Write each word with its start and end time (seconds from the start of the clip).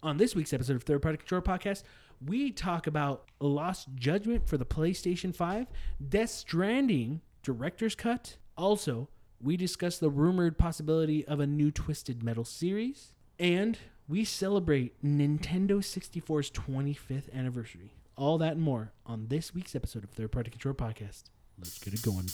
On 0.00 0.16
this 0.16 0.36
week's 0.36 0.52
episode 0.52 0.76
of 0.76 0.84
Third 0.84 1.02
Party 1.02 1.18
Control 1.18 1.40
Podcast, 1.40 1.82
we 2.24 2.52
talk 2.52 2.86
about 2.86 3.24
Lost 3.40 3.88
Judgment 3.96 4.48
for 4.48 4.56
the 4.56 4.64
PlayStation 4.64 5.34
5, 5.34 5.66
Death 6.08 6.30
Stranding 6.30 7.20
Director's 7.42 7.96
Cut. 7.96 8.36
Also, 8.56 9.08
we 9.42 9.56
discuss 9.56 9.98
the 9.98 10.08
rumored 10.08 10.56
possibility 10.56 11.26
of 11.26 11.40
a 11.40 11.48
new 11.48 11.72
Twisted 11.72 12.22
Metal 12.22 12.44
series, 12.44 13.12
and 13.40 13.76
we 14.06 14.24
celebrate 14.24 15.02
Nintendo 15.04 15.78
64's 15.78 16.52
25th 16.52 17.34
anniversary. 17.34 17.90
All 18.16 18.38
that 18.38 18.52
and 18.52 18.62
more 18.62 18.92
on 19.04 19.26
this 19.26 19.52
week's 19.52 19.74
episode 19.74 20.04
of 20.04 20.10
Third 20.10 20.30
Party 20.30 20.50
Control 20.50 20.74
Podcast. 20.74 21.24
Let's 21.58 21.80
get 21.80 21.92
it 21.92 22.02
going. 22.02 22.28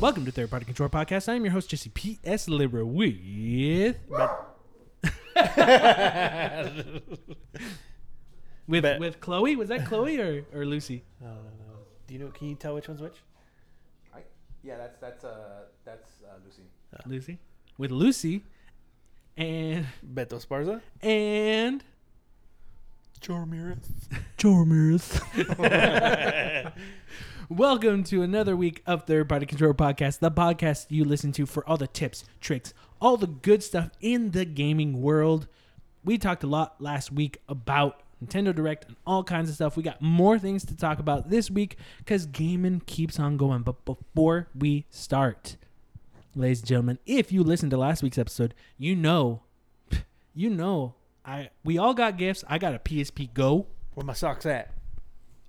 Welcome 0.00 0.24
to 0.24 0.32
Third 0.32 0.50
Party 0.50 0.64
Control 0.64 0.88
Podcast. 0.88 1.28
I'm 1.28 1.44
your 1.44 1.52
host, 1.52 1.70
Jesse 1.70 1.90
P.S. 1.90 2.48
Libra, 2.48 2.84
with. 2.84 3.16
with, 8.66 8.82
Bet. 8.82 9.00
with 9.00 9.20
Chloe? 9.20 9.54
Was 9.54 9.68
that 9.68 9.86
Chloe 9.86 10.18
or, 10.18 10.44
or 10.54 10.64
Lucy? 10.64 11.04
I 11.20 11.26
don't 11.26 11.36
know. 11.36 11.78
Do 12.06 12.14
you 12.14 12.20
know? 12.20 12.28
Can 12.28 12.48
you 12.48 12.54
tell 12.54 12.74
which 12.74 12.88
one's 12.88 13.00
which? 13.00 13.16
I, 14.68 14.70
yeah, 14.70 14.76
that's 14.76 14.98
that's 14.98 15.24
uh 15.24 15.62
that's 15.84 16.10
uh, 16.22 16.34
Lucy. 16.44 16.62
Lucy? 17.06 17.38
With 17.78 17.90
Lucy 17.90 18.44
and. 19.36 19.86
Beto 20.06 20.44
Sparza. 20.44 20.82
And. 21.00 21.82
Jormirith. 23.20 23.88
Jormers. 24.38 25.22
Welcome 27.48 28.04
to 28.04 28.22
another 28.22 28.56
week 28.56 28.82
of 28.86 29.04
Third 29.04 29.28
Party 29.30 29.46
Control 29.46 29.72
Podcast, 29.72 30.18
the 30.18 30.30
podcast 30.30 30.86
you 30.90 31.02
listen 31.02 31.32
to 31.32 31.46
for 31.46 31.66
all 31.66 31.78
the 31.78 31.86
tips, 31.86 32.24
tricks, 32.38 32.74
all 33.00 33.16
the 33.16 33.26
good 33.26 33.62
stuff 33.62 33.90
in 34.02 34.32
the 34.32 34.44
gaming 34.44 35.00
world. 35.00 35.48
We 36.04 36.18
talked 36.18 36.44
a 36.44 36.46
lot 36.46 36.78
last 36.78 37.10
week 37.10 37.40
about 37.48 38.02
Nintendo 38.24 38.54
Direct 38.54 38.86
and 38.86 38.96
all 39.06 39.22
kinds 39.24 39.48
of 39.48 39.54
stuff. 39.54 39.76
We 39.76 39.82
got 39.82 40.00
more 40.02 40.38
things 40.38 40.64
to 40.66 40.76
talk 40.76 40.98
about 40.98 41.30
this 41.30 41.50
week 41.50 41.76
because 41.98 42.26
gaming 42.26 42.82
keeps 42.86 43.18
on 43.18 43.36
going. 43.36 43.62
But 43.62 43.84
before 43.84 44.48
we 44.58 44.86
start, 44.90 45.56
ladies 46.34 46.60
and 46.60 46.68
gentlemen, 46.68 46.98
if 47.06 47.32
you 47.32 47.42
listened 47.42 47.70
to 47.70 47.76
last 47.76 48.02
week's 48.02 48.18
episode, 48.18 48.54
you 48.76 48.96
know, 48.96 49.42
you 50.34 50.50
know, 50.50 50.94
I 51.24 51.50
we 51.64 51.78
all 51.78 51.94
got 51.94 52.16
gifts. 52.16 52.44
I 52.48 52.58
got 52.58 52.74
a 52.74 52.78
PSP 52.78 53.32
Go. 53.34 53.66
Where 53.94 54.04
my 54.04 54.12
socks 54.12 54.46
at? 54.46 54.72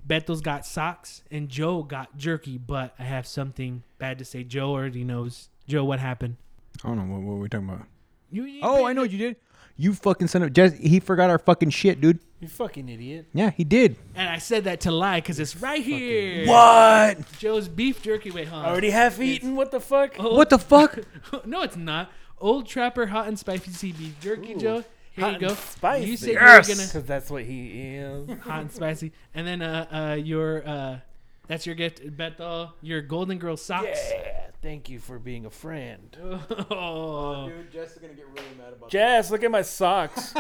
Beto's 0.06 0.42
got 0.42 0.66
socks 0.66 1.24
and 1.30 1.50
Joe 1.50 1.84
got 1.84 2.18
jerky, 2.18 2.58
but 2.58 2.96
I 2.98 3.04
have 3.04 3.28
something 3.28 3.84
bad 4.00 4.18
to 4.20 4.26
say. 4.26 4.44
Joe 4.44 4.72
already 4.72 5.04
knows. 5.04 5.50
Joe, 5.68 5.84
what 5.84 6.00
happened? 6.00 6.38
I 6.84 6.88
don't 6.88 6.98
know 6.98 7.16
what, 7.16 7.22
what 7.22 7.38
we're 7.38 7.48
talking 7.48 7.70
about. 7.70 7.86
You, 8.32 8.44
you 8.46 8.60
Oh, 8.64 8.86
I 8.86 8.94
know 8.94 9.02
what 9.02 9.12
you 9.12 9.18
did. 9.20 9.36
You 9.78 9.94
fucking 9.94 10.28
son 10.28 10.44
of 10.44 10.52
Jess. 10.52 10.74
He 10.78 11.00
forgot 11.00 11.30
our 11.30 11.38
fucking 11.38 11.70
shit, 11.70 12.02
dude. 12.02 12.20
You 12.40 12.48
fucking 12.48 12.88
idiot. 12.88 13.26
Yeah, 13.34 13.50
he 13.52 13.64
did. 13.66 13.98
And 14.16 14.30
I 14.30 14.38
said 14.38 14.64
that 14.64 14.80
to 14.82 14.92
lie 14.92 15.18
because 15.20 15.40
it's 15.40 15.58
right 15.58 15.84
here. 15.84 16.48
What? 16.48 17.30
Joe's 17.38 17.68
beef 17.68 18.02
jerky. 18.02 18.32
Wait, 18.32 18.48
huh? 18.48 18.56
Already 18.66 18.92
half 18.92 19.20
eaten. 19.20 19.56
What 19.58 19.72
the 19.72 19.80
fuck? 19.82 20.16
What 20.16 20.50
the 20.50 20.58
fuck? 20.60 21.00
no, 21.46 21.64
it's 21.64 21.76
not. 21.76 22.10
Old 22.40 22.66
Trapper 22.68 23.08
hot 23.08 23.28
and 23.28 23.38
spicy 23.38 23.92
beef 23.92 24.18
jerky, 24.22 24.54
Ooh. 24.54 24.58
Joe. 24.60 24.84
Here 25.12 25.26
Hot 25.26 25.34
you 25.34 25.40
go. 25.40 25.48
and 25.50 25.58
spicy. 25.58 26.06
You 26.10 26.16
said 26.18 26.30
Yes! 26.36 26.68
you 26.70 26.74
were 26.74 26.78
gonna 26.78 26.88
Because 26.88 27.04
that's 27.04 27.30
what 27.30 27.44
he 27.44 27.96
is. 27.98 28.30
hot 28.42 28.62
and 28.62 28.72
spicy, 28.72 29.12
and 29.34 29.46
then 29.46 29.62
uh, 29.62 29.88
uh, 29.92 30.16
your 30.16 30.66
uh, 30.66 31.00
that's 31.48 31.66
your 31.66 31.76
gift, 31.76 32.02
Beto. 32.16 32.72
Your 32.82 33.02
Golden 33.02 33.38
Girl 33.38 33.58
socks. 33.58 33.88
yeah. 34.12 34.46
Thank 34.62 34.90
you 34.90 35.00
for 35.00 35.20
being 35.20 35.46
a 35.46 35.50
friend. 35.50 36.16
Oh. 36.72 37.48
Dude, 37.50 37.72
Jess 37.72 37.94
is 37.94 37.98
gonna 37.98 38.14
get 38.14 38.28
really 38.28 38.56
mad 38.58 38.74
about 38.74 38.90
Jess, 38.90 39.32
look 39.32 39.44
at 39.44 39.52
my 39.52 39.62
socks. 39.62 40.34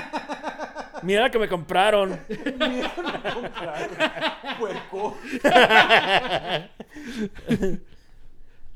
Mira 1.03 1.29
que 1.29 1.39
me 1.39 1.47
compraron. 1.47 2.19
Puerco. 4.57 5.15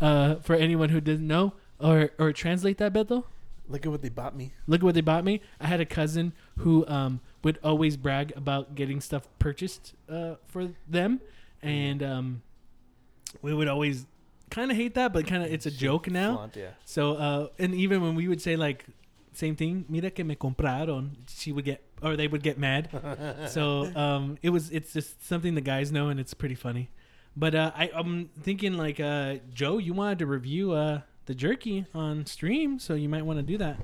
Uh, 0.02 0.36
for 0.42 0.54
anyone 0.56 0.90
who 0.90 1.00
didn't 1.00 1.26
know 1.26 1.54
or 1.80 2.10
or 2.20 2.34
translate 2.34 2.78
that, 2.78 2.92
Beto. 2.92 3.24
Look 3.70 3.86
at 3.86 3.92
what 3.92 4.02
they 4.02 4.10
bought 4.10 4.36
me. 4.36 4.54
Look 4.68 4.82
at 4.82 4.84
what 4.84 4.96
they 4.96 5.02
bought 5.02 5.24
me. 5.24 5.40
I 5.62 5.68
had 5.68 5.80
a 5.80 5.86
cousin 5.86 6.34
who 6.58 6.86
um, 6.88 7.22
would 7.42 7.58
always 7.64 7.96
brag 7.96 8.34
about 8.36 8.76
getting 8.76 9.00
stuff 9.00 9.30
purchased 9.40 9.94
uh, 10.10 10.36
for 10.46 10.72
them, 10.90 11.22
and 11.62 12.04
um, 12.04 12.42
we 13.42 13.54
would 13.54 13.70
always 13.70 14.06
kind 14.54 14.70
of 14.72 14.78
hate 14.78 14.94
that, 14.94 15.12
but 15.12 15.26
kind 15.26 15.44
of 15.44 15.52
it's 15.52 15.66
a 15.66 15.72
joke 15.72 16.10
now. 16.10 16.36
Flaunt, 16.36 16.56
yeah. 16.56 16.70
So, 16.86 17.14
uh, 17.16 17.48
and 17.58 17.74
even 17.74 18.02
when 18.02 18.16
we 18.16 18.28
would 18.28 18.42
say 18.42 18.56
like 18.56 18.86
same 19.34 19.56
thing, 19.56 19.86
mira 19.90 20.12
que 20.12 20.24
me 20.24 20.36
compraron, 20.36 21.12
she 21.28 21.52
would 21.52 21.66
get 21.66 21.84
or 22.02 22.16
they 22.16 22.28
would 22.28 22.44
get 22.44 22.58
mad. 22.58 22.90
so 23.50 23.92
um, 23.96 24.38
it 24.42 24.52
was 24.52 24.70
it's 24.72 24.94
just 24.94 25.26
something 25.26 25.56
the 25.56 25.62
guys 25.62 25.92
know, 25.92 26.10
and 26.10 26.20
it's 26.20 26.34
pretty 26.34 26.56
funny. 26.56 26.90
But 27.36 27.56
uh, 27.56 27.72
I, 27.76 27.90
I'm 27.96 28.30
thinking 28.42 28.78
like 28.78 29.00
uh, 29.00 29.38
Joe, 29.52 29.80
you 29.80 29.94
wanted 29.94 30.20
to 30.20 30.28
review 30.28 30.74
uh, 30.74 31.02
the 31.26 31.34
jerky 31.34 31.88
on 31.94 32.26
stream, 32.28 32.78
so 32.78 32.94
you 32.94 33.10
might 33.10 33.26
want 33.26 33.40
to 33.40 33.44
do 33.44 33.58
that. 33.58 33.78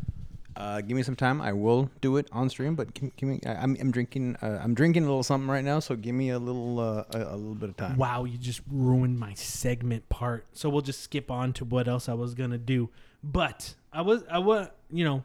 Uh, 0.55 0.81
give 0.81 0.97
me 0.97 1.03
some 1.03 1.15
time. 1.15 1.41
I 1.41 1.53
will 1.53 1.89
do 2.01 2.17
it 2.17 2.27
on 2.31 2.49
stream, 2.49 2.75
but 2.75 2.93
give, 2.93 3.29
me. 3.29 3.39
I, 3.45 3.53
I'm, 3.53 3.77
I'm 3.79 3.91
drinking. 3.91 4.35
Uh, 4.41 4.59
I'm 4.61 4.73
drinking 4.73 5.03
a 5.03 5.05
little 5.05 5.23
something 5.23 5.49
right 5.49 5.63
now, 5.63 5.79
so 5.79 5.95
give 5.95 6.15
me 6.15 6.29
a 6.29 6.39
little, 6.39 6.79
uh, 6.79 7.03
a, 7.13 7.17
a 7.17 7.35
little 7.35 7.55
bit 7.55 7.69
of 7.69 7.77
time. 7.77 7.97
Wow, 7.97 8.25
you 8.25 8.37
just 8.37 8.61
ruined 8.69 9.19
my 9.19 9.33
segment 9.35 10.09
part. 10.09 10.47
So 10.53 10.69
we'll 10.69 10.81
just 10.81 11.01
skip 11.01 11.31
on 11.31 11.53
to 11.53 11.65
what 11.65 11.87
else 11.87 12.09
I 12.09 12.13
was 12.13 12.33
gonna 12.33 12.57
do. 12.57 12.89
But 13.23 13.75
I 13.93 14.01
was 14.01 14.23
I 14.29 14.39
was 14.39 14.67
you 14.91 15.05
know, 15.05 15.23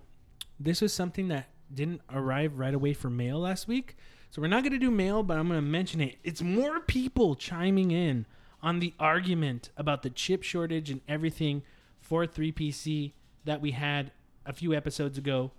this 0.61 0.81
was 0.81 0.93
something 0.93 1.29
that 1.29 1.49
didn't 1.73 2.03
arrive 2.13 2.59
right 2.59 2.75
away 2.75 2.93
for 2.93 3.11
mail 3.11 3.41
last 3.41 3.67
week. 3.67 3.97
So 4.31 4.43
we're 4.43 4.49
not 4.49 4.63
gonna 4.65 4.79
do 4.79 4.91
mail, 4.91 5.23
but 5.23 5.39
I'm 5.39 5.49
gonna 5.49 5.63
mention 5.63 6.01
it. 6.01 6.17
It's 6.23 6.43
more 6.43 6.81
people 6.81 7.35
chiming 7.35 7.91
in 7.91 8.27
on 8.63 8.81
the 8.81 8.95
argument 8.99 9.71
about 9.77 10.03
the 10.03 10.11
chip 10.11 10.43
shortage 10.43 10.91
and 10.91 11.01
everything 11.09 11.63
for 12.01 12.27
3PC 12.27 13.13
that 13.45 13.61
we 13.61 13.73
had 13.73 14.11
a 14.47 14.53
few 14.53 14.75
episodes 14.75 15.19
ago. 15.19 15.53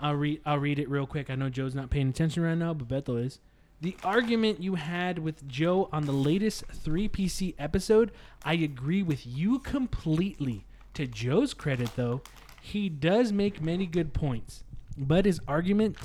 I'll 0.00 0.14
read 0.14 0.40
I'll 0.46 0.58
read 0.58 0.78
it 0.78 0.88
real 0.88 1.06
quick. 1.06 1.30
I 1.30 1.34
know 1.34 1.50
Joe's 1.50 1.74
not 1.74 1.90
paying 1.90 2.08
attention 2.08 2.42
right 2.42 2.56
now, 2.56 2.74
but 2.74 2.88
Beto 2.88 3.24
is. 3.24 3.40
The 3.80 3.96
argument 4.02 4.62
you 4.62 4.74
had 4.74 5.20
with 5.20 5.46
Joe 5.46 5.88
on 5.92 6.04
the 6.04 6.12
latest 6.12 6.66
3PC 6.68 7.54
episode, 7.58 8.10
I 8.44 8.54
agree 8.54 9.02
with 9.02 9.24
you 9.24 9.60
completely. 9.60 10.64
To 10.94 11.06
Joe's 11.06 11.54
credit 11.54 11.90
though, 11.94 12.22
he 12.60 12.88
does 12.88 13.32
make 13.32 13.62
many 13.62 13.86
good 13.86 14.12
points, 14.12 14.64
but 14.96 15.26
his 15.26 15.40
argument 15.46 15.96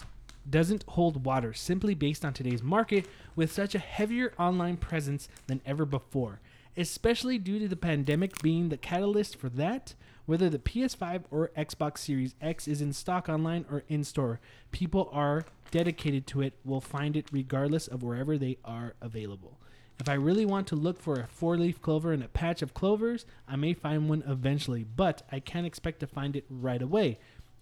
doesn't 0.50 0.84
hold 0.90 1.26
water 1.26 1.54
simply 1.54 1.96
based 1.96 2.24
on 2.24 2.34
today's 2.34 2.62
market 2.62 3.08
with 3.36 3.52
such 3.52 3.74
a 3.74 3.80
heavier 3.80 4.34
online 4.38 4.78
presence 4.78 5.30
than 5.48 5.62
ever 5.66 5.86
before, 5.86 6.42
especially 6.78 7.38
due 7.38 7.60
to 7.60 7.68
the 7.68 7.76
pandemic 7.76 8.42
being 8.42 8.70
the 8.70 8.78
catalyst 8.78 9.36
for 9.36 9.50
that. 9.50 9.96
Whether 10.26 10.50
the 10.50 10.60
PS5 10.60 11.24
or 11.32 11.52
Xbox 11.58 11.98
Series 11.98 12.36
X 12.42 12.66
is 12.66 12.82
in 12.82 12.94
stock 12.94 13.28
online 13.28 13.66
or 13.70 13.84
in 13.90 14.06
store, 14.06 14.40
people 14.72 15.10
are 15.12 15.44
dedicated 15.70 16.26
to 16.28 16.42
it 16.42 16.54
will 16.64 16.80
find 16.80 17.18
it 17.18 17.28
regardless 17.32 17.88
of 17.88 18.04
wherever 18.04 18.38
they 18.38 18.58
are 18.64 18.94
available. 19.02 19.60
If 20.00 20.08
I 20.08 20.14
really 20.14 20.46
want 20.46 20.68
to 20.68 20.78
look 20.78 21.02
for 21.02 21.16
a 21.16 21.28
four 21.28 21.58
leaf 21.58 21.82
clover 21.82 22.14
and 22.14 22.24
a 22.24 22.30
patch 22.30 22.62
of 22.62 22.74
clovers, 22.74 23.26
I 23.50 23.58
may 23.58 23.74
find 23.74 24.08
one 24.08 24.24
eventually, 24.26 24.86
but 24.86 25.24
I 25.30 25.42
can't 25.42 25.68
expect 25.68 26.00
to 26.00 26.08
find 26.08 26.38
it 26.38 26.46
right 26.50 26.82
away. 26.82 27.20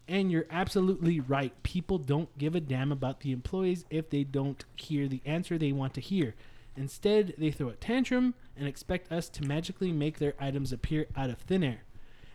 And 0.08 0.32
you're 0.32 0.46
absolutely 0.52 1.20
right. 1.20 1.54
People 1.64 1.98
don't 1.98 2.38
give 2.38 2.54
a 2.54 2.60
damn 2.60 2.92
about 2.92 3.22
the 3.22 3.32
employees 3.32 3.86
if 3.90 4.12
they 4.12 4.24
don't 4.24 4.64
hear 4.76 5.08
the 5.08 5.22
answer 5.26 5.58
they 5.58 5.72
want 5.72 5.96
to 5.96 6.02
hear. 6.02 6.36
Instead, 6.78 7.34
they 7.40 7.50
throw 7.50 7.70
a 7.70 7.74
tantrum 7.74 8.36
and 8.56 8.68
expect 8.68 9.12
us 9.12 9.30
to 9.30 9.46
magically 9.46 9.92
make 9.92 10.20
their 10.20 10.36
items 10.40 10.72
appear 10.72 11.08
out 11.16 11.32
of 11.32 11.40
thin 11.40 11.64
air. 11.64 11.82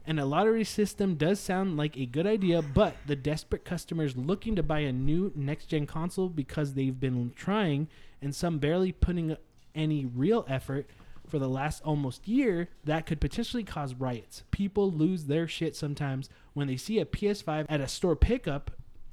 And 0.06 0.20
a 0.20 0.24
lottery 0.24 0.62
system 0.62 1.16
does 1.16 1.40
sound 1.40 1.76
like 1.76 1.96
a 1.96 2.06
good 2.06 2.26
idea, 2.26 2.62
but 2.62 2.96
the 3.06 3.16
desperate 3.16 3.64
customers 3.64 4.16
looking 4.16 4.54
to 4.54 4.62
buy 4.62 4.80
a 4.80 4.92
new 4.92 5.32
next 5.34 5.66
gen 5.66 5.86
console 5.86 6.28
because 6.28 6.74
they've 6.74 6.98
been 6.98 7.32
trying 7.34 7.88
and 8.22 8.34
some 8.34 8.58
barely 8.58 8.92
putting 8.92 9.36
any 9.74 10.04
real 10.04 10.44
effort 10.48 10.88
for 11.26 11.38
the 11.40 11.48
last 11.48 11.82
almost 11.84 12.28
year, 12.28 12.68
that 12.84 13.04
could 13.04 13.20
potentially 13.20 13.64
cause 13.64 13.94
riots. 13.94 14.44
People 14.52 14.90
lose 14.90 15.24
their 15.24 15.48
shit 15.48 15.74
sometimes 15.74 16.30
when 16.54 16.68
they 16.68 16.76
see 16.76 17.00
a 17.00 17.04
PS5 17.04 17.66
at 17.68 17.80
a 17.80 17.88
store 17.88 18.16
pickup 18.16 18.70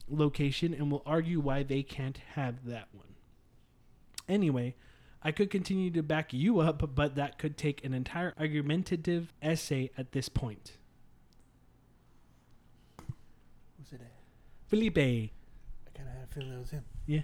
location 0.07 0.73
and 0.73 0.91
will 0.91 1.01
argue 1.05 1.39
why 1.39 1.63
they 1.63 1.81
can't 1.81 2.19
have 2.35 2.65
that 2.65 2.87
one. 2.93 3.07
Anyway, 4.29 4.75
I 5.23 5.31
could 5.31 5.49
continue 5.49 5.89
to 5.91 6.03
back 6.03 6.33
you 6.33 6.59
up, 6.59 6.95
but 6.95 7.15
that 7.15 7.37
could 7.37 7.57
take 7.57 7.83
an 7.83 7.93
entire 7.93 8.33
argumentative 8.37 9.33
essay 9.41 9.89
at 9.97 10.11
this 10.11 10.29
point. 10.29 10.73
Who's 13.77 13.93
it 13.93 14.01
at? 14.01 14.11
Felipe. 14.73 14.97
I 14.97 15.29
kind 15.95 16.09
of 16.09 16.15
had 16.15 16.23
a 16.23 16.33
feeling 16.33 16.53
it 16.53 16.59
was 16.59 16.71
him. 16.71 16.83
Yeah. 17.05 17.19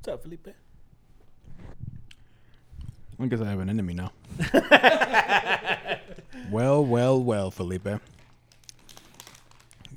What's 0.00 0.08
up, 0.08 0.22
Felipe? 0.24 0.48
I 3.20 3.26
guess 3.26 3.40
I 3.40 3.48
have 3.48 3.60
an 3.60 3.70
enemy 3.70 3.94
now. 3.94 4.10
well, 6.50 6.84
well, 6.84 7.22
well, 7.22 7.52
Felipe. 7.52 7.86
You 7.86 8.00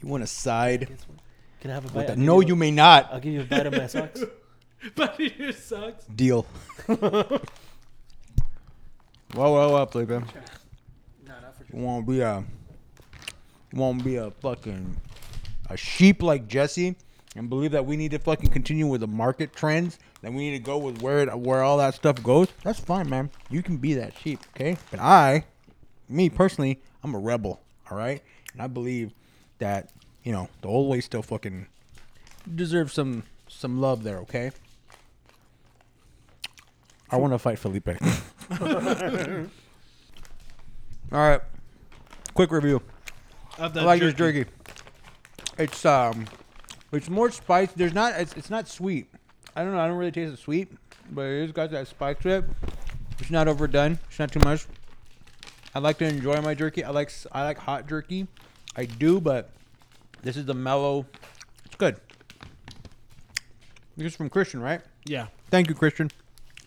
want 0.04 0.22
to 0.22 0.28
side 0.28 0.96
Can 1.60 1.72
I 1.72 1.74
have 1.74 1.86
a 1.86 1.88
bite? 1.88 1.94
that? 2.06 2.10
I'll 2.12 2.16
give 2.18 2.24
No, 2.24 2.40
you, 2.42 2.50
you 2.50 2.56
may 2.56 2.70
not. 2.70 3.10
I'll 3.12 3.20
give 3.20 3.34
you 3.34 3.42
a 3.42 3.46
bite 3.46 3.66
of 3.66 3.74
my 3.74 3.88
socks. 3.88 4.24
But 4.96 5.16
it 5.20 5.56
sucks. 5.56 6.06
Deal. 6.06 6.46
well, 6.88 7.42
well, 9.34 9.74
well, 9.74 9.86
Felipe. 9.88 10.10
no, 10.10 10.20
not 11.26 11.56
for 11.58 11.66
You 11.76 11.84
want 11.84 12.06
to 12.06 12.12
be 12.12 12.20
a, 12.22 12.44
you 13.74 13.80
want 13.80 13.98
to 14.00 14.06
be 14.06 14.18
a 14.18 14.30
fucking, 14.30 14.98
a 15.72 15.78
sheep 15.78 16.22
like 16.22 16.48
Jesse, 16.48 16.96
and 17.36 17.50
believe 17.50 17.72
that 17.72 17.86
we 17.86 17.96
need 17.96 18.12
to 18.12 18.20
fucking 18.20 18.50
continue 18.50 18.88
with 18.88 19.02
the 19.02 19.08
market 19.08 19.56
trends. 19.56 19.98
then 20.22 20.36
we 20.36 20.50
need 20.50 20.58
to 20.58 20.64
go 20.64 20.78
with 20.78 21.02
where 21.02 21.20
it, 21.20 21.40
where 21.40 21.64
all 21.64 21.78
that 21.78 21.96
stuff 21.96 22.22
goes. 22.22 22.50
That's 22.64 22.80
fine, 22.80 23.10
man. 23.10 23.30
You 23.50 23.64
can 23.64 23.78
be 23.78 23.94
that 23.96 24.18
sheep, 24.18 24.40
okay? 24.56 24.78
But 24.92 25.00
I, 25.00 25.46
me 26.10 26.30
personally, 26.30 26.82
I'm 27.04 27.16
a 27.16 27.20
rebel. 27.20 27.62
All 27.90 27.98
right, 27.98 28.22
and 28.54 28.62
I 28.62 28.68
believe 28.68 29.12
that 29.60 29.92
you 30.24 30.32
know 30.32 30.50
the 30.62 30.68
old 30.68 30.90
way 30.90 31.02
still 31.02 31.22
fucking 31.22 31.68
deserves 32.56 32.94
some 32.94 33.24
some 33.48 33.80
love 33.80 34.04
there. 34.04 34.20
Okay. 34.20 34.52
I 37.10 37.18
want 37.18 37.34
to 37.34 37.40
fight 37.40 37.60
Felipe. 37.60 37.90
all 41.12 41.20
right. 41.20 41.42
Quick 42.34 42.52
review. 42.52 42.82
Of 43.58 43.76
I 43.78 43.84
like 43.84 44.00
this 44.00 44.14
jerky. 44.14 44.46
It's 45.62 45.86
um, 45.86 46.26
it's 46.92 47.08
more 47.08 47.30
spicy. 47.30 47.74
There's 47.76 47.94
not. 47.94 48.20
It's, 48.20 48.34
it's 48.34 48.50
not 48.50 48.68
sweet. 48.68 49.08
I 49.56 49.64
don't 49.64 49.74
know. 49.74 49.80
I 49.80 49.88
don't 49.88 49.98
really 49.98 50.12
taste 50.12 50.34
it 50.34 50.40
sweet, 50.40 50.70
but 51.12 51.22
it 51.22 51.42
has 51.42 51.52
got 51.52 51.70
that 51.70 51.88
spice 51.88 52.18
to 52.24 52.30
it. 52.30 52.46
It's 53.20 53.30
not 53.30 53.48
overdone. 53.48 54.00
It's 54.10 54.18
not 54.18 54.32
too 54.32 54.40
much. 54.40 54.66
I 55.76 55.80
like 55.80 56.00
to 56.00 56.06
enjoy 56.06 56.42
my 56.42 56.56
jerky. 56.56 56.84
I 56.84 56.90
like 56.90 57.12
I 57.32 57.44
like 57.44 57.60
hot 57.60 57.88
jerky. 57.88 58.26
I 58.76 58.86
do, 58.86 59.22
but 59.22 59.52
this 60.24 60.36
is 60.36 60.46
the 60.46 60.56
mellow. 60.56 61.06
It's 61.64 61.76
good. 61.76 61.98
This 63.96 64.08
is 64.08 64.16
from 64.16 64.32
Christian, 64.32 64.62
right? 64.62 64.82
Yeah. 65.06 65.28
Thank 65.52 65.70
you, 65.70 65.76
Christian. 65.76 66.10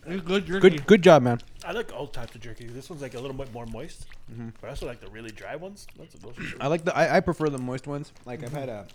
It's 0.07 0.21
good 0.23 0.45
jerky. 0.45 0.69
Good 0.69 0.87
good 0.87 1.01
job, 1.01 1.23
man. 1.23 1.41
I 1.65 1.71
like 1.71 1.91
all 1.93 2.07
types 2.07 2.35
of 2.35 2.41
jerky. 2.41 2.67
This 2.67 2.89
one's 2.89 3.01
like 3.01 3.15
a 3.15 3.19
little 3.19 3.35
bit 3.35 3.51
more 3.53 3.65
moist, 3.65 4.05
mm-hmm. 4.31 4.49
but 4.61 4.67
I 4.67 4.69
also 4.69 4.85
like 4.85 5.01
the 5.01 5.09
really 5.09 5.31
dry 5.31 5.55
ones. 5.55 5.87
That's 5.97 6.13
those 6.15 6.37
are 6.37 6.43
I 6.61 6.67
like 6.67 6.85
the. 6.85 6.95
I, 6.95 7.17
I 7.17 7.19
prefer 7.19 7.49
the 7.49 7.57
moist 7.57 7.87
ones. 7.87 8.11
Like 8.25 8.43
I've 8.43 8.53
had 8.53 8.69
a 8.69 8.85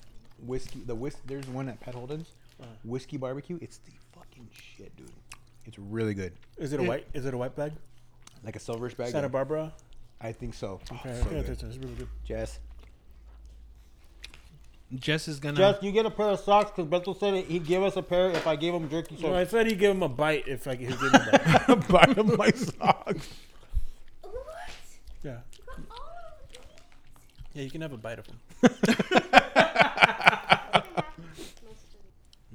whiskey. 0.46 0.82
The 0.86 0.94
whis. 0.94 1.16
There's 1.26 1.48
one 1.48 1.68
at 1.68 1.80
Pat 1.80 1.94
Holden's. 1.94 2.32
Uh-huh. 2.60 2.68
Whiskey 2.84 3.16
barbecue. 3.16 3.58
It's 3.60 3.78
the 3.78 3.92
fucking 4.14 4.48
shit, 4.52 4.94
dude. 4.96 5.10
It's 5.66 5.78
really 5.78 6.14
good. 6.14 6.32
Is 6.58 6.72
it 6.72 6.80
a 6.80 6.82
white? 6.82 7.06
Is 7.14 7.26
it 7.26 7.34
a 7.34 7.38
white 7.38 7.56
bag? 7.56 7.72
Like 8.44 8.56
a 8.56 8.58
silverish 8.58 8.96
bag. 8.96 9.08
Santa 9.08 9.26
yeah. 9.26 9.28
Barbara. 9.28 9.72
I 10.20 10.32
think 10.32 10.54
so. 10.54 10.80
Oh, 10.92 10.96
Okay, 10.96 11.14
so 11.14 11.30
yeah, 11.30 11.36
good. 11.36 11.46
that's, 11.46 11.62
that's 11.62 11.76
really 11.78 11.94
good. 11.94 12.08
Jess. 12.24 12.58
Jess 14.94 15.28
is 15.28 15.38
gonna. 15.38 15.56
Jess, 15.56 15.82
you 15.82 15.92
get 15.92 16.04
a 16.04 16.10
pair 16.10 16.26
of 16.26 16.40
socks 16.40 16.72
because 16.74 16.90
Bethel 16.90 17.14
said 17.14 17.44
he'd 17.44 17.64
give 17.66 17.82
us 17.82 17.96
a 17.96 18.02
pair 18.02 18.30
if 18.30 18.46
I 18.46 18.56
gave 18.56 18.74
him 18.74 18.90
jerky. 18.90 19.16
No, 19.20 19.34
I 19.34 19.44
said 19.44 19.66
he'd 19.68 19.78
give 19.78 19.92
him 19.92 20.02
a 20.02 20.08
bite 20.08 20.48
if 20.48 20.66
I 20.66 20.74
could 20.74 20.88
give 20.88 21.00
him 21.00 21.14
a 21.14 21.38
bite. 21.66 21.88
buy 21.88 22.12
him 22.12 22.36
my 22.36 22.50
socks. 22.50 23.28
What? 24.22 24.34
yeah, 25.22 25.36
yeah, 27.54 27.62
you 27.62 27.70
can 27.70 27.82
have 27.82 27.92
a 27.92 27.96
bite 27.96 28.18
of 28.18 28.26
them. 28.26 28.38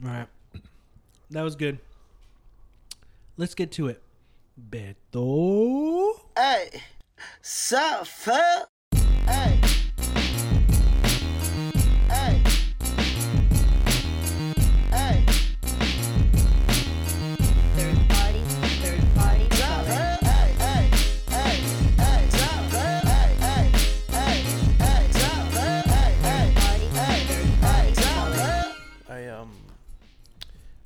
All 0.05 0.11
right. 0.11 0.27
That 1.31 1.41
was 1.41 1.55
good. 1.55 1.79
Let's 3.37 3.55
get 3.55 3.71
to 3.73 3.87
it. 3.87 4.01
Beto. 4.69 6.11
Hey, 6.37 6.81
sup, 7.41 8.07
fuck? 8.07 8.69
Hey. 9.25 9.59
Hey. 9.61 9.74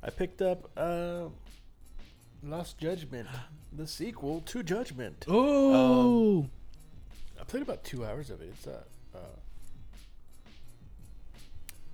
I 0.02 0.10
picked 0.10 0.40
up 0.40 0.70
uh, 0.76 1.24
Lost 2.42 2.78
Judgment, 2.78 3.28
the 3.72 3.86
sequel 3.86 4.40
to 4.46 4.62
Judgment. 4.62 5.26
Oh. 5.28 6.46
I 7.38 7.44
played 7.44 7.62
about 7.62 7.84
two 7.84 8.04
hours 8.04 8.30
of 8.30 8.40
it. 8.40 8.50
It's 8.54 8.66
uh, 8.66 8.82
uh 9.14 9.18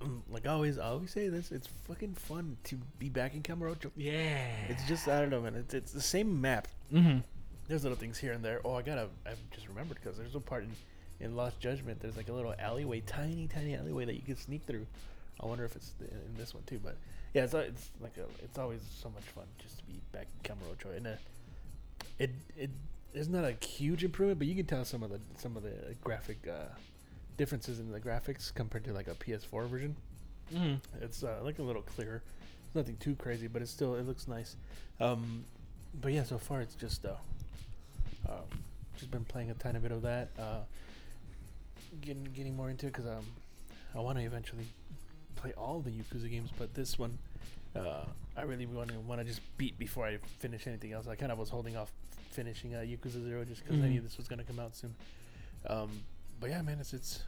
mm, 0.05 0.21
like 0.29 0.45
I 0.45 0.51
always, 0.51 0.79
I 0.79 0.87
always 0.87 1.11
say 1.11 1.27
this. 1.27 1.51
It's 1.51 1.67
fucking 1.87 2.13
fun 2.13 2.57
to 2.65 2.77
be 2.97 3.09
back 3.09 3.33
in 3.33 3.43
Kamurocho. 3.43 3.91
yeah. 3.95 4.47
It's 4.69 4.87
just 4.87 5.07
I 5.07 5.19
don't 5.19 5.29
know, 5.29 5.41
man. 5.41 5.55
It's 5.55 5.73
it's 5.73 5.91
the 5.91 6.01
same 6.01 6.39
map. 6.39 6.67
mm-hmm. 6.93 7.19
There's 7.67 7.83
little 7.83 7.97
things 7.97 8.17
here 8.17 8.31
and 8.31 8.43
there. 8.43 8.61
Oh, 8.63 8.75
I 8.75 8.81
gotta, 8.81 9.09
I 9.25 9.31
just 9.53 9.67
remembered 9.67 9.97
because 10.01 10.17
there's 10.17 10.35
a 10.35 10.39
part 10.39 10.63
in, 10.63 10.71
in 11.19 11.35
Lost 11.35 11.59
Judgment. 11.59 11.99
There's 11.99 12.15
like 12.15 12.29
a 12.29 12.33
little 12.33 12.55
alleyway, 12.57 13.01
tiny, 13.01 13.49
tiny 13.53 13.75
alleyway 13.75 14.05
that 14.05 14.15
you 14.15 14.21
can 14.21 14.37
sneak 14.37 14.63
through. 14.65 14.85
I 15.41 15.45
wonder 15.45 15.65
if 15.65 15.75
it's 15.75 15.91
in 15.99 16.37
this 16.37 16.53
one 16.53 16.63
too. 16.63 16.79
But 16.81 16.95
yeah, 17.37 17.43
it's, 17.43 17.53
it's 17.53 17.89
like 18.01 18.17
a, 18.17 18.25
it's 18.43 18.57
always 18.57 18.81
so 18.99 19.09
much 19.09 19.23
fun 19.23 19.43
just 19.61 19.77
to 19.77 19.83
be 19.85 20.01
back 20.11 20.25
in 20.43 20.55
Kamurocho. 20.55 20.97
And 20.97 21.05
uh, 21.05 21.11
it 22.17 22.31
it 22.57 22.71
is 23.13 23.29
not 23.29 23.43
a 23.43 23.51
huge 23.63 24.03
improvement, 24.03 24.39
but 24.39 24.47
you 24.47 24.55
can 24.55 24.65
tell 24.65 24.83
some 24.83 25.03
of 25.03 25.11
the 25.11 25.19
some 25.37 25.55
of 25.55 25.61
the 25.61 25.95
graphic 26.03 26.47
uh, 26.47 26.73
differences 27.37 27.79
in 27.79 27.91
the 27.91 27.99
graphics 27.99 28.51
compared 28.51 28.85
to 28.85 28.93
like 28.93 29.07
a 29.07 29.13
PS4 29.13 29.67
version. 29.67 29.95
Mm-hmm. 30.51 31.03
It's 31.03 31.23
uh, 31.23 31.39
like 31.43 31.59
a 31.59 31.61
little 31.61 31.83
clearer. 31.83 32.23
It's 32.65 32.75
nothing 32.75 32.97
too 32.97 33.13
crazy, 33.13 33.45
but 33.45 33.61
it's 33.61 33.69
still 33.69 33.93
it 33.93 34.07
looks 34.07 34.27
nice. 34.27 34.55
Um, 34.99 35.43
but 36.01 36.13
yeah, 36.13 36.23
so 36.23 36.39
far 36.39 36.61
it's 36.61 36.73
just 36.73 37.05
uh, 37.05 37.09
uh, 38.27 38.41
just 38.97 39.11
been 39.11 39.25
playing 39.25 39.51
a 39.51 39.53
tiny 39.53 39.77
bit 39.77 39.91
of 39.91 40.01
that. 40.01 40.29
Uh, 40.39 40.61
getting 42.01 42.23
getting 42.35 42.55
more 42.55 42.71
into 42.71 42.87
it 42.87 42.93
because 42.93 43.05
um, 43.05 43.25
I 43.95 43.99
want 43.99 44.17
to 44.17 44.23
eventually 44.23 44.65
play 45.37 45.53
all 45.57 45.79
the 45.79 45.91
Yakuza 45.91 46.29
games, 46.29 46.49
but 46.57 46.73
this 46.73 46.97
one 46.99 47.17
uh, 47.75 48.05
I 48.35 48.41
really 48.43 48.65
want 48.65 48.89
to 48.89 48.99
want 48.99 49.21
to 49.21 49.25
just 49.25 49.41
beat 49.57 49.77
before 49.77 50.05
I 50.05 50.17
finish 50.39 50.65
anything 50.67 50.93
else. 50.93 51.07
I 51.07 51.15
kind 51.15 51.31
of 51.31 51.37
was 51.37 51.49
holding 51.49 51.77
off 51.77 51.91
finishing 52.31 52.73
uh, 52.75 52.79
Yakuza 52.79 53.23
Zero 53.23 53.43
just 53.45 53.63
because 53.63 53.79
I 53.83 53.87
Mhm. 53.87 53.91
knew 53.91 54.01
this 54.01 54.17
was 54.17 54.27
gonna 54.27 54.43
come 54.43 54.59
out 54.59 54.75
soon. 54.75 54.95
Um, 55.67 55.89
but 56.39 56.49
yeah, 56.49 56.61
man, 56.61 56.79
it's 56.79 56.93
it's 56.93 57.23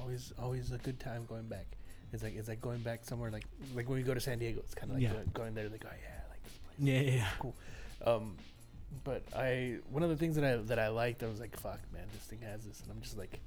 always 0.00 0.32
always 0.38 0.72
a 0.72 0.78
good 0.78 0.98
time 1.00 1.24
going 1.26 1.46
back. 1.48 1.66
It's 2.12 2.22
like 2.22 2.36
it's 2.36 2.48
like 2.48 2.60
going 2.60 2.80
back 2.80 3.04
somewhere 3.04 3.30
like 3.30 3.44
like 3.74 3.88
when 3.88 3.98
we 3.98 4.02
go 4.04 4.14
to 4.14 4.20
San 4.20 4.38
Diego. 4.38 4.60
It's 4.60 4.74
kind 4.74 4.90
of 4.90 4.96
like 4.96 5.02
Yeah. 5.04 5.12
going, 5.12 5.30
going 5.34 5.54
there 5.54 5.68
like 5.68 5.84
oh 5.84 5.94
yeah, 6.02 6.20
I 6.26 6.30
like 6.30 6.42
this 6.44 6.58
place. 6.58 6.78
Yeah, 6.78 7.00
yeah, 7.00 7.26
yeah. 8.04 8.12
Um, 8.12 8.36
but 9.04 9.22
I 9.36 9.78
one 9.90 10.02
of 10.02 10.10
the 10.10 10.16
things 10.16 10.36
that 10.36 10.44
I 10.44 10.56
that 10.56 10.78
I 10.78 10.88
liked, 10.88 11.22
I 11.22 11.26
was 11.28 11.40
like, 11.40 11.56
fuck, 11.58 11.80
man, 11.92 12.04
this 12.12 12.22
thing 12.22 12.40
has 12.42 12.64
this, 12.64 12.80
and 12.82 12.90
I'm 12.90 13.00
just 13.02 13.18
like, 13.18 13.40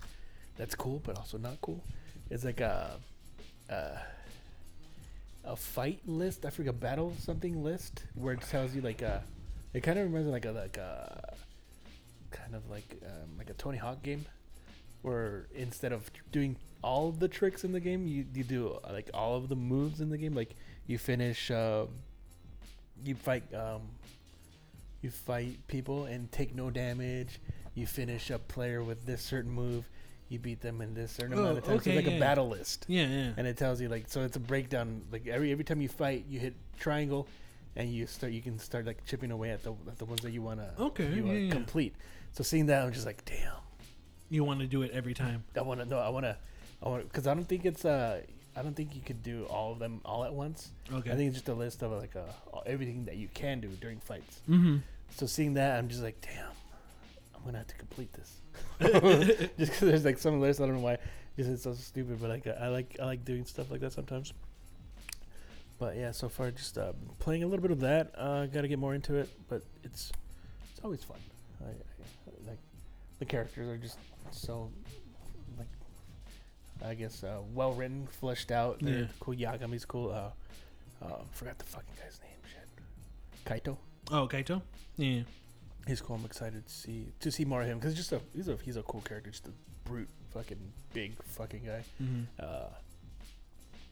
that's 0.57 0.75
cool, 0.75 1.01
but 1.05 1.17
also 1.17 1.37
not 1.37 1.59
cool. 1.61 1.81
It's 2.29 2.43
like 2.45 2.59
a 2.61 2.99
a, 3.69 4.01
a 5.45 5.55
fight 5.55 6.01
list. 6.05 6.45
I 6.45 6.49
forget 6.49 6.79
battle 6.79 7.13
something 7.19 7.63
list 7.63 8.03
where 8.15 8.33
it 8.33 8.41
tells 8.41 8.75
you 8.75 8.81
like 8.81 9.01
a. 9.01 9.23
It 9.73 9.81
kind 9.83 9.99
of 9.99 10.05
reminds 10.05 10.25
me 10.27 10.31
like 10.31 10.45
a 10.45 10.51
like 10.51 10.77
a 10.77 11.35
kind 12.31 12.55
of 12.55 12.69
like 12.69 13.01
um, 13.05 13.37
like 13.37 13.49
a 13.49 13.53
Tony 13.53 13.77
Hawk 13.77 14.01
game, 14.03 14.25
where 15.01 15.47
instead 15.53 15.91
of 15.91 16.09
doing 16.31 16.55
all 16.81 17.11
the 17.11 17.27
tricks 17.27 17.63
in 17.63 17.71
the 17.71 17.79
game, 17.79 18.07
you 18.07 18.25
you 18.33 18.43
do 18.43 18.79
uh, 18.83 18.91
like 18.91 19.09
all 19.13 19.35
of 19.35 19.49
the 19.49 19.55
moves 19.55 20.01
in 20.01 20.09
the 20.09 20.17
game. 20.17 20.33
Like 20.33 20.55
you 20.87 20.97
finish. 20.97 21.51
Um, 21.51 21.89
you 23.05 23.15
fight 23.15 23.43
um, 23.53 23.81
you 25.01 25.09
fight 25.09 25.65
people 25.67 26.05
and 26.05 26.31
take 26.31 26.55
no 26.55 26.69
damage. 26.69 27.39
You 27.75 27.87
finish 27.87 28.29
a 28.29 28.39
player 28.39 28.83
with 28.83 29.05
this 29.05 29.21
certain 29.21 29.51
move. 29.51 29.87
You 30.29 30.37
beat 30.39 30.61
them 30.61 30.79
in 30.81 30.93
this 30.93 31.11
certain 31.11 31.33
Oh, 31.37 31.41
amount 31.41 31.57
of 31.57 31.63
time. 31.65 31.73
so 31.73 31.79
okay, 31.81 31.91
it's 31.97 32.05
like 32.05 32.11
yeah. 32.11 32.17
a 32.17 32.19
battle 32.19 32.47
list, 32.49 32.85
Yeah, 32.87 33.07
yeah. 33.07 33.31
and 33.35 33.47
it 33.47 33.57
tells 33.57 33.81
you 33.81 33.89
like 33.89 34.05
so. 34.07 34.21
It's 34.21 34.37
a 34.37 34.39
breakdown. 34.39 35.01
Like 35.11 35.27
every 35.27 35.51
every 35.51 35.63
time 35.63 35.81
you 35.81 35.89
fight, 35.89 36.25
you 36.29 36.39
hit 36.39 36.53
triangle, 36.77 37.27
and 37.75 37.89
you 37.91 38.05
start. 38.07 38.31
You 38.31 38.41
can 38.41 38.59
start 38.59 38.85
like 38.85 39.03
chipping 39.05 39.31
away 39.31 39.49
at 39.51 39.63
the 39.63 39.73
at 39.87 39.97
the 39.97 40.05
ones 40.05 40.21
that 40.21 40.31
you 40.31 40.41
wanna 40.43 40.71
Okay, 40.79 41.11
you 41.11 41.23
wanna 41.23 41.39
yeah, 41.39 41.45
yeah. 41.47 41.51
complete. 41.51 41.95
So 42.31 42.43
seeing 42.43 42.67
that, 42.67 42.83
I'm 42.85 42.93
just 42.93 43.05
like, 43.07 43.25
damn. 43.25 43.53
You 44.29 44.43
want 44.43 44.59
to 44.59 44.67
do 44.67 44.83
it 44.83 44.91
every 44.91 45.15
time. 45.15 45.43
I 45.57 45.61
want 45.63 45.79
to 45.79 45.85
no. 45.87 45.97
I 45.97 46.09
want 46.09 46.25
to. 46.25 46.37
I 46.83 46.89
want 46.89 47.03
because 47.05 47.25
I 47.25 47.33
don't 47.33 47.47
think 47.47 47.65
it's 47.65 47.83
uh. 47.85 48.21
I 48.55 48.61
don't 48.61 48.75
think 48.75 48.93
you 48.95 49.01
could 49.01 49.23
do 49.23 49.45
all 49.45 49.71
of 49.71 49.79
them 49.79 50.01
all 50.05 50.23
at 50.25 50.33
once. 50.33 50.69
Okay. 50.91 51.11
I 51.11 51.15
think 51.15 51.29
it's 51.29 51.37
just 51.37 51.49
a 51.49 51.53
list 51.53 51.81
of 51.81 51.91
like 51.91 52.15
uh, 52.15 52.59
everything 52.65 53.05
that 53.05 53.15
you 53.15 53.29
can 53.33 53.59
do 53.61 53.69
during 53.69 53.99
fights. 53.99 54.41
mm-hmm. 54.49 54.77
so 55.15 55.25
seeing 55.27 55.53
that, 55.53 55.77
I'm 55.79 55.87
just 55.87 56.03
like, 56.03 56.19
damn, 56.21 56.49
I'm 57.35 57.43
gonna 57.45 57.59
have 57.59 57.67
to 57.67 57.75
complete 57.75 58.11
this. 58.13 58.33
Just 58.79 59.57
because 59.57 59.79
there's 59.79 60.05
like 60.05 60.17
some 60.17 60.39
lists, 60.39 60.61
I 60.61 60.65
don't 60.65 60.75
know 60.75 60.81
why. 60.81 60.97
Just 61.37 61.49
it's 61.49 61.63
so 61.63 61.73
stupid, 61.73 62.19
but 62.21 62.29
like 62.29 62.47
I 62.47 62.67
like 62.67 62.97
I 63.01 63.05
like 63.05 63.23
doing 63.25 63.45
stuff 63.45 63.71
like 63.71 63.81
that 63.81 63.93
sometimes. 63.93 64.33
But 65.77 65.95
yeah, 65.95 66.11
so 66.11 66.27
far 66.27 66.51
just 66.51 66.77
uh, 66.77 66.91
playing 67.19 67.43
a 67.43 67.47
little 67.47 67.61
bit 67.61 67.71
of 67.71 67.79
that. 67.81 68.13
Uh, 68.17 68.45
Got 68.47 68.61
to 68.61 68.67
get 68.67 68.79
more 68.79 68.93
into 68.93 69.15
it, 69.15 69.29
but 69.47 69.61
it's 69.83 70.11
it's 70.71 70.83
always 70.83 71.03
fun. 71.03 71.17
I, 71.61 71.69
I, 71.69 72.49
like 72.49 72.59
the 73.19 73.25
characters 73.25 73.69
are 73.69 73.77
just 73.77 73.97
so 74.31 74.69
like 75.57 75.67
I 76.85 76.93
guess 76.95 77.23
uh, 77.23 77.39
well 77.53 77.71
written, 77.73 78.07
fleshed 78.07 78.51
out. 78.51 78.79
They're 78.81 78.99
Yeah. 79.01 79.05
cool. 79.21 79.35
Yagami's 79.35 79.85
cool. 79.85 80.11
Uh, 80.11 81.05
uh, 81.05 81.19
forgot 81.31 81.57
the 81.57 81.65
fucking 81.65 81.93
guy's 82.01 82.19
name. 82.21 82.31
Shit, 82.51 83.63
Kaito. 83.63 83.77
Oh, 84.11 84.27
Kaito. 84.27 84.61
Yeah. 84.97 85.21
He's 85.89 86.01
cool. 86.01 86.17
I'm 86.17 86.25
excited 86.25 86.67
to 86.67 86.71
see 86.71 87.07
to 87.19 87.31
see 87.31 87.45
more 87.45 87.63
of 87.63 87.67
him 87.67 87.79
because 87.79 87.95
just 87.95 88.11
a 88.11 88.21
he's 88.35 88.47
a 88.47 88.57
he's 88.63 88.77
a 88.77 88.83
cool 88.83 89.01
character. 89.01 89.31
Just 89.31 89.47
a 89.47 89.51
brute, 89.85 90.07
fucking 90.31 90.59
big 90.93 91.13
fucking 91.23 91.63
guy. 91.65 91.83
Mm-hmm. 92.01 92.21
Uh, 92.39 92.69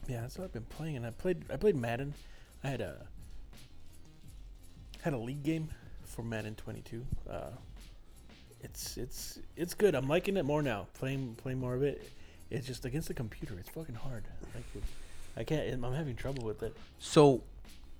yeah, 0.06 0.20
that's 0.20 0.38
what 0.38 0.44
I've 0.44 0.52
been 0.52 0.62
playing. 0.62 0.94
And 0.94 1.04
I 1.04 1.10
played 1.10 1.42
I 1.52 1.56
played 1.56 1.74
Madden. 1.74 2.14
I 2.62 2.68
had 2.68 2.80
a 2.80 3.04
had 5.00 5.12
a 5.12 5.18
league 5.18 5.42
game 5.42 5.70
for 6.04 6.22
Madden 6.22 6.54
22. 6.54 7.04
Uh, 7.28 7.50
it's 8.60 8.96
it's 8.96 9.40
it's 9.56 9.74
good. 9.74 9.96
I'm 9.96 10.06
liking 10.06 10.36
it 10.36 10.44
more 10.44 10.62
now. 10.62 10.86
Playing 10.94 11.34
playing 11.34 11.58
more 11.58 11.74
of 11.74 11.82
it. 11.82 12.12
It's 12.48 12.64
just 12.64 12.84
against 12.84 13.08
the 13.08 13.14
computer. 13.14 13.56
It's 13.58 13.70
fucking 13.70 13.96
hard. 13.96 14.22
Like 14.54 14.84
I 15.36 15.42
can't. 15.42 15.84
I'm 15.84 15.94
having 15.94 16.14
trouble 16.14 16.44
with 16.44 16.62
it. 16.62 16.76
So 17.00 17.42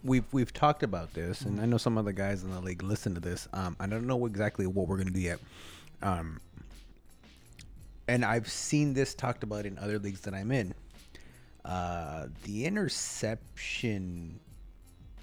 we've 0.05 0.25
we've 0.33 0.52
talked 0.52 0.83
about 0.83 1.14
this, 1.14 1.43
and 1.43 1.61
I 1.61 1.67
know 1.67 1.78
some 1.78 1.99
other 1.99 2.12
guys 2.12 2.43
in 2.43 2.50
the 2.52 2.61
league 2.61 2.83
listen 2.83 3.14
to 3.14 3.21
this. 3.21 3.49
Um, 3.52 3.76
I 3.81 3.87
don't 3.87 4.07
know 4.07 4.26
exactly 4.26 4.67
what 4.67 4.88
we're 4.88 4.99
gonna 4.99 5.11
do 5.11 5.21
yet. 5.21 5.40
Um, 6.02 6.40
and 8.07 8.25
I've 8.25 8.49
seen 8.49 8.95
this 8.95 9.14
talked 9.14 9.43
about 9.43 9.67
in 9.67 9.78
other 9.78 9.99
leagues 9.99 10.23
that 10.23 10.35
I'm 10.35 10.50
in. 10.50 10.75
Uh, 11.64 12.28
the 12.45 12.64
interception, 12.64 14.40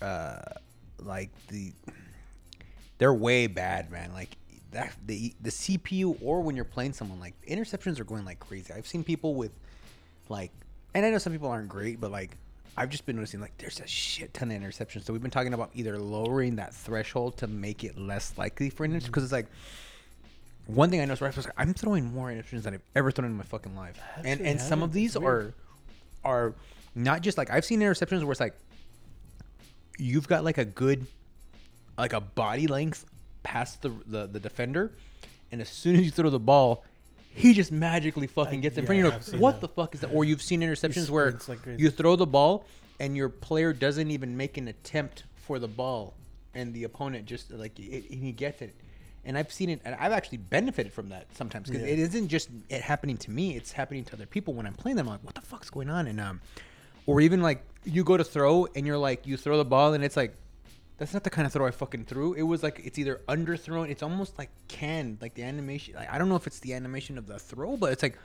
uh, 0.01 0.39
like 0.99 1.31
the, 1.47 1.73
they're 2.99 3.13
way 3.13 3.47
bad, 3.47 3.89
man. 3.91 4.13
Like 4.13 4.37
that, 4.71 4.93
the 5.07 5.33
the 5.41 5.49
CPU 5.49 6.17
or 6.21 6.41
when 6.41 6.55
you're 6.55 6.65
playing 6.65 6.93
someone, 6.93 7.19
like 7.19 7.33
interceptions 7.47 7.99
are 7.99 8.03
going 8.03 8.25
like 8.25 8.39
crazy. 8.39 8.71
I've 8.73 8.87
seen 8.87 9.03
people 9.03 9.33
with, 9.33 9.57
like, 10.29 10.51
and 10.93 11.05
I 11.05 11.09
know 11.09 11.17
some 11.17 11.33
people 11.33 11.49
aren't 11.49 11.69
great, 11.69 11.99
but 11.99 12.11
like 12.11 12.37
I've 12.77 12.89
just 12.89 13.05
been 13.05 13.15
noticing 13.15 13.39
like 13.39 13.57
there's 13.57 13.79
a 13.79 13.87
shit 13.87 14.33
ton 14.33 14.51
of 14.51 14.61
interceptions. 14.61 15.05
So 15.05 15.13
we've 15.13 15.21
been 15.21 15.31
talking 15.31 15.53
about 15.53 15.71
either 15.73 15.97
lowering 15.97 16.57
that 16.57 16.73
threshold 16.73 17.37
to 17.37 17.47
make 17.47 17.83
it 17.83 17.97
less 17.97 18.37
likely 18.37 18.69
for 18.69 18.87
interceptions 18.87 19.05
because 19.05 19.23
it's 19.23 19.33
like 19.33 19.47
one 20.67 20.89
thing 20.89 20.99
I 20.99 21.05
noticed 21.05 21.21
right 21.21 21.35
was 21.35 21.45
like, 21.45 21.53
I'm 21.57 21.73
throwing 21.73 22.13
more 22.13 22.29
interceptions 22.29 22.63
than 22.63 22.73
I've 22.73 22.81
ever 22.95 23.11
thrown 23.11 23.29
in 23.29 23.37
my 23.37 23.43
fucking 23.43 23.75
life, 23.75 23.99
and 24.23 24.41
and 24.41 24.59
some 24.59 24.83
of 24.83 24.93
these 24.93 25.15
are 25.15 25.53
are 26.23 26.53
not 26.95 27.21
just 27.21 27.37
like 27.37 27.49
I've 27.51 27.65
seen 27.65 27.79
interceptions 27.81 28.23
where 28.23 28.31
it's 28.31 28.39
like 28.39 28.55
you've 29.97 30.27
got 30.27 30.43
like 30.43 30.57
a 30.57 30.65
good 30.65 31.05
like 31.97 32.13
a 32.13 32.21
body 32.21 32.67
length 32.67 33.05
past 33.43 33.81
the 33.83 33.91
the, 34.07 34.27
the 34.27 34.39
defender, 34.39 34.91
and 35.51 35.61
as 35.61 35.69
soon 35.69 35.95
as 35.95 36.01
you 36.01 36.11
throw 36.11 36.29
the 36.29 36.39
ball. 36.39 36.83
He 37.35 37.53
just 37.53 37.71
magically 37.71 38.27
fucking 38.27 38.61
gets 38.61 38.77
in 38.77 38.83
yeah, 38.83 38.87
front. 38.87 38.99
You're 38.99 39.09
like, 39.09 39.41
what 39.41 39.61
that. 39.61 39.61
the 39.61 39.67
fuck 39.67 39.93
is 39.93 40.01
that? 40.01 40.07
Or 40.07 40.23
you've 40.23 40.41
seen 40.41 40.61
interceptions 40.61 41.09
where 41.09 41.37
sprints 41.37 41.49
like 41.49 41.79
you 41.79 41.89
throw 41.89 42.15
the 42.15 42.25
ball 42.25 42.65
and 42.99 43.15
your 43.15 43.29
player 43.29 43.73
doesn't 43.73 44.09
even 44.09 44.37
make 44.37 44.57
an 44.57 44.67
attempt 44.69 45.23
for 45.35 45.59
the 45.59 45.67
ball, 45.67 46.13
and 46.53 46.73
the 46.73 46.85
opponent 46.85 47.25
just 47.25 47.51
like 47.51 47.77
it, 47.77 48.05
he 48.09 48.31
gets 48.31 48.61
it. 48.61 48.73
And 49.25 49.37
I've 49.37 49.51
seen 49.51 49.69
it, 49.69 49.81
and 49.83 49.95
I've 49.95 50.11
actually 50.11 50.37
benefited 50.37 50.93
from 50.93 51.09
that 51.09 51.25
sometimes 51.35 51.69
because 51.69 51.83
Yeah. 51.85 51.93
it 51.93 51.99
isn't 51.99 52.29
just 52.29 52.49
it 52.69 52.81
happening 52.81 53.17
to 53.17 53.31
me; 53.31 53.55
it's 53.55 53.71
happening 53.73 54.05
to 54.05 54.13
other 54.13 54.25
people 54.25 54.53
when 54.53 54.65
I'm 54.65 54.73
playing 54.73 54.97
them. 54.97 55.07
I'm 55.07 55.15
like, 55.15 55.23
what 55.23 55.35
the 55.35 55.41
fuck's 55.41 55.69
going 55.69 55.89
on? 55.89 56.07
And 56.07 56.21
um, 56.21 56.41
or 57.05 57.21
even 57.21 57.41
like 57.41 57.63
you 57.83 58.03
go 58.03 58.17
to 58.17 58.23
throw 58.23 58.67
and 58.75 58.87
you're 58.87 58.97
like 58.97 59.27
you 59.27 59.37
throw 59.37 59.57
the 59.57 59.65
ball 59.65 59.93
and 59.93 60.03
it's 60.03 60.17
like 60.17 60.35
that's 60.97 61.13
not 61.13 61.23
the 61.23 61.29
kind 61.29 61.45
of 61.45 61.51
throw 61.51 61.65
I 61.65 61.71
fucking 61.71 62.05
threw. 62.05 62.33
It 62.33 62.43
was 62.43 62.63
like 62.63 62.81
it's 62.83 62.97
either 62.97 63.21
underthrown. 63.27 63.89
It's 63.89 64.03
almost 64.03 64.37
like 64.37 64.49
canned, 64.67 65.17
like 65.21 65.33
the 65.33 65.43
animation. 65.43 65.95
Like, 65.95 66.11
I 66.11 66.17
don't 66.17 66.29
know 66.29 66.35
if 66.35 66.47
it's 66.47 66.59
the 66.59 66.73
animation 66.73 67.17
of 67.17 67.27
the 67.27 67.37
throw, 67.37 67.75
but 67.75 67.91
it's 67.91 68.03
like, 68.03 68.17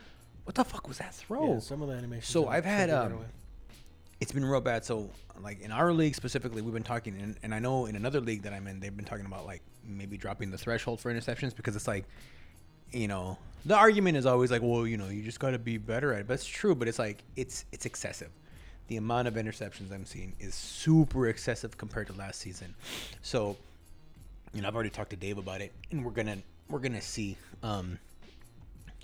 what 0.45 0.55
the 0.55 0.65
fuck 0.65 0.87
was 0.87 0.99
that 0.99 1.15
throw? 1.15 1.55
Yeah, 1.55 1.59
some 1.59 1.83
of 1.83 1.89
the 1.89 1.95
animations. 1.95 2.29
So 2.29 2.49
I've 2.49 2.65
had, 2.65 2.91
um, 2.91 3.25
it's 4.21 4.33
been 4.33 4.45
real 4.45 4.61
bad. 4.61 4.85
So 4.85 5.11
like 5.43 5.61
in 5.62 5.73
our 5.73 5.93
league 5.93 6.15
specifically, 6.15 6.62
we've 6.62 6.75
been 6.75 6.83
talking, 6.83 7.21
and, 7.21 7.37
and 7.43 7.55
I 7.55 7.59
know 7.59 7.87
in 7.87 7.97
another 7.97 8.21
league 8.21 8.43
that 8.43 8.53
I'm 8.53 8.67
in, 8.67 8.79
they've 8.79 8.95
been 8.95 9.05
talking 9.05 9.27
about 9.27 9.47
like 9.47 9.62
maybe 9.85 10.17
dropping 10.17 10.50
the 10.50 10.59
threshold 10.59 11.00
for 11.00 11.12
interceptions 11.12 11.57
because 11.57 11.75
it's 11.75 11.89
like, 11.89 12.05
you 12.93 13.09
know, 13.09 13.39
the 13.65 13.77
argument 13.77 14.17
is 14.17 14.27
always 14.27 14.50
like, 14.50 14.62
well, 14.62 14.87
you 14.87 14.97
know, 14.97 15.09
you 15.09 15.23
just 15.23 15.41
got 15.41 15.50
to 15.50 15.59
be 15.59 15.77
better 15.79 16.12
at 16.12 16.21
it. 16.21 16.27
But 16.29 16.35
it's 16.35 16.47
true, 16.47 16.75
but 16.75 16.89
it's 16.89 16.99
like 16.99 17.23
it's 17.37 17.65
it's 17.73 17.87
excessive. 17.87 18.31
The 18.90 18.97
amount 18.97 19.28
of 19.28 19.35
interceptions 19.35 19.92
I'm 19.92 20.04
seeing 20.04 20.32
is 20.40 20.52
super 20.52 21.28
excessive 21.28 21.78
compared 21.78 22.09
to 22.09 22.12
last 22.14 22.40
season. 22.40 22.75
So, 23.23 23.56
you 24.52 24.62
know, 24.62 24.66
I've 24.66 24.75
already 24.75 24.90
talked 24.90 25.11
to 25.11 25.16
Dave 25.16 25.38
about 25.38 25.61
it, 25.61 25.73
and 25.92 26.04
we're 26.04 26.11
gonna 26.11 26.38
we're 26.68 26.80
gonna 26.80 27.00
see 27.00 27.37
um, 27.62 28.00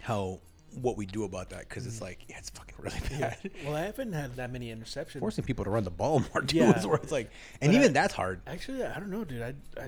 how 0.01 0.41
what 0.81 0.97
we 0.97 1.07
do 1.07 1.23
about 1.23 1.51
that 1.51 1.69
because 1.69 1.87
it's 1.87 2.01
like 2.01 2.19
yeah, 2.29 2.35
it's 2.37 2.51
fucking 2.51 2.75
really 2.81 2.99
bad. 3.21 3.37
Well, 3.65 3.77
I 3.77 3.83
haven't 3.83 4.13
had 4.13 4.35
that 4.35 4.51
many 4.51 4.75
interceptions. 4.75 5.21
Forcing 5.21 5.45
people 5.45 5.65
to 5.65 5.71
run 5.71 5.85
the 5.85 5.91
ball 5.93 6.21
more 6.35 6.43
too 6.43 6.57
Yeah. 6.57 6.77
is 6.77 6.85
where 6.85 6.97
it's 6.97 7.13
like, 7.13 7.31
and 7.61 7.71
But 7.71 7.77
even 7.79 7.91
I- 7.91 7.93
that's 7.93 8.13
hard. 8.15 8.41
Actually, 8.49 8.83
I 8.83 8.99
don't 8.99 9.09
know, 9.13 9.23
dude. 9.23 9.41
I, 9.41 9.55
I, 9.81 9.87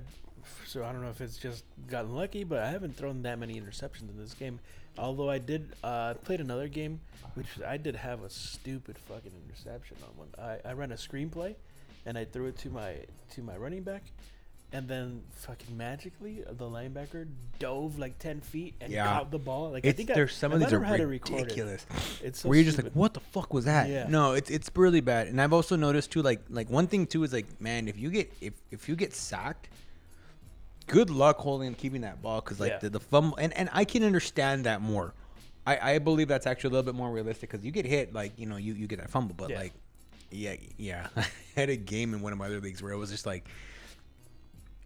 so 0.66 0.84
I 0.84 0.92
don't 0.92 1.02
know 1.02 1.10
if 1.10 1.20
it's 1.20 1.36
just 1.38 1.64
gotten 1.88 2.14
lucky, 2.14 2.44
but 2.44 2.58
I 2.60 2.70
haven't 2.70 2.96
thrown 2.96 3.22
that 3.22 3.38
many 3.38 3.60
interceptions 3.60 4.10
in 4.10 4.16
this 4.18 4.34
game. 4.34 4.60
Although 4.98 5.30
I 5.30 5.38
did, 5.38 5.68
uh, 5.84 6.14
played 6.14 6.40
another 6.40 6.66
game, 6.68 7.00
which 7.34 7.46
I 7.66 7.76
did 7.76 7.94
have 7.94 8.24
a 8.24 8.30
stupid 8.30 8.96
fucking 8.98 9.32
interception 9.46 9.96
on 10.02 10.10
one. 10.16 10.28
I, 10.38 10.68
I 10.68 10.72
ran 10.72 10.90
a 10.92 10.96
screenplay, 10.96 11.54
and 12.04 12.18
I 12.18 12.24
threw 12.24 12.46
it 12.46 12.58
to 12.58 12.70
my 12.70 12.96
to 13.34 13.42
my 13.42 13.56
running 13.56 13.84
back, 13.84 14.02
and 14.72 14.88
then 14.88 15.22
fucking 15.36 15.76
magically 15.76 16.42
the 16.50 16.64
linebacker 16.64 17.28
dove 17.60 17.96
like 17.96 18.18
ten 18.18 18.40
feet 18.40 18.74
and 18.80 18.92
Yeah. 18.92 19.04
caught 19.06 19.30
the 19.30 19.38
ball. 19.38 19.70
Like 19.70 19.84
I 19.86 19.90
It's 19.90 19.96
think 19.96 20.10
I- 20.10 20.14
there's 20.14 20.34
some 20.34 20.50
I 20.50 20.54
of 20.56 20.60
these 20.62 20.72
are 20.72 20.84
it 20.84 21.04
ridiculous. 21.06 21.86
It's 22.20 22.40
so 22.40 22.48
where 22.48 22.58
you're 22.58 22.64
just 22.64 22.82
like, 22.82 22.92
what 22.92 23.14
the 23.14 23.20
fuck 23.20 23.54
was 23.54 23.66
that? 23.66 23.88
Yeah. 23.88 24.08
No, 24.08 24.32
it's 24.32 24.50
it's 24.50 24.68
really 24.74 25.00
bad. 25.00 25.28
And 25.28 25.40
I've 25.40 25.52
also 25.52 25.76
noticed 25.76 26.10
too, 26.10 26.22
like 26.22 26.40
like 26.50 26.68
one 26.70 26.88
thing 26.88 27.06
too 27.06 27.22
is 27.22 27.32
like, 27.32 27.60
man, 27.60 27.86
if 27.86 27.96
you 27.96 28.10
get 28.10 28.32
if 28.40 28.54
if 28.72 28.88
you 28.88 28.96
get 28.96 29.14
sacked, 29.14 29.68
good 30.88 31.11
luck 31.11 31.38
holding 31.38 31.68
and 31.68 31.78
keeping 31.78 32.00
that 32.02 32.21
ball 32.23 32.40
because 32.40 32.59
like 32.61 32.71
Yeah. 32.73 32.78
the, 32.78 32.90
the 32.90 33.00
fumble 33.00 33.37
and 33.37 33.52
and 33.54 33.68
I 33.73 33.85
can 33.85 34.02
understand 34.02 34.64
that 34.64 34.80
more. 34.80 35.14
I 35.66 35.95
I 35.95 35.99
believe 35.99 36.28
that's 36.28 36.47
actually 36.47 36.68
a 36.68 36.73
little 36.73 36.92
bit 36.92 36.95
more 36.97 37.11
realistic 37.11 37.50
because 37.50 37.64
you 37.64 37.71
get 37.71 37.87
hit 37.87 38.12
like 38.12 38.33
you 38.38 38.47
know 38.47 38.57
you 38.57 38.75
you 38.75 38.87
get 38.87 38.99
that 38.99 39.11
fumble, 39.11 39.35
but 39.37 39.50
Yeah. 39.50 39.59
like 39.61 39.73
yeah 40.30 40.57
yeah 40.76 41.07
I 41.16 41.26
had 41.57 41.71
a 41.71 41.76
game 41.76 42.12
in 42.14 42.21
one 42.21 42.33
of 42.33 42.38
my 42.38 42.47
other 42.47 42.61
leagues 42.61 42.83
where 42.83 42.92
it 42.92 42.97
was 42.99 43.11
just 43.11 43.26
like. 43.26 43.47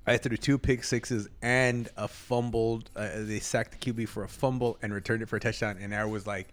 I 0.04 0.16
threw 0.16 0.36
two 0.36 0.58
pick 0.58 0.82
sixes 0.82 1.28
and 1.42 1.88
a 1.96 2.08
fumbled. 2.08 2.90
Uh, 2.96 3.08
they 3.18 3.38
sacked 3.38 3.80
the 3.80 3.92
QB 3.92 4.08
for 4.08 4.24
a 4.24 4.28
fumble 4.28 4.76
and 4.82 4.92
returned 4.92 5.22
it 5.22 5.28
for 5.28 5.36
a 5.36 5.40
touchdown. 5.40 5.78
And 5.80 5.94
I 5.94 6.04
was 6.06 6.26
like, 6.26 6.48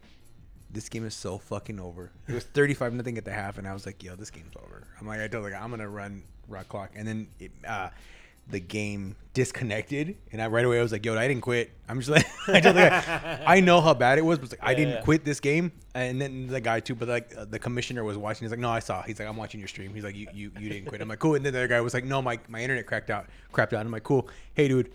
"This 0.70 0.88
game 0.88 1.04
is 1.04 1.16
so 1.16 1.40
fucking 1.40 1.80
over." 1.80 2.12
It 2.28 2.34
was 2.34 2.44
thirty-five 2.44 2.94
nothing 2.94 3.18
at 3.18 3.26
the 3.26 3.32
half, 3.34 3.58
and 3.58 3.68
I 3.68 3.74
was 3.74 3.88
like, 3.88 4.04
"Yo, 4.04 4.16
this 4.16 4.30
game's 4.30 4.54
over." 4.56 4.84
I'm 5.02 5.08
like, 5.08 5.20
I 5.20 5.28
told 5.28 5.46
like 5.46 5.56
I'm 5.60 5.72
gonna 5.72 5.90
run 5.90 6.22
rock 6.48 6.70
clock, 6.70 6.92
and 6.96 7.08
then 7.08 7.28
it, 7.40 7.52
uh, 7.68 7.90
the 8.50 8.60
game 8.60 9.16
disconnected, 9.34 10.18
and 10.32 10.42
I 10.42 10.48
right 10.48 10.66
away 10.66 10.80
I 10.80 10.82
was 10.82 10.92
like, 10.92 11.06
"Yo, 11.06 11.16
I 11.16 11.28
didn't 11.28 11.42
quit." 11.42 11.72
I'm 11.88 12.00
just 12.00 12.10
like, 12.10 12.26
I 12.48 12.60
the 12.60 12.74
guy, 12.74 13.44
I 13.46 13.60
know 13.60 13.80
how 13.80 13.94
bad 13.94 14.18
it 14.18 14.26
was, 14.26 14.40
but 14.40 14.52
like, 14.52 14.60
I 14.62 14.74
didn't 14.74 14.96
yeah. 14.96 15.02
quit 15.02 15.24
this 15.24 15.40
game. 15.40 15.72
And 15.94 16.20
then 16.20 16.48
the 16.48 16.62
guy 16.62 16.80
too, 16.80 16.96
but 16.96 17.08
like 17.08 17.34
uh, 17.38 17.46
the 17.46 17.60
commissioner 17.60 18.04
was 18.04 18.18
watching. 18.18 18.46
He's 18.46 18.52
like, 18.52 18.60
"No, 18.60 18.70
I 18.70 18.80
saw." 18.80 19.02
He's 19.04 19.20
like, 19.20 19.28
"I'm 19.28 19.38
watching 19.38 19.60
your 19.60 19.68
stream." 19.68 19.94
He's 19.94 20.04
like, 20.04 20.16
"You 20.16 20.28
you, 20.34 20.52
you 20.60 20.70
didn't 20.70 20.88
quit." 20.88 21.02
I'm 21.02 21.08
like, 21.08 21.20
"Cool." 21.20 21.36
And 21.36 21.46
then 21.46 21.54
the 21.54 21.60
other 21.60 21.68
guy 21.68 21.82
was 21.82 21.94
like, 21.94 22.06
"No, 22.06 22.22
my 22.22 22.40
my 22.48 22.62
internet 22.62 22.86
cracked 22.86 23.10
out, 23.10 23.28
crapped 23.54 23.74
out." 23.74 23.86
I'm 23.86 23.92
like, 23.92 24.04
"Cool." 24.04 24.28
Hey, 24.56 24.68
dude, 24.68 24.92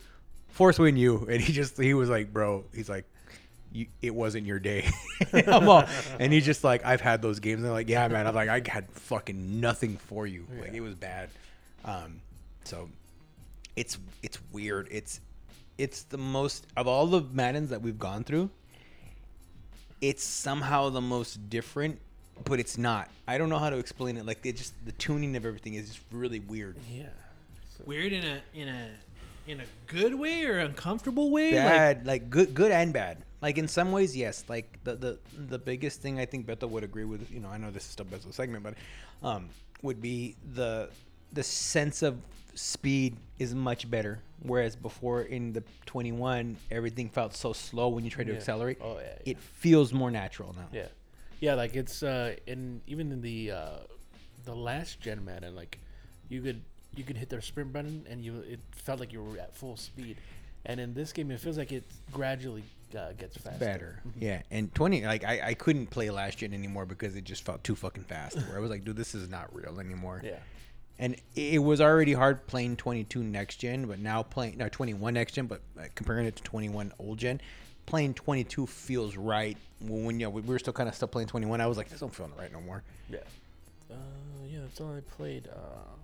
force 0.49 0.79
win 0.79 0.97
you. 0.97 1.27
And 1.31 1.41
he 1.41 1.53
just 1.53 1.81
he 1.81 1.95
was 1.95 2.09
like, 2.09 2.33
"Bro," 2.33 2.65
he's 2.75 2.89
like. 2.89 3.07
You, 3.73 3.89
it 4.01 4.15
wasn't 4.15 4.47
your 4.47 4.61
day. 4.61 4.89
All, 5.49 5.85
and 6.21 6.33
he's 6.33 6.45
just 6.45 6.63
like, 6.63 6.85
I've 6.85 7.01
had 7.01 7.21
those 7.21 7.41
games. 7.41 7.57
And 7.57 7.65
they're 7.65 7.73
like, 7.73 7.89
yeah, 7.89 8.07
man. 8.07 8.29
I'm 8.29 8.33
like, 8.33 8.49
I 8.49 8.63
had 8.71 8.89
fucking 8.91 9.61
nothing 9.61 9.97
for 9.97 10.29
you. 10.29 10.47
Like 10.61 10.75
it 10.75 10.81
was 10.81 10.95
bad. 10.95 11.29
Um, 11.85 12.21
so 12.63 12.89
it's 13.77 13.99
it's 14.23 14.39
weird. 14.53 14.89
It's 14.91 15.21
it's 15.79 16.03
the 16.03 16.19
most 16.19 16.67
of 16.77 16.87
all 16.87 17.07
the 17.07 17.23
Maddens 17.33 17.71
that 17.71 17.83
we've 17.83 17.99
gone 17.99 18.25
through. 18.25 18.51
It's 20.01 20.23
somehow 20.23 20.91
the 20.91 21.01
most 21.01 21.49
different, 21.49 21.99
but 22.45 22.61
it's 22.61 22.77
not. 22.77 23.09
I 23.27 23.39
don't 23.39 23.49
know 23.49 23.59
how 23.59 23.71
to 23.71 23.79
explain 23.79 24.17
it. 24.17 24.27
Like 24.27 24.45
it 24.45 24.57
just 24.57 24.75
the 24.85 24.93
tuning 24.93 25.35
of 25.37 25.47
everything 25.47 25.75
is 25.75 25.89
just 25.89 26.01
really 26.13 26.41
weird. 26.41 26.77
Yeah. 26.91 27.09
Weird 27.87 28.13
in 28.13 28.25
a 28.25 28.41
in 28.55 28.69
a 28.69 28.89
in 29.47 29.61
a 29.61 29.65
good 29.87 30.15
way 30.15 30.45
or 30.45 30.59
uncomfortable 30.59 31.31
way. 31.31 31.53
Like, 31.53 31.65
Bad, 31.65 32.07
like, 32.07 32.31
good, 32.31 32.55
good 32.55 32.71
and 32.73 32.93
bad. 32.93 33.19
Like 33.43 33.59
in 33.59 33.69
some 33.69 33.93
ways, 33.93 34.17
yes. 34.17 34.45
Like 34.49 34.79
the 34.85 34.95
the 34.95 35.19
the 35.49 35.59
biggest 35.59 36.01
thing 36.01 36.19
I 36.19 36.25
think 36.25 36.47
Beto 36.47 36.69
would 36.69 36.85
agree 36.85 37.05
with. 37.05 37.31
You 37.31 37.41
know, 37.41 37.49
I 37.49 37.59
know 37.59 37.71
this 37.71 37.85
is 37.85 37.91
still 37.91 38.07
Beto's 38.07 38.35
segment, 38.35 38.65
but 38.65 38.75
um, 39.23 39.51
would 39.83 40.01
be 40.01 40.37
the 40.55 40.89
the 41.33 41.43
sense 41.43 42.03
of 42.03 42.17
speed 42.55 43.17
is 43.39 43.55
much 43.55 43.91
better. 43.91 44.21
Whereas 44.43 44.77
before 44.77 45.23
in 45.23 45.53
the 45.53 45.63
21, 45.87 46.57
everything 46.71 47.09
felt 47.09 47.35
so 47.35 47.53
slow 47.53 47.89
when 47.89 48.05
you 48.05 48.11
try 48.11 48.25
to 48.25 48.31
Yeah. 48.33 48.37
accelerate. 48.37 48.79
Oh 48.81 48.99
yeah. 48.99 49.15
It 49.25 49.39
feels 49.39 49.93
more 49.93 50.11
natural 50.11 50.55
now. 50.55 50.69
Yeah, 50.73 50.89
yeah. 51.41 51.55
Like 51.55 51.75
it's 51.75 52.03
uh, 52.03 52.37
in 52.47 52.81
even 52.87 53.11
in 53.13 53.23
the 53.23 53.53
uh, 53.53 53.71
the 54.45 54.55
last 54.55 55.01
gen 55.01 55.25
Madden, 55.25 55.55
like 55.57 55.79
you 56.29 56.43
could 56.43 56.61
you 56.95 57.05
could 57.05 57.17
hit 57.17 57.29
their 57.31 57.41
sprint 57.41 57.73
button 57.73 58.05
and 58.09 58.23
you 58.25 58.41
it 58.41 58.61
felt 58.73 59.01
like 59.01 59.13
you 59.13 59.23
were 59.23 59.39
at 59.39 59.55
full 59.55 59.77
speed. 59.77 60.17
And 60.67 60.81
in 60.81 60.95
this 60.95 61.13
game, 61.13 61.31
it 61.31 61.41
feels 61.41 61.59
like 61.59 61.73
it 61.73 61.85
gradually 62.11 62.65
uh, 62.97 63.13
gets 63.13 63.37
faster. 63.37 63.59
Better, 63.59 64.01
Mhm. 64.07 64.13
yeah. 64.21 64.43
And 64.51 64.75
20, 64.75 65.05
like 65.05 65.23
I, 65.25 65.49
I 65.49 65.55
couldn't 65.55 65.89
play 65.89 66.09
last 66.11 66.39
gen 66.39 66.55
anymore 66.55 66.87
because 66.87 67.17
it 67.17 67.25
just 67.25 67.45
felt 67.45 67.63
too 67.65 67.75
fucking 67.75 68.05
fast. 68.05 68.37
Where 68.49 68.57
I 68.57 68.61
was 68.61 68.71
like, 68.71 68.83
dude, 68.85 68.97
this 68.97 69.15
is 69.15 69.29
not 69.29 69.55
real 69.55 69.79
anymore. 69.79 70.23
Yeah. 70.25 70.37
And 70.99 71.17
it 71.35 71.63
was 71.63 71.81
already 71.81 72.13
hard 72.13 72.47
playing 72.47 72.77
22 72.77 73.23
next 73.23 73.57
gen 73.57 73.87
but 73.87 73.99
now 73.99 74.23
playing 74.23 74.57
no 74.57 74.69
21 74.69 75.15
next 75.15 75.33
gen 75.33 75.47
but 75.47 75.61
uh, 75.79 75.83
comparing 75.95 76.27
it 76.27 76.37
to 76.37 76.43
21 76.43 76.93
old 76.99 77.19
gen 77.19 77.41
playing 77.87 78.15
22 78.15 78.67
feels 78.67 79.17
right 79.17 79.57
when 79.81 80.05
when, 80.05 80.21
you 80.21 80.27
know, 80.27 80.31
we 80.31 80.41
were 80.41 80.59
still 80.59 80.73
kind 80.73 80.89
of 80.89 80.95
still 80.95 81.09
playing 81.09 81.29
21 81.29 81.61
i 81.61 81.67
was 81.67 81.77
like 81.77 81.89
this 81.89 82.01
don't 82.01 82.15
feel 82.15 82.31
right 82.39 82.53
no 82.53 82.61
more 82.61 82.83
Yeah. 83.11 83.19
Uh, 83.91 83.95
yeah, 84.49 84.61
that's 84.63 84.81
all 84.81 84.95
I 84.95 85.01
played. 85.01 85.49
Uh, 85.49 85.95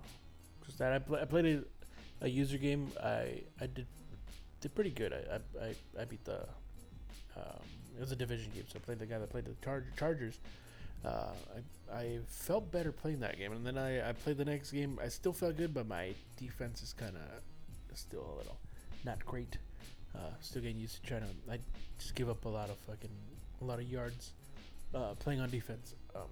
that 0.80 0.92
I, 0.92 0.98
pl- 0.98 1.16
I 1.16 1.24
played 1.26 1.44
a, 1.46 2.24
a 2.24 2.28
user 2.28 2.56
game. 2.58 2.90
I 3.02 3.42
I 3.60 3.66
did 3.66 3.86
did 4.60 4.74
pretty 4.74 4.90
good. 4.90 5.12
I 5.12 5.36
I, 5.36 5.66
I, 5.66 6.02
I 6.02 6.04
beat 6.06 6.24
the. 6.24 6.40
Um, 7.36 7.60
it 7.96 8.00
was 8.00 8.12
a 8.12 8.16
division 8.16 8.50
game, 8.54 8.64
so 8.66 8.78
I 8.78 8.80
played 8.80 8.98
the 8.98 9.06
guy 9.06 9.18
that 9.18 9.28
played 9.30 9.44
the 9.44 9.54
Char- 9.62 9.84
Chargers. 9.98 10.38
Uh, 11.04 11.32
I 11.90 11.96
I 11.96 12.18
felt 12.28 12.70
better 12.70 12.92
playing 12.92 13.20
that 13.20 13.38
game, 13.38 13.52
and 13.52 13.66
then 13.66 13.78
I, 13.78 14.10
I 14.10 14.12
played 14.12 14.36
the 14.36 14.44
next 14.44 14.70
game. 14.70 14.98
I 15.02 15.08
still 15.08 15.32
felt 15.32 15.56
good, 15.56 15.72
but 15.72 15.88
my 15.88 16.12
defense 16.38 16.82
is 16.82 16.92
kind 16.92 17.16
of 17.16 17.96
still 17.98 18.32
a 18.34 18.36
little 18.38 18.58
not 19.04 19.24
great. 19.24 19.58
Uh, 20.14 20.18
still 20.40 20.62
getting 20.62 20.76
used 20.76 20.96
to 20.96 21.02
trying 21.02 21.22
to. 21.22 21.52
I 21.52 21.58
just 21.98 22.14
give 22.14 22.28
up 22.28 22.44
a 22.44 22.48
lot 22.48 22.68
of 22.68 22.76
fucking 22.78 23.10
a 23.60 23.64
lot 23.64 23.78
of 23.78 23.90
yards 23.90 24.32
uh, 24.94 25.14
playing 25.18 25.40
on 25.40 25.50
defense. 25.50 25.94
Um, 26.14 26.22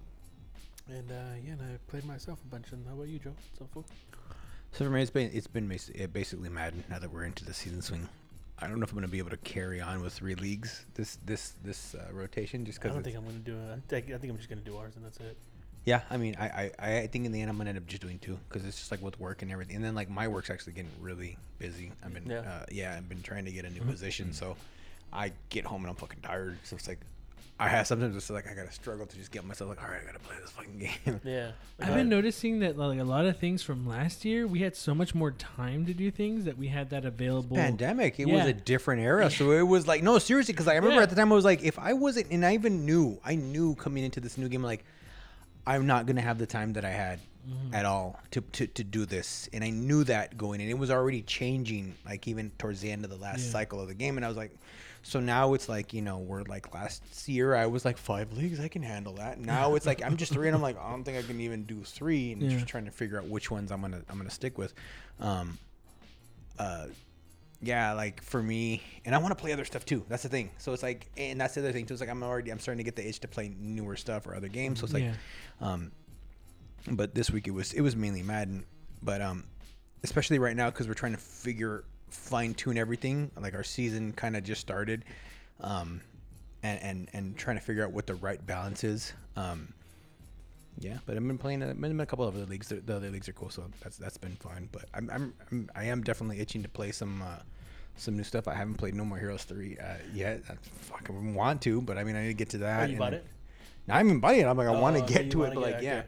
and 0.87 1.11
uh, 1.11 1.35
yeah, 1.43 1.53
and 1.53 1.61
I 1.61 1.77
played 1.89 2.05
myself 2.05 2.39
a 2.45 2.47
bunch. 2.47 2.71
And 2.71 2.85
how 2.87 2.93
about 2.93 3.07
you, 3.07 3.19
Joe? 3.19 3.33
Up, 3.61 3.69
fool? 3.73 3.85
so 4.71 4.85
for 4.85 4.91
me 4.91 5.01
it's 5.01 5.11
been 5.11 5.31
it's 5.33 5.47
been 5.47 5.67
basically 5.67 6.49
madden 6.49 6.83
now 6.89 6.99
that 6.99 7.11
we're 7.11 7.23
into 7.23 7.43
the 7.45 7.53
season 7.53 7.81
swing 7.81 8.07
i 8.61 8.67
don't 8.67 8.79
know 8.79 8.83
if 8.83 8.91
i'm 8.91 8.95
going 8.97 9.05
to 9.07 9.11
be 9.11 9.17
able 9.19 9.29
to 9.29 9.37
carry 9.37 9.79
on 9.81 10.01
with 10.01 10.13
three 10.13 10.35
leagues 10.35 10.85
this 10.95 11.17
this 11.25 11.53
this 11.63 11.95
uh, 11.95 12.07
rotation 12.13 12.65
just 12.65 12.79
because. 12.79 12.91
I 12.91 12.93
don't 12.95 13.03
think 13.03 13.17
I'm 13.17 13.25
gonna 13.25 13.37
do 13.39 13.55
it. 13.57 13.71
I 13.73 13.79
think, 13.87 14.05
I 14.13 14.17
think 14.17 14.31
I'm 14.31 14.37
just 14.37 14.49
gonna 14.49 14.61
do 14.61 14.77
ours, 14.77 14.95
and 14.95 15.05
that's 15.05 15.17
it. 15.19 15.37
Yeah, 15.85 16.01
I 16.09 16.17
mean, 16.17 16.35
I, 16.39 16.71
I, 16.77 16.97
I 16.99 17.07
think 17.07 17.25
in 17.25 17.31
the 17.31 17.41
end 17.41 17.49
I'm 17.49 17.57
gonna 17.57 17.69
end 17.69 17.77
up 17.79 17.87
just 17.87 18.01
doing 18.01 18.19
two 18.19 18.37
because 18.47 18.65
it's 18.65 18.77
just 18.77 18.91
like 18.91 19.01
with 19.01 19.19
work 19.19 19.41
and 19.41 19.51
everything. 19.51 19.77
And 19.77 19.85
then 19.85 19.95
like 19.95 20.09
my 20.09 20.27
work's 20.27 20.49
actually 20.49 20.73
getting 20.73 20.91
really 20.99 21.37
busy. 21.57 21.91
I've 22.03 22.13
been 22.13 22.25
Yeah. 22.29 22.39
uh, 22.39 22.65
yeah, 22.71 22.95
I've 22.97 23.07
been 23.07 23.21
trying 23.21 23.45
to 23.45 23.51
get 23.51 23.65
a 23.65 23.69
new 23.69 23.81
Mhm. 23.81 23.89
position, 23.91 24.33
so 24.33 24.55
I 25.13 25.31
get 25.49 25.65
home 25.65 25.81
and 25.83 25.89
I'm 25.89 25.95
fucking 25.95 26.21
tired. 26.21 26.57
So 26.63 26.75
it's 26.75 26.87
like 26.87 26.99
I 27.61 27.67
have 27.67 27.87
sometimes 27.87 28.15
it's 28.15 28.29
like 28.29 28.49
I 28.49 28.53
gotta 28.53 28.71
struggle 28.71 29.05
to 29.05 29.15
just 29.17 29.31
get 29.31 29.43
myself 29.43 29.69
like, 29.69 29.83
all 29.83 29.89
right, 29.89 29.99
I 30.01 30.05
gotta 30.05 30.19
play 30.19 30.35
this 30.41 30.51
fucking 30.51 30.77
game. 31.05 31.21
Yeah. 31.25 31.51
I've 31.79 31.93
been 31.93 32.07
noticing 32.07 32.59
that 32.59 32.77
like 32.77 32.99
a 32.99 33.03
lot 33.03 33.25
of 33.25 33.37
things 33.37 33.61
from 33.61 33.85
last 33.87 34.23
year, 34.23 34.47
we 34.47 34.59
had 34.59 34.75
so 34.77 34.95
much 34.95 35.13
more 35.13 35.31
time 35.31 35.85
to 35.87 35.93
do 35.93 36.09
things 36.09 36.45
that 36.45 36.57
we 36.57 36.69
had 36.69 36.89
that 36.91 37.03
available. 37.03 37.57
Pandemic, 37.57 38.19
it 38.19 38.25
was 38.27 38.35
Yeah. 38.45 38.45
a 38.45 38.53
different 38.53 39.01
era, 39.01 39.29
so 39.29 39.51
it 39.51 39.63
was 39.67 39.87
like 39.87 40.01
no, 40.03 40.17
seriously, 40.19 40.53
because 40.53 40.67
I 40.69 40.75
remember 40.75 40.95
Yeah. 40.97 41.03
at 41.03 41.09
the 41.09 41.15
time 41.17 41.31
I 41.31 41.35
was 41.35 41.45
like, 41.45 41.61
if 41.63 41.77
I 41.77 41.93
wasn't, 41.93 42.31
and 42.31 42.45
I 42.45 42.53
even 42.53 42.85
knew, 42.85 43.19
I 43.25 43.35
knew 43.35 43.75
coming 43.75 44.03
into 44.05 44.19
this 44.21 44.37
new 44.37 44.47
game 44.49 44.63
like. 44.63 44.83
I'm 45.67 45.85
not 45.85 46.07
gonna 46.07 46.21
have 46.21 46.39
the 46.39 46.47
time 46.47 46.73
that 46.73 46.85
I 46.85 46.89
had 46.89 47.19
Mhm. 47.47 47.73
at 47.73 47.85
all 47.85 48.19
to, 48.31 48.41
to, 48.41 48.67
to 48.67 48.83
do 48.83 49.05
this. 49.05 49.49
And 49.53 49.63
I 49.63 49.69
knew 49.69 50.03
that 50.05 50.37
going 50.37 50.59
in. 50.61 50.69
It 50.69 50.77
was 50.77 50.91
already 50.91 51.21
changing, 51.21 51.95
like 52.05 52.27
even 52.27 52.51
towards 52.57 52.81
the 52.81 52.91
end 52.91 53.03
of 53.05 53.09
the 53.09 53.15
last 53.17 53.45
Yeah. 53.45 53.51
cycle 53.51 53.79
of 53.81 53.87
the 53.87 53.93
game. 53.93 54.17
And 54.17 54.25
I 54.25 54.27
was 54.27 54.37
like, 54.37 54.51
so 55.03 55.19
now 55.21 55.53
it's 55.53 55.69
like, 55.69 55.93
you 55.93 56.01
know, 56.01 56.17
we're 56.19 56.43
like 56.43 56.73
last 56.73 57.01
year 57.29 57.55
I 57.55 57.67
was 57.67 57.85
like 57.85 57.97
five 57.97 58.33
leagues, 58.33 58.59
I 58.59 58.67
can 58.67 58.83
handle 58.83 59.13
that. 59.13 59.39
Now 59.39 59.75
it's 59.75 59.85
like 59.85 60.03
I'm 60.03 60.17
just 60.17 60.33
three 60.33 60.47
and 60.47 60.55
I'm 60.55 60.61
like, 60.61 60.77
I 60.77 60.91
don't 60.91 61.03
think 61.05 61.17
I 61.17 61.21
can 61.21 61.39
even 61.39 61.63
do 61.63 61.83
three 61.83 62.33
and 62.33 62.41
Yeah. 62.41 62.49
just 62.49 62.67
trying 62.67 62.85
to 62.85 62.91
figure 62.91 63.17
out 63.17 63.25
which 63.27 63.49
ones 63.49 63.71
I'm 63.71 63.79
gonna 63.81 64.01
I'm 64.09 64.17
gonna 64.17 64.29
stick 64.29 64.57
with. 64.57 64.73
Um 65.21 65.57
uh 66.57 66.87
yeah, 67.61 67.91
like 67.91 68.23
for 68.23 68.41
me, 68.41 68.81
and 69.03 69.13
I 69.13 69.17
want 69.17 69.31
to 69.37 69.41
play 69.41 69.51
other 69.51 69.65
stuff 69.65 69.83
too. 69.85 70.05
That's 70.07 70.23
the 70.23 70.29
thing. 70.29 70.49
So 70.59 70.71
it's 70.71 70.81
like, 70.81 71.07
and 71.17 71.41
that's 71.41 71.55
the 71.55 71.59
other 71.61 71.73
thing 71.73 71.85
too. 71.85 71.93
It's 71.93 71.99
like 71.99 72.09
I'm 72.09 72.23
already, 72.23 72.51
I'm 72.51 72.59
starting 72.59 72.77
to 72.77 72.85
get 72.85 72.95
the 72.95 73.05
itch 73.05 73.19
to 73.19 73.27
play 73.27 73.51
newer 73.59 73.97
stuff 73.97 74.27
or 74.27 74.33
other 74.33 74.47
games. 74.47 74.79
So 74.79 74.85
it's 74.85 74.93
like, 74.93 75.03
Yeah. 75.03 75.13
um, 75.59 75.91
but 76.87 77.15
this 77.15 77.31
week 77.31 77.47
it 77.47 77.51
was 77.51 77.73
it 77.73 77.81
was 77.81 77.95
mainly 77.95 78.23
Madden, 78.23 78.65
but 79.01 79.21
um, 79.21 79.43
especially 80.03 80.39
right 80.39 80.55
now 80.55 80.69
because 80.69 80.87
we're 80.87 80.93
trying 80.93 81.13
to 81.13 81.19
figure 81.19 81.83
fine 82.09 82.53
tune 82.53 82.77
everything. 82.77 83.31
Like 83.39 83.53
our 83.53 83.63
season 83.63 84.13
kind 84.13 84.35
of 84.35 84.43
just 84.43 84.61
started, 84.61 85.05
um, 85.61 86.01
and 86.63 86.81
and 86.81 87.09
and 87.13 87.37
trying 87.37 87.57
to 87.57 87.63
figure 87.63 87.83
out 87.83 87.91
what 87.91 88.07
the 88.07 88.15
right 88.15 88.43
balance 88.45 88.83
is. 88.83 89.13
Um, 89.35 89.73
yeah, 90.79 90.97
but 91.05 91.17
I've 91.17 91.27
been 91.27 91.37
playing. 91.37 91.61
I've 91.61 91.79
been 91.79 91.91
in 91.91 91.99
a 91.99 92.05
couple 92.05 92.27
of 92.27 92.35
other 92.35 92.45
leagues. 92.45 92.69
The, 92.69 92.75
the 92.75 92.95
other 92.95 93.09
leagues 93.09 93.27
are 93.27 93.33
cool, 93.33 93.49
so 93.49 93.65
that's 93.81 93.97
that's 93.97 94.17
been 94.17 94.35
fun. 94.37 94.69
But 94.71 94.85
I'm 94.93 95.09
I'm, 95.09 95.33
I'm 95.51 95.69
I 95.75 95.85
am 95.85 96.03
definitely 96.03 96.39
itching 96.39 96.63
to 96.63 96.69
play 96.69 96.91
some. 96.91 97.21
Uh, 97.21 97.39
some 97.97 98.15
new 98.15 98.23
stuff. 98.23 98.47
I 98.47 98.53
haven't 98.53 98.75
played 98.75 98.95
No 98.95 99.03
More 99.03 99.17
Heroes 99.17 99.43
three 99.43 99.77
uh, 99.77 99.95
yet. 100.13 100.41
I 100.49 100.53
fucking 100.83 101.33
want 101.35 101.61
to, 101.63 101.81
but 101.81 101.97
I 101.97 102.05
mean, 102.05 102.15
I 102.15 102.21
need 102.21 102.27
to 102.29 102.33
get 102.33 102.49
to 102.51 102.59
that. 102.59 102.87
Oh, 102.87 102.91
you 102.93 102.97
bought 102.97 103.13
it? 103.13 103.25
I 103.89 103.97
haven't 103.97 104.07
even 104.11 104.19
bought 104.21 104.35
it. 104.35 104.45
I'm 104.45 104.55
like, 104.55 104.69
I 104.69 104.79
want 104.79 104.95
Oh, 104.95 105.05
to 105.05 105.13
get 105.13 105.31
to 105.31 105.43
it, 105.43 105.53
but 105.53 105.61
like, 105.61 105.81
yeah. 105.81 106.03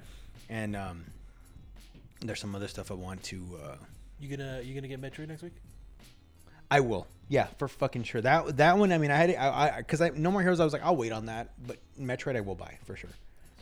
And 0.52 0.76
um, 0.76 1.06
there's 2.20 2.40
some 2.40 2.54
other 2.56 2.68
stuff 2.68 2.92
I 2.92 2.94
want 2.94 3.24
to. 3.24 3.42
Uh, 3.64 3.76
You 4.20 4.36
gonna 4.38 4.62
you 4.62 4.76
gonna 4.76 4.88
get 4.88 5.02
Metroid 5.02 5.30
next 5.30 5.42
week? 5.42 5.54
I 6.70 6.80
will, 6.82 7.06
yeah, 7.28 7.48
for 7.58 7.68
fucking 7.68 8.04
sure. 8.04 8.22
That 8.22 8.58
that 8.58 8.78
one, 8.78 8.92
I 8.94 8.98
mean, 8.98 9.12
I 9.12 9.16
had 9.16 9.30
it, 9.32 9.38
I 9.40 9.78
because 9.78 10.02
I, 10.02 10.10
No 10.10 10.30
More 10.32 10.42
Heroes. 10.42 10.60
I 10.60 10.64
was 10.64 10.74
like, 10.74 10.84
I'll 10.84 10.96
wait 10.96 11.12
on 11.12 11.26
that, 11.26 11.50
but 11.66 11.78
Metroid, 12.00 12.36
I 12.38 12.42
will 12.42 12.56
buy 12.56 12.78
for 12.86 12.96
sure. 12.96 13.10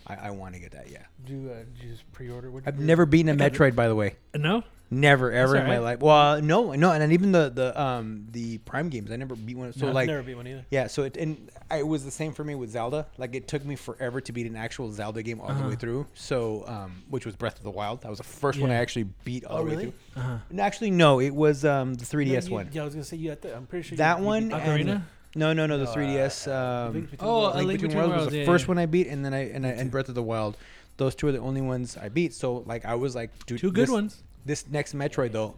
I, 0.06 0.16
I 0.16 0.30
want 0.32 0.54
to 0.56 0.60
get 0.60 0.72
that. 0.72 0.90
Yeah, 0.92 1.04
Do 1.26 1.34
you, 1.34 1.50
uh, 1.52 1.58
did 1.60 1.84
you 1.84 1.92
just 1.92 2.12
pre-order? 2.12 2.50
What'd 2.52 2.68
I've 2.68 2.74
pre-order? 2.76 2.88
never 2.88 3.06
beaten 3.06 3.30
a 3.30 3.50
Metroid, 3.50 3.76
by 3.76 3.88
the 3.88 3.96
way. 3.96 4.16
No, 4.36 4.64
Never 4.92 5.32
ever 5.32 5.56
in 5.56 5.68
my 5.68 5.78
life. 5.78 6.00
Well, 6.00 6.42
no, 6.42 6.72
no, 6.74 6.92
and 6.92 7.02
then 7.02 7.12
even 7.12 7.32
the 7.32 7.50
the 7.50 7.80
um 7.80 8.26
the 8.32 8.58
Prime 8.60 8.90
games, 8.90 9.12
I 9.12 9.18
never 9.18 9.36
beat 9.36 9.56
one. 9.56 9.72
So 9.74 9.86
No, 9.88 9.92
like, 9.92 10.08
never 10.08 10.24
beat 10.24 10.36
one 10.36 10.48
either. 10.48 10.66
Yeah, 10.72 10.88
so 10.88 11.04
it 11.04 11.16
and 11.16 11.50
it 11.70 11.86
was 11.88 12.04
the 12.04 12.10
same 12.12 12.34
for 12.34 12.44
me 12.44 12.56
with 12.56 12.72
Zelda. 12.72 13.06
Like 13.20 13.36
it 13.36 13.48
took 13.48 13.64
me 13.64 13.76
forever 13.76 14.20
to 14.22 14.32
beat 14.34 14.48
an 14.48 14.56
actual 14.56 14.92
Zelda 14.92 15.22
game 15.22 15.42
all 15.42 15.48
the 15.50 15.54
Uh-huh. 15.54 15.70
way 15.70 15.76
through. 15.76 16.08
So, 16.16 16.64
um, 16.68 17.04
which 17.10 17.26
was 17.26 17.36
Breath 17.36 17.58
of 17.58 17.64
the 17.64 17.70
Wild. 17.70 18.02
That 18.02 18.10
was 18.10 18.18
the 18.18 18.24
first 18.24 18.60
one 18.60 18.72
I 18.72 18.76
actually 18.76 19.04
beat 19.26 19.46
all 19.46 19.58
Oh, 19.58 19.60
the 19.60 19.64
way 19.66 19.72
really? 19.72 19.84
through. 20.14 20.22
uh-huh. 20.24 20.38
And 20.50 20.60
actually, 20.60 20.90
no, 20.92 21.20
it 21.20 21.36
was 21.36 21.64
um, 21.66 21.94
the 21.94 22.06
3DS 22.06 22.46
No, 22.46 22.48
you- 22.50 22.54
one. 22.56 22.70
Yeah, 22.72 22.82
I 22.82 22.86
was 22.86 22.96
gonna 22.96 23.04
say 23.04 23.18
you. 23.18 23.30
Had 23.30 23.42
the, 23.44 23.56
I'm 23.56 23.68
pretty 23.68 23.88
sure 23.88 23.98
That 23.98 24.20
you 24.20 24.26
one 24.26 24.50
beat 24.50 24.56
Ocarina. 24.58 25.04
No, 25.36 25.54
no, 25.54 25.68
no, 25.68 25.78
the 25.78 25.84
No, 25.84 25.92
uh, 25.92 25.96
3DS. 25.96 26.48
uh, 26.48 26.88
um, 26.88 26.94
Link 26.94 27.10
Oh. 27.20 27.52
A 27.54 27.62
Link 27.62 27.82
Between 27.82 27.96
was 28.00 28.10
Worlds, 28.10 28.32
the 28.32 28.40
yeah, 28.40 28.46
first 28.46 28.64
yeah. 28.64 28.68
one 28.70 28.78
I 28.80 28.88
beat, 28.88 29.06
and 29.06 29.24
then 29.24 29.36
I 29.36 29.52
and, 29.52 29.68
I, 29.68 29.70
and 29.70 29.92
Breath 29.92 30.10
of 30.10 30.16
the 30.16 30.24
Wild. 30.24 30.58
Those 30.98 31.14
two 31.14 31.28
are 31.28 31.32
the 31.32 31.38
only 31.40 31.62
ones 31.62 31.96
I 31.96 32.10
beat. 32.10 32.34
So 32.34 32.64
like 32.66 32.84
I 32.86 32.96
was 32.96 33.14
like, 33.16 33.30
dude, 33.46 33.60
Two 33.60 33.72
good 33.72 33.84
this, 33.84 33.90
ones. 33.92 34.24
This 34.50 34.66
next 34.68 34.96
Metroid 34.96 35.32
though, 35.32 35.56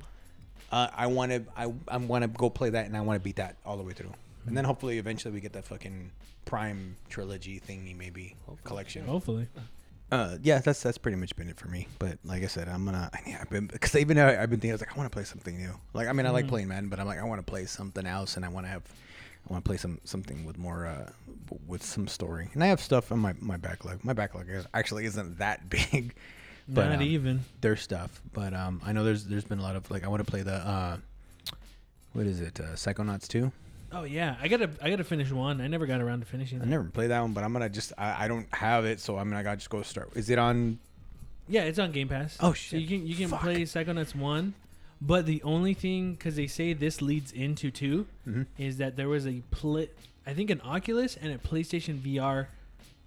uh, 0.71 0.89
I 0.93 1.07
want 1.07 1.31
to 1.31 1.43
I 1.55 1.73
I 1.87 1.95
want 1.97 2.23
to 2.23 2.27
go 2.27 2.49
play 2.49 2.69
that, 2.71 2.85
and 2.87 2.97
I 2.97 3.01
want 3.01 3.15
to 3.19 3.23
beat 3.23 3.37
that 3.37 3.55
all 3.65 3.77
the 3.77 3.83
way 3.83 3.93
through. 3.93 4.11
And 4.47 4.57
then 4.57 4.65
hopefully 4.65 4.97
eventually 4.97 5.33
we 5.33 5.39
get 5.39 5.53
that 5.53 5.65
fucking 5.65 6.11
Prime 6.43 6.97
trilogy 7.09 7.61
thingy 7.65 7.95
maybe 7.95 8.35
Hopefully, 8.45 8.59
collection. 8.65 9.05
Hopefully. 9.05 9.47
Uh, 10.11 10.37
yeah, 10.43 10.59
that's 10.59 10.83
that's 10.83 10.97
pretty 10.97 11.15
much 11.15 11.33
been 11.37 11.47
it 11.47 11.55
for 11.57 11.69
me. 11.69 11.87
But 11.99 12.17
like 12.25 12.43
I 12.43 12.47
said, 12.47 12.67
I'm 12.67 12.83
gonna. 12.83 13.09
I, 13.13 13.19
yeah, 13.29 13.37
I've 13.39 13.49
been 13.49 13.67
because 13.67 13.95
even 13.95 14.17
though 14.17 14.27
I've 14.27 14.49
been 14.49 14.59
thinking, 14.59 14.71
I 14.71 14.73
was 14.73 14.81
like, 14.81 14.93
I 14.93 14.97
want 14.97 15.09
to 15.09 15.15
play 15.15 15.23
something 15.23 15.55
new. 15.57 15.73
Like, 15.93 16.09
I 16.09 16.11
mean, 16.11 16.25
I 16.25 16.31
like 16.31 16.45
Mhm. 16.45 16.49
playing 16.49 16.67
Madden, 16.67 16.89
but 16.89 16.99
I'm 16.99 17.07
like, 17.07 17.19
I 17.19 17.23
want 17.23 17.39
to 17.39 17.49
play 17.49 17.65
something 17.65 18.05
else, 18.05 18.35
and 18.35 18.43
I 18.43 18.49
want 18.49 18.65
to 18.65 18.69
have, 18.71 18.83
I 19.49 19.53
want 19.53 19.63
to 19.63 19.69
play 19.69 19.77
some 19.77 19.99
something 20.03 20.43
with 20.43 20.57
more, 20.57 20.85
uh, 20.85 21.11
with 21.65 21.81
some 21.81 22.09
story. 22.09 22.49
And 22.53 22.61
I 22.61 22.67
have 22.67 22.81
stuff 22.81 23.09
on 23.13 23.19
my 23.19 23.35
my 23.39 23.55
backlog. 23.55 24.03
My 24.03 24.11
backlog 24.11 24.49
is, 24.49 24.65
actually 24.73 25.05
isn't 25.05 25.37
that 25.37 25.69
big, 25.91 26.13
but 26.73 26.87
Not 26.87 26.95
um, 26.97 27.01
even. 27.03 27.39
their 27.61 27.75
stuff. 27.75 28.21
But 28.33 28.53
um, 28.53 28.81
I 28.85 28.93
know 28.93 29.03
there's 29.03 29.25
there's 29.25 29.43
been 29.43 29.59
a 29.59 29.63
lot 29.63 29.75
of 29.75 29.89
like 29.91 30.03
I 30.03 30.07
want 30.07 30.23
to 30.25 30.29
play 30.31 30.41
the 30.41 30.53
uh, 30.55 30.97
what 32.13 32.25
is 32.25 32.41
it, 32.41 32.59
uh, 32.59 32.73
Psychonauts 32.73 33.27
two. 33.27 33.51
Oh 33.93 34.03
yeah, 34.03 34.35
I 34.41 34.47
gotta 34.47 34.69
I 34.81 34.89
gotta 34.89 35.03
finish 35.03 35.31
one. 35.31 35.59
I 35.61 35.67
never 35.67 35.85
got 35.85 35.99
around 36.01 36.21
to 36.21 36.25
finishing. 36.25 36.59
I 36.59 36.61
That. 36.61 36.69
never 36.69 36.85
played 36.85 37.11
that 37.11 37.19
one, 37.21 37.33
but 37.33 37.43
I'm 37.43 37.51
gonna 37.53 37.69
just 37.69 37.91
I, 37.97 38.25
I 38.25 38.27
don't 38.27 38.47
have 38.53 38.85
it, 38.85 38.99
so 38.99 39.17
I 39.17 39.23
mean 39.23 39.33
I 39.33 39.43
gotta 39.43 39.57
just 39.57 39.69
go 39.69 39.81
start. 39.81 40.09
Is 40.15 40.29
it 40.29 40.39
on? 40.39 40.79
Yeah, 41.49 41.63
it's 41.63 41.79
on 41.79 41.91
Game 41.91 42.07
Pass. 42.07 42.37
Oh, 42.39 42.49
So 42.49 42.53
shit. 42.53 42.81
you 42.81 42.87
can 42.87 43.05
you 43.07 43.15
can 43.15 43.27
Fuck. 43.29 43.41
play 43.41 43.63
Psychonauts 43.63 44.15
one, 44.15 44.53
but 45.01 45.25
the 45.25 45.43
only 45.43 45.73
thing 45.73 46.13
because 46.13 46.37
they 46.37 46.47
say 46.47 46.71
this 46.71 47.01
leads 47.01 47.33
into 47.33 47.69
two 47.69 48.07
Mhm. 48.27 48.45
is 48.57 48.77
that 48.77 48.95
there 48.95 49.09
was 49.09 49.27
a 49.27 49.41
pl- 49.51 49.87
I 50.25 50.33
think 50.33 50.49
an 50.51 50.61
Oculus 50.63 51.17
and 51.17 51.33
a 51.33 51.37
PlayStation 51.37 51.97
VR 51.99 52.47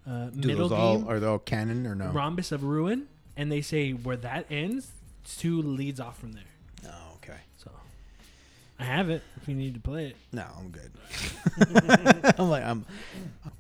uh, 0.07 0.27
Do 0.27 0.49
middle 0.49 0.69
those 0.69 0.79
all 0.79 0.99
game 0.99 1.09
are 1.09 1.19
they 1.21 1.27
all 1.27 1.39
canon 1.39 1.87
or 1.87 1.95
no? 1.95 2.11
Rhombus 2.11 2.53
of 2.53 2.63
Ruin, 2.63 3.07
and 3.37 3.51
they 3.51 3.61
say 3.61 3.93
where 3.93 4.17
that 4.17 4.47
ends, 4.51 4.93
two 5.25 5.61
leads 5.63 6.01
off 6.01 6.19
from 6.19 6.33
there. 6.33 6.43
Oh, 6.87 7.15
okay. 7.17 7.39
So 7.57 7.71
I 8.79 8.85
have 8.85 9.11
it 9.11 9.23
if 9.41 9.49
you 9.49 9.55
need 9.55 9.75
to 9.75 9.81
play 9.81 10.07
it. 10.09 10.17
No, 10.33 10.45
I'm 10.59 10.71
good. 10.71 10.93
I'm 12.39 12.49
like, 12.51 12.63
I'm. 12.65 12.85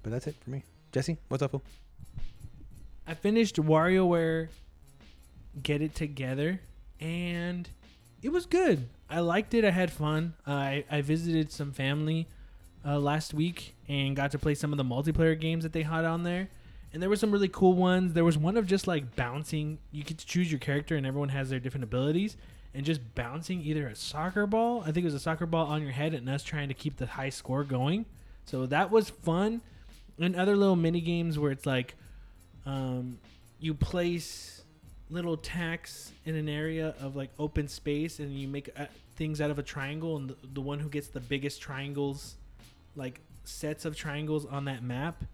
But 0.02 0.12
that's 0.12 0.26
it 0.26 0.36
for 0.42 0.50
me. 0.50 0.62
Jesse, 0.92 1.16
what's 1.28 1.42
up, 1.42 1.50
fool? 1.52 1.62
I 3.06 3.14
finished 3.14 3.56
WarioWare 3.56 4.48
Get 5.62 5.82
It 5.82 5.94
Together. 5.94 6.60
and 7.00 7.68
it 8.22 8.32
was 8.32 8.46
good. 8.46 8.88
I 9.10 9.20
liked 9.20 9.52
it. 9.52 9.64
I 9.64 9.70
had 9.70 9.90
fun. 9.90 10.34
Uh, 10.46 10.50
I 10.52 10.84
I 10.90 11.00
visited 11.02 11.52
some 11.52 11.72
family 11.72 12.26
uh, 12.86 12.98
last 12.98 13.34
week 13.34 13.74
and 13.88 14.16
got 14.16 14.30
to 14.30 14.38
play 14.38 14.54
some 14.54 14.72
of 14.72 14.78
the 14.78 14.84
multiplayer 14.84 15.38
games 15.38 15.62
that 15.64 15.72
they 15.74 15.82
had 15.82 16.04
on 16.06 16.22
there. 16.22 16.48
And 16.94 17.02
there 17.02 17.10
were 17.10 17.16
some 17.16 17.32
really 17.32 17.48
cool 17.48 17.72
ones. 17.72 18.12
There 18.12 18.24
was 18.24 18.38
one 18.38 18.56
of 18.56 18.68
just 18.68 18.86
like 18.86 19.16
bouncing. 19.16 19.78
You 19.90 20.04
get 20.04 20.16
to 20.18 20.26
choose 20.26 20.50
your 20.50 20.60
character, 20.60 20.94
and 20.94 21.04
everyone 21.04 21.30
has 21.30 21.50
their 21.50 21.58
different 21.58 21.82
abilities. 21.82 22.36
And 22.72 22.86
just 22.86 23.00
bouncing 23.16 23.60
either 23.62 23.88
a 23.88 23.96
soccer 23.96 24.46
ball, 24.46 24.82
I 24.82 24.92
think 24.92 24.98
it 24.98 25.04
was 25.04 25.14
a 25.14 25.20
soccer 25.20 25.44
ball 25.44 25.66
on 25.66 25.82
your 25.82 25.90
head, 25.90 26.14
and 26.14 26.28
us 26.28 26.44
trying 26.44 26.68
to 26.68 26.74
keep 26.74 26.96
the 26.96 27.06
high 27.06 27.30
score 27.30 27.64
going. 27.64 28.06
So 28.46 28.66
that 28.66 28.92
was 28.92 29.10
fun. 29.10 29.60
And 30.20 30.36
other 30.36 30.56
little 30.56 30.76
mini 30.76 31.00
games 31.00 31.36
where 31.36 31.50
it's 31.50 31.66
like, 31.66 31.96
um, 32.64 33.18
you 33.58 33.74
place 33.74 34.62
little 35.10 35.36
tacks 35.36 36.12
in 36.24 36.36
an 36.36 36.48
area 36.48 36.94
of 37.00 37.16
like 37.16 37.30
open 37.40 37.66
space, 37.66 38.20
and 38.20 38.38
you 38.38 38.46
make 38.46 38.70
uh, 38.78 38.86
things 39.16 39.40
out 39.40 39.50
of 39.50 39.58
a 39.58 39.64
triangle, 39.64 40.16
and 40.16 40.30
the, 40.30 40.36
the 40.52 40.60
one 40.60 40.78
who 40.78 40.88
gets 40.88 41.08
the 41.08 41.20
biggest 41.20 41.60
triangles, 41.60 42.36
like 42.94 43.20
sets 43.42 43.84
of 43.84 43.96
triangles 43.96 44.46
on 44.46 44.66
that 44.66 44.84
map. 44.84 45.24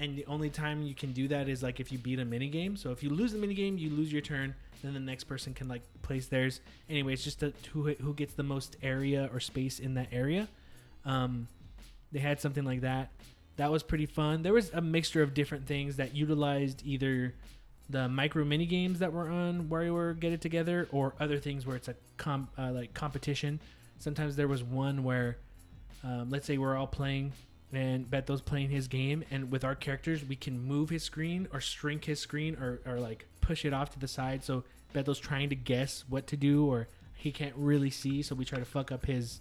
And 0.00 0.16
the 0.16 0.24
only 0.26 0.48
time 0.48 0.82
you 0.82 0.94
can 0.94 1.12
do 1.12 1.28
that 1.28 1.46
is 1.46 1.62
like 1.62 1.78
if 1.78 1.92
you 1.92 1.98
beat 1.98 2.18
a 2.18 2.24
mini 2.24 2.48
game. 2.48 2.74
So 2.74 2.90
if 2.90 3.02
you 3.02 3.10
lose 3.10 3.32
the 3.32 3.38
mini 3.38 3.52
game, 3.52 3.76
you 3.76 3.90
lose 3.90 4.10
your 4.10 4.22
turn. 4.22 4.54
Then 4.82 4.94
the 4.94 5.00
next 5.00 5.24
person 5.24 5.52
can 5.52 5.68
like 5.68 5.82
place 6.00 6.26
theirs. 6.26 6.60
Anyway, 6.88 7.12
it's 7.12 7.22
just 7.22 7.42
a, 7.42 7.52
who 7.72 7.92
who 7.94 8.14
gets 8.14 8.32
the 8.32 8.42
most 8.42 8.76
area 8.82 9.28
or 9.30 9.40
space 9.40 9.78
in 9.78 9.94
that 9.94 10.08
area. 10.10 10.48
Um, 11.04 11.48
they 12.12 12.18
had 12.18 12.40
something 12.40 12.64
like 12.64 12.80
that. 12.80 13.10
That 13.56 13.70
was 13.70 13.82
pretty 13.82 14.06
fun. 14.06 14.42
There 14.42 14.54
was 14.54 14.70
a 14.72 14.80
mixture 14.80 15.22
of 15.22 15.34
different 15.34 15.66
things 15.66 15.96
that 15.96 16.14
utilized 16.14 16.82
either 16.82 17.34
the 17.90 18.08
micro 18.08 18.44
mini 18.44 18.64
games 18.64 19.00
that 19.00 19.12
were 19.12 19.28
on 19.28 19.64
WarioWare 19.64 20.18
Get 20.18 20.32
It 20.32 20.40
Together 20.40 20.88
or 20.92 21.14
other 21.20 21.38
things 21.38 21.66
where 21.66 21.76
it's 21.76 21.88
a 21.88 21.94
com- 22.16 22.48
uh, 22.56 22.70
like 22.70 22.94
competition. 22.94 23.60
Sometimes 23.98 24.34
there 24.36 24.48
was 24.48 24.62
one 24.62 25.04
where, 25.04 25.36
um, 26.02 26.30
let's 26.30 26.46
say 26.46 26.56
we're 26.56 26.74
all 26.74 26.86
playing 26.86 27.32
and 27.72 28.10
Beto's 28.10 28.40
playing 28.40 28.70
his 28.70 28.88
game, 28.88 29.24
and 29.30 29.50
with 29.50 29.64
our 29.64 29.74
characters, 29.74 30.24
we 30.24 30.36
can 30.36 30.60
move 30.60 30.90
his 30.90 31.02
screen 31.02 31.48
or 31.52 31.60
shrink 31.60 32.04
his 32.04 32.20
screen 32.20 32.56
or, 32.56 32.80
or 32.84 32.98
like 32.98 33.26
push 33.40 33.64
it 33.64 33.72
off 33.72 33.90
to 33.90 33.98
the 33.98 34.08
side. 34.08 34.44
So 34.44 34.64
Beto's 34.92 35.18
trying 35.18 35.50
to 35.50 35.56
guess 35.56 36.04
what 36.08 36.26
to 36.28 36.36
do, 36.36 36.66
or 36.66 36.88
he 37.16 37.30
can't 37.30 37.54
really 37.56 37.90
see, 37.90 38.22
so 38.22 38.34
we 38.34 38.44
try 38.44 38.58
to 38.58 38.64
fuck 38.64 38.90
up 38.90 39.06
his 39.06 39.40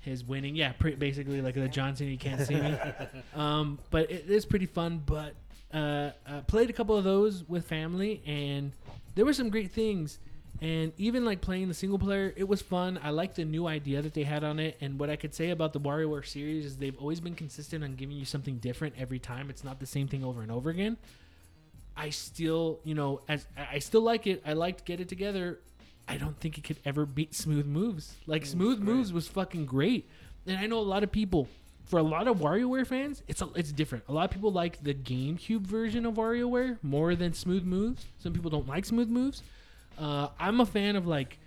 his 0.00 0.24
winning. 0.24 0.54
Yeah, 0.54 0.72
pre- 0.72 0.96
basically 0.96 1.40
like 1.40 1.54
the 1.54 1.68
Johnson, 1.68 2.08
you 2.08 2.18
can't 2.18 2.40
see 2.40 2.56
me. 2.56 2.76
um, 3.34 3.78
but 3.90 4.10
it 4.10 4.28
is 4.28 4.44
pretty 4.44 4.66
fun. 4.66 5.02
But 5.04 5.34
uh, 5.72 6.10
uh, 6.26 6.40
played 6.46 6.70
a 6.70 6.72
couple 6.72 6.96
of 6.96 7.04
those 7.04 7.48
with 7.48 7.66
family, 7.66 8.22
and 8.26 8.72
there 9.14 9.24
were 9.24 9.32
some 9.32 9.48
great 9.48 9.72
things. 9.72 10.18
And 10.60 10.92
even 10.96 11.24
like 11.24 11.40
playing 11.40 11.68
the 11.68 11.74
single 11.74 11.98
player, 11.98 12.32
it 12.36 12.48
was 12.48 12.62
fun. 12.62 12.98
I 13.02 13.10
liked 13.10 13.36
the 13.36 13.44
new 13.44 13.66
idea 13.66 14.00
that 14.02 14.14
they 14.14 14.22
had 14.22 14.44
on 14.44 14.58
it. 14.58 14.76
And 14.80 14.98
what 14.98 15.10
I 15.10 15.16
could 15.16 15.34
say 15.34 15.50
about 15.50 15.72
the 15.72 15.80
WarioWare 15.80 16.24
series 16.26 16.64
is 16.64 16.76
they've 16.76 16.98
always 16.98 17.20
been 17.20 17.34
consistent 17.34 17.82
on 17.84 17.96
giving 17.96 18.16
you 18.16 18.24
something 18.24 18.58
different 18.58 18.94
every 18.98 19.18
time. 19.18 19.50
It's 19.50 19.64
not 19.64 19.80
the 19.80 19.86
same 19.86 20.08
thing 20.08 20.24
over 20.24 20.42
and 20.42 20.50
over 20.50 20.70
again. 20.70 20.96
I 21.96 22.10
still, 22.10 22.80
you 22.84 22.94
know, 22.94 23.20
as 23.28 23.46
I 23.56 23.78
still 23.78 24.00
like 24.00 24.26
it. 24.26 24.42
I 24.46 24.52
liked 24.54 24.84
Get 24.84 25.00
It 25.00 25.08
Together. 25.08 25.60
I 26.08 26.16
don't 26.16 26.38
think 26.38 26.58
it 26.58 26.64
could 26.64 26.78
ever 26.84 27.06
beat 27.06 27.34
Smooth 27.34 27.66
Moves. 27.66 28.14
Like 28.26 28.42
mm, 28.42 28.46
Smooth 28.46 28.80
Moves 28.80 29.12
was 29.12 29.28
fucking 29.28 29.66
great. 29.66 30.08
And 30.46 30.58
I 30.58 30.66
know 30.66 30.78
a 30.78 30.80
lot 30.80 31.02
of 31.02 31.10
people 31.10 31.48
for 31.84 31.98
a 31.98 32.02
lot 32.02 32.28
of 32.28 32.38
WarioWare 32.38 32.86
fans, 32.86 33.22
it's 33.28 33.42
a, 33.42 33.48
it's 33.54 33.72
different. 33.72 34.04
A 34.08 34.12
lot 34.12 34.24
of 34.24 34.30
people 34.30 34.50
like 34.50 34.82
the 34.82 34.94
GameCube 34.94 35.60
version 35.60 36.06
of 36.06 36.14
WarioWare 36.14 36.78
more 36.82 37.14
than 37.14 37.34
Smooth 37.34 37.64
Moves. 37.64 38.06
Some 38.18 38.32
people 38.32 38.50
don't 38.50 38.66
like 38.66 38.84
Smooth 38.84 39.08
Moves. 39.08 39.42
Uh, 39.98 40.28
I'm 40.38 40.60
a 40.60 40.66
fan 40.66 40.96
of 40.96 41.06
like 41.06 41.38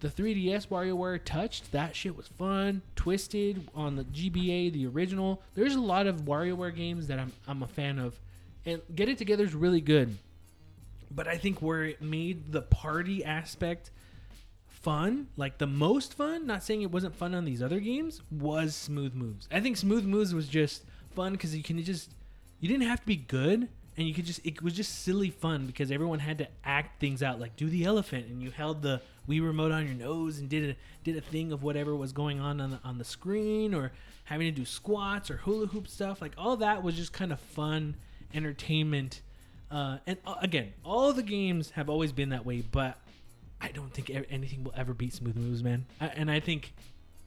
the 0.00 0.08
3DS 0.08 0.68
WarioWare 0.68 1.22
Touched. 1.24 1.72
That 1.72 1.94
shit 1.94 2.16
was 2.16 2.26
fun. 2.26 2.82
Twisted 2.96 3.68
on 3.74 3.96
the 3.96 4.04
GBA, 4.04 4.72
the 4.72 4.86
original. 4.86 5.42
There's 5.54 5.74
a 5.74 5.80
lot 5.80 6.06
of 6.06 6.22
WarioWare 6.22 6.74
games 6.74 7.06
that 7.06 7.18
I'm 7.18 7.32
I'm 7.46 7.62
a 7.62 7.68
fan 7.68 7.98
of, 7.98 8.18
and 8.66 8.82
Get 8.94 9.08
It 9.08 9.18
Together 9.18 9.44
is 9.44 9.54
really 9.54 9.80
good. 9.80 10.16
But 11.10 11.28
I 11.28 11.36
think 11.36 11.60
where 11.60 11.84
it 11.84 12.02
made 12.02 12.52
the 12.52 12.62
party 12.62 13.24
aspect 13.24 13.90
fun, 14.66 15.28
like 15.36 15.58
the 15.58 15.66
most 15.66 16.14
fun, 16.14 16.46
not 16.46 16.62
saying 16.62 16.82
it 16.82 16.90
wasn't 16.90 17.14
fun 17.14 17.34
on 17.34 17.44
these 17.44 17.62
other 17.62 17.78
games, 17.78 18.20
was 18.30 18.74
Smooth 18.74 19.14
Moves. 19.14 19.48
I 19.52 19.60
think 19.60 19.76
Smooth 19.76 20.04
Moves 20.04 20.34
was 20.34 20.48
just 20.48 20.84
fun 21.14 21.32
because 21.32 21.54
you 21.54 21.62
can 21.62 21.82
just, 21.84 22.10
you 22.60 22.68
didn't 22.68 22.88
have 22.88 23.00
to 23.00 23.06
be 23.06 23.16
good. 23.16 23.68
And 23.96 24.08
you 24.08 24.14
could 24.14 24.24
just, 24.24 24.40
it 24.44 24.62
was 24.62 24.72
just 24.72 25.02
silly 25.02 25.30
fun 25.30 25.66
because 25.66 25.90
everyone 25.90 26.18
had 26.18 26.38
to 26.38 26.48
act 26.64 26.98
things 26.98 27.22
out, 27.22 27.38
like 27.38 27.56
do 27.56 27.68
the 27.68 27.84
elephant, 27.84 28.26
and 28.26 28.42
you 28.42 28.50
held 28.50 28.80
the 28.80 29.02
Wii 29.28 29.44
remote 29.44 29.70
on 29.70 29.86
your 29.86 29.94
nose 29.94 30.38
and 30.38 30.48
did 30.48 30.70
a 30.70 30.76
did 31.04 31.16
a 31.16 31.20
thing 31.20 31.52
of 31.52 31.62
whatever 31.62 31.94
was 31.94 32.12
going 32.12 32.40
on 32.40 32.60
on 32.60 32.70
the, 32.70 32.80
on 32.84 32.98
the 32.98 33.04
screen, 33.04 33.74
or 33.74 33.92
having 34.24 34.46
to 34.46 34.58
do 34.58 34.64
squats 34.64 35.30
or 35.30 35.36
hula 35.36 35.66
hoop 35.66 35.88
stuff. 35.88 36.22
Like 36.22 36.32
all 36.38 36.56
that 36.56 36.82
was 36.82 36.96
just 36.96 37.12
kind 37.12 37.32
of 37.32 37.40
fun 37.40 37.96
entertainment. 38.34 39.20
Uh, 39.70 39.98
and 40.06 40.16
uh, 40.26 40.34
again, 40.40 40.72
all 40.84 41.12
the 41.12 41.22
games 41.22 41.70
have 41.70 41.90
always 41.90 42.12
been 42.12 42.30
that 42.30 42.46
way, 42.46 42.62
but 42.62 42.98
I 43.60 43.68
don't 43.68 43.92
think 43.92 44.10
anything 44.30 44.64
will 44.64 44.74
ever 44.76 44.92
beat 44.94 45.12
Smooth 45.12 45.36
Moves, 45.36 45.62
man. 45.62 45.86
I, 46.00 46.06
and 46.08 46.30
I 46.30 46.40
think 46.40 46.72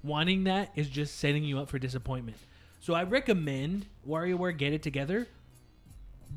wanting 0.04 0.44
that 0.46 0.72
is 0.76 0.90
just 0.90 1.20
setting 1.20 1.44
you 1.44 1.60
up 1.60 1.70
for 1.70 1.80
disappointment. 1.80 2.38
So 2.82 2.94
I 2.94 3.04
recommend 3.04 3.86
WarioWare 4.08 4.56
Get 4.58 4.74
It 4.74 4.84
Together. 4.84 5.28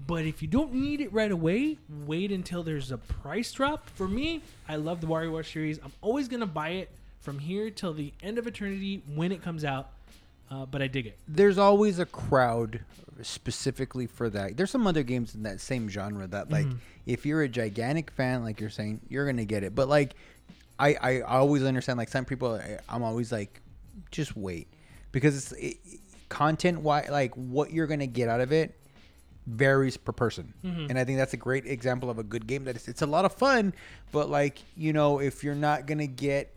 But 0.07 0.25
if 0.25 0.41
you 0.43 0.49
don't 0.49 0.73
need 0.75 1.01
it 1.01 1.13
right 1.13 1.31
away, 1.31 1.77
wait 2.07 2.33
until 2.33 2.63
there's 2.63 2.91
a 2.93 2.99
price 2.99 3.53
drop. 3.53 3.89
For 3.91 4.09
me, 4.09 4.43
I 4.69 4.77
love 4.77 5.01
the 5.01 5.07
WarioWare 5.07 5.45
series. 5.51 5.79
I'm 5.85 5.93
always 6.01 6.29
gonna 6.29 6.47
buy 6.47 6.71
it 6.71 6.91
from 7.21 7.39
here 7.39 7.69
till 7.71 7.93
the 7.93 8.13
end 8.23 8.39
of 8.39 8.47
eternity 8.47 9.03
when 9.15 9.33
it 9.33 9.43
comes 9.43 9.65
out. 9.65 9.91
Uh, 10.51 10.65
but 10.65 10.81
I 10.81 10.87
dig 10.87 11.05
it. 11.07 11.19
there's 11.29 11.59
always 11.59 11.99
a 11.99 12.07
crowd 12.07 12.81
specifically 13.21 14.07
for 14.07 14.31
that. 14.31 14.57
There's 14.57 14.71
some 14.71 14.87
other 14.87 15.03
games 15.03 15.35
in 15.35 15.43
that 15.43 15.61
same 15.61 15.89
genre 15.91 16.27
that 16.29 16.51
like 16.51 16.67
if 17.05 17.27
you're 17.27 17.43
a 17.43 17.49
gigantic 17.49 18.11
fan, 18.11 18.43
like 18.43 18.59
you're 18.61 18.71
saying, 18.71 19.01
you're 19.11 19.27
gonna 19.27 19.45
get 19.45 19.63
it. 19.63 19.75
But 19.75 19.89
like 19.89 20.15
I 20.79 20.95
I 20.95 21.21
always 21.21 21.63
understand 21.65 21.99
like 21.99 22.09
some 22.09 22.25
people 22.25 22.55
I- 22.55 22.79
I'm 22.89 23.03
always 23.03 23.31
like 23.31 23.61
just 24.11 24.37
wait 24.37 24.69
because 25.13 25.37
it's 25.37 25.53
it, 25.53 25.77
content 26.31 26.81
why 26.81 27.07
like 27.11 27.35
what 27.35 27.71
you're 27.73 27.87
gonna 27.87 28.07
get 28.07 28.29
out 28.31 28.41
of 28.41 28.51
it 28.53 28.75
varies 29.49 29.97
per 29.97 30.13
person 30.13 30.53
mm-hmm. 30.63 30.87
and 30.91 30.99
i 30.99 31.05
think 31.05 31.19
that's 31.19 31.33
a 31.33 31.39
great 31.39 31.67
example 31.67 32.11
of 32.11 32.19
a 32.19 32.23
good 32.23 32.47
game 32.47 32.65
that 32.65 32.77
it's, 32.77 32.87
it's 32.89 33.03
a 33.03 33.07
lot 33.07 33.25
of 33.25 33.33
fun 33.33 33.73
but 34.13 34.29
like 34.29 34.59
you 34.77 34.93
know 34.93 35.21
if 35.21 35.43
you're 35.43 35.55
not 35.55 35.87
gonna 35.87 36.07
get 36.07 36.55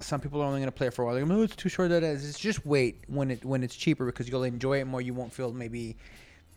some 0.00 0.20
people 0.20 0.40
are 0.42 0.44
only 0.44 0.60
going 0.60 0.66
to 0.70 0.72
play 0.72 0.88
it 0.88 0.94
for 0.94 1.02
a 1.02 1.06
while. 1.06 1.14
Like, 1.14 1.30
oh, 1.30 1.42
it's 1.42 1.56
too 1.56 1.68
short. 1.68 1.88
That 1.88 2.02
is. 2.02 2.28
It's 2.28 2.38
just 2.38 2.66
wait 2.66 3.04
when 3.08 3.30
it 3.30 3.44
when 3.44 3.62
it's 3.62 3.74
cheaper 3.74 4.04
because 4.04 4.28
you'll 4.28 4.42
enjoy 4.44 4.80
it 4.80 4.86
more. 4.86 5.00
You 5.00 5.14
won't 5.14 5.32
feel 5.32 5.52
maybe. 5.52 5.96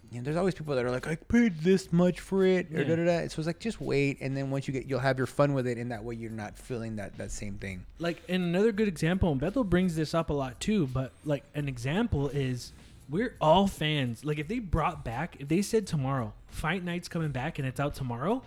You 0.09 0.19
know, 0.19 0.23
there's 0.23 0.37
always 0.37 0.55
people 0.55 0.73
that 0.75 0.85
are 0.85 0.89
like, 0.91 1.05
I 1.05 1.15
paid 1.15 1.59
this 1.59 1.91
much 1.91 2.21
for 2.21 2.45
it, 2.45 2.73
or 2.73 2.81
Yeah. 2.81 2.95
da 2.95 2.95
da 2.95 3.05
da. 3.05 3.27
So 3.27 3.39
it's 3.39 3.47
like 3.47 3.59
just 3.59 3.81
wait, 3.81 4.19
and 4.21 4.37
then 4.37 4.49
once 4.49 4.65
you 4.65 4.73
get, 4.73 4.85
you'll 4.85 4.99
have 4.99 5.17
your 5.17 5.27
fun 5.27 5.53
with 5.53 5.67
it, 5.67 5.77
and 5.77 5.91
that 5.91 6.01
way 6.03 6.15
you're 6.15 6.31
not 6.31 6.57
feeling 6.57 6.95
that 6.95 7.17
that 7.17 7.29
same 7.31 7.57
thing. 7.57 7.85
like 7.99 8.21
and 8.29 8.41
another 8.41 8.71
good 8.71 8.87
example 8.87 9.31
and 9.31 9.41
bethel 9.41 9.63
brings 9.65 9.95
this 9.97 10.13
up 10.13 10.29
a 10.29 10.33
lot 10.33 10.59
too 10.61 10.87
but 10.87 11.11
like 11.25 11.43
an 11.55 11.67
example 11.67 12.29
is 12.29 12.71
we're 13.09 13.35
all 13.39 13.67
fans 13.67 14.23
like 14.25 14.37
if 14.39 14.47
they 14.47 14.59
brought 14.59 15.03
back 15.05 15.35
if 15.39 15.47
they 15.47 15.61
said 15.61 15.87
tomorrow 15.87 16.33
fight 16.47 16.83
night's 16.83 17.07
coming 17.07 17.29
back 17.31 17.57
and 17.59 17.67
it's 17.67 17.79
out 17.79 17.95
tomorrow 17.95 18.41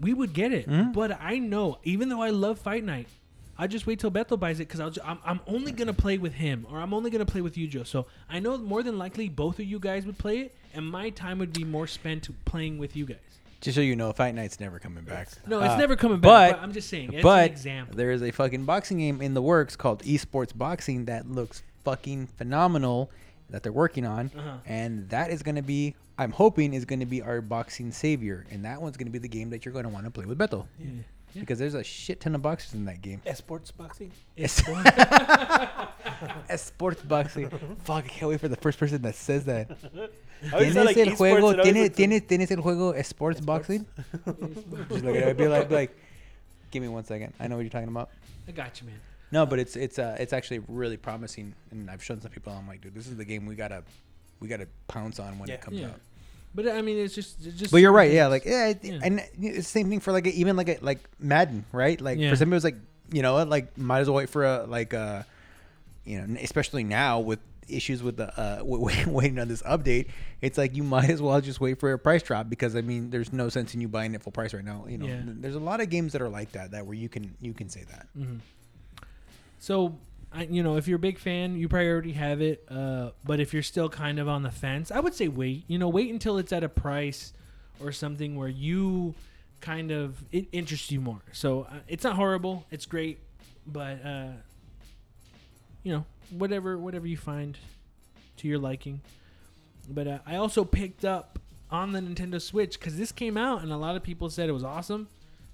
we 0.00 0.12
would 0.14 0.32
get 0.32 0.52
it 0.52 0.66
but 0.92 1.18
i 1.20 1.38
know 1.38 1.78
even 1.84 2.08
though 2.08 2.22
i 2.22 2.30
love 2.30 2.58
fight 2.58 2.84
night 2.84 3.08
I 3.60 3.66
just 3.66 3.88
wait 3.88 3.98
till 3.98 4.10
Bethel 4.10 4.36
buys 4.36 4.60
it 4.60 4.68
because 4.68 4.98
I'm, 5.04 5.18
I'm 5.24 5.40
only 5.48 5.72
gonna 5.72 5.92
play 5.92 6.16
with 6.16 6.32
him, 6.32 6.64
or 6.70 6.78
I'm 6.78 6.94
only 6.94 7.10
gonna 7.10 7.26
play 7.26 7.40
with 7.40 7.58
you, 7.58 7.66
Joe. 7.66 7.82
So 7.82 8.06
I 8.30 8.38
know 8.38 8.56
more 8.56 8.84
than 8.84 8.98
likely 8.98 9.28
both 9.28 9.58
of 9.58 9.64
you 9.64 9.80
guys 9.80 10.06
would 10.06 10.16
play 10.16 10.38
it, 10.42 10.54
and 10.74 10.88
my 10.88 11.10
time 11.10 11.40
would 11.40 11.52
be 11.52 11.64
more 11.64 11.88
spent 11.88 12.28
playing 12.44 12.78
with 12.78 12.94
you 12.94 13.04
guys. 13.04 13.18
Just 13.60 13.74
so 13.74 13.80
you 13.80 13.96
know, 13.96 14.12
Fight 14.12 14.36
Night's 14.36 14.60
never 14.60 14.78
coming 14.78 15.02
back. 15.02 15.26
No, 15.44 15.58
it's 15.58 15.70
Uh, 15.74 15.76
never 15.76 15.96
coming 15.96 16.20
back. 16.20 16.52
but- 16.52 16.56
But, 16.58 16.62
I'm 16.62 16.72
just 16.72 16.88
saying, 16.88 17.14
it's 17.14 17.22
but 17.24 17.46
an 17.46 17.50
example. 17.50 17.96
there 17.96 18.12
is 18.12 18.22
a 18.22 18.30
fucking 18.30 18.64
boxing 18.64 18.98
game 18.98 19.20
in 19.20 19.34
the 19.34 19.42
works 19.42 19.74
called 19.74 20.04
Esports 20.04 20.56
Boxing 20.56 21.06
that 21.06 21.28
looks 21.28 21.64
fucking 21.84 22.28
phenomenal 22.28 23.10
that 23.50 23.62
they're 23.62 23.72
working 23.72 24.04
on, 24.06 24.30
Uh-huh. 24.36 24.58
and 24.66 25.08
that 25.10 25.30
is 25.30 25.42
going 25.42 25.56
to 25.56 25.62
be, 25.62 25.94
I'm 26.18 26.32
hoping, 26.32 26.74
is 26.74 26.84
going 26.84 27.00
to 27.00 27.06
be 27.06 27.22
our 27.22 27.40
boxing 27.40 27.92
savior, 27.92 28.46
and 28.50 28.64
that 28.64 28.80
one's 28.82 28.96
going 28.96 29.06
to 29.06 29.12
be 29.12 29.18
the 29.18 29.28
game 29.28 29.50
that 29.50 29.64
you're 29.64 29.72
going 29.72 29.84
to 29.84 29.90
want 29.90 30.04
to 30.04 30.10
play 30.10 30.24
with 30.26 30.38
Beto. 30.38 30.66
Yeah. 30.78 30.86
Yeah. 31.34 31.40
Because 31.40 31.58
there's 31.58 31.74
a 31.74 31.84
shit 31.84 32.20
ton 32.20 32.34
of 32.34 32.40
boxers 32.42 32.72
in 32.74 32.86
that 32.86 33.02
game. 33.02 33.20
Esports 33.26 33.70
boxing. 33.76 34.10
It's 34.36 34.62
Esports 36.48 37.06
boxing. 37.06 37.48
Fuck, 37.84 38.04
I 38.04 38.08
can't 38.08 38.30
wait 38.30 38.40
for 38.40 38.48
the 38.48 38.56
first 38.56 38.78
person 38.78 39.02
that 39.02 39.14
says 39.14 39.44
that. 39.44 39.68
¿Tienes 40.42 40.74
like, 40.84 40.96
el 40.96 41.16
juego? 41.16 41.50
and 41.50 41.60
I 41.60 41.64
always 41.68 41.90
¿Tienes, 41.90 41.90
tienes, 41.96 42.22
tienes 42.26 42.50
el 42.50 42.62
juego 42.62 42.94
Esports 42.94 43.44
Boxing? 43.44 43.84
Just 44.88 45.04
look 45.04 45.16
at 45.16 45.22
it. 45.22 45.28
I'd 45.28 45.36
be 45.36 45.48
like, 45.48 45.68
be 45.68 45.74
like, 45.74 45.96
give 46.70 46.80
me 46.82 46.88
one 46.88 47.04
second. 47.04 47.32
I 47.40 47.48
know 47.48 47.56
what 47.56 47.62
you're 47.62 47.70
talking 47.70 47.88
about. 47.88 48.10
I 48.46 48.52
got 48.52 48.80
you, 48.80 48.86
man. 48.86 49.00
No, 49.30 49.44
but 49.46 49.58
it's 49.58 49.76
it's 49.76 49.98
uh 49.98 50.16
it's 50.18 50.32
actually 50.32 50.60
really 50.68 50.96
promising, 50.96 51.54
and 51.70 51.90
I've 51.90 52.02
shown 52.02 52.20
some 52.20 52.30
people. 52.30 52.52
I'm 52.52 52.66
like, 52.66 52.80
dude, 52.80 52.94
this 52.94 53.06
is 53.06 53.16
the 53.16 53.24
game 53.24 53.44
we 53.46 53.54
gotta 53.54 53.82
we 54.40 54.48
gotta 54.48 54.66
pounce 54.86 55.18
on 55.20 55.38
when 55.38 55.48
Yeah. 55.48 55.54
it 55.56 55.60
comes 55.60 55.78
Yeah. 55.80 55.88
out. 55.88 56.00
But 56.54 56.66
I 56.68 56.80
mean, 56.80 56.96
it's 56.98 57.14
just, 57.14 57.44
it's 57.46 57.56
just. 57.58 57.70
But 57.70 57.82
you're 57.82 57.92
right, 57.92 58.10
yeah. 58.10 58.26
Like, 58.28 58.44
yeah, 58.46 58.68
it- 58.68 58.82
Yeah. 58.82 59.00
and 59.02 59.20
it's 59.40 59.56
the 59.58 59.62
same 59.62 59.90
thing 59.90 60.00
for 60.00 60.12
like 60.12 60.26
a, 60.26 60.30
even 60.30 60.56
like 60.56 60.68
a, 60.70 60.78
like 60.80 61.00
Madden, 61.20 61.64
right? 61.72 62.00
Like 62.00 62.18
Yeah. 62.18 62.30
for 62.30 62.36
some 62.36 62.46
people, 62.48 62.56
it's 62.56 62.64
like 62.64 62.76
you 63.12 63.22
know, 63.22 63.42
like 63.44 63.76
might 63.78 64.00
as 64.00 64.08
well 64.08 64.16
wait 64.16 64.28
for 64.30 64.44
a 64.44 64.64
like 64.64 64.94
uh 64.94 65.22
you 66.04 66.20
know, 66.20 66.38
especially 66.40 66.84
now 66.84 67.20
with 67.20 67.38
issues 67.68 68.02
with 68.02 68.16
the 68.16 68.28
uh 68.40 68.56
w- 68.64 68.88
waiting 69.10 69.38
on 69.38 69.46
this 69.48 69.62
update. 69.62 70.06
It's 70.40 70.56
like 70.56 70.74
you 70.74 70.82
might 70.94 71.10
as 71.10 71.20
well 71.20 71.38
just 71.42 71.60
wait 71.60 71.78
for 71.80 71.92
a 71.92 71.98
price 71.98 72.22
drop 72.22 72.48
because 72.48 72.74
I 72.74 72.80
mean, 72.80 73.10
there's 73.10 73.30
no 73.32 73.50
sense 73.50 73.74
in 73.74 73.82
you 73.82 73.88
buying 73.88 74.14
it 74.14 74.22
full 74.22 74.32
price 74.32 74.54
right 74.54 74.64
now. 74.64 74.86
You 74.88 74.96
know, 74.98 75.06
Yeah. 75.06 75.20
there's 75.26 75.54
a 75.54 75.60
lot 75.60 75.80
of 75.82 75.90
games 75.90 76.12
that 76.14 76.22
are 76.22 76.30
like 76.30 76.52
that 76.52 76.70
that 76.70 76.86
where 76.86 76.94
you 76.96 77.10
can 77.10 77.34
you 77.42 77.52
can 77.52 77.68
say 77.68 77.84
that. 77.90 78.06
Mhm. 78.18 78.38
So, 79.58 79.98
I, 80.32 80.44
you 80.44 80.62
know, 80.62 80.76
if 80.76 80.86
you're 80.86 80.96
a 80.96 81.00
big 81.00 81.18
fan, 81.18 81.56
you 81.56 81.68
probably 81.68 81.88
already 81.88 82.12
have 82.12 82.40
it. 82.40 82.64
Uh, 82.68 83.10
but 83.24 83.40
if 83.40 83.52
you're 83.52 83.62
still 83.62 83.88
kind 83.88 84.18
of 84.18 84.28
on 84.28 84.42
the 84.42 84.50
fence, 84.50 84.90
I 84.90 85.00
would 85.00 85.14
say 85.14 85.28
wait. 85.28 85.64
You 85.66 85.78
know, 85.78 85.88
wait 85.88 86.10
until 86.10 86.38
it's 86.38 86.52
at 86.52 86.62
a 86.62 86.68
price 86.68 87.32
or 87.80 87.92
something 87.92 88.36
where 88.36 88.48
you 88.48 89.14
kind 89.60 89.90
of 89.90 90.22
it 90.32 90.46
interests 90.52 90.90
you 90.90 91.00
more. 91.00 91.22
So 91.32 91.62
uh, 91.70 91.78
it's 91.88 92.04
not 92.04 92.16
horrible. 92.16 92.64
It's 92.70 92.86
great, 92.86 93.18
but 93.66 94.04
uh, 94.04 94.28
you 95.82 95.92
know, 95.92 96.04
whatever 96.30 96.78
whatever 96.78 97.06
you 97.06 97.16
find 97.16 97.58
to 98.38 98.48
your 98.48 98.58
liking. 98.58 99.00
But 99.88 100.06
uh, 100.06 100.18
I 100.26 100.36
also 100.36 100.64
picked 100.64 101.04
up 101.04 101.38
on 101.70 101.92
the 101.92 102.00
Nintendo 102.00 102.40
Switch 102.40 102.78
because 102.78 102.96
this 102.96 103.12
came 103.12 103.36
out 103.36 103.62
and 103.62 103.72
a 103.72 103.76
lot 103.76 103.96
of 103.96 104.02
people 104.02 104.30
said 104.30 104.48
it 104.48 104.52
was 104.52 104.64
awesome. 104.64 105.08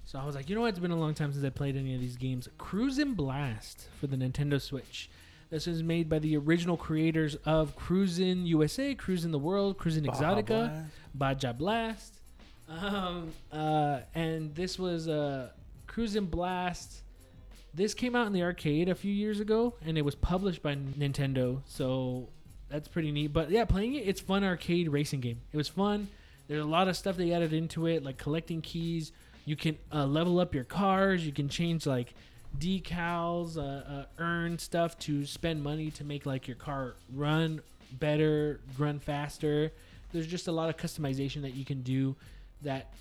So 0.05 0.19
I 0.19 0.25
was 0.25 0.35
like, 0.35 0.49
you 0.49 0.55
know 0.55 0.61
what? 0.61 0.69
It's 0.69 0.79
been 0.79 0.91
a 0.91 0.95
long 0.99 1.15
time 1.15 1.33
since 1.33 1.43
I 1.43 1.49
played 1.49 1.75
any 1.75 1.95
of 1.95 1.99
these 1.99 2.15
games. 2.15 2.47
Cruis'n 2.59 3.15
Blast 3.15 3.87
for 3.99 4.05
the 4.05 4.15
Nintendo 4.15 4.61
Switch. 4.61 5.09
This 5.49 5.65
is 5.67 5.81
made 5.81 6.09
by 6.09 6.19
the 6.19 6.37
original 6.37 6.77
creators 6.77 7.35
of 7.45 7.75
Cruis'n 7.75 8.45
USA, 8.45 8.93
Cruisin' 8.93 9.31
the 9.31 9.39
World, 9.39 9.77
Cruis'n 9.79 10.05
Exotica, 10.05 10.85
Baja 11.15 11.53
Blast. 11.53 12.21
Um, 12.69 13.31
uh, 13.51 14.01
and 14.13 14.53
this 14.53 14.77
was 14.77 15.07
uh, 15.07 15.49
Cruis'n 15.87 16.29
Blast. 16.29 17.01
This 17.73 17.93
came 17.95 18.15
out 18.15 18.27
in 18.27 18.33
the 18.33 18.43
arcade 18.43 18.89
a 18.89 18.95
few 18.95 19.11
years 19.11 19.39
ago, 19.39 19.73
and 19.85 19.97
it 19.97 20.03
was 20.03 20.15
published 20.15 20.61
by 20.61 20.75
Nintendo. 20.75 21.61
So 21.65 22.29
that's 22.69 22.87
pretty 22.87 23.11
neat. 23.11 23.33
But 23.33 23.49
yeah, 23.49 23.65
playing 23.65 23.95
it, 23.95 24.07
it's 24.07 24.21
fun 24.21 24.43
arcade 24.43 24.89
racing 24.89 25.21
game. 25.21 25.41
It 25.51 25.57
was 25.57 25.67
fun. 25.67 26.07
There's 26.47 26.63
a 26.63 26.67
lot 26.67 26.87
of 26.87 26.95
stuff 26.95 27.17
they 27.17 27.33
added 27.33 27.53
into 27.53 27.87
it, 27.87 28.03
like 28.03 28.17
collecting 28.17 28.61
keys. 28.61 29.11
You 29.45 29.55
can 29.55 29.77
uh, 29.93 30.05
level 30.05 30.39
up 30.39 30.53
your 30.53 30.63
cars. 30.63 31.25
You 31.25 31.31
can 31.31 31.47
change 31.49 31.85
like 31.85 32.13
decals, 32.57 33.57
uh, 33.57 33.61
uh, 33.61 34.05
earn 34.17 34.57
stuff 34.57 34.97
to 34.99 35.25
spend 35.25 35.63
money 35.63 35.91
to 35.91 36.03
make 36.03 36.25
like 36.25 36.47
your 36.47 36.57
car 36.57 36.95
run 37.13 37.61
better, 37.93 38.59
run 38.77 38.99
faster. 38.99 39.71
There's 40.11 40.27
just 40.27 40.47
a 40.47 40.51
lot 40.51 40.69
of 40.69 40.77
customization 40.77 41.41
that 41.43 41.53
you 41.53 41.65
can 41.65 41.81
do 41.81 42.15
that 42.61 42.93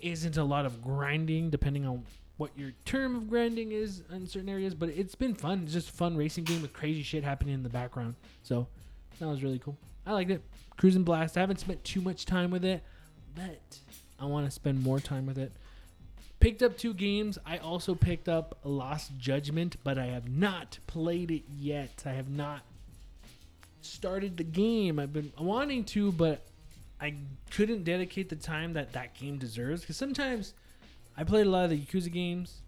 isn't 0.00 0.36
a 0.36 0.44
lot 0.44 0.66
of 0.66 0.82
grinding, 0.82 1.50
depending 1.50 1.86
on 1.86 2.04
what 2.36 2.50
your 2.56 2.72
term 2.84 3.16
of 3.16 3.28
grinding 3.28 3.72
is 3.72 4.02
in 4.12 4.26
certain 4.26 4.48
areas. 4.48 4.74
But 4.74 4.90
it's 4.90 5.14
been 5.14 5.34
fun. 5.34 5.62
It's 5.64 5.72
just 5.72 5.90
a 5.90 5.92
fun 5.92 6.16
racing 6.16 6.44
game 6.44 6.62
with 6.62 6.72
crazy 6.72 7.02
shit 7.02 7.24
happening 7.24 7.54
in 7.54 7.62
the 7.62 7.68
background. 7.68 8.14
So 8.42 8.66
that 9.18 9.26
was 9.26 9.42
really 9.42 9.58
cool. 9.58 9.76
I 10.06 10.12
liked 10.12 10.30
it. 10.30 10.42
Cruis'n 10.78 11.04
Blast. 11.04 11.36
I 11.36 11.40
haven't 11.40 11.60
spent 11.60 11.82
too 11.84 12.00
much 12.00 12.26
time 12.26 12.50
with 12.50 12.64
it, 12.64 12.82
but 13.34 13.78
I 14.20 14.26
want 14.26 14.46
to 14.46 14.50
spend 14.50 14.82
more 14.82 15.00
time 15.00 15.26
with 15.26 15.38
it. 15.38 15.52
Picked 16.46 16.62
up 16.62 16.78
two 16.78 16.94
games. 16.94 17.38
I 17.44 17.58
also 17.58 17.96
picked 17.96 18.28
up 18.28 18.56
Lost 18.62 19.10
Judgment, 19.18 19.74
but 19.82 19.98
I 19.98 20.06
have 20.06 20.28
not 20.30 20.78
played 20.86 21.32
it 21.32 21.42
yet. 21.58 22.04
I 22.06 22.10
have 22.12 22.28
not 22.30 22.60
started 23.82 24.36
the 24.36 24.44
game. 24.44 25.00
I've 25.00 25.12
been 25.12 25.32
wanting 25.40 25.82
to, 25.86 26.12
but 26.12 26.42
I 27.00 27.14
couldn't 27.50 27.82
dedicate 27.82 28.28
the 28.28 28.36
time 28.36 28.74
that 28.74 28.92
that 28.92 29.14
game 29.14 29.38
deserves. 29.38 29.80
Because 29.80 29.96
sometimes 29.96 30.54
I 31.16 31.24
played 31.24 31.48
a 31.48 31.50
lot 31.50 31.64
of 31.64 31.70
the 31.70 31.80
Yakuza 31.80 32.12
games. 32.12 32.60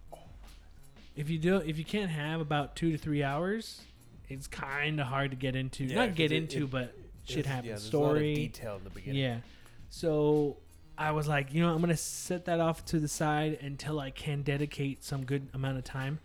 If 1.14 1.30
you 1.30 1.38
do, 1.38 1.58
if 1.58 1.78
you 1.78 1.84
can't 1.84 2.10
have 2.10 2.40
about 2.40 2.74
two 2.74 2.90
to 2.90 2.98
three 2.98 3.22
hours, 3.22 3.80
it's 4.28 4.48
kind 4.48 4.98
of 5.00 5.06
hard 5.06 5.30
to 5.30 5.36
get 5.36 5.54
into. 5.54 5.84
Yeah, 5.84 6.06
Not 6.06 6.16
get 6.16 6.32
it- 6.32 6.36
into, 6.38 6.64
it- 6.64 6.70
but 6.72 6.94
shit 7.28 7.44
There's- 7.44 7.46
happens. 7.46 7.66
Yeah, 7.68 7.72
there's 7.74 7.94
a 7.94 7.98
lot 7.98 8.04
of 8.06 8.16
Story. 8.16 8.34
detail 8.34 8.76
in 8.78 8.82
the 8.82 8.90
beginning. 8.90 9.20
Yeah. 9.22 9.38
So 9.90 10.56
I 10.98 11.12
was 11.12 11.28
like, 11.28 11.52
you 11.54 11.62
know, 11.62 11.72
I'm 11.72 11.80
gonna 11.80 11.96
set 11.96 12.44
that 12.46 12.58
off 12.60 12.84
to 12.86 12.98
the 12.98 13.06
side 13.08 13.58
until 13.62 14.00
I 14.00 14.10
can 14.10 14.42
dedicate 14.42 15.04
some 15.04 15.24
good 15.24 15.48
amount 15.54 15.78
of 15.78 15.84
time. 15.84 16.18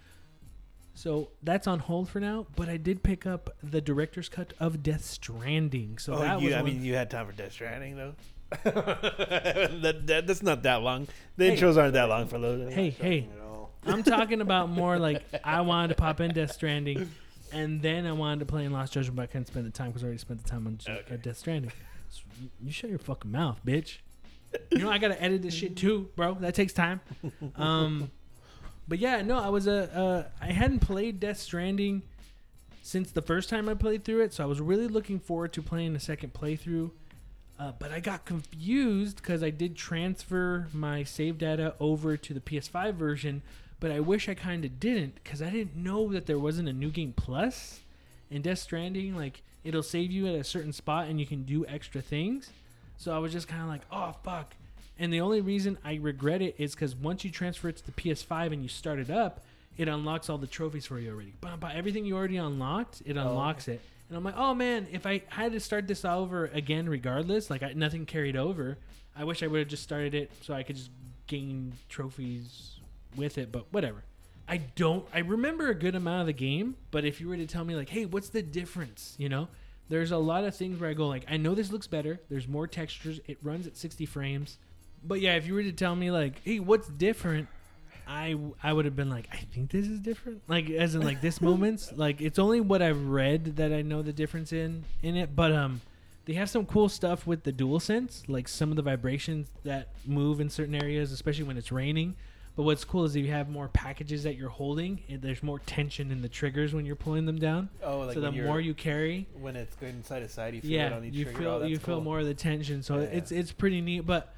So 0.95 1.29
that's 1.43 1.67
on 1.67 1.79
hold 1.79 2.09
for 2.09 2.19
now. 2.19 2.47
But 2.55 2.69
I 2.69 2.77
did 2.77 3.03
pick 3.03 3.25
up 3.25 3.51
the 3.63 3.81
director's 3.81 4.29
cut 4.29 4.53
of 4.59 4.81
Death 4.83 5.05
Stranding. 5.05 5.97
So 5.99 6.13
oh, 6.15 6.19
that 6.19 6.39
you, 6.41 6.47
was 6.47 6.53
I 6.55 6.61
one- 6.61 6.71
mean, 6.73 6.83
you 6.83 6.95
had 6.95 7.09
time 7.11 7.25
for 7.27 7.31
Death 7.33 7.51
Stranding 7.53 7.95
though. 7.97 8.13
that, 8.63 10.01
that 10.05 10.27
that's 10.27 10.43
not 10.43 10.63
that 10.63 10.81
long. 10.81 11.07
The 11.37 11.45
Hey. 11.51 11.57
intros 11.57 11.77
aren't 11.77 11.93
that 11.93 12.09
long 12.09 12.27
for 12.27 12.39
those. 12.39 12.73
hey, 12.73 12.89
hey. 12.91 13.27
I'm 13.85 14.03
talking 14.03 14.39
about 14.41 14.69
more 14.69 14.97
like 14.97 15.23
I 15.43 15.61
wanted 15.61 15.89
to 15.89 15.95
pop 15.95 16.21
in 16.21 16.31
Death 16.33 16.53
Stranding, 16.53 17.09
and 17.51 17.81
then 17.81 18.05
I 18.05 18.13
wanted 18.13 18.39
to 18.39 18.45
play 18.45 18.63
in 18.63 18.71
Lost 18.71 18.93
Judgment, 18.93 19.17
but 19.17 19.23
I 19.23 19.25
couldn't 19.27 19.47
spend 19.47 19.65
the 19.65 19.71
time 19.71 19.87
because 19.89 20.03
I 20.03 20.05
already 20.05 20.19
spent 20.19 20.41
the 20.43 20.49
time 20.49 20.67
on 20.67 20.79
Okay. 20.87 21.03
uh, 21.13 21.17
Death 21.17 21.37
Stranding. 21.39 21.71
So 22.09 22.21
you- 22.41 22.49
you 22.63 22.71
shut 22.71 22.89
your 22.91 22.99
fucking 22.99 23.31
mouth, 23.31 23.59
bitch. 23.65 23.97
You 24.71 24.79
know 24.79 24.89
I 24.89 24.97
gotta 24.97 25.21
edit 25.21 25.41
this 25.41 25.53
shit 25.53 25.75
too, 25.75 26.09
bro. 26.15 26.35
That 26.35 26.55
takes 26.55 26.73
time. 26.73 27.01
Um, 27.55 28.11
but 28.87 28.99
yeah, 28.99 29.21
no, 29.21 29.37
I 29.39 29.49
was 29.49 29.67
a 29.67 29.95
uh, 29.95 30.23
I 30.41 30.51
hadn't 30.51 30.79
played 30.79 31.19
Death 31.19 31.39
Stranding 31.39 32.01
since 32.81 33.11
the 33.11 33.21
first 33.21 33.49
time 33.49 33.69
I 33.69 33.75
played 33.75 34.03
through 34.03 34.21
it, 34.21 34.33
so 34.33 34.43
I 34.43 34.47
was 34.47 34.59
really 34.59 34.87
looking 34.87 35.19
forward 35.19 35.53
to 35.53 35.61
playing 35.61 35.95
a 35.95 35.99
second 35.99 36.33
playthrough. 36.33 36.91
Uh, 37.59 37.71
but 37.77 37.91
I 37.91 37.99
got 37.99 38.25
confused 38.25 39.17
because 39.17 39.43
I 39.43 39.51
did 39.51 39.75
transfer 39.75 40.67
my 40.73 41.03
save 41.03 41.37
data 41.37 41.75
over 41.79 42.17
to 42.17 42.33
the 42.33 42.39
PS5 42.39 42.95
version, 42.95 43.41
but 43.79 43.91
I 43.91 43.99
wish 43.99 44.27
I 44.27 44.33
kind 44.33 44.65
of 44.65 44.79
didn't 44.79 45.15
because 45.23 45.41
I 45.41 45.49
didn't 45.49 45.75
know 45.75 46.11
that 46.11 46.25
there 46.25 46.39
wasn't 46.39 46.67
a 46.67 46.73
new 46.73 46.89
game 46.89 47.13
plus 47.15 47.81
in 48.29 48.41
Death 48.41 48.59
Stranding. 48.59 49.15
Like 49.15 49.43
it'll 49.63 49.83
save 49.83 50.11
you 50.11 50.27
at 50.27 50.35
a 50.35 50.43
certain 50.43 50.73
spot 50.73 51.07
and 51.07 51.19
you 51.19 51.25
can 51.25 51.43
do 51.43 51.65
extra 51.67 52.01
things. 52.01 52.49
So 53.03 53.13
I 53.13 53.19
was 53.19 53.33
just 53.33 53.49
kind 53.49 53.61
of 53.61 53.67
like, 53.67 53.81
oh 53.91 54.15
fuck. 54.23 54.55
And 54.97 55.11
the 55.11 55.19
only 55.19 55.41
reason 55.41 55.77
I 55.83 55.95
regret 55.95 56.41
it 56.41 56.55
is 56.57 56.73
because 56.73 56.95
once 56.95 57.25
you 57.25 57.31
transfer 57.31 57.67
it 57.67 57.75
to 57.77 57.85
the 57.85 57.91
PS5 57.91 58.53
and 58.53 58.63
you 58.63 58.69
start 58.69 58.97
it 58.99 59.09
up, 59.09 59.43
it 59.77 59.89
unlocks 59.89 60.29
all 60.29 60.37
the 60.37 60.47
trophies 60.47 60.85
for 60.85 60.99
you 60.99 61.11
already. 61.11 61.33
Bam, 61.41 61.59
bam, 61.59 61.71
everything 61.75 62.05
you 62.05 62.15
already 62.15 62.37
unlocked, 62.37 63.01
it 63.05 63.17
oh. 63.17 63.21
unlocks 63.21 63.67
it. 63.67 63.81
And 64.07 64.17
I'm 64.17 64.23
like, 64.23 64.37
oh 64.37 64.53
man, 64.53 64.87
if 64.89 65.05
I 65.05 65.23
had 65.27 65.51
to 65.51 65.59
start 65.59 65.85
this 65.85 66.05
over 66.05 66.45
again, 66.45 66.87
regardless, 66.87 67.49
like 67.49 67.61
I, 67.61 67.73
nothing 67.73 68.05
carried 68.05 68.37
over, 68.37 68.77
I 69.17 69.25
wish 69.25 69.43
I 69.43 69.47
would 69.47 69.59
have 69.59 69.67
just 69.67 69.83
started 69.83 70.15
it 70.15 70.31
so 70.41 70.53
I 70.53 70.63
could 70.63 70.77
just 70.77 70.91
gain 71.27 71.73
trophies 71.89 72.79
with 73.17 73.37
it. 73.37 73.51
But 73.51 73.65
whatever. 73.73 74.05
I 74.47 74.57
don't. 74.57 75.05
I 75.13 75.19
remember 75.19 75.69
a 75.69 75.75
good 75.75 75.95
amount 75.95 76.21
of 76.21 76.27
the 76.27 76.33
game, 76.33 76.75
but 76.91 77.03
if 77.03 77.19
you 77.19 77.27
were 77.27 77.37
to 77.37 77.47
tell 77.47 77.65
me 77.65 77.75
like, 77.75 77.89
hey, 77.89 78.05
what's 78.05 78.29
the 78.29 78.41
difference? 78.41 79.15
You 79.17 79.29
know, 79.29 79.47
there's 79.89 80.11
a 80.11 80.17
lot 80.17 80.43
of 80.43 80.55
things 80.55 80.79
where 80.79 80.89
I 80.89 80.93
go 80.93 81.07
like, 81.07 81.25
I 81.29 81.37
know 81.37 81.55
this 81.55 81.71
looks 81.71 81.87
better. 81.87 82.19
There's 82.29 82.47
more 82.47 82.67
textures. 82.67 83.19
It 83.27 83.37
runs 83.43 83.67
at 83.67 83.77
60 83.77 84.05
frames. 84.05 84.57
But 85.03 85.19
yeah, 85.19 85.35
if 85.35 85.45
you 85.45 85.53
were 85.53 85.63
to 85.63 85.73
tell 85.73 85.95
me 85.95 86.11
like, 86.11 86.41
hey, 86.43 86.59
what's 86.59 86.87
different? 86.87 87.47
I 88.07 88.37
I 88.61 88.73
would 88.73 88.85
have 88.85 88.95
been 88.95 89.09
like, 89.09 89.27
I 89.31 89.37
think 89.37 89.71
this 89.71 89.87
is 89.87 89.99
different. 89.99 90.41
Like 90.47 90.69
as 90.69 90.95
in 90.95 91.01
like 91.01 91.21
this 91.21 91.41
moments. 91.49 91.91
Like 91.95 92.21
it's 92.21 92.39
only 92.39 92.61
what 92.61 92.81
I've 92.81 93.07
read 93.07 93.57
that 93.57 93.71
I 93.71 93.81
know 93.81 94.01
the 94.01 94.13
difference 94.13 94.53
in 94.53 94.83
in 95.01 95.15
it. 95.15 95.35
But 95.35 95.51
um, 95.51 95.81
they 96.25 96.33
have 96.33 96.49
some 96.49 96.65
cool 96.65 96.89
stuff 96.89 97.27
with 97.27 97.43
the 97.43 97.51
dual 97.51 97.79
sense, 97.79 98.23
like 98.27 98.47
some 98.47 98.69
of 98.69 98.75
the 98.77 98.81
vibrations 98.81 99.47
that 99.63 99.89
move 100.05 100.39
in 100.39 100.49
certain 100.49 100.75
areas, 100.75 101.11
especially 101.11 101.43
when 101.43 101.57
it's 101.57 101.71
raining. 101.71 102.15
But 102.55 102.63
what's 102.63 102.83
cool 102.85 103.05
is 103.05 103.15
if 103.15 103.25
you 103.25 103.31
have 103.31 103.49
more 103.49 103.67
packages 103.67 104.23
that 104.23 104.35
you're 104.35 104.49
holding, 104.49 105.01
and 105.09 105.21
there's 105.21 105.41
more 105.41 105.59
tension 105.59 106.11
in 106.11 106.21
the 106.21 106.29
triggers 106.29 106.73
when 106.73 106.85
you're 106.85 106.95
pulling 106.95 107.25
them 107.25 107.39
down. 107.39 107.69
Oh, 107.83 108.01
like 108.01 108.13
so 108.13 108.21
the 108.21 108.31
more 108.31 108.61
you 108.61 108.75
carry, 108.75 109.27
when 109.39 109.55
it's 109.55 109.75
going 109.75 110.03
side 110.03 110.19
to 110.19 110.29
side, 110.29 110.53
you 110.53 110.61
feel 110.61 110.71
it 110.71 110.75
yeah, 110.75 110.93
on 110.93 111.03
each 111.03 111.13
you 111.15 111.23
trigger. 111.25 111.39
feel 111.39 111.51
Oh, 111.51 111.63
you 111.63 111.79
feel 111.79 112.01
more 112.01 112.19
of 112.19 112.25
the 112.25 112.35
tension. 112.35 112.83
So 112.83 112.99
Yeah, 112.99 113.05
it's 113.05 113.31
it's 113.31 113.51
pretty 113.51 113.81
neat. 113.81 114.01
But 114.01 114.33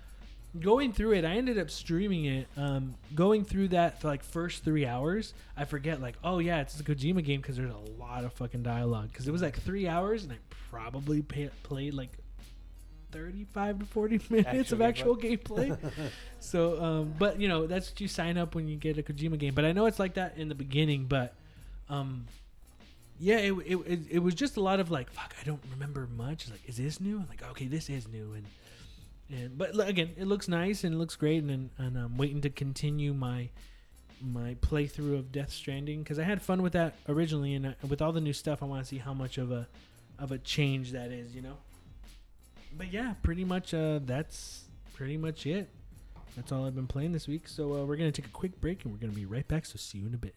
going 0.60 0.94
through 0.94 1.14
it, 1.14 1.26
I 1.26 1.36
ended 1.36 1.58
up 1.58 1.70
streaming 1.70 2.26
it. 2.26 2.48
Um, 2.56 2.96
going 3.14 3.44
through 3.44 3.70
that 3.70 4.00
for 4.00 4.08
like 4.08 4.24
first 4.24 4.64
three 4.64 4.86
hours, 4.86 5.34
I 5.58 5.66
forget 5.66 6.02
like, 6.02 6.16
oh 6.24 6.40
yeah, 6.40 6.62
it's 6.62 6.80
a 6.80 6.84
Kojima 6.84 7.24
game 7.24 7.42
because 7.42 7.58
there's 7.58 7.74
a 7.74 8.02
lot 8.02 8.24
of 8.24 8.32
fucking 8.34 8.64
dialogue. 8.64 9.10
Because 9.12 9.28
it 9.28 9.32
was 9.32 9.42
like 9.42 9.60
three 9.60 9.90
hours, 9.90 10.24
and 10.24 10.32
I 10.32 10.38
probably 10.72 11.22
pay, 11.22 11.50
played 11.64 11.94
like. 11.94 12.12
35 13.16 13.80
to 13.80 13.86
40 13.86 14.22
minutes 14.30 14.72
of 14.74 14.82
Actual 14.82 15.14
actual 15.14 15.18
gameplay. 15.18 15.78
so, 16.40 16.84
um, 16.84 17.14
but 17.18 17.40
you 17.40 17.48
know, 17.48 17.66
that's 17.66 17.92
what 17.92 18.02
you 18.02 18.08
sign 18.08 18.38
up 18.38 18.56
when 18.56 18.68
you 18.68 18.76
get 18.76 18.98
a 18.98 19.04
Kojima 19.04 19.40
game. 19.40 19.54
But 19.54 19.64
I 19.66 19.72
know 19.72 19.86
it's 19.86 20.00
like 20.00 20.16
that 20.16 20.38
in 20.38 20.50
the 20.50 20.56
beginning, 20.56 21.06
but 21.06 21.34
um, 21.90 22.26
yeah, 23.20 23.38
it, 23.38 23.54
it, 23.66 23.76
it, 23.76 24.00
it 24.12 24.20
was 24.20 24.36
just 24.36 24.58
a 24.58 24.62
lot 24.62 24.80
of 24.80 24.92
like, 24.92 25.10
fuck, 25.10 25.34
I 25.40 25.46
don't 25.46 25.62
remember 25.72 26.08
much. 26.18 26.44
It's 26.44 26.52
like, 26.52 26.68
is 26.68 26.78
this 26.78 27.00
new? 27.00 27.20
I'm 27.20 27.28
like, 27.30 27.44
okay, 27.52 27.68
this 27.68 27.90
is 27.90 28.08
new, 28.08 28.34
and 28.34 28.46
and 29.30 29.58
but 29.58 29.80
again, 29.88 30.12
it 30.18 30.28
looks 30.28 30.48
nice 30.48 30.84
and 30.84 30.94
it 30.94 30.98
looks 30.98 31.16
great, 31.16 31.42
and 31.44 31.70
and 31.78 31.98
I'm 31.98 32.18
waiting 32.18 32.42
to 32.42 32.50
continue 32.50 33.14
my 33.14 33.50
my 34.22 34.56
playthrough 34.56 35.18
of 35.18 35.32
Death 35.32 35.52
Stranding 35.52 36.04
because 36.04 36.20
I 36.20 36.24
had 36.24 36.42
fun 36.42 36.62
with 36.62 36.74
that 36.74 36.96
originally, 37.08 37.54
and 37.54 37.76
with 37.88 38.02
all 38.02 38.12
the 38.12 38.22
new 38.22 38.34
stuff, 38.34 38.62
I 38.62 38.66
want 38.66 38.84
to 38.84 38.88
see 38.88 38.98
how 38.98 39.14
much 39.14 39.38
of 39.38 39.52
a 39.52 39.68
of 40.20 40.34
a 40.34 40.38
change 40.38 40.92
that 40.92 41.12
is, 41.12 41.34
you 41.34 41.42
know. 41.42 41.58
But 42.78 42.92
yeah, 42.92 43.14
pretty 43.24 43.46
much 43.46 43.74
uh, 43.74 44.00
that's 44.04 44.66
pretty 44.94 45.18
much 45.18 45.46
it. 45.46 45.70
That's 46.36 46.52
all 46.52 46.66
I've 46.66 46.76
been 46.76 46.88
playing 46.88 47.14
this 47.14 47.28
week. 47.28 47.48
So 47.48 47.74
uh, 47.76 47.86
we're 47.86 47.96
gonna 47.96 48.12
take 48.12 48.26
a 48.26 48.30
quick 48.30 48.60
break 48.60 48.84
and 48.84 48.94
we're 48.94 49.00
gonna 49.00 49.14
be 49.14 49.26
right 49.26 49.48
back. 49.48 49.66
So 49.66 49.78
see 49.78 50.00
you 50.00 50.08
in 50.08 50.14
a 50.14 50.18
bit. 50.18 50.36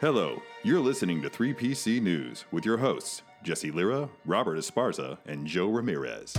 Hello, 0.00 0.40
you're 0.62 0.78
listening 0.78 1.20
to 1.22 1.28
3PC 1.28 2.00
News 2.00 2.44
with 2.52 2.64
your 2.64 2.76
hosts, 2.76 3.22
Jesse 3.42 3.72
Lira, 3.72 4.08
Robert 4.24 4.56
Esparza, 4.56 5.18
and 5.26 5.44
Joe 5.44 5.66
Ramirez. 5.66 6.34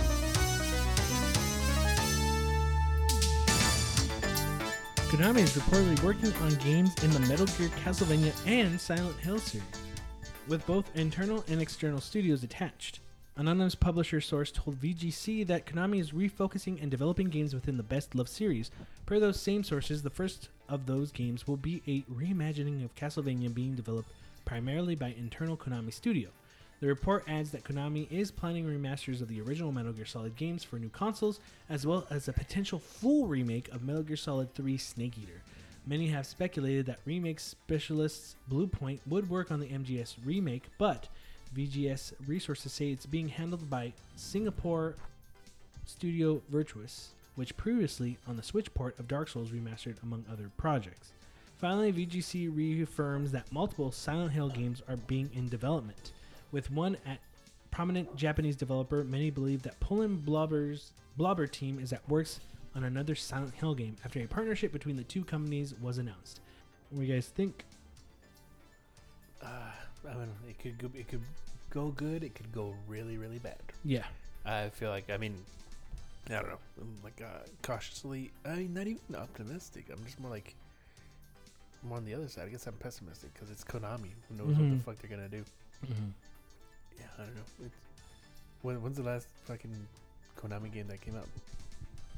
Konami 5.10 5.40
is 5.40 5.58
reportedly 5.58 6.02
working 6.02 6.32
on 6.36 6.54
games 6.54 6.94
in 7.04 7.10
the 7.10 7.20
Metal 7.28 7.44
Gear 7.44 7.68
Castlevania 7.84 8.32
and 8.46 8.80
Silent 8.80 9.18
Hill 9.18 9.38
series, 9.38 9.66
with 10.48 10.66
both 10.66 10.90
internal 10.96 11.44
and 11.48 11.60
external 11.60 12.00
studios 12.00 12.42
attached. 12.42 13.00
Anonymous 13.36 13.74
publisher 13.74 14.22
source 14.22 14.50
told 14.50 14.80
VGC 14.80 15.46
that 15.46 15.66
Konami 15.66 16.00
is 16.00 16.12
refocusing 16.12 16.80
and 16.80 16.90
developing 16.90 17.28
games 17.28 17.52
within 17.52 17.76
the 17.76 17.82
Best 17.82 18.14
Love 18.14 18.28
series. 18.28 18.70
Per 19.04 19.20
those 19.20 19.38
same 19.38 19.62
sources, 19.62 20.02
the 20.02 20.08
first 20.08 20.48
of 20.70 20.86
those 20.86 21.10
games 21.10 21.46
will 21.46 21.56
be 21.56 21.82
a 21.86 22.02
reimagining 22.12 22.84
of 22.84 22.94
Castlevania 22.94 23.52
being 23.52 23.74
developed 23.74 24.10
primarily 24.44 24.94
by 24.94 25.14
internal 25.18 25.56
Konami 25.56 25.92
studio. 25.92 26.28
The 26.80 26.86
report 26.86 27.24
adds 27.28 27.50
that 27.50 27.64
Konami 27.64 28.10
is 28.10 28.30
planning 28.30 28.64
remasters 28.64 29.20
of 29.20 29.28
the 29.28 29.40
original 29.42 29.70
Metal 29.70 29.92
Gear 29.92 30.06
Solid 30.06 30.36
games 30.36 30.64
for 30.64 30.78
new 30.78 30.88
consoles, 30.88 31.38
as 31.68 31.86
well 31.86 32.06
as 32.10 32.26
a 32.26 32.32
potential 32.32 32.78
full 32.78 33.26
remake 33.26 33.68
of 33.68 33.82
Metal 33.82 34.02
Gear 34.02 34.16
Solid 34.16 34.54
3 34.54 34.78
Snake 34.78 35.18
Eater. 35.18 35.42
Many 35.86 36.08
have 36.08 36.26
speculated 36.26 36.86
that 36.86 37.00
remake 37.04 37.40
specialists 37.40 38.36
Bluepoint 38.50 39.00
would 39.06 39.28
work 39.28 39.50
on 39.50 39.60
the 39.60 39.68
MGS 39.68 40.14
remake, 40.24 40.64
but 40.78 41.08
VGS 41.54 42.12
resources 42.26 42.72
say 42.72 42.90
it's 42.90 43.06
being 43.06 43.28
handled 43.28 43.68
by 43.68 43.92
Singapore 44.16 44.94
studio 45.84 46.40
Virtuos, 46.50 47.08
which 47.40 47.56
previously 47.56 48.18
on 48.28 48.36
the 48.36 48.42
Switch 48.42 48.72
port 48.74 48.98
of 48.98 49.08
Dark 49.08 49.26
Souls 49.26 49.48
remastered 49.48 49.96
among 50.02 50.26
other 50.30 50.50
projects. 50.58 51.14
Finally, 51.56 51.90
VGC 51.90 52.54
reaffirms 52.54 53.32
that 53.32 53.50
multiple 53.50 53.90
Silent 53.90 54.30
Hill 54.30 54.50
games 54.50 54.82
are 54.86 54.98
being 54.98 55.30
in 55.32 55.48
development. 55.48 56.12
With 56.52 56.70
one 56.70 56.98
at 57.06 57.18
prominent 57.70 58.14
Japanese 58.14 58.56
developer, 58.56 59.04
many 59.04 59.30
believe 59.30 59.62
that 59.62 59.80
Poland 59.80 60.26
Bloober's 60.26 60.92
Bloober 61.18 61.50
team 61.50 61.78
is 61.78 61.94
at 61.94 62.06
works 62.10 62.40
on 62.74 62.84
another 62.84 63.14
Silent 63.14 63.54
Hill 63.54 63.74
game 63.74 63.96
after 64.04 64.20
a 64.20 64.26
partnership 64.26 64.70
between 64.70 64.98
the 64.98 65.04
two 65.04 65.24
companies 65.24 65.74
was 65.80 65.96
announced. 65.96 66.40
What 66.90 67.00
do 67.00 67.06
you 67.06 67.14
guys 67.14 67.28
think? 67.28 67.64
Uh, 69.42 69.46
I 70.06 70.12
mean, 70.12 70.28
it 70.46 70.58
could 70.58 70.76
go, 70.76 70.90
it 70.94 71.08
could 71.08 71.22
go 71.70 71.88
good. 71.88 72.22
It 72.22 72.34
could 72.34 72.52
go 72.52 72.74
really, 72.86 73.16
really 73.16 73.38
bad. 73.38 73.56
Yeah. 73.82 74.04
I 74.44 74.68
feel 74.68 74.90
like 74.90 75.08
I 75.08 75.16
mean, 75.16 75.38
I 76.30 76.40
don't 76.42 76.50
know. 76.50 76.58
I'm 76.80 76.96
like 77.02 77.20
uh, 77.24 77.40
cautiously. 77.62 78.30
I 78.44 78.54
mean, 78.56 78.74
not 78.74 78.86
even 78.86 79.00
optimistic. 79.16 79.86
I'm 79.92 80.04
just 80.04 80.20
more 80.20 80.30
like 80.30 80.54
more 81.82 81.96
on 81.98 82.04
the 82.04 82.14
other 82.14 82.28
side. 82.28 82.46
I 82.46 82.50
guess 82.50 82.66
I'm 82.66 82.74
pessimistic 82.74 83.32
because 83.34 83.50
it's 83.50 83.64
Konami. 83.64 84.10
Who 84.28 84.36
knows 84.36 84.56
what 84.56 84.66
Mhm. 84.66 84.78
the 84.78 84.84
fuck 84.84 84.96
they're 85.00 85.10
gonna 85.10 85.28
do? 85.28 85.44
Yeah, 86.98 87.04
I 87.18 87.22
don't 87.22 87.34
know. 87.34 87.42
It's, 87.64 87.74
when, 88.62 88.82
when's 88.82 88.96
the 88.96 89.02
last 89.02 89.26
fucking 89.46 89.74
Konami 90.38 90.72
game 90.72 90.86
that 90.88 91.00
came 91.00 91.16
out? 91.16 91.26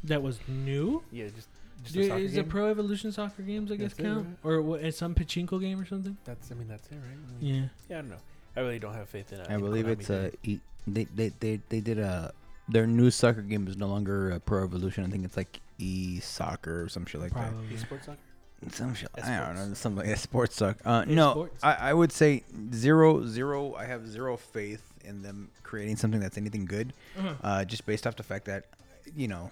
That 0.04 0.22
was 0.22 0.40
new? 0.48 1.02
Yeah, 1.12 1.26
just 1.34 1.48
just 1.84 1.94
Dude, 1.94 2.10
a 2.10 2.16
is 2.16 2.32
game. 2.32 2.40
it 2.44 2.48
Pro 2.48 2.68
Evolution 2.70 3.12
Soccer 3.12 3.42
games? 3.42 3.70
I 3.72 3.76
guess 3.76 3.90
That's 3.94 4.00
it, 4.00 4.02
count, 4.02 4.26
right? 4.42 4.50
or 4.52 4.62
what? 4.62 4.94
Some 4.94 5.14
pachinko 5.14 5.60
game 5.60 5.80
or 5.80 5.86
something. 5.86 6.16
that's 6.24 6.50
I 6.50 6.54
mean 6.54 6.68
that's 6.68 6.86
it, 6.88 6.94
right? 6.96 7.02
I 7.38 7.42
mean, 7.42 7.54
Yeah. 7.54 7.68
yeah, 7.88 7.98
I 7.98 8.00
don't 8.02 8.10
know. 8.10 8.16
I 8.56 8.60
really 8.60 8.78
don't 8.78 8.94
have 8.94 9.08
faith 9.08 9.32
in 9.32 9.40
it. 9.40 9.46
I 9.50 9.56
believe 9.56 9.88
it's 9.88 10.10
uh, 10.10 10.30
e- 10.42 10.58
they, 10.86 11.04
they 11.04 11.28
they 11.40 11.60
they 11.68 11.80
did 11.80 11.98
a 11.98 12.32
their 12.68 12.86
new 12.86 13.10
soccer 13.10 13.42
game 13.42 13.66
is 13.68 13.76
no 13.76 13.86
longer 13.88 14.32
uh, 14.32 14.38
Pro 14.40 14.64
Evolution. 14.64 15.04
I 15.04 15.08
think 15.08 15.24
it's 15.24 15.36
like 15.36 15.60
e 15.78 16.20
soccer 16.20 16.82
or 16.82 16.88
some 16.88 17.06
shit 17.06 17.20
like 17.20 17.32
Probably. 17.32 17.66
esports 17.74 18.06
soccer. 18.06 18.18
that. 18.62 18.74
Some 18.74 18.94
shit. 18.94 19.08
I 19.22 19.38
don't 19.46 19.56
know. 19.56 19.74
Something 19.74 20.06
like 20.08 20.16
sports 20.18 20.54
suck. 20.56 20.78
Uh, 20.84 21.04
no, 21.06 21.48
I, 21.62 21.74
I 21.74 21.92
would 21.92 22.12
say 22.12 22.44
zero 22.72 23.26
zero. 23.26 23.74
I 23.74 23.86
have 23.86 24.06
zero 24.08 24.36
faith 24.36 24.82
in 25.04 25.22
them 25.22 25.50
creating 25.64 25.96
something 25.96 26.20
that's 26.20 26.38
anything 26.38 26.64
good. 26.64 26.92
Uh-huh. 27.18 27.34
Uh, 27.42 27.64
just 27.64 27.84
based 27.86 28.06
off 28.06 28.14
the 28.16 28.22
fact 28.22 28.44
that 28.44 28.66
you 29.16 29.26
know 29.26 29.50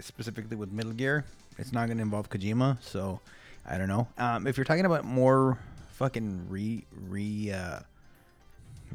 specifically 0.00 0.56
with 0.56 0.70
Metal 0.70 0.92
Gear, 0.92 1.24
it's 1.58 1.72
not 1.72 1.86
going 1.86 1.96
to 1.96 2.02
involve 2.02 2.28
Kojima. 2.28 2.76
So 2.82 3.20
I 3.66 3.78
don't 3.78 3.88
know. 3.88 4.08
Um, 4.18 4.46
if 4.46 4.58
you're 4.58 4.64
talking 4.64 4.84
about 4.84 5.04
more 5.04 5.58
fucking 5.92 6.46
re 6.48 6.84
re 7.08 7.52
uh, 7.52 7.80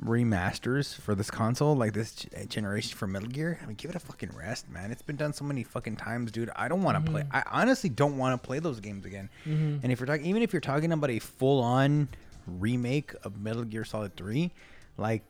remasters 0.03 0.93
for 0.95 1.15
this 1.15 1.31
console, 1.31 1.75
like 1.75 1.93
this 1.93 2.13
g- 2.15 2.27
generation 2.47 2.97
for 2.97 3.07
Metal 3.07 3.29
Gear, 3.29 3.59
I 3.61 3.65
mean, 3.65 3.75
give 3.75 3.89
it 3.89 3.95
a 3.95 3.99
fucking 3.99 4.31
rest, 4.37 4.69
man. 4.69 4.91
It's 4.91 5.01
been 5.01 5.15
done 5.15 5.33
so 5.33 5.45
many 5.45 5.63
fucking 5.63 5.95
times, 5.95 6.31
dude. 6.31 6.49
I 6.55 6.67
don't 6.67 6.83
want 6.83 7.03
to 7.05 7.11
play. 7.11 7.23
I 7.31 7.43
honestly 7.51 7.89
don't 7.89 8.17
want 8.17 8.41
to 8.41 8.45
play 8.45 8.59
those 8.59 8.79
games 8.79 9.05
again. 9.05 9.29
Mhm. 9.45 9.79
And 9.83 9.91
if 9.91 9.99
you're 9.99 10.07
talking, 10.07 10.25
even 10.25 10.41
if 10.41 10.53
you're 10.53 10.59
talking 10.61 10.91
about 10.91 11.09
a 11.09 11.19
full 11.19 11.61
on 11.63 12.07
remake 12.47 13.13
of 13.23 13.39
Metal 13.41 13.63
Gear 13.63 13.85
Solid 13.85 14.15
Three, 14.15 14.51
like 14.97 15.23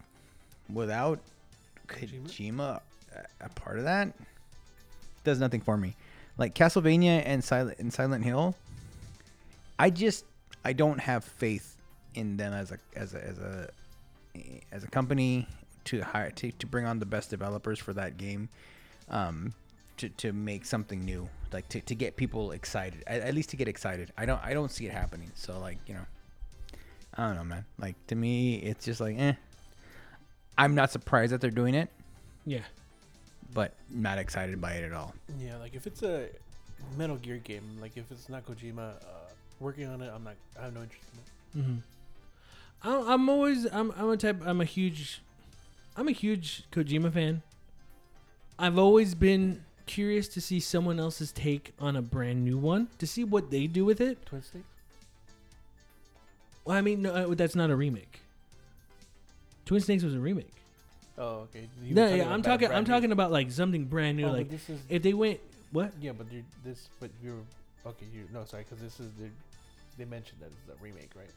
without 0.72 1.20
Kojima? 1.88 2.24
Kojima 2.28 2.82
a, 3.42 3.46
a 3.46 3.50
part 3.50 3.78
of 3.78 3.84
that, 3.86 4.14
does 5.24 5.40
nothing 5.40 5.62
for 5.62 5.78
me. 5.78 5.96
Like 6.38 6.54
Castlevania 6.56 7.22
and 7.26 7.44
Silent 7.44 7.80
and 7.80 7.94
Silent 7.94 8.24
Hill, 8.26 8.56
I 9.80 9.90
just 9.90 10.26
I 10.64 10.74
don't 10.74 11.00
have 11.00 11.24
faith 11.24 11.78
in 12.16 12.38
them 12.38 12.54
as 12.54 12.72
a 12.72 12.80
as 12.96 13.14
a 13.14 13.24
as 13.24 13.38
a 13.38 13.70
as 14.72 14.84
a 14.84 14.88
company 14.88 15.48
to 15.86 16.02
hire 16.02 16.32
to, 16.32 16.52
to 16.52 16.66
bring 16.68 16.86
on 16.86 17.00
the 17.00 17.06
best 17.06 17.30
developers 17.30 17.80
for 17.80 17.94
that 17.94 18.18
game 18.18 18.50
um 19.10 19.54
to, 19.98 20.10
to 20.10 20.34
make 20.34 20.66
something 20.66 21.06
new 21.06 21.30
like 21.54 21.68
to, 21.70 21.80
to 21.82 21.96
get 21.96 22.16
people 22.18 22.52
excited 22.52 23.04
at, 23.08 23.22
at 23.22 23.34
least 23.34 23.50
to 23.50 23.56
get 23.56 23.68
excited 23.68 24.12
i 24.18 24.26
don't 24.26 24.44
i 24.44 24.54
don't 24.54 24.72
see 24.72 24.86
it 24.88 24.92
happening 24.92 25.32
so 25.36 25.58
like 25.60 25.78
you 25.88 25.94
know 25.94 26.06
i 27.18 27.28
don't 27.28 27.36
know 27.36 27.44
man 27.44 27.64
like 27.80 27.96
to 28.08 28.16
me 28.16 28.56
it's 28.58 28.84
just 28.86 29.00
like 29.00 29.16
eh 29.18 29.34
i'm 30.58 30.76
not 30.76 30.92
surprised 30.92 31.32
that 31.32 31.40
they're 31.40 31.50
doing 31.52 31.76
it 31.76 31.90
Yeah. 32.46 32.64
but 33.54 33.74
not 33.90 34.18
excited 34.18 34.60
by 34.60 34.74
it 34.74 34.84
at 34.84 34.92
all 34.94 35.14
Yeah, 35.40 35.58
like 35.58 35.76
if 35.76 35.88
it's 35.88 36.04
a 36.04 36.28
Metal 36.98 37.16
Gear 37.16 37.38
game, 37.38 37.64
like 37.82 37.96
if 37.98 38.12
it's 38.12 38.30
not 38.30 38.46
Kojima 38.46 38.98
uh, 38.98 39.02
working 39.60 39.88
on 39.88 40.02
it, 40.04 40.12
I'm 40.14 40.24
not. 40.24 40.36
I 40.60 40.66
have 40.66 40.74
no 40.76 40.82
interest 40.84 41.06
in 41.14 41.62
it. 41.62 41.66
hmm 41.66 41.78
I'm, 42.84 43.08
I'm 43.08 43.30
always 43.30 43.66
I'm 43.72 43.92
I'm 43.98 44.10
a 44.10 44.18
type 44.18 44.42
I'm 44.46 44.62
a 44.62 44.66
huge 44.66 45.22
I'm 45.96 46.08
a 46.08 46.12
huge 46.12 46.64
Kojima 46.72 47.14
fan. 47.14 47.42
I've 48.58 48.78
always 48.78 49.16
been 49.16 49.64
curious 49.86 50.28
to 50.30 50.42
see 50.42 50.60
someone 50.60 51.00
else's 51.00 51.32
take 51.32 51.74
on 51.80 51.96
a 51.96 52.02
brand 52.02 52.44
new 52.44 52.58
one 52.58 52.88
to 53.00 53.08
see 53.08 53.24
what 53.24 53.52
they 53.52 53.68
do 53.68 53.86
with 53.86 54.02
it. 54.02 54.26
Twin 54.26 54.42
Snakes. 54.44 54.66
Well, 56.64 56.76
I 56.76 56.82
mean, 56.82 57.04
no, 57.04 57.14
uh, 57.14 57.36
that's 57.36 57.56
not 57.56 57.70
a 57.70 57.76
remake. 57.76 58.22
Twin 59.66 59.82
Snakes 59.82 60.04
was 60.04 60.16
a 60.16 60.20
remake. 60.20 60.52
Oh, 61.18 61.48
okay. 61.50 61.68
You 61.84 61.94
No, 61.96 62.14
yeah, 62.14 62.32
I'm 62.32 62.42
talking. 62.42 62.72
I'm 62.72 62.84
new- 62.84 62.90
talking 62.90 63.12
about 63.12 63.32
like 63.32 63.52
something 63.52 63.86
brand 63.86 64.18
new. 64.18 64.28
Oh, 64.28 64.32
like 64.32 64.50
this 64.50 64.70
is 64.70 64.80
if 64.90 65.02
they 65.02 65.14
went 65.14 65.40
what? 65.72 65.92
yeah, 66.02 66.12
but 66.12 66.28
this, 66.64 66.90
but 67.00 67.10
you're 67.24 67.36
okay. 67.86 68.06
You 68.14 68.24
no, 68.34 68.44
sorry, 68.46 68.64
because 68.64 68.82
this 68.84 69.00
is 69.00 69.12
the, 69.20 69.30
they 69.98 70.06
mentioned 70.06 70.42
that 70.42 70.48
it's 70.48 70.80
a 70.80 70.84
remake, 70.84 71.12
right? 71.16 71.30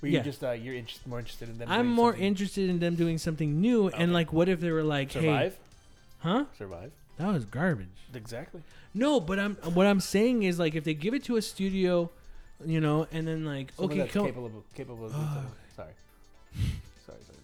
Were 0.00 0.08
you 0.08 0.14
Yeah. 0.18 0.22
just 0.22 0.44
uh, 0.44 0.50
you're 0.52 0.74
interest, 0.74 1.06
more 1.06 1.18
interested 1.18 1.48
in 1.48 1.58
them? 1.58 1.68
I'm 1.70 1.86
more 1.86 2.12
something- 2.12 2.26
interested 2.26 2.68
in 2.70 2.78
them 2.78 2.94
doing 2.94 3.18
something 3.18 3.60
new. 3.60 3.86
Okay. 3.86 3.96
And 4.02 4.12
like, 4.12 4.32
what 4.32 4.48
if 4.48 4.60
they 4.60 4.70
were 4.70 4.82
like, 4.82 5.12
hey, 5.12 5.52
huh? 6.18 6.44
survive. 6.58 6.92
That 7.16 7.28
was 7.32 7.44
garbage. 7.44 7.86
Exactly. 8.12 8.62
No, 8.92 9.20
but 9.20 9.38
I'm 9.38 9.54
what 9.74 9.86
I'm 9.86 10.00
saying 10.00 10.42
is 10.42 10.58
like 10.58 10.74
if 10.74 10.84
they 10.84 10.94
give 10.94 11.14
it 11.14 11.24
to 11.24 11.36
a 11.36 11.42
studio, 11.42 12.10
you 12.64 12.80
know, 12.80 13.06
and 13.12 13.26
then 13.26 13.44
like 13.44 13.72
Someone 13.76 13.92
okay, 13.92 14.00
that's 14.00 14.12
come, 14.12 14.26
capable 14.26 14.46
of 14.46 14.74
capable 14.74 15.06
of 15.06 15.12
doing. 15.12 15.24
Sorry. 15.76 15.88
sorry, 16.56 16.68
sorry, 17.06 17.18
sorry. 17.26 17.38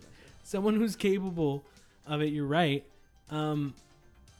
someone 0.44 0.76
who's 0.76 0.96
capable 0.96 1.64
of 2.06 2.20
it, 2.22 2.32
you're 2.32 2.46
right. 2.46 2.84
Um, 3.30 3.74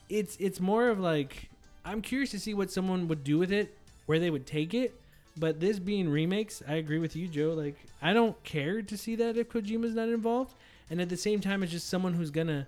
it's 0.09 0.37
it's 0.41 0.61
more 0.61 0.89
of 0.89 0.99
like 1.01 1.49
I'm 1.85 2.03
curious 2.03 2.31
to 2.33 2.39
see 2.41 2.55
what 2.55 2.71
someone 2.71 3.09
would 3.09 3.25
do 3.25 3.39
with 3.39 3.51
it, 3.53 3.77
where 4.07 4.19
they 4.19 4.31
would 4.31 4.47
take 4.47 4.75
it. 4.75 5.00
But 5.37 5.61
this 5.61 5.79
being 5.79 6.09
remakes, 6.09 6.63
I 6.67 6.75
agree 6.75 6.99
with 6.99 7.17
you, 7.17 7.29
Joe. 7.29 7.55
Like 7.57 7.77
I 8.03 8.13
don't 8.13 8.43
care 8.45 8.83
to 8.83 8.97
see 8.97 9.17
that 9.17 9.37
if 9.37 9.49
Kojima's 9.49 9.95
not 9.95 10.09
involved, 10.09 10.55
and 10.91 11.01
at 11.01 11.09
the 11.09 11.17
same 11.17 11.41
time, 11.41 11.63
it's 11.63 11.73
just 11.73 11.89
someone 11.89 12.15
who's 12.15 12.31
gonna. 12.31 12.67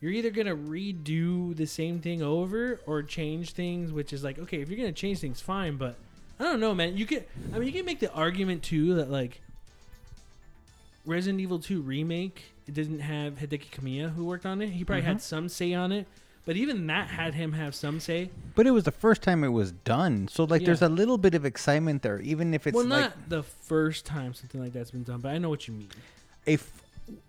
You're 0.00 0.12
either 0.12 0.30
gonna 0.30 0.56
redo 0.56 1.54
the 1.54 1.66
same 1.66 2.00
thing 2.00 2.22
over 2.22 2.80
or 2.86 3.02
change 3.02 3.52
things, 3.52 3.92
which 3.92 4.12
is 4.12 4.24
like 4.24 4.38
okay, 4.38 4.60
if 4.60 4.68
you're 4.68 4.78
gonna 4.78 4.92
change 4.92 5.18
things, 5.20 5.40
fine. 5.40 5.76
But 5.76 5.96
I 6.38 6.44
don't 6.44 6.60
know, 6.60 6.74
man. 6.74 6.96
You 6.96 7.06
can. 7.06 7.24
I 7.54 7.58
mean, 7.58 7.66
you 7.66 7.72
can 7.72 7.84
make 7.84 8.00
the 8.00 8.12
argument 8.12 8.62
too 8.62 8.94
that 8.94 9.10
like 9.10 9.40
Resident 11.06 11.40
Evil 11.40 11.58
2 11.58 11.80
remake, 11.80 12.52
it 12.66 12.74
didn't 12.74 13.00
have 13.00 13.34
Hideki 13.34 13.70
Kamiya 13.70 14.14
who 14.14 14.24
worked 14.24 14.46
on 14.46 14.60
it. 14.62 14.70
He 14.70 14.84
probably 14.84 15.02
mm-hmm. 15.02 15.12
had 15.12 15.22
some 15.22 15.48
say 15.48 15.74
on 15.74 15.92
it, 15.92 16.06
but 16.50 16.56
even 16.56 16.88
that 16.88 17.06
had 17.06 17.32
him 17.32 17.52
have 17.52 17.76
some 17.76 18.00
say. 18.00 18.28
But 18.56 18.66
it 18.66 18.72
was 18.72 18.82
the 18.82 18.90
first 18.90 19.22
time 19.22 19.44
it 19.44 19.50
was 19.50 19.70
done, 19.70 20.26
so 20.26 20.42
like 20.42 20.64
there's 20.64 20.82
a 20.82 20.88
little 20.88 21.16
bit 21.16 21.36
of 21.36 21.44
excitement 21.44 22.02
there, 22.02 22.18
even 22.18 22.54
if 22.54 22.66
it's 22.66 22.74
well, 22.74 22.86
like 22.86 23.02
not 23.02 23.28
the 23.28 23.44
first 23.44 24.04
time 24.04 24.34
something 24.34 24.60
like 24.60 24.72
that's 24.72 24.90
been 24.90 25.04
done, 25.04 25.20
but 25.20 25.28
I 25.28 25.38
know 25.38 25.48
what 25.48 25.68
you 25.68 25.74
mean. 25.74 25.90
If 26.46 26.82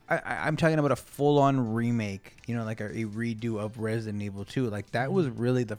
I, 0.10 0.48
am 0.48 0.58
talking 0.58 0.80
about 0.80 0.92
a 0.92 0.96
full-on 0.96 1.72
remake, 1.72 2.36
you 2.48 2.56
know, 2.56 2.64
like 2.64 2.82
a, 2.82 2.88
a 2.88 3.06
redo 3.06 3.60
of 3.60 3.78
Resident 3.78 4.24
Evil 4.24 4.44
2. 4.44 4.72
Like 4.72 4.90
that 4.94 5.14
was 5.14 5.28
Mm-hmm. 5.28 5.40
really 5.40 5.64
the. 5.66 5.78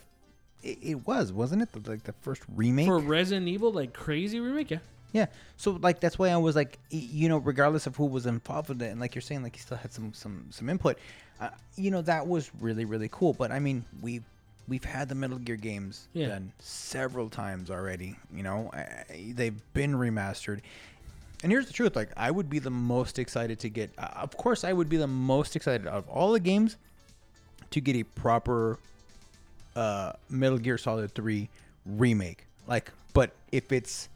It, 0.63 0.79
it 0.81 1.07
was, 1.09 1.33
wasn't 1.33 1.63
it? 1.63 1.73
The, 1.73 1.91
like 1.91 2.05
the 2.05 2.13
first 2.13 2.43
remake. 2.55 2.87
For 2.87 3.01
Resident 3.01 3.49
Evil, 3.49 3.73
like 3.73 3.93
crazy 3.93 4.39
remake, 4.39 4.71
yeah. 4.71 4.79
Yeah. 5.13 5.27
So 5.57 5.79
like 5.83 5.99
that's 5.99 6.17
why 6.17 6.29
I 6.29 6.37
was 6.37 6.57
like, 6.57 6.79
you 6.91 7.29
know, 7.29 7.39
regardless 7.39 7.89
of 7.89 7.97
who 7.97 8.07
was 8.07 8.27
involved 8.27 8.69
with 8.69 8.83
it, 8.83 8.91
and 8.93 9.01
like 9.01 9.17
you're 9.17 9.23
saying, 9.23 9.43
like 9.43 9.57
he 9.57 9.61
still 9.61 9.77
had 9.79 9.93
some 9.93 10.13
some 10.15 10.47
some 10.51 10.69
input. 10.71 10.99
Uh, 11.43 11.51
you 11.77 11.91
know, 11.91 12.03
that 12.03 12.27
was 12.27 12.51
really 12.61 12.85
really 12.85 13.09
cool. 13.11 13.33
But 13.33 13.51
I 13.51 13.59
mean, 13.59 13.85
we 14.01 14.21
we've 14.69 14.85
had 14.85 15.09
the 15.09 15.15
Metal 15.15 15.39
Gear 15.39 15.57
games 15.57 16.07
Yeah. 16.13 16.29
done 16.29 16.53
several 16.61 17.29
times 17.29 17.69
already. 17.71 18.17
You 18.35 18.43
know, 18.45 18.71
I, 18.73 19.33
they've 19.35 19.61
been 19.75 19.95
remastered. 19.95 20.61
And 21.43 21.51
here's 21.51 21.67
the 21.67 21.73
truth: 21.73 21.97
like, 21.97 22.11
I 22.17 22.31
would 22.31 22.49
be 22.49 22.61
the 22.61 22.71
most 22.71 23.19
excited 23.19 23.59
to 23.61 23.69
get. 23.69 23.91
Uh, 23.99 24.09
of 24.15 24.37
course, 24.37 24.63
I 24.63 24.73
would 24.73 24.89
be 24.89 24.97
the 24.97 25.09
most 25.09 25.57
excited 25.57 25.87
out 25.89 25.95
of 25.95 26.09
all 26.09 26.31
the 26.33 26.41
games 26.41 26.77
to 27.71 27.81
get 27.81 27.97
a 27.97 28.05
proper 28.05 28.79
uh, 29.75 30.13
Metal 30.31 30.59
Gear 30.59 30.79
Solid 30.79 31.13
3 31.15 31.49
remake. 31.87 32.47
Like, 32.69 32.93
but 33.15 33.33
if 33.51 33.73
it's 33.73 34.09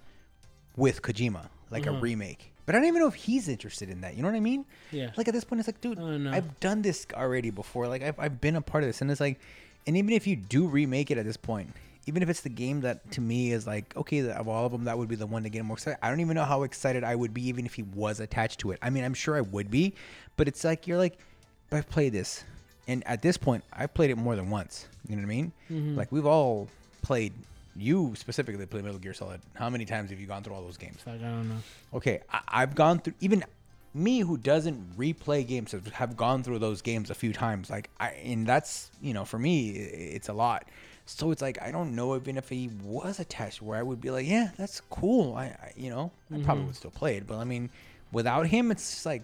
with 0.77 1.03
Kojima, 1.03 1.47
like 1.71 1.87
a 1.87 1.91
Mhm. 1.91 2.01
remake. 2.03 2.53
But 2.67 2.75
I 2.75 2.79
don't 2.79 2.89
even 2.89 3.01
know 3.01 3.07
if 3.09 3.15
he's 3.15 3.49
interested 3.49 3.89
in 3.89 4.01
that. 4.01 4.17
You 4.17 4.23
know 4.23 4.29
what 4.29 4.37
I 4.37 4.41
mean? 4.41 4.65
Yeah. 4.91 5.11
Like 5.17 5.29
at 5.29 5.35
this 5.35 5.45
point, 5.45 5.61
it's 5.61 5.69
like, 5.69 5.81
dude, 5.81 5.99
Oh, 5.99 6.17
no. 6.19 6.33
I've 6.33 6.59
done 6.61 6.83
this 6.83 7.07
already 7.15 7.51
before. 7.51 7.87
Like 7.87 8.03
I've, 8.03 8.19
I've 8.19 8.41
been 8.41 8.57
a 8.57 8.61
part 8.61 8.83
of 8.83 8.89
this, 8.89 9.01
and 9.01 9.11
it's 9.11 9.21
like, 9.21 9.39
and 9.87 9.97
even 9.97 10.11
if 10.13 10.27
you 10.27 10.35
do 10.37 10.67
remake 10.67 11.11
it 11.13 11.19
at 11.19 11.25
this 11.25 11.37
point, 11.37 11.73
even 12.09 12.23
if 12.23 12.29
it's 12.29 12.41
the 12.41 12.49
game 12.49 12.81
that 12.83 13.09
to 13.13 13.21
me 13.21 13.53
is 13.53 13.67
like, 13.67 13.97
okay, 13.97 14.29
of 14.31 14.49
all 14.49 14.67
of 14.67 14.73
them, 14.73 14.85
that 14.85 14.99
would 14.99 15.09
be 15.09 15.15
the 15.17 15.27
one 15.27 15.45
to 15.45 15.49
get 15.49 15.65
more 15.65 15.77
excited. 15.77 15.99
I 16.03 16.09
don't 16.09 16.21
even 16.21 16.35
know 16.35 16.45
how 16.45 16.65
excited 16.65 17.05
I 17.05 17.15
would 17.15 17.33
be, 17.33 17.47
even 17.49 17.67
if 17.67 17.75
he 17.75 17.83
was 17.83 18.21
attached 18.21 18.61
to 18.61 18.73
it. 18.73 18.79
I 18.83 18.91
mean, 18.91 19.05
I'm 19.05 19.15
sure 19.15 19.37
I 19.37 19.41
would 19.41 19.71
be, 19.71 19.95
but 20.37 20.49
it's 20.49 20.65
like 20.65 20.87
you're 20.87 20.99
like, 20.99 21.19
I've 21.73 21.89
played 21.89 22.13
this, 22.13 22.45
and 22.89 23.05
at 23.07 23.23
this 23.23 23.37
point, 23.37 23.65
I've 23.73 23.93
played 23.95 24.11
it 24.11 24.17
more 24.17 24.37
than 24.37 24.51
once. 24.51 24.87
You 25.09 25.17
know 25.17 25.23
what 25.23 25.27
I 25.27 25.29
mean? 25.29 25.53
Mm-hmm. 25.71 25.97
Like 25.97 26.11
we've 26.13 26.27
all 26.27 26.69
played. 27.03 27.33
You 27.79 28.15
specifically 28.17 28.67
play 28.67 28.83
Metal 28.83 28.99
Gear 28.99 29.15
Solid. 29.15 29.41
How 29.55 29.69
many 29.71 29.85
times 29.85 30.11
have 30.11 30.21
you 30.21 30.27
gone 30.27 30.43
through 30.43 30.55
all 30.55 30.63
those 30.63 30.77
games? 30.77 31.01
Like, 31.07 31.21
I 31.21 31.25
don't 31.25 31.49
know. 31.49 31.59
Okay, 31.95 32.21
I, 32.33 32.41
I've 32.49 32.75
gone 32.75 33.01
through 33.01 33.15
even 33.21 33.45
me 33.97 34.21
who 34.21 34.37
doesn't 34.37 34.99
replay 34.99 35.47
games 35.47 35.73
have, 35.73 35.87
have 35.89 36.17
gone 36.17 36.43
through 36.43 36.59
those 36.59 36.83
games 36.83 37.11
a 37.11 37.15
few 37.15 37.33
times. 37.33 37.71
Like 37.71 37.91
I 37.99 38.11
and 38.11 38.47
that's 38.47 38.91
you 39.01 39.15
know 39.15 39.25
for 39.25 39.39
me 39.39 39.71
it's 39.71 40.29
a 40.29 40.33
lot. 40.33 40.69
So 41.07 41.31
it's 41.31 41.41
like 41.41 41.61
I 41.63 41.71
don't 41.71 41.95
know 41.95 42.17
even 42.17 42.37
if 42.37 42.49
he 42.49 42.71
was 42.83 43.21
attached 43.21 43.63
where 43.63 43.79
I 43.79 43.83
would 43.83 44.01
be 44.01 44.11
like, 44.11 44.27
yeah, 44.27 44.51
that's 44.57 44.81
cool. 44.91 45.35
I, 45.35 45.45
I 45.45 45.73
you 45.77 45.91
know 45.91 46.11
I 46.31 46.35
mm-hmm. 46.35 46.45
probably 46.45 46.65
would 46.65 46.77
still 46.77 46.91
play 46.91 47.17
it, 47.17 47.27
but 47.27 47.39
I 47.39 47.45
mean, 47.45 47.71
without 48.13 48.47
him, 48.47 48.71
it's 48.71 48.91
just 48.91 49.07
like 49.07 49.23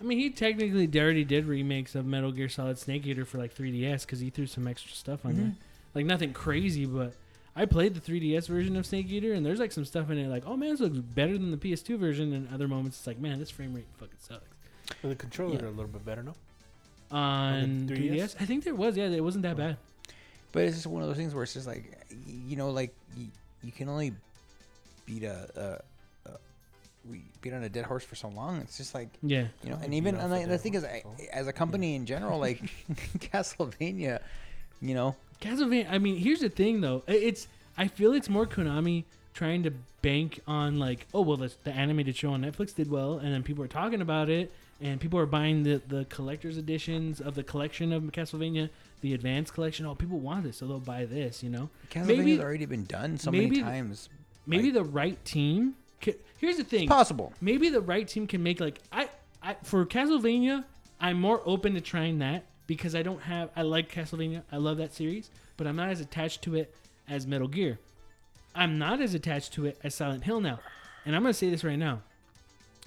I 0.00 0.04
mean, 0.04 0.18
he 0.18 0.30
technically 0.30 0.88
already 1.00 1.24
did 1.24 1.46
remakes 1.46 1.94
of 1.94 2.06
Metal 2.06 2.30
Gear 2.30 2.48
Solid 2.48 2.78
Snake 2.78 3.04
Eater 3.06 3.24
for 3.24 3.38
like 3.38 3.54
3DS 3.54 4.02
because 4.02 4.20
he 4.20 4.30
threw 4.30 4.46
some 4.46 4.68
extra 4.68 4.92
stuff 4.92 5.24
on 5.24 5.32
mm-hmm. 5.32 5.42
there. 5.42 5.52
Like 5.94 6.06
nothing 6.06 6.32
crazy, 6.32 6.86
but 6.86 7.14
I 7.58 7.66
played 7.66 7.94
the 7.94 8.00
3DS 8.00 8.46
version 8.48 8.76
of 8.76 8.86
Snake 8.86 9.08
Eater, 9.10 9.32
and 9.34 9.44
there's 9.44 9.58
like 9.58 9.72
some 9.72 9.84
stuff 9.84 10.10
in 10.10 10.18
it 10.18 10.28
like, 10.28 10.44
oh 10.46 10.56
man, 10.56 10.70
this 10.70 10.80
looks 10.80 10.96
better 10.98 11.36
than 11.36 11.50
the 11.50 11.56
PS2 11.56 11.98
version. 11.98 12.32
And 12.32 12.48
other 12.54 12.68
moments, 12.68 12.98
it's 12.98 13.06
like, 13.06 13.18
man, 13.18 13.38
this 13.38 13.50
frame 13.50 13.74
rate 13.74 13.86
fucking 13.98 14.14
sucks. 14.20 14.44
But 15.02 15.08
the 15.08 15.14
controllers 15.16 15.58
Yeah. 15.60 15.64
are 15.66 15.68
a 15.68 15.70
little 15.70 15.88
bit 15.88 16.04
better, 16.06 16.22
no? 16.22 16.34
On 17.10 17.88
3DS? 17.88 18.12
3DS, 18.12 18.36
I 18.40 18.44
think 18.44 18.64
there 18.64 18.74
was, 18.74 18.96
yeah, 18.96 19.06
it 19.08 19.22
wasn't 19.24 19.42
that 19.42 19.56
bad. 19.56 19.76
But 20.52 20.62
it's 20.64 20.76
just 20.76 20.86
one 20.86 21.02
of 21.02 21.08
those 21.08 21.16
things 21.16 21.34
where 21.34 21.42
it's 21.42 21.54
just 21.54 21.66
like, 21.66 21.84
you 22.26 22.56
know, 22.56 22.70
like 22.70 22.94
you, 23.16 23.26
you 23.62 23.72
can 23.72 23.88
only 23.88 24.12
beat 25.04 25.24
a, 25.24 25.80
a, 26.26 26.30
a 26.30 26.36
we 27.10 27.22
beat 27.42 27.52
on 27.54 27.64
a 27.64 27.68
dead 27.68 27.84
horse 27.86 28.04
for 28.04 28.14
so 28.14 28.28
long. 28.28 28.58
It's 28.60 28.76
just 28.76 28.94
like 28.94 29.08
Yeah, 29.22 29.46
you 29.64 29.70
know, 29.70 29.78
and 29.82 29.92
even 29.94 30.14
and 30.16 30.32
a 30.32 30.46
the 30.46 30.58
thing 30.58 30.74
is, 30.74 30.84
I, 30.84 31.00
so. 31.02 31.14
as 31.32 31.46
a 31.48 31.52
company 31.52 31.96
in 31.96 32.06
general, 32.06 32.38
like 32.38 32.60
Castlevania, 33.18 34.20
you 34.80 34.94
know, 34.94 35.16
Castlevania. 35.40 35.86
I 35.90 35.98
mean, 35.98 36.16
here's 36.16 36.40
the 36.40 36.48
thing 36.48 36.80
though. 36.80 37.02
It's 37.06 37.48
I 37.76 37.88
feel 37.88 38.12
it's 38.12 38.28
more 38.28 38.46
Konami 38.46 39.04
trying 39.34 39.62
to 39.62 39.72
bank 40.02 40.40
on 40.46 40.78
like, 40.78 41.06
oh 41.14 41.20
well, 41.22 41.36
the, 41.36 41.52
the 41.64 41.72
animated 41.72 42.16
show 42.16 42.32
on 42.32 42.42
Netflix 42.42 42.74
did 42.74 42.90
well, 42.90 43.18
and 43.18 43.32
then 43.32 43.42
people 43.42 43.62
are 43.64 43.68
talking 43.68 44.00
about 44.00 44.28
it, 44.28 44.52
and 44.80 45.00
people 45.00 45.18
are 45.18 45.26
buying 45.26 45.62
the 45.62 45.80
the 45.88 46.04
collector's 46.06 46.56
editions 46.58 47.20
of 47.20 47.34
the 47.34 47.42
collection 47.42 47.92
of 47.92 48.02
Castlevania, 48.04 48.68
the 49.00 49.14
advanced 49.14 49.54
collection. 49.54 49.86
Oh, 49.86 49.94
people 49.94 50.18
want 50.18 50.44
this, 50.44 50.56
so 50.56 50.66
they'll 50.66 50.80
buy 50.80 51.04
this. 51.04 51.42
You 51.42 51.50
know, 51.50 51.70
Castlevania's 51.90 52.08
maybe 52.08 52.40
already 52.40 52.66
been 52.66 52.84
done 52.84 53.18
so 53.18 53.30
maybe- 53.30 53.50
many 53.50 53.62
times. 53.62 54.08
maybe 54.46 54.64
Like- 54.64 54.74
the 54.74 54.84
right 54.84 55.24
team. 55.24 55.74
ca- 56.00 56.14
Here's 56.38 56.56
the 56.56 56.64
thing. 56.64 56.88
Possible. 56.88 57.32
maybe 57.40 57.68
the 57.68 57.80
right 57.80 58.06
team 58.06 58.26
can 58.26 58.42
make 58.42 58.60
like 58.60 58.80
I, 58.92 59.08
I 59.42 59.54
for 59.62 59.84
Castlevania, 59.86 60.64
I'm 61.00 61.20
more 61.20 61.42
open 61.44 61.74
to 61.74 61.80
trying 61.80 62.18
that 62.20 62.44
because 62.68 62.94
I 62.94 63.02
don't 63.02 63.22
have 63.22 63.50
I 63.56 63.62
like 63.62 63.92
Castlevania. 63.92 64.42
I 64.52 64.58
love 64.58 64.76
that 64.76 64.94
series, 64.94 65.30
but 65.56 65.66
I'm 65.66 65.74
not 65.74 65.88
as 65.88 66.00
attached 66.00 66.42
to 66.42 66.54
it 66.54 66.72
as 67.08 67.26
Metal 67.26 67.48
Gear. 67.48 67.80
I'm 68.54 68.78
not 68.78 69.00
as 69.00 69.14
attached 69.14 69.54
to 69.54 69.66
it 69.66 69.76
as 69.82 69.96
Silent 69.96 70.22
Hill 70.22 70.40
now. 70.40 70.60
And 71.04 71.16
I'm 71.16 71.22
gonna 71.22 71.34
say 71.34 71.50
this 71.50 71.64
right 71.64 71.78
now. 71.78 72.02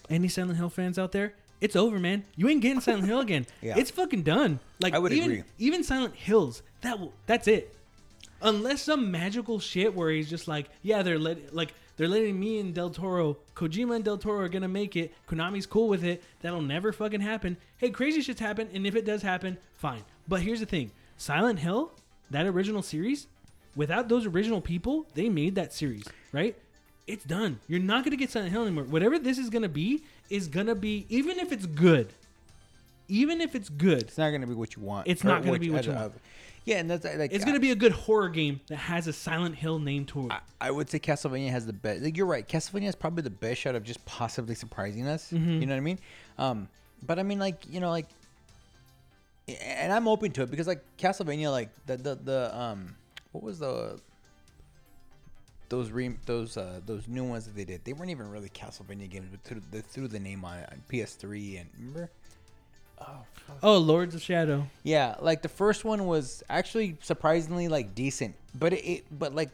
Any 0.09 0.29
Silent 0.29 0.57
Hill 0.57 0.69
fans 0.69 0.97
out 0.97 1.11
there, 1.11 1.33
it's 1.59 1.75
over, 1.75 1.99
man. 1.99 2.23
You 2.37 2.47
ain't 2.47 2.61
getting 2.61 2.79
Silent 2.79 3.05
Hill 3.05 3.19
again. 3.19 3.45
Yeah. 3.61 3.75
It's 3.77 3.91
fucking 3.91 4.23
done. 4.23 4.59
Like 4.79 4.93
I 4.93 4.99
would 4.99 5.11
even, 5.11 5.31
agree. 5.31 5.43
Even 5.59 5.83
Silent 5.83 6.15
Hills, 6.15 6.63
that 6.81 6.99
will, 6.99 7.13
that's 7.25 7.47
it. 7.47 7.75
Unless 8.41 8.83
some 8.83 9.11
magical 9.11 9.59
shit 9.59 9.93
where 9.93 10.09
he's 10.09 10.29
just 10.29 10.47
like, 10.47 10.67
yeah, 10.81 11.03
they're 11.03 11.19
let 11.19 11.53
like 11.53 11.73
they're 12.01 12.09
letting 12.09 12.39
me 12.39 12.59
and 12.59 12.73
Del 12.73 12.89
Toro, 12.89 13.37
Kojima 13.55 13.95
and 13.97 14.03
Del 14.03 14.17
Toro 14.17 14.43
are 14.43 14.49
gonna 14.49 14.67
make 14.67 14.95
it. 14.95 15.13
Konami's 15.29 15.67
cool 15.67 15.87
with 15.87 16.03
it. 16.03 16.23
That'll 16.41 16.59
never 16.59 16.91
fucking 16.91 17.21
happen. 17.21 17.57
Hey, 17.77 17.91
crazy 17.91 18.21
shit's 18.21 18.39
happen, 18.39 18.69
and 18.73 18.87
if 18.87 18.95
it 18.95 19.05
does 19.05 19.21
happen, 19.21 19.59
fine. 19.75 20.01
But 20.27 20.41
here's 20.41 20.61
the 20.61 20.65
thing: 20.65 20.89
Silent 21.17 21.59
Hill, 21.59 21.91
that 22.31 22.47
original 22.47 22.81
series, 22.81 23.27
without 23.75 24.09
those 24.09 24.25
original 24.25 24.61
people, 24.61 25.05
they 25.13 25.29
made 25.29 25.53
that 25.53 25.73
series, 25.73 26.07
right? 26.31 26.55
It's 27.05 27.23
done. 27.23 27.59
You're 27.67 27.79
not 27.79 28.03
gonna 28.03 28.15
get 28.15 28.31
Silent 28.31 28.51
Hill 28.51 28.63
anymore. 28.63 28.85
Whatever 28.85 29.19
this 29.19 29.37
is 29.37 29.51
gonna 29.51 29.69
be 29.69 30.01
is 30.27 30.47
gonna 30.47 30.73
be, 30.73 31.05
even 31.07 31.37
if 31.37 31.51
it's 31.51 31.67
good, 31.67 32.15
even 33.09 33.41
if 33.41 33.53
it's 33.53 33.69
good, 33.69 34.05
It's 34.05 34.17
not 34.17 34.31
gonna 34.31 34.47
be 34.47 34.55
what 34.55 34.75
you 34.75 34.81
want. 34.81 35.07
It's 35.07 35.23
not 35.23 35.43
gonna 35.43 35.59
be 35.59 35.69
what 35.69 35.85
you 35.85 35.91
want. 35.91 36.13
Yeah, 36.65 36.77
and 36.77 36.89
that's 36.89 37.03
like 37.03 37.33
it's 37.33 37.43
gonna 37.43 37.59
be 37.59 37.71
a 37.71 37.75
good 37.75 37.91
horror 37.91 38.29
game 38.29 38.61
that 38.67 38.77
has 38.77 39.07
a 39.07 39.13
Silent 39.13 39.55
Hill 39.55 39.79
name 39.79 40.05
to 40.05 40.27
it. 40.27 40.31
I, 40.31 40.39
I 40.67 40.71
would 40.71 40.89
say 40.89 40.99
Castlevania 40.99 41.49
has 41.49 41.65
the 41.65 41.73
best. 41.73 42.03
Like, 42.03 42.15
you're 42.15 42.27
right. 42.27 42.47
Castlevania 42.47 42.87
is 42.87 42.95
probably 42.95 43.23
the 43.23 43.31
best 43.31 43.61
shot 43.61 43.73
of 43.73 43.83
just 43.83 44.03
possibly 44.05 44.53
surprising 44.53 45.07
us. 45.07 45.31
Mm-hmm. 45.31 45.61
You 45.61 45.65
know 45.65 45.73
what 45.73 45.77
I 45.77 45.81
mean? 45.81 45.99
Um, 46.37 46.69
but 47.03 47.17
I 47.17 47.23
mean, 47.23 47.39
like 47.39 47.63
you 47.67 47.79
know, 47.79 47.89
like, 47.89 48.07
and 49.47 49.91
I'm 49.91 50.07
open 50.07 50.31
to 50.33 50.43
it 50.43 50.51
because 50.51 50.67
like 50.67 50.83
Castlevania, 50.97 51.49
like 51.51 51.69
the 51.87 51.97
the 51.97 52.15
the 52.15 52.59
um, 52.59 52.95
what 53.31 53.43
was 53.43 53.57
the 53.59 53.99
those 55.69 55.89
re 55.89 56.13
those 56.25 56.57
uh 56.57 56.81
those 56.85 57.07
new 57.07 57.23
ones 57.23 57.45
that 57.45 57.55
they 57.55 57.65
did? 57.65 57.83
They 57.85 57.93
weren't 57.93 58.11
even 58.11 58.29
really 58.29 58.49
Castlevania 58.49 59.09
games, 59.09 59.29
but 59.31 59.41
threw, 59.41 59.61
they 59.71 59.81
threw 59.81 60.07
the 60.07 60.19
name 60.19 60.45
on 60.45 60.59
it 60.59 60.69
on 60.71 60.83
PS3 60.91 61.61
and 61.61 61.69
remember. 61.77 62.11
Oh, 63.63 63.77
Lords 63.77 64.15
of 64.15 64.21
Shadow. 64.21 64.67
Yeah, 64.83 65.15
like 65.19 65.41
the 65.41 65.49
first 65.49 65.83
one 65.85 66.05
was 66.07 66.43
actually 66.49 66.97
surprisingly 67.01 67.67
like 67.67 67.93
decent, 67.95 68.35
but 68.55 68.73
it, 68.73 68.85
it 68.85 69.05
but 69.11 69.33
like 69.35 69.49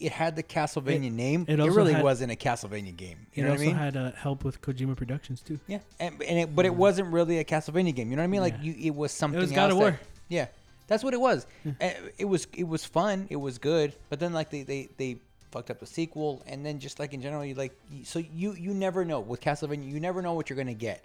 it 0.00 0.12
had 0.12 0.34
the 0.36 0.42
Castlevania 0.42 1.06
It- 1.06 1.10
name. 1.12 1.44
it 1.48 1.60
It, 1.60 1.70
really 1.70 1.92
had- 1.92 2.02
wasn't 2.02 2.32
a 2.32 2.36
Castlevania 2.36 2.94
game. 2.96 3.26
You 3.34 3.44
know 3.44 3.50
what 3.50 3.60
I 3.60 3.64
mean? 3.64 3.76
had 3.76 3.96
uh, 3.96 4.10
help 4.12 4.44
with 4.44 4.60
Kojima 4.60 4.96
Productions 4.96 5.40
too. 5.40 5.58
yeah, 5.68 5.78
and, 6.00 6.20
and 6.22 6.38
it, 6.40 6.54
but 6.56 6.66
it 6.66 6.74
wasn't 6.74 7.08
really 7.12 7.38
a 7.38 7.44
Castlevania 7.44 7.94
game. 7.94 8.10
You 8.10 8.16
know 8.16 8.22
what 8.22 8.24
I 8.24 8.28
mean? 8.28 8.40
Like 8.40 8.54
Yeah. 8.60 8.72
you, 8.72 8.74
it 8.88 8.94
was 8.94 9.12
something. 9.12 9.38
It 9.38 9.42
was 9.42 9.52
God 9.52 9.70
else 9.70 9.72
of 9.72 9.78
that- 9.78 9.82
War. 9.92 10.00
yeah, 10.28 10.46
that's 10.88 11.04
what 11.04 11.14
it 11.14 11.20
was. 11.20 11.46
Uh, 11.80 11.90
It 12.18 12.24
was 12.24 12.46
it 12.56 12.66
was 12.68 12.84
fun. 12.84 13.26
It 13.30 13.36
was 13.36 13.58
good. 13.58 13.94
But 14.10 14.20
then 14.20 14.32
like 14.32 14.50
they 14.50 14.62
they 14.62 14.88
they 14.96 15.16
fucked 15.52 15.70
up 15.70 15.78
the 15.78 15.86
sequel, 15.86 16.42
and 16.46 16.66
then 16.66 16.80
just 16.80 16.98
like 16.98 17.14
in 17.14 17.22
general, 17.22 17.44
you 17.44 17.54
like 17.54 17.72
so 18.02 18.18
you 18.18 18.54
you 18.54 18.74
never 18.74 19.04
know 19.04 19.20
with 19.20 19.40
Castlevania. 19.40 19.88
You 19.90 20.00
never 20.00 20.20
know 20.22 20.34
what 20.34 20.50
you're 20.50 20.56
gonna 20.56 20.74
get. 20.74 21.04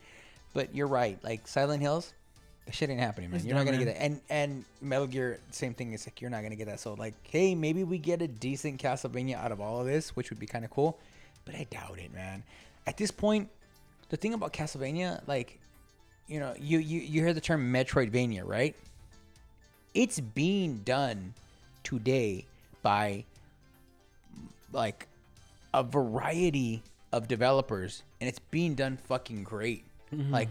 But 0.54 0.74
you're 0.76 0.88
right. 0.88 1.18
Like 1.24 1.48
Silent 1.48 1.82
Hills, 1.82 2.14
that 2.66 2.76
shit 2.76 2.90
ain't 2.90 3.00
happening, 3.00 3.32
man. 3.32 3.38
It's 3.38 3.46
you're 3.46 3.56
not 3.56 3.66
gonna 3.66 3.78
man. 3.78 3.88
get 3.88 3.96
that. 3.96 4.04
And 4.04 4.22
and 4.30 4.66
Metal 4.82 5.08
Gear, 5.08 5.40
same 5.52 5.74
thing. 5.74 5.94
It's 5.94 6.06
like 6.06 6.22
you're 6.22 6.30
not 6.30 6.44
gonna 6.44 6.56
get 6.56 6.68
that. 6.68 6.80
So 6.80 6.94
like, 6.94 7.16
hey, 7.24 7.56
maybe 7.56 7.84
we 7.84 7.98
get 7.98 8.22
a 8.22 8.28
decent 8.28 8.82
Castlevania 8.82 9.36
out 9.36 9.52
of 9.52 9.60
all 9.60 9.80
of 9.80 9.88
this, 9.88 10.16
which 10.16 10.30
would 10.30 10.40
be 10.40 10.46
kind 10.46 10.66
of 10.66 10.72
cool. 10.72 11.00
But 11.46 11.56
I 11.56 11.66
doubt 11.70 12.00
it, 12.00 12.14
man. 12.14 12.44
At 12.86 12.98
this 12.98 13.12
point, 13.12 13.50
the 14.10 14.18
thing 14.18 14.34
about 14.34 14.54
Castlevania, 14.54 15.22
like, 15.28 15.60
you 16.28 16.40
know, 16.40 16.54
you 16.60 16.80
you 16.80 17.00
you 17.00 17.22
hear 17.22 17.34
the 17.34 17.42
term 17.42 17.74
Metroidvania, 17.74 18.44
right? 18.46 18.76
It's 19.94 20.20
being 20.20 20.80
done 20.86 21.34
today 21.84 22.46
by 22.84 23.26
like 24.72 25.08
a 25.74 25.84
variety 25.84 26.84
of 27.12 27.28
developers, 27.28 28.04
and 28.22 28.28
it's 28.28 28.40
being 28.40 28.76
done 28.76 28.98
fucking 29.08 29.44
great. 29.44 29.84
Mm-hmm. 30.14 30.32
Like 30.34 30.50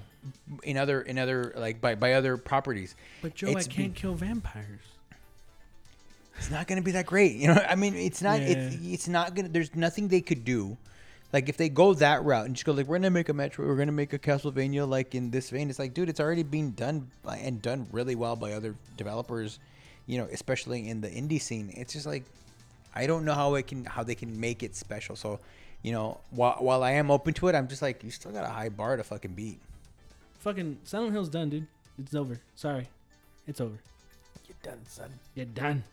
in 0.63 0.77
other 0.77 1.01
in 1.03 1.19
other 1.19 1.53
like 1.57 1.81
by 1.81 1.95
by 1.95 2.13
other 2.15 2.37
properties. 2.37 2.95
But 3.23 3.35
Joe, 3.35 3.49
It's 3.49 3.67
I 3.67 3.71
can't 3.71 3.77
been- 3.89 3.93
kill 3.95 4.15
vampires. 4.15 4.81
it's 6.37 6.51
not 6.51 6.67
gonna 6.69 6.83
be 6.83 6.93
that 6.93 7.07
great. 7.07 7.37
You 7.37 7.49
know, 7.49 7.65
I 7.69 7.75
mean, 7.75 7.95
it's 7.95 8.23
not. 8.23 8.41
It's 8.41 8.77
Yeah. 8.77 8.95
it's 8.95 9.09
not 9.09 9.35
gonna. 9.35 9.49
There's 9.49 9.75
nothing 9.75 10.09
they 10.09 10.21
could 10.21 10.45
do. 10.45 10.77
Like 11.33 11.49
if 11.49 11.57
they 11.57 11.69
go 11.69 11.93
that 11.95 12.25
route 12.25 12.47
and 12.47 12.55
just 12.55 12.65
go 12.65 12.73
like, 12.73 12.87
we're 12.87 12.97
gonna 12.99 13.11
make 13.11 13.29
a 13.29 13.35
Metro, 13.35 13.67
we're 13.67 13.77
gonna 13.77 13.93
make 13.93 14.13
a 14.13 14.19
Castlevania 14.19 14.89
like 14.89 15.15
in 15.15 15.31
this 15.31 15.51
vein. 15.51 15.69
It's 15.69 15.79
like, 15.79 15.93
dude, 15.93 16.09
it's 16.09 16.21
already 16.21 16.43
being 16.43 16.71
done 16.71 17.11
by, 17.23 17.37
and 17.39 17.61
done 17.61 17.87
really 17.93 18.15
well 18.15 18.37
by 18.37 18.53
other 18.53 18.75
developers. 18.97 19.59
You 20.07 20.19
know, 20.19 20.29
especially 20.33 20.89
in 20.89 21.01
the 21.03 21.09
indie 21.09 21.41
scene. 21.41 21.71
It's 21.77 21.93
just 21.93 22.07
like, 22.07 22.25
I 22.95 23.07
don't 23.07 23.25
know 23.27 23.35
how 23.35 23.57
it 23.57 23.67
can 23.67 23.85
how 23.85 24.03
they 24.05 24.15
can 24.15 24.41
make 24.41 24.63
it 24.63 24.75
special. 24.75 25.17
So, 25.17 25.39
you 25.83 25.93
know, 25.93 26.21
while 26.31 26.57
while 26.59 26.83
I 26.83 26.93
am 26.93 27.11
open 27.11 27.35
to 27.35 27.49
it, 27.49 27.55
I'm 27.55 27.69
just 27.69 27.83
like, 27.83 28.03
you 28.03 28.11
still 28.11 28.33
got 28.33 28.45
a 28.45 28.49
high 28.49 28.69
bar 28.69 28.97
to 28.97 29.05
fucking 29.05 29.33
beat. 29.33 29.61
Fucking 30.41 30.79
Silent 30.85 31.13
Hill's 31.13 31.29
done, 31.29 31.51
dude. 31.51 31.67
It's 31.99 32.15
over. 32.15 32.39
Sorry, 32.55 32.89
it's 33.47 33.61
over. 33.61 33.79
You're 34.47 34.57
done, 34.63 34.81
son. 34.87 35.11
You're 35.35 35.47
done. 35.47 35.85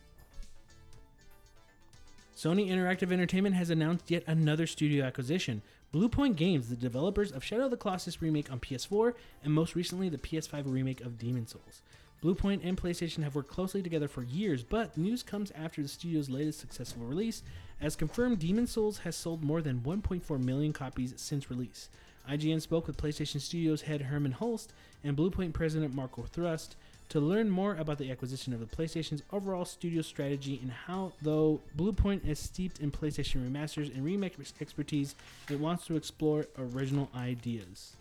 Sony 2.36 2.68
Interactive 2.68 3.12
Entertainment 3.12 3.54
has 3.54 3.70
announced 3.70 4.10
yet 4.10 4.22
another 4.26 4.66
studio 4.66 5.04
acquisition. 5.06 5.62
Bluepoint 5.94 6.36
Games, 6.36 6.68
the 6.68 6.76
developers 6.76 7.32
of 7.32 7.42
Shadow 7.42 7.64
of 7.64 7.70
the 7.70 7.78
Colossus 7.78 8.20
remake 8.20 8.52
on 8.52 8.60
PS4 8.60 9.14
and 9.42 9.54
most 9.54 9.74
recently 9.74 10.10
the 10.10 10.18
PS5 10.18 10.64
remake 10.66 11.00
of 11.00 11.18
Demon's 11.18 11.52
Souls. 11.52 11.80
Bluepoint 12.22 12.60
and 12.62 12.76
PlayStation 12.76 13.22
have 13.22 13.34
worked 13.34 13.50
closely 13.50 13.82
together 13.82 14.08
for 14.08 14.22
years, 14.22 14.62
but 14.62 14.98
news 14.98 15.22
comes 15.22 15.50
after 15.52 15.80
the 15.80 15.88
studio's 15.88 16.28
latest 16.28 16.60
successful 16.60 17.04
release. 17.04 17.42
As 17.80 17.94
confirmed, 17.96 18.38
Demon's 18.38 18.70
Souls 18.72 18.98
has 18.98 19.14
sold 19.16 19.42
more 19.42 19.60
than 19.60 19.80
1.4 19.80 20.42
million 20.42 20.72
copies 20.72 21.12
since 21.16 21.50
release. 21.50 21.88
IGN 22.28 22.60
spoke 22.60 22.86
with 22.86 22.96
PlayStation 22.96 23.40
Studios 23.40 23.82
head 23.82 24.02
Hermen 24.02 24.32
Hulst 24.32 24.72
and 25.04 25.16
Bluepoint 25.16 25.52
president 25.52 25.94
Marco 25.94 26.22
Thrush 26.22 26.68
to 27.10 27.20
learn 27.20 27.48
more 27.48 27.76
about 27.76 27.98
the 27.98 28.10
acquisition 28.10 28.52
of 28.52 28.58
the 28.58 28.66
PlayStation's 28.66 29.22
overall 29.32 29.64
studio 29.64 30.02
strategy 30.02 30.58
and 30.60 30.72
how, 30.72 31.12
though 31.22 31.60
Bluepoint 31.76 32.26
is 32.26 32.40
steeped 32.40 32.80
in 32.80 32.90
PlayStation 32.90 33.48
remasters 33.48 33.94
and 33.94 34.04
remake 34.04 34.34
expertise, 34.60 35.14
it 35.48 35.60
wants 35.60 35.86
to 35.86 35.94
explore 35.94 36.46
original 36.58 37.08
ideas. 37.14 37.92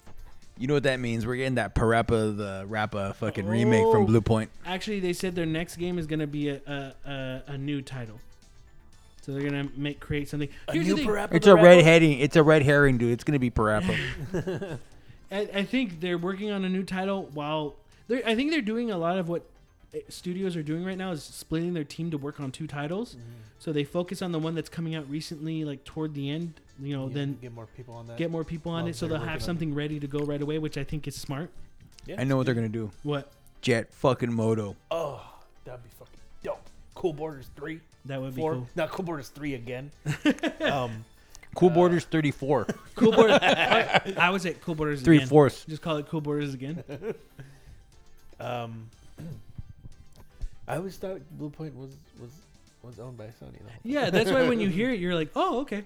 You 0.57 0.67
know 0.67 0.73
what 0.73 0.83
that 0.83 0.99
means? 1.01 1.27
We're 1.27 1.35
getting 1.35 1.55
that 1.55 1.75
Parappa 1.75 2.35
the 2.35 2.65
Rapper 2.65 3.13
fucking 3.19 3.45
remake 3.45 3.83
from 3.91 4.03
Oh. 4.03 4.07
Bluepoint. 4.07 4.47
Actually, 4.65 5.01
they 5.01 5.13
said 5.13 5.35
their 5.35 5.45
next 5.45 5.75
game 5.75 5.99
is 5.99 6.07
going 6.07 6.21
to 6.21 6.27
be 6.27 6.47
a, 6.49 6.61
a, 6.65 6.93
a, 7.05 7.43
a 7.47 7.57
new 7.57 7.81
title. 7.81 8.19
So 9.25 9.31
they're 9.31 9.49
going 9.49 9.67
to 9.67 9.79
make 9.79 9.99
create 9.99 10.29
something. 10.29 10.49
Here's 10.71 10.87
the 10.87 10.97
thing. 10.97 11.27
It's 11.31 11.47
a 11.47 11.55
red 11.55 11.83
herring. 11.83 12.19
It's 12.19 12.35
a 12.35 12.43
red 12.43 12.61
herring, 12.61 12.99
dude. 12.99 13.11
It's 13.11 13.23
gonna 13.23 13.39
be 13.39 13.49
Parappa. 13.49 13.97
I, 15.31 15.49
I 15.51 15.63
think 15.63 15.99
they're 15.99 16.19
working 16.19 16.51
on 16.51 16.63
a 16.63 16.69
new 16.69 16.83
title 16.83 17.31
while 17.33 17.73
they're, 18.07 18.21
I 18.23 18.35
think 18.35 18.51
they're 18.51 18.61
doing 18.61 18.91
a 18.91 18.97
lot 18.99 19.17
of 19.17 19.27
what 19.27 19.49
eh, 19.95 20.01
studios 20.09 20.55
are 20.55 20.61
doing 20.61 20.85
right 20.85 20.97
now 20.97 21.09
is 21.09 21.23
splitting 21.23 21.73
their 21.73 21.83
team 21.83 22.11
to 22.11 22.19
work 22.19 22.39
on 22.39 22.51
two 22.51 22.67
titles. 22.67 23.17
So 23.57 23.73
they 23.73 23.83
focus 23.83 24.21
on 24.21 24.31
the 24.31 24.37
one 24.37 24.53
that's 24.53 24.69
coming 24.69 24.93
out 24.93 25.09
recently, 25.09 25.65
like 25.65 25.83
toward 25.85 26.13
the 26.13 26.29
end. 26.29 26.53
You 26.79 26.95
know, 26.95 27.09
then 27.09 27.39
get 27.41 27.51
more 27.51 27.65
people 27.65 27.95
on 27.95 28.05
that. 28.05 28.17
get 28.17 28.29
more 28.29 28.43
people 28.43 28.73
on 28.73 28.83
Well, 28.83 28.91
it, 28.91 28.95
so 28.95 29.07
they're 29.07 29.17
they'll 29.17 29.25
have 29.25 29.35
working 29.37 29.41
on 29.41 29.45
something 29.45 29.73
ready 29.73 29.99
to 29.99 30.05
go 30.07 30.19
right 30.19 30.41
away, 30.41 30.59
which 30.59 30.77
I 30.77 30.83
think 30.83 31.07
is 31.07 31.15
smart. 31.15 31.49
Yeah, 32.05 32.17
I 32.19 32.25
know 32.25 32.37
what 32.37 32.45
they're 32.45 32.53
gonna 32.53 32.69
do. 32.69 32.91
What 33.01 33.31
Jet 33.61 33.91
fucking 33.91 34.31
Moto. 34.31 34.75
Oh, 34.91 35.25
that'd 35.63 35.83
be 35.83 35.89
fucking 35.97 36.19
dope. 36.43 36.61
Cool 36.93 37.13
Borders 37.13 37.49
three, 37.55 37.79
that 38.05 38.21
would 38.21 38.35
be 38.35 38.41
cool. 38.41 38.67
Not 38.75 38.89
Cool 38.89 39.05
Borders 39.05 39.29
three 39.29 39.53
again. 39.55 39.91
um, 40.61 41.05
Cool 41.55 41.69
Borders 41.69 42.05
34. 42.05 42.67
Cool 42.95 43.11
Borders. 43.11 43.39
I, 43.41 44.13
I 44.17 44.29
would 44.29 44.41
say 44.41 44.55
Cool 44.61 44.75
Borders 44.75 45.01
Three 45.01 45.17
again. 45.17 45.27
fourths. 45.27 45.65
Just 45.65 45.81
call 45.81 45.97
it 45.97 46.07
Cool 46.07 46.21
Borders 46.21 46.53
again. 46.53 46.83
um, 48.39 48.89
I 50.67 50.77
always 50.77 50.97
thought 50.97 51.21
Bluepoint 51.37 51.75
was 51.75 51.91
was 52.19 52.31
was 52.83 52.99
owned 52.99 53.17
by 53.17 53.25
Sony. 53.25 53.59
Though. 53.59 53.71
Yeah, 53.83 54.09
that's 54.09 54.31
why 54.31 54.47
when 54.47 54.59
you 54.59 54.69
hear 54.69 54.91
it, 54.91 54.99
you're 54.99 55.15
like, 55.15 55.29
oh, 55.35 55.61
okay. 55.61 55.83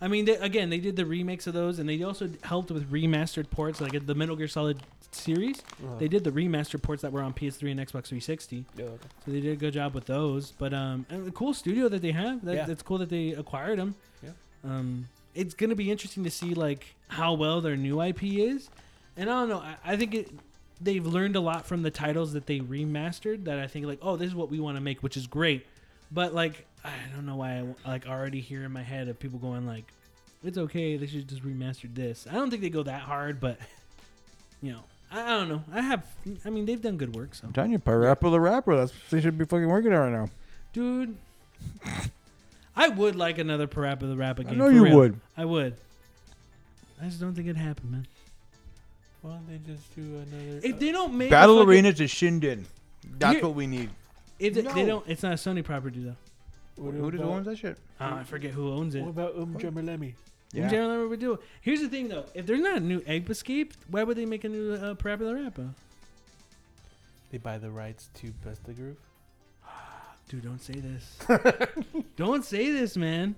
I 0.00 0.08
mean, 0.08 0.24
they, 0.24 0.36
again, 0.36 0.70
they 0.70 0.78
did 0.78 0.96
the 0.96 1.04
remakes 1.04 1.46
of 1.46 1.52
those, 1.54 1.78
and 1.78 1.88
they 1.88 2.02
also 2.02 2.30
helped 2.42 2.70
with 2.70 2.90
remastered 2.90 3.50
ports, 3.50 3.80
like 3.80 4.06
the 4.06 4.14
Metal 4.14 4.34
Gear 4.36 4.48
Solid 4.48 4.78
series. 5.12 5.60
Uh-huh. 5.84 5.96
They 5.98 6.08
did 6.08 6.24
the 6.24 6.30
remastered 6.30 6.82
ports 6.82 7.02
that 7.02 7.12
were 7.12 7.20
on 7.22 7.34
PS3 7.34 7.72
and 7.72 7.80
Xbox 7.80 8.06
360, 8.06 8.64
Yeah, 8.76 8.84
okay. 8.86 8.96
so 9.24 9.30
they 9.30 9.40
did 9.40 9.52
a 9.52 9.56
good 9.56 9.74
job 9.74 9.94
with 9.94 10.06
those. 10.06 10.52
But 10.52 10.72
um, 10.72 11.04
and 11.10 11.28
a 11.28 11.30
cool 11.30 11.52
studio 11.52 11.88
that 11.88 12.00
they 12.02 12.12
have. 12.12 12.44
That, 12.44 12.54
Yeah. 12.54 12.64
That's 12.66 12.82
cool 12.82 12.98
that 12.98 13.10
they 13.10 13.30
acquired 13.32 13.78
them. 13.78 13.94
Yeah. 14.22 14.30
Um, 14.64 15.08
it's 15.34 15.54
gonna 15.54 15.74
be 15.76 15.90
interesting 15.90 16.24
to 16.24 16.30
see 16.30 16.54
like 16.54 16.94
how 17.08 17.34
well 17.34 17.60
their 17.60 17.76
new 17.76 18.00
IP 18.02 18.22
is, 18.24 18.68
and 19.16 19.28
I 19.30 19.34
don't 19.40 19.48
know. 19.48 19.58
I, 19.58 19.76
I 19.84 19.96
think 19.96 20.14
it. 20.14 20.30
They've 20.82 21.04
learned 21.06 21.36
a 21.36 21.40
lot 21.40 21.66
from 21.66 21.82
the 21.82 21.90
titles 21.90 22.32
that 22.32 22.46
they 22.46 22.60
remastered. 22.60 23.44
That 23.44 23.58
I 23.58 23.66
think 23.66 23.84
like, 23.86 23.98
oh, 24.00 24.16
this 24.16 24.28
is 24.28 24.34
what 24.34 24.50
we 24.50 24.60
want 24.60 24.76
to 24.78 24.80
make, 24.80 25.02
which 25.02 25.16
is 25.16 25.26
great. 25.26 25.66
But 26.12 26.34
like, 26.34 26.66
I 26.84 26.90
don't 27.14 27.26
know 27.26 27.36
why 27.36 27.58
I 27.58 27.88
like 27.88 28.06
already 28.06 28.40
hear 28.40 28.64
in 28.64 28.72
my 28.72 28.82
head 28.82 29.08
of 29.08 29.18
people 29.18 29.38
going 29.38 29.66
like, 29.66 29.84
it's 30.44 30.58
okay. 30.58 30.96
They 30.96 31.06
should 31.06 31.28
just 31.28 31.44
remaster 31.44 31.92
this. 31.94 32.26
I 32.30 32.34
don't 32.34 32.50
think 32.50 32.62
they 32.62 32.70
go 32.70 32.82
that 32.82 33.02
hard, 33.02 33.40
but 33.40 33.58
you 34.62 34.72
know, 34.72 34.80
I, 35.10 35.22
I 35.22 35.28
don't 35.38 35.48
know. 35.48 35.62
I 35.72 35.80
have. 35.80 36.04
I 36.44 36.50
mean, 36.50 36.66
they've 36.66 36.80
done 36.80 36.96
good 36.96 37.14
work. 37.14 37.34
So, 37.34 37.46
I'm 37.46 37.52
telling 37.52 37.72
you, 37.72 37.78
Parappa 37.78 38.30
the 38.30 38.40
Rapper. 38.40 38.76
That's 38.76 38.92
what 38.92 39.10
they 39.10 39.20
should 39.20 39.38
be 39.38 39.44
fucking 39.44 39.68
working 39.68 39.92
on 39.92 40.12
right 40.12 40.20
now. 40.20 40.30
dude, 40.72 41.16
I 42.76 42.88
would 42.88 43.16
like 43.16 43.38
another 43.38 43.66
Parappa 43.66 44.00
the 44.00 44.16
Rapper 44.16 44.44
game. 44.44 44.54
I 44.54 44.56
know 44.56 44.68
you 44.68 44.84
real. 44.84 44.96
would. 44.96 45.20
I 45.36 45.44
would. 45.44 45.74
I 47.00 47.06
just 47.06 47.20
don't 47.20 47.34
think 47.34 47.46
it'd 47.48 47.56
happen, 47.56 47.90
man. 47.90 48.06
Why 49.22 49.32
don't 49.32 49.48
they 49.48 49.72
just 49.72 49.94
do 49.94 50.02
another? 50.02 50.60
If 50.66 50.78
they 50.78 50.90
uh, 50.90 50.92
don't 50.92 51.14
make 51.14 51.30
Battle 51.30 51.58
fucking- 51.58 51.68
Arena 51.70 51.92
Toshinden. 51.92 52.64
That's 53.18 53.34
Here- 53.34 53.44
what 53.44 53.54
we 53.54 53.66
need. 53.66 53.90
If 54.40 54.54
they, 54.54 54.62
they 54.62 54.86
don't, 54.86 55.06
it's 55.06 55.22
not 55.22 55.32
a 55.32 55.36
Sony 55.36 55.62
property 55.62 56.00
though. 56.02 56.16
what 56.82 56.94
Who 56.94 57.10
does 57.10 57.20
about- 57.20 57.32
owns 57.32 57.46
that 57.46 57.58
shit? 57.58 57.78
Uh, 58.00 58.16
I 58.20 58.24
forget 58.24 58.50
who 58.52 58.72
owns 58.72 58.94
it. 58.94 59.02
What 59.02 59.10
about 59.10 59.36
Um 59.36 59.56
Jammer 59.58 59.82
Lammy? 59.82 60.14
Yeah. 60.52 60.68
Generally, 60.68 60.98
what 60.98 61.10
we 61.10 61.16
do. 61.16 61.38
Here's 61.60 61.80
the 61.80 61.88
thing, 61.88 62.08
though. 62.08 62.24
If 62.34 62.44
there's 62.44 62.60
not 62.60 62.78
a 62.78 62.80
new 62.80 63.00
Egg 63.06 63.30
Escape, 63.30 63.72
why 63.88 64.02
would 64.02 64.16
they 64.16 64.26
make 64.26 64.42
a 64.42 64.48
new 64.48 64.72
uh, 64.72 64.94
Parappa 64.94 65.18
the 65.20 65.34
Rapper? 65.36 65.68
They 67.30 67.38
buy 67.38 67.58
the 67.58 67.70
rights 67.70 68.08
to 68.14 68.32
Bust 68.44 68.60
a 68.68 68.72
Groove. 68.72 68.96
Dude, 70.28 70.42
don't 70.42 70.60
say 70.60 70.72
this. 70.74 71.18
don't 72.16 72.44
say 72.44 72.72
this, 72.72 72.96
man. 72.96 73.36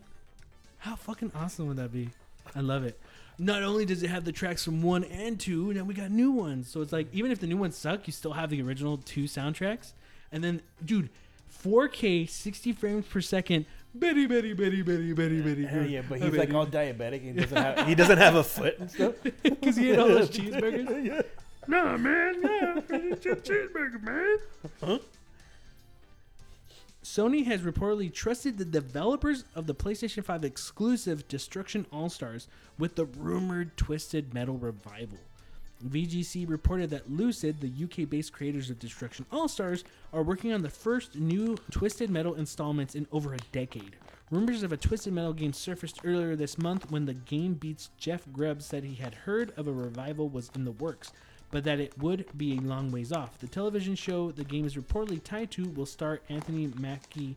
How 0.79 0.97
fucking 0.97 1.33
awesome 1.35 1.69
would 1.69 1.77
that 1.77 1.93
be? 1.93 2.09
I 2.55 2.61
love 2.61 2.85
it. 2.85 2.99
Not 3.39 3.63
only 3.63 3.85
does 3.85 4.03
it 4.03 4.09
have 4.09 4.25
the 4.25 4.33
tracks 4.33 4.65
from 4.65 4.83
one 4.83 5.05
and 5.05 5.39
two, 5.39 5.73
now 5.75 5.85
we 5.85 5.93
got 5.95 6.11
new 6.11 6.31
ones. 6.31 6.69
So 6.71 6.81
it's 6.81 6.93
like 6.93 7.09
even 7.13 7.31
if 7.31 7.41
the 7.41 7.47
new 7.47 7.57
ones 7.59 7.77
suck, 7.77 8.07
you 8.07 8.13
still 8.13 8.33
have 8.33 8.49
the 8.51 8.63
original 8.63 8.97
two 8.99 9.25
soundtracks. 9.25 9.93
And 10.33 10.43
then, 10.43 10.63
dude, 10.85 11.11
4K, 11.63 12.29
60 12.29 12.73
frames 12.73 13.07
per 13.07 13.21
second. 13.21 13.67
Betty, 13.95 14.27
Betty, 14.27 14.55
Betty, 14.55 14.83
Betty, 14.83 15.13
Betty, 15.13 15.43
Betty. 15.43 15.63
Yeah, 15.63 15.83
yeah, 15.83 16.03
but 16.09 16.21
he's 16.21 16.33
like 16.35 16.55
all 16.55 16.67
diabetic. 16.67 17.29
And 17.29 17.39
he 17.39 17.45
doesn't 17.45 17.57
have 17.57 17.87
he 17.87 17.95
doesn't 18.03 18.19
have 18.19 18.35
a 18.37 18.45
foot 18.45 18.79
and 18.79 18.91
stuff. 18.91 19.15
Because 19.43 19.77
he 19.77 19.91
ate 19.91 19.99
all 19.99 20.09
those 20.09 20.31
cheeseburgers. 20.31 21.25
Nah, 21.69 21.97
man, 21.97 22.41
nah. 22.41 22.81
It's 22.89 23.25
a 23.25 23.37
cheeseburger, 23.37 24.03
man. 24.03 24.37
Huh? 24.83 24.99
Sony 27.05 27.45
has 27.47 27.61
reportedly 27.61 28.13
trusted 28.13 28.59
the 28.59 28.65
developers 28.65 29.45
of 29.55 29.69
the 29.69 29.75
PlayStation 29.75 30.25
5 30.25 30.45
exclusive 30.45 31.29
Destruction 31.29 31.87
All 31.93 32.09
Stars 32.09 32.49
with 32.79 32.97
the 32.97 33.05
rumored 33.05 33.77
Twisted 33.77 34.35
Metal 34.35 34.57
revival. 34.57 35.19
VGC 35.83 36.49
reported 36.49 36.91
that 36.91 37.11
Lucid, 37.11 37.61
the 37.61 37.85
UK 37.85 38.09
based 38.09 38.33
creators 38.33 38.71
of 38.71 38.79
Destruction 38.79 39.27
All 39.31 39.49
Stars, 39.49 39.85
are 40.13 40.23
working 40.23 40.53
on 40.53 40.63
the 40.63 40.71
first 40.71 41.17
new 41.17 41.57
Twisted 41.71 42.11
Metal 42.11 42.35
installments 42.35 42.95
in 42.95 43.07
over 43.13 43.35
a 43.35 43.39
decade. 43.53 43.97
Rumors 44.31 44.63
of 44.63 44.73
a 44.73 44.77
Twisted 44.79 45.13
Metal 45.13 45.33
game 45.35 45.53
surfaced 45.53 46.01
earlier 46.05 46.37
this 46.37 46.57
month 46.57 46.91
when 46.91 47.05
the 47.05 47.13
GamesBeat's 47.15 47.91
Jeff 47.99 48.23
Grubb 48.33 48.63
said 48.63 48.83
he 48.83 48.95
had 48.95 49.15
heard 49.15 49.53
of 49.59 49.69
a 49.69 49.73
revival 49.73 50.29
was 50.29 50.51
in 50.55 50.65
the 50.65 50.73
works, 50.73 51.13
but 51.51 51.65
that 51.65 51.81
it 51.81 51.99
would 51.99 52.27
be 52.39 52.57
a 52.57 52.61
long 52.61 52.91
ways 52.91 53.13
off. 53.13 53.39
The 53.41 53.47
television 53.47 53.95
show 53.95 54.31
the 54.31 54.45
game 54.45 54.65
is 54.65 54.77
reportedly 54.77 55.23
tied 55.23 55.51
to 55.51 55.69
will 55.69 55.85
star 55.85 56.21
Anthony 56.31 56.73
Mackie 56.79 57.37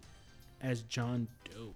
as 0.61 0.83
John 0.83 1.27
Doe. 1.43 1.73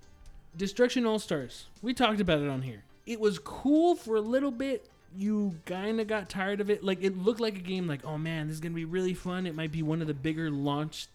Destruction 0.55 1.05
All 1.05 1.19
Stars. 1.19 1.65
We 1.81 1.93
talked 1.93 2.21
about 2.21 2.39
it 2.41 2.47
on 2.47 2.61
here. 2.61 2.83
It 3.05 3.19
was 3.19 3.39
cool 3.39 3.95
for 3.95 4.15
a 4.15 4.21
little 4.21 4.51
bit. 4.51 4.89
You 5.15 5.55
kind 5.65 5.99
of 5.99 6.07
got 6.07 6.29
tired 6.29 6.61
of 6.61 6.69
it. 6.69 6.83
Like 6.83 7.03
it 7.03 7.17
looked 7.17 7.39
like 7.39 7.55
a 7.55 7.61
game. 7.61 7.87
Like 7.87 8.05
oh 8.05 8.17
man, 8.17 8.47
this 8.47 8.55
is 8.55 8.59
gonna 8.59 8.75
be 8.75 8.85
really 8.85 9.13
fun. 9.13 9.45
It 9.45 9.55
might 9.55 9.71
be 9.71 9.83
one 9.83 10.01
of 10.01 10.07
the 10.07 10.13
bigger 10.13 10.49
launch 10.49 11.07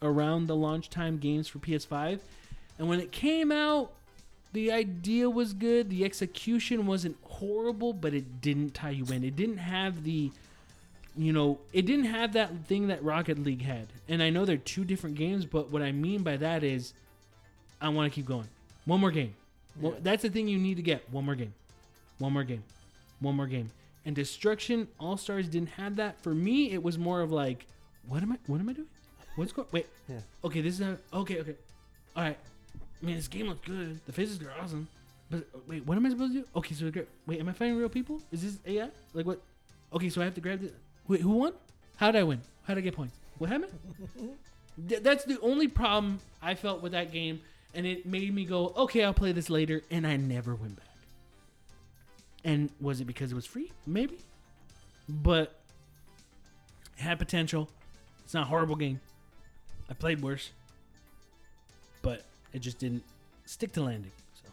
around 0.00 0.46
the 0.46 0.56
launch 0.56 0.90
time 0.90 1.18
games 1.18 1.48
for 1.48 1.58
PS5. 1.58 2.20
And 2.78 2.88
when 2.88 3.00
it 3.00 3.12
came 3.12 3.52
out, 3.52 3.92
the 4.52 4.72
idea 4.72 5.30
was 5.30 5.52
good. 5.52 5.90
The 5.90 6.04
execution 6.04 6.86
wasn't 6.86 7.16
horrible, 7.22 7.92
but 7.92 8.14
it 8.14 8.40
didn't 8.40 8.74
tie 8.74 8.90
you 8.90 9.04
in. 9.06 9.24
It 9.24 9.36
didn't 9.36 9.58
have 9.58 10.04
the 10.04 10.30
you 11.16 11.32
know, 11.32 11.58
it 11.72 11.84
didn't 11.84 12.06
have 12.06 12.32
that 12.32 12.64
thing 12.66 12.88
that 12.88 13.02
Rocket 13.04 13.38
League 13.38 13.62
had. 13.62 13.88
And 14.08 14.22
I 14.22 14.30
know 14.30 14.44
they're 14.44 14.56
two 14.56 14.84
different 14.84 15.16
games, 15.16 15.44
but 15.44 15.70
what 15.70 15.82
I 15.82 15.92
mean 15.92 16.22
by 16.22 16.38
that 16.38 16.64
is 16.64 16.94
I 17.80 17.90
want 17.90 18.10
to 18.10 18.14
keep 18.14 18.26
going. 18.26 18.48
One 18.86 19.00
more 19.00 19.10
game. 19.10 19.34
Well, 19.80 19.94
that's 20.02 20.22
the 20.22 20.30
thing 20.30 20.48
you 20.48 20.58
need 20.58 20.76
to 20.76 20.82
get. 20.82 21.10
One 21.10 21.24
more 21.24 21.34
game. 21.34 21.54
One 22.18 22.32
more 22.32 22.44
game. 22.44 22.62
One 23.22 23.36
more 23.36 23.46
game. 23.46 23.70
And 24.04 24.16
Destruction 24.16 24.88
All 24.98 25.16
Stars 25.16 25.48
didn't 25.48 25.70
have 25.70 25.96
that. 25.96 26.22
For 26.22 26.34
me, 26.34 26.72
it 26.72 26.82
was 26.82 26.98
more 26.98 27.20
of 27.20 27.30
like, 27.30 27.66
what 28.06 28.22
am 28.22 28.32
I? 28.32 28.38
What 28.46 28.60
am 28.60 28.68
I 28.68 28.72
doing? 28.72 28.88
What's 29.36 29.52
going? 29.52 29.68
Wait. 29.72 29.86
Yeah. 30.08 30.18
Okay, 30.44 30.60
this 30.60 30.74
is 30.74 30.80
not, 30.80 30.98
okay. 31.14 31.40
Okay. 31.40 31.54
All 32.16 32.24
right. 32.24 32.38
I 33.02 33.06
mean, 33.06 33.16
this 33.16 33.28
game 33.28 33.48
looks 33.48 33.66
good. 33.66 34.00
The 34.06 34.12
physics 34.12 34.44
are 34.44 34.52
awesome. 34.62 34.88
But 35.30 35.46
wait, 35.66 35.86
what 35.86 35.96
am 35.96 36.04
I 36.04 36.10
supposed 36.10 36.34
to 36.34 36.40
do? 36.40 36.46
Okay, 36.56 36.74
so 36.74 36.90
wait, 37.26 37.40
am 37.40 37.48
I 37.48 37.52
fighting 37.52 37.76
real 37.76 37.88
people? 37.88 38.20
Is 38.30 38.42
this 38.42 38.58
AI? 38.66 38.88
Like 39.14 39.24
what? 39.24 39.40
Okay, 39.92 40.10
so 40.10 40.20
I 40.20 40.24
have 40.24 40.34
to 40.34 40.40
grab 40.40 40.60
the. 40.60 40.70
Wait, 41.08 41.20
who 41.20 41.30
won? 41.30 41.54
How 41.96 42.10
did 42.10 42.20
I 42.20 42.24
win? 42.24 42.40
How 42.64 42.74
did 42.74 42.80
I 42.80 42.84
get 42.84 42.94
points? 42.94 43.16
What 43.38 43.48
happened? 43.50 43.72
Th- 44.88 45.02
that's 45.02 45.24
the 45.24 45.38
only 45.40 45.68
problem 45.68 46.20
I 46.40 46.54
felt 46.54 46.82
with 46.82 46.92
that 46.92 47.12
game, 47.12 47.40
and 47.74 47.86
it 47.86 48.06
made 48.06 48.34
me 48.34 48.44
go, 48.44 48.72
okay, 48.76 49.04
I'll 49.04 49.14
play 49.14 49.32
this 49.32 49.50
later, 49.50 49.82
and 49.90 50.06
I 50.06 50.16
never 50.16 50.54
went 50.54 50.76
back. 50.76 50.86
And 52.44 52.70
was 52.80 53.00
it 53.00 53.04
because 53.04 53.32
it 53.32 53.34
was 53.34 53.46
free? 53.46 53.70
Maybe, 53.86 54.18
but 55.08 55.60
it 56.98 57.02
had 57.02 57.18
potential. 57.18 57.68
It's 58.24 58.34
not 58.34 58.44
a 58.44 58.46
horrible 58.46 58.76
game. 58.76 59.00
I 59.88 59.94
played 59.94 60.20
worse, 60.22 60.50
but 62.00 62.24
it 62.52 62.60
just 62.60 62.78
didn't 62.78 63.04
stick 63.44 63.72
to 63.72 63.82
landing. 63.82 64.10
So, 64.42 64.48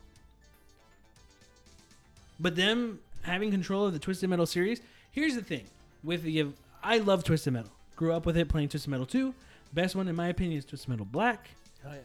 but 2.39 2.55
them 2.55 2.99
having 3.23 3.51
control 3.51 3.85
of 3.85 3.93
the 3.93 3.99
Twisted 3.99 4.29
Metal 4.29 4.45
series. 4.45 4.81
Here's 5.11 5.35
the 5.35 5.41
thing: 5.41 5.65
with 6.03 6.23
the 6.23 6.47
I 6.83 6.97
love 6.97 7.23
Twisted 7.23 7.53
Metal. 7.53 7.71
Grew 7.95 8.13
up 8.13 8.25
with 8.25 8.37
it, 8.37 8.47
playing 8.47 8.69
Twisted 8.69 8.89
Metal 8.89 9.05
2. 9.05 9.33
Best 9.73 9.95
one 9.95 10.07
in 10.07 10.15
my 10.15 10.29
opinion 10.29 10.57
is 10.57 10.65
Twisted 10.65 10.89
Metal 10.89 11.05
Black. 11.05 11.49
Oh 11.85 11.91
yeah. 11.93 11.99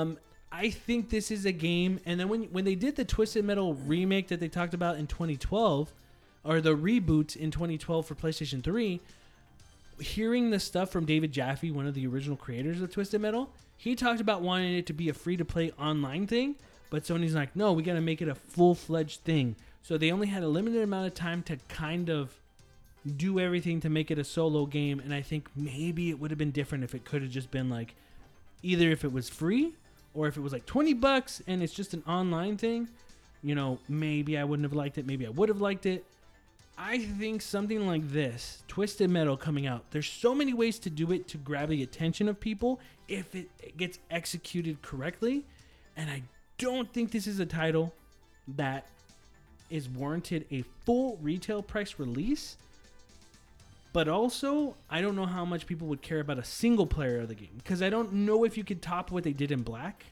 Um, 0.00 0.18
I 0.52 0.68
think 0.68 1.08
this 1.08 1.30
is 1.30 1.46
a 1.46 1.52
game, 1.52 1.98
and 2.04 2.20
then 2.20 2.28
when 2.28 2.42
when 2.44 2.66
they 2.66 2.74
did 2.74 2.96
the 2.96 3.06
Twisted 3.06 3.44
Metal 3.44 3.72
remake 3.74 4.28
that 4.28 4.38
they 4.38 4.48
talked 4.48 4.74
about 4.74 4.98
in 4.98 5.06
2012, 5.06 5.92
or 6.44 6.60
the 6.60 6.76
reboot 6.76 7.34
in 7.36 7.50
2012 7.50 8.06
for 8.06 8.14
PlayStation 8.14 8.62
3, 8.62 9.00
hearing 9.98 10.50
the 10.50 10.60
stuff 10.60 10.90
from 10.90 11.06
David 11.06 11.32
Jaffe, 11.32 11.70
one 11.70 11.86
of 11.86 11.94
the 11.94 12.06
original 12.06 12.36
creators 12.36 12.82
of 12.82 12.92
Twisted 12.92 13.22
Metal, 13.22 13.50
he 13.78 13.96
talked 13.96 14.20
about 14.20 14.42
wanting 14.42 14.74
it 14.74 14.86
to 14.86 14.92
be 14.92 15.08
a 15.08 15.14
free 15.14 15.38
to 15.38 15.44
play 15.44 15.70
online 15.72 16.26
thing, 16.26 16.56
but 16.90 17.04
Sony's 17.04 17.34
like, 17.34 17.56
no, 17.56 17.72
we 17.72 17.82
got 17.82 17.94
to 17.94 18.02
make 18.02 18.20
it 18.20 18.28
a 18.28 18.34
full 18.34 18.74
fledged 18.74 19.20
thing. 19.20 19.56
So 19.82 19.96
they 19.96 20.12
only 20.12 20.26
had 20.26 20.42
a 20.42 20.48
limited 20.48 20.82
amount 20.82 21.06
of 21.06 21.14
time 21.14 21.42
to 21.44 21.56
kind 21.68 22.10
of 22.10 22.34
do 23.16 23.40
everything 23.40 23.80
to 23.80 23.88
make 23.88 24.10
it 24.10 24.18
a 24.18 24.24
solo 24.24 24.66
game, 24.66 25.00
and 25.00 25.14
I 25.14 25.22
think 25.22 25.48
maybe 25.56 26.10
it 26.10 26.20
would 26.20 26.30
have 26.30 26.38
been 26.38 26.52
different 26.52 26.84
if 26.84 26.94
it 26.94 27.06
could 27.06 27.22
have 27.22 27.30
just 27.30 27.50
been 27.50 27.70
like 27.70 27.94
either 28.62 28.90
if 28.90 29.02
it 29.02 29.12
was 29.12 29.30
free 29.30 29.72
or 30.14 30.28
if 30.28 30.36
it 30.36 30.40
was 30.40 30.52
like 30.52 30.66
20 30.66 30.94
bucks 30.94 31.42
and 31.46 31.62
it's 31.62 31.72
just 31.72 31.94
an 31.94 32.02
online 32.06 32.56
thing, 32.56 32.88
you 33.42 33.54
know, 33.54 33.78
maybe 33.88 34.38
I 34.38 34.44
wouldn't 34.44 34.64
have 34.64 34.74
liked 34.74 34.98
it. 34.98 35.06
Maybe 35.06 35.26
I 35.26 35.30
would 35.30 35.48
have 35.48 35.60
liked 35.60 35.86
it. 35.86 36.04
I 36.78 36.98
think 36.98 37.42
something 37.42 37.86
like 37.86 38.08
this, 38.10 38.62
Twisted 38.66 39.10
Metal 39.10 39.36
coming 39.36 39.66
out, 39.66 39.90
there's 39.90 40.08
so 40.08 40.34
many 40.34 40.54
ways 40.54 40.78
to 40.80 40.90
do 40.90 41.12
it 41.12 41.28
to 41.28 41.38
grab 41.38 41.68
the 41.68 41.82
attention 41.82 42.28
of 42.28 42.40
people 42.40 42.80
if 43.08 43.34
it 43.34 43.76
gets 43.76 43.98
executed 44.10 44.80
correctly. 44.82 45.44
And 45.96 46.08
I 46.08 46.22
don't 46.58 46.90
think 46.92 47.10
this 47.10 47.26
is 47.26 47.40
a 47.40 47.46
title 47.46 47.92
that 48.56 48.86
is 49.70 49.88
warranted 49.88 50.46
a 50.50 50.62
full 50.84 51.18
retail 51.22 51.62
price 51.62 51.98
release. 51.98 52.56
But 53.92 54.08
also, 54.08 54.74
I 54.88 55.00
don't 55.02 55.16
know 55.16 55.26
how 55.26 55.44
much 55.44 55.66
people 55.66 55.86
would 55.88 56.00
care 56.00 56.20
about 56.20 56.38
a 56.38 56.44
single 56.44 56.86
player 56.86 57.20
of 57.20 57.28
the 57.28 57.34
game 57.34 57.50
because 57.58 57.82
I 57.82 57.90
don't 57.90 58.12
know 58.12 58.44
if 58.44 58.56
you 58.56 58.64
could 58.64 58.80
top 58.80 59.10
what 59.10 59.22
they 59.22 59.32
did 59.32 59.52
in 59.52 59.62
Black. 59.62 60.06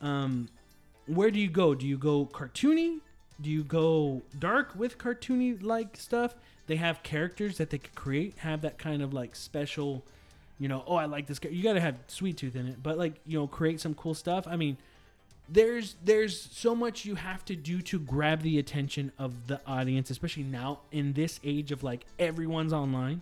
Um, 0.00 0.48
where 1.06 1.30
do 1.30 1.38
you 1.38 1.50
go? 1.50 1.74
Do 1.74 1.86
you 1.86 1.98
go 1.98 2.26
cartoony? 2.26 3.00
Do 3.40 3.50
you 3.50 3.64
go 3.64 4.22
dark 4.38 4.74
with 4.74 4.96
cartoony 4.96 5.62
like 5.62 5.96
stuff? 5.96 6.34
They 6.66 6.76
have 6.76 7.02
characters 7.02 7.58
that 7.58 7.68
they 7.70 7.78
could 7.78 7.94
create, 7.94 8.38
have 8.38 8.62
that 8.62 8.78
kind 8.78 9.02
of 9.02 9.12
like 9.12 9.36
special, 9.36 10.02
you 10.58 10.68
know, 10.68 10.84
oh, 10.86 10.96
I 10.96 11.04
like 11.04 11.26
this 11.26 11.38
guy. 11.38 11.50
You 11.50 11.62
got 11.62 11.74
to 11.74 11.80
have 11.80 11.96
Sweet 12.06 12.38
Tooth 12.38 12.56
in 12.56 12.66
it, 12.66 12.82
but 12.82 12.96
like, 12.96 13.14
you 13.26 13.38
know, 13.38 13.46
create 13.46 13.80
some 13.80 13.94
cool 13.94 14.14
stuff. 14.14 14.46
I 14.48 14.56
mean, 14.56 14.78
there's 15.48 15.96
there's 16.02 16.40
so 16.40 16.74
much 16.74 17.04
you 17.04 17.16
have 17.16 17.44
to 17.46 17.56
do 17.56 17.82
to 17.82 17.98
grab 17.98 18.42
the 18.42 18.58
attention 18.58 19.12
of 19.18 19.46
the 19.46 19.60
audience, 19.66 20.10
especially 20.10 20.44
now 20.44 20.80
in 20.90 21.12
this 21.12 21.38
age 21.44 21.70
of 21.70 21.82
like 21.82 22.06
everyone's 22.18 22.72
online. 22.72 23.20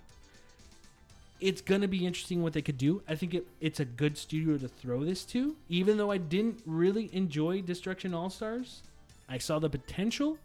It's 1.40 1.60
gonna 1.60 1.88
be 1.88 2.06
interesting 2.06 2.42
what 2.42 2.52
they 2.52 2.62
could 2.62 2.78
do. 2.78 3.02
I 3.08 3.16
think 3.16 3.34
it, 3.34 3.46
it's 3.60 3.80
a 3.80 3.84
good 3.84 4.16
studio 4.16 4.56
to 4.58 4.68
throw 4.68 5.04
this 5.04 5.24
to, 5.26 5.56
even 5.68 5.96
though 5.96 6.12
I 6.12 6.18
didn't 6.18 6.62
really 6.64 7.10
enjoy 7.12 7.62
Destruction 7.62 8.14
All 8.14 8.30
Stars. 8.30 8.82
I 9.28 9.38
saw 9.38 9.58
the 9.58 9.68
potential, 9.68 10.38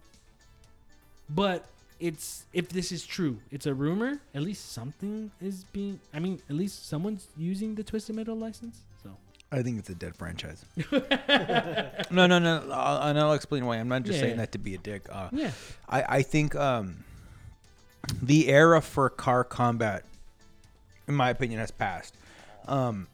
but 1.30 1.66
it's 2.00 2.46
if 2.54 2.70
this 2.70 2.92
is 2.92 3.06
true, 3.06 3.38
it's 3.52 3.68
a 3.68 3.74
rumor. 3.74 4.20
At 4.34 4.42
least 4.42 4.72
something 4.72 5.30
is 5.40 5.64
being. 5.66 6.00
I 6.12 6.20
mean, 6.20 6.42
at 6.50 6.56
least 6.56 6.88
someone's 6.88 7.28
using 7.38 7.76
the 7.76 7.84
Twisted 7.84 8.16
Metal 8.16 8.36
license. 8.36 8.82
So 9.52 9.58
I 9.58 9.64
think 9.64 9.80
it's 9.80 9.90
a 9.90 9.96
dead 9.96 10.16
franchise. 10.16 10.64
no, 12.12 12.28
no, 12.28 12.40
no. 12.40 12.64
I'll, 12.72 13.10
and 13.10 13.20
I'll 13.20 13.34
explain 13.34 13.66
why. 13.66 13.78
I'm 13.78 13.88
not 13.88 14.04
just 14.04 14.16
Yeah, 14.16 14.22
saying 14.22 14.32
yeah. 14.36 14.42
that 14.42 14.52
to 14.54 14.58
be 14.58 14.76
a 14.76 14.78
dick. 14.78 15.08
Uh, 15.12 15.30
yeah, 15.32 15.52
I, 15.88 16.18
I 16.18 16.22
think 16.22 16.56
um, 16.56 17.04
the 18.22 18.48
era 18.50 18.82
for 18.82 19.10
car 19.10 19.44
combat, 19.44 20.04
in 21.08 21.16
my 21.16 21.30
opinion, 21.30 21.60
has 21.60 21.72
passed. 21.72 22.16
Um, 22.68 23.08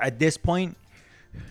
at 0.00 0.18
this 0.18 0.36
point, 0.36 0.76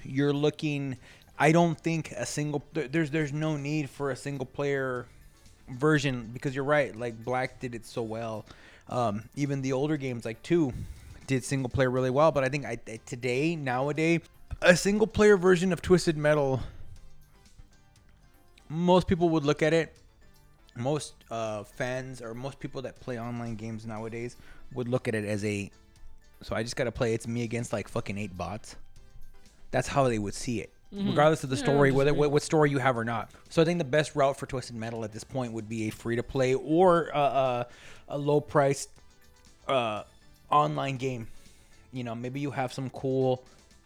you're 0.04 0.34
looking. 0.34 0.98
I 1.38 1.52
don't 1.54 1.80
think 1.80 2.12
a 2.12 2.26
single 2.26 2.64
there's 2.74 3.12
there's 3.12 3.32
no 3.34 3.56
need 3.58 3.90
for 3.90 4.12
a 4.12 4.16
single 4.16 4.46
player 4.46 5.06
version 5.70 6.30
because 6.34 6.54
you're 6.56 6.64
right. 6.66 6.96
Like 6.96 7.24
Black 7.24 7.60
did 7.60 7.76
it 7.76 7.86
so 7.86 8.02
well. 8.02 8.46
Um, 8.90 9.24
even 9.36 9.62
the 9.62 9.72
older 9.74 9.98
games 9.98 10.26
like 10.26 10.42
two 10.44 10.74
did 11.30 11.44
single 11.46 11.70
player 11.70 11.92
really 11.92 12.10
well. 12.10 12.32
But 12.32 12.44
I 12.44 12.50
think 12.50 12.66
I, 12.66 12.78
today 13.06 13.56
nowadays 13.56 14.22
a 14.62 14.76
single 14.76 15.08
player 15.08 15.38
version 15.38 15.72
of 15.72 15.82
Twisted 15.82 16.18
Metal 16.18 16.60
most 18.68 19.08
people 19.08 19.30
would 19.30 19.46
look 19.46 19.64
at 19.64 19.74
it 19.74 19.96
most 20.76 21.14
uh, 21.32 21.64
fans 21.64 22.22
or 22.22 22.34
most 22.34 22.60
people 22.60 22.82
that 22.82 23.00
play 23.00 23.20
online 23.20 23.56
games 23.56 23.86
nowadays 23.86 24.38
would 24.74 24.88
look 24.88 25.08
at 25.08 25.16
it 25.16 25.26
as 25.26 25.44
a 25.44 25.72
so 26.44 26.56
i 26.56 26.62
just 26.62 26.76
gotta 26.76 26.92
play 26.92 27.16
it's 27.16 27.28
me 27.28 27.42
against 27.44 27.74
like 27.74 27.88
fucking 27.88 28.16
eight 28.18 28.38
bots 28.38 28.76
that's 29.72 29.88
how 29.88 30.08
they 30.08 30.20
would 30.20 30.36
see 30.36 30.62
it 30.62 30.72
regardless 30.92 31.44
of 31.44 31.50
the 31.50 31.56
Mm-hmm. 31.56 31.66
Yeah, 31.66 31.74
story 31.74 31.92
whether 31.92 32.14
what, 32.14 32.32
what 32.32 32.44
story 32.44 32.70
you 32.70 32.78
have 32.78 32.96
or 32.96 33.04
not 33.04 33.32
so 33.50 33.62
i 33.62 33.66
think 33.66 33.80
the 33.80 33.84
best 33.84 34.16
route 34.16 34.38
for 34.38 34.46
twisted 34.46 34.76
metal 34.76 35.04
at 35.04 35.12
this 35.12 35.24
point 35.24 35.52
would 35.54 35.68
be 35.68 35.88
a 35.88 35.90
free 35.90 36.16
to 36.16 36.24
play 36.24 36.54
or 36.54 37.10
uh, 37.16 37.20
uh, 37.20 37.64
a 38.10 38.18
low 38.18 38.40
priced 38.40 38.90
uh, 39.68 40.04
online 40.52 40.97
game. 40.97 41.28
You 41.91 42.04
know 42.04 42.14
maybe 42.16 42.39
you 42.39 42.52
have 42.52 42.72
some 42.74 42.89
cool 42.91 43.43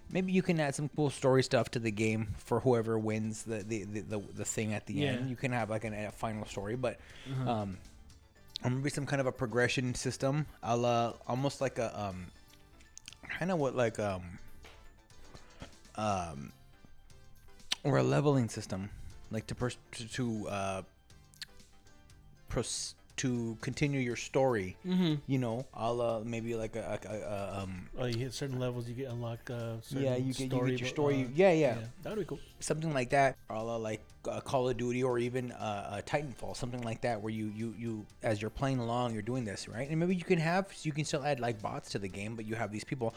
maybe 0.10 0.32
you 0.34 0.42
can 0.42 0.60
add 0.60 0.76
some 0.76 0.90
cool 0.96 1.10
story 1.10 1.42
stuff 1.42 1.70
to 1.72 1.80
the 1.80 1.90
game 1.92 2.28
for 2.38 2.60
whoever 2.60 3.00
wins 3.00 3.44
the 3.44 3.64
the, 3.64 3.84
the, 3.86 4.02
the, 4.02 4.20
the 4.36 4.46
thing 4.46 4.74
at 4.74 4.86
the 4.86 4.94
Yeah. 4.94 5.12
end 5.12 5.30
you 5.30 5.36
can 5.38 5.52
have 5.54 5.70
like 5.70 5.86
an, 5.86 5.94
a 5.94 6.12
final 6.12 6.46
story 6.46 6.76
but 6.76 7.00
um 7.48 7.78
or 8.64 8.70
maybe 8.70 8.90
some 8.90 9.06
kind 9.06 9.22
of 9.22 9.26
a 9.28 9.32
progression 9.32 9.96
system 9.96 10.46
a 10.62 10.76
la 10.76 11.14
almost 11.28 11.62
like 11.62 11.80
a 11.80 11.90
um 12.00 12.28
kind 13.40 13.50
of 13.52 13.58
what 13.58 13.74
like 13.76 13.98
um 14.00 14.24
um 15.96 16.52
or 17.84 17.98
a 17.98 18.04
leveling 18.04 18.50
system 18.50 18.90
like 19.32 19.48
to 19.48 19.56
pers- 19.56 19.78
to, 19.94 20.08
to 20.10 20.48
uh 20.50 20.82
pros- 22.50 22.96
to 23.16 23.58
continue 23.62 24.00
your 24.00 24.16
story 24.16 24.76
mm-hmm. 24.86 25.16
you 25.28 25.38
know 25.38 25.66
a 25.74 25.92
la 25.94 26.20
maybe 26.24 26.56
like 26.56 26.76
a, 26.76 27.00
a, 27.06 27.16
a, 27.16 27.62
um 27.62 27.90
Oh, 27.98 28.06
you 28.06 28.18
hit 28.18 28.34
certain 28.34 28.60
levels, 28.60 28.88
you 28.88 28.96
get 28.96 29.10
unlock. 29.10 29.50
Uh, 29.50 29.80
certain 29.82 30.04
yeah 30.04 30.16
you 30.16 30.34
get, 30.34 30.52
you 30.52 30.68
get 30.68 30.80
your 30.80 30.90
story 30.90 31.24
uh, 31.24 31.28
yeah, 31.36 31.52
yeah 31.52 31.78
that 32.02 32.10
would 32.10 32.20
be 32.20 32.26
cool. 32.26 32.40
something 32.60 32.94
like 32.94 33.12
that, 33.12 33.38
a 33.50 33.64
la 33.64 33.76
like 33.76 34.02
uh, 34.28 34.40
Call 34.40 34.70
of 34.70 34.78
Duty, 34.78 35.04
or 35.04 35.20
even 35.20 35.52
uh, 35.52 35.90
uh, 35.92 36.02
Titanfall, 36.02 36.56
something 36.56 36.82
like 36.82 37.02
that, 37.02 37.22
where 37.22 37.32
you 37.32 37.52
you 37.56 37.76
you 37.78 38.06
as 38.24 38.42
you're 38.42 38.50
playing 38.50 38.80
along, 38.80 39.14
you're 39.14 39.22
doing 39.22 39.46
this 39.46 39.68
right, 39.68 39.90
and 39.90 40.00
maybe 40.00 40.16
you 40.16 40.24
can 40.24 40.40
have 40.40 40.74
you 40.84 40.92
can 40.92 41.06
still 41.06 41.24
add 41.24 41.40
like 41.40 41.62
bots 41.62 41.92
to 41.92 42.00
the 42.00 42.08
game, 42.08 42.36
but 42.36 42.46
you 42.46 42.56
have 42.56 42.72
these 42.72 42.84
people. 42.84 43.14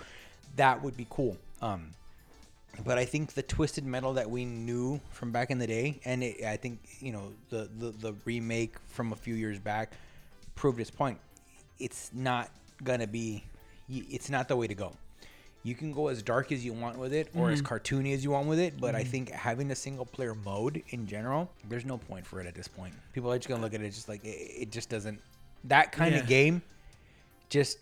That 0.57 0.83
would 0.83 0.97
be 0.97 1.07
cool. 1.11 1.37
Um, 1.61 1.91
but 2.85 2.99
I 2.99 3.05
think 3.05 3.33
the 3.33 3.43
twisted 3.43 3.85
metal 3.85 4.15
that 4.15 4.31
we 4.31 4.45
knew 4.45 5.01
from 5.11 5.33
back 5.33 5.51
in 5.51 5.59
the 5.59 5.67
day, 5.67 6.01
and 6.05 6.23
it, 6.23 6.45
I 6.45 6.57
think 6.57 6.81
you 7.01 7.13
know 7.13 7.33
the, 7.51 7.69
the 7.79 7.91
the 7.91 8.15
remake 8.25 8.77
from 8.89 9.13
a 9.13 9.17
few 9.17 9.35
years 9.35 9.59
back 9.59 9.93
proved 10.55 10.81
its 10.81 10.91
point. 10.91 11.19
It's 11.79 12.11
not 12.13 12.51
gonna 12.83 13.07
be. 13.07 13.45
It's 13.89 14.31
not 14.31 14.49
the 14.49 14.57
way 14.57 14.67
to 14.67 14.75
go. 14.75 14.93
You 15.63 15.75
can 15.75 15.93
go 15.93 16.09
as 16.09 16.23
dark 16.23 16.53
as 16.53 16.65
you 16.65 16.73
want 16.73 16.99
with 16.99 17.13
it, 17.13 17.29
or 17.35 17.51
as 17.51 17.61
mm-hmm. 17.61 17.75
cartoony 17.75 18.15
as 18.15 18.23
you 18.23 18.31
want 18.31 18.47
with 18.47 18.61
it. 18.61 18.81
But 18.81 18.95
I 18.95 19.01
mm-hmm. 19.01 19.11
think 19.11 19.31
having 19.31 19.71
a 19.71 19.75
single 19.75 20.07
player 20.07 20.35
mode 20.35 20.83
in 20.91 21.07
general, 21.07 21.51
there's 21.69 21.85
no 21.85 21.99
point 21.99 22.27
for 22.27 22.41
it 22.41 22.47
at 22.47 22.55
this 22.55 22.69
point. 22.69 22.95
People 23.13 23.33
are 23.33 23.37
just 23.37 23.49
gonna 23.49 23.63
look 23.63 23.75
at 23.75 23.81
it 23.81 23.91
just 23.91 24.09
like 24.09 24.25
it, 24.25 24.29
it 24.29 24.71
just 24.71 24.89
doesn't. 24.89 25.21
That 25.65 25.91
kind 25.91 26.15
Yeah. 26.15 26.21
of 26.21 26.29
game, 26.29 26.63
just 27.49 27.79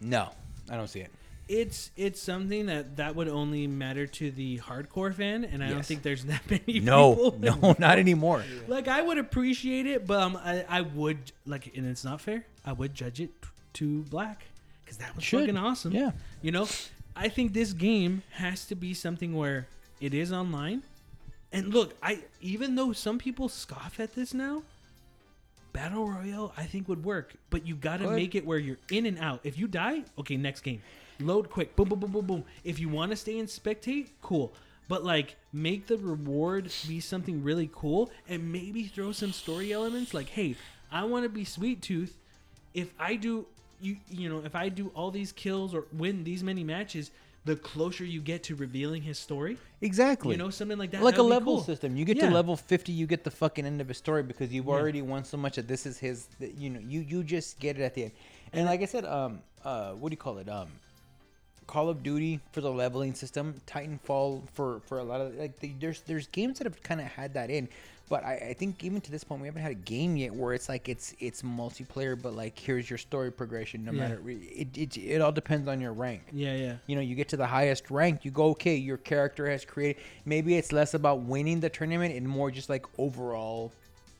no, 0.00 0.30
I 0.70 0.76
don't 0.76 0.88
see 0.88 1.00
it. 1.00 1.10
It's 1.52 1.90
it's 1.96 2.22
something 2.22 2.66
that 2.66 2.96
that 2.98 3.16
would 3.16 3.26
only 3.28 3.66
matter 3.66 4.06
to 4.06 4.30
the 4.30 4.58
hardcore 4.58 5.12
fan, 5.12 5.44
and 5.44 5.62
I 5.64 5.66
don't 5.68 5.78
Yes. 5.78 5.88
think 5.88 6.02
there's 6.02 6.24
that 6.26 6.42
many. 6.50 6.78
No, 6.80 7.32
people 7.32 7.58
no, 7.62 7.76
not 7.78 7.98
anymore. 7.98 8.44
Like 8.68 8.86
I 8.88 9.02
would 9.02 9.18
appreciate 9.18 9.86
it, 9.86 10.06
but 10.06 10.20
um, 10.22 10.36
I, 10.36 10.64
I 10.68 10.80
would 10.82 11.32
like, 11.46 11.76
and 11.76 11.86
it's 11.86 12.04
not 12.04 12.20
fair. 12.20 12.44
I 12.64 12.72
would 12.72 12.94
judge 12.94 13.20
it 13.20 13.30
t- 13.42 13.48
to 13.74 14.02
black 14.04 14.44
because 14.84 14.98
that 14.98 15.14
was 15.16 15.24
Should. 15.24 15.40
fucking 15.40 15.56
awesome. 15.56 15.92
Yeah. 15.92 16.12
you 16.40 16.52
know, 16.52 16.68
I 17.16 17.28
think 17.28 17.52
this 17.52 17.72
game 17.72 18.22
has 18.32 18.64
to 18.66 18.74
be 18.76 18.94
something 18.94 19.34
where 19.34 19.66
it 20.00 20.14
is 20.14 20.32
online. 20.32 20.82
And 21.52 21.74
look, 21.74 21.96
I 22.00 22.20
even 22.40 22.76
though 22.76 22.92
some 22.92 23.18
people 23.18 23.48
scoff 23.48 23.98
at 23.98 24.14
this 24.14 24.32
now, 24.32 24.62
battle 25.72 26.08
royale 26.08 26.52
I 26.56 26.64
think 26.64 26.88
would 26.88 27.04
work, 27.04 27.34
but 27.50 27.66
you 27.66 27.74
got 27.74 27.98
to 27.98 28.04
Could. 28.04 28.14
make 28.16 28.34
it 28.36 28.46
where 28.46 28.58
you're 28.58 28.78
in 28.90 29.04
and 29.06 29.18
out. 29.18 29.40
If 29.42 29.58
you 29.58 29.66
die, 29.66 30.02
okay, 30.18 30.36
next 30.36 30.60
game, 30.60 30.80
load 31.20 31.50
quick, 31.50 31.76
boom, 31.76 31.88
boom, 31.88 32.00
boom, 32.00 32.10
boom, 32.12 32.26
boom. 32.26 32.44
If 32.64 32.78
you 32.78 32.88
want 32.88 33.10
to 33.10 33.16
stay 33.16 33.38
and 33.38 33.48
spectate, 33.48 34.08
cool. 34.22 34.52
But 34.88 35.04
like, 35.04 35.36
make 35.52 35.86
the 35.86 35.98
reward 35.98 36.72
be 36.88 36.98
something 37.00 37.44
really 37.44 37.70
cool, 37.72 38.10
and 38.28 38.50
maybe 38.52 38.84
throw 38.84 39.12
some 39.12 39.32
story 39.32 39.72
elements. 39.72 40.12
Like, 40.14 40.28
hey, 40.28 40.56
I 40.90 41.04
want 41.04 41.24
to 41.24 41.28
be 41.28 41.44
Sweet 41.44 41.80
Tooth. 41.82 42.16
If 42.74 42.92
I 42.98 43.14
do, 43.16 43.46
you 43.80 43.96
you 44.08 44.28
know, 44.28 44.42
if 44.44 44.54
I 44.56 44.68
do 44.68 44.90
all 44.94 45.10
these 45.10 45.30
kills 45.32 45.74
or 45.74 45.84
win 45.92 46.24
these 46.24 46.42
many 46.42 46.64
matches, 46.64 47.10
the 47.44 47.56
closer 47.56 48.04
you 48.04 48.20
get 48.20 48.42
to 48.44 48.54
revealing 48.56 49.02
his 49.02 49.18
story. 49.18 49.58
Exactly. 49.80 50.32
You 50.32 50.38
know, 50.38 50.50
something 50.50 50.76
like 50.76 50.90
that. 50.90 51.02
like 51.02 51.14
a 51.14 51.16
that 51.18 51.22
would 51.22 51.28
be 51.28 51.34
level 51.34 51.54
cool. 51.56 51.64
system. 51.64 51.96
You 51.96 52.04
get 52.04 52.16
Yeah. 52.18 52.28
to 52.28 52.34
level 52.34 52.54
50, 52.56 52.92
you 52.92 53.06
get 53.06 53.24
the 53.24 53.30
fucking 53.30 53.64
end 53.64 53.80
of 53.80 53.88
his 53.88 53.96
story 53.96 54.22
because 54.22 54.52
you've 54.52 54.66
Yeah. 54.66 54.72
already 54.72 55.00
won 55.02 55.24
so 55.24 55.36
much 55.38 55.56
that 55.56 55.66
this 55.66 55.86
is 55.86 55.98
his. 55.98 56.26
That, 56.40 56.54
you 56.56 56.68
know, 56.68 56.80
you 56.80 57.00
you 57.00 57.22
just 57.24 57.58
get 57.60 57.78
it 57.78 57.82
at 57.82 57.94
the 57.94 58.02
end. 58.04 58.12
And 58.52 58.66
like 58.66 58.82
I 58.82 58.86
said, 58.86 59.04
um, 59.04 59.40
uh, 59.64 59.92
what 59.92 60.10
do 60.10 60.14
you 60.14 60.18
call 60.18 60.38
it? 60.38 60.48
Um, 60.48 60.68
Call 61.70 61.88
of 61.88 62.02
Duty 62.02 62.40
for 62.50 62.60
the 62.60 62.70
leveling 62.70 63.14
system, 63.14 63.54
Titanfall 63.64 64.42
for 64.52 64.80
for 64.86 64.98
a 64.98 65.04
lot 65.04 65.20
of 65.20 65.34
like 65.36 65.58
the, 65.60 65.72
there's 65.78 66.00
there's 66.02 66.26
games 66.26 66.58
that 66.58 66.66
have 66.66 66.82
kind 66.82 67.00
of 67.00 67.06
had 67.06 67.32
that 67.34 67.48
in, 67.48 67.68
but 68.08 68.24
I, 68.24 68.48
I 68.50 68.54
think 68.54 68.82
even 68.82 69.00
to 69.02 69.10
this 69.12 69.22
point 69.22 69.40
we 69.40 69.46
haven't 69.46 69.62
had 69.62 69.70
a 69.70 69.82
game 69.94 70.16
yet 70.16 70.34
where 70.34 70.52
it's 70.52 70.68
like 70.68 70.88
it's 70.88 71.14
it's 71.20 71.42
multiplayer, 71.42 72.20
but 72.20 72.34
like 72.34 72.58
here's 72.58 72.90
your 72.90 72.98
story 72.98 73.30
progression. 73.30 73.84
No 73.84 73.92
Yeah. 73.92 73.98
matter 74.00 74.20
it, 74.28 74.76
it 74.76 74.96
it 74.98 75.20
all 75.20 75.30
depends 75.30 75.68
on 75.68 75.80
your 75.80 75.92
rank 75.92 76.22
Yeah, 76.32 76.54
yeah. 76.56 76.74
you 76.88 76.96
know 76.96 77.02
you 77.02 77.14
get 77.14 77.28
to 77.28 77.36
the 77.36 77.46
highest 77.46 77.88
rank 77.88 78.24
you 78.24 78.32
go 78.32 78.46
okay 78.56 78.74
your 78.74 78.96
character 78.96 79.48
has 79.48 79.64
created 79.64 80.02
maybe 80.24 80.56
it's 80.56 80.72
less 80.72 80.94
about 80.94 81.20
winning 81.20 81.60
the 81.60 81.70
tournament 81.70 82.14
and 82.16 82.28
more 82.28 82.50
just 82.50 82.68
like 82.68 82.84
overall 82.98 83.70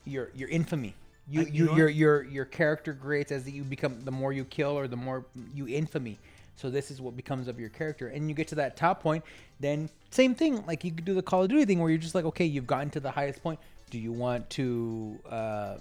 your 0.05 0.31
your 0.33 0.47
infamy 0.49 0.95
you, 1.29 1.41
you 1.41 1.47
you 1.53 1.65
know 1.65 1.75
your 1.75 1.89
your 1.89 2.23
your 2.23 2.45
character 2.45 2.93
grades 2.93 3.31
as 3.31 3.49
you 3.49 3.63
become 3.63 3.99
the 4.05 4.11
more 4.21 4.31
you 4.33 4.45
kill 4.45 4.71
or 4.79 4.87
the 4.87 4.95
more 4.95 5.25
you 5.53 5.67
infamy 5.67 6.17
so 6.55 6.69
this 6.69 6.91
is 6.91 7.01
what 7.01 7.15
becomes 7.17 7.47
of 7.47 7.59
your 7.59 7.69
character 7.69 8.07
and 8.07 8.29
you 8.29 8.35
get 8.35 8.47
to 8.49 8.55
that 8.55 8.75
top 8.77 9.01
point 9.01 9.23
then 9.59 9.89
same 10.11 10.35
thing 10.35 10.63
like 10.65 10.83
you 10.83 10.91
could 10.91 11.05
do 11.05 11.13
the 11.13 11.21
call 11.21 11.43
of 11.43 11.49
duty 11.49 11.65
thing 11.65 11.79
where 11.79 11.89
you're 11.89 11.97
just 11.97 12.15
like 12.15 12.25
okay 12.25 12.45
you've 12.45 12.67
gotten 12.67 12.89
to 12.89 12.99
the 12.99 13.11
highest 13.11 13.41
point 13.41 13.59
do 13.89 13.97
you 13.99 14.11
want 14.11 14.49
to 14.49 15.17
uh 15.29 15.75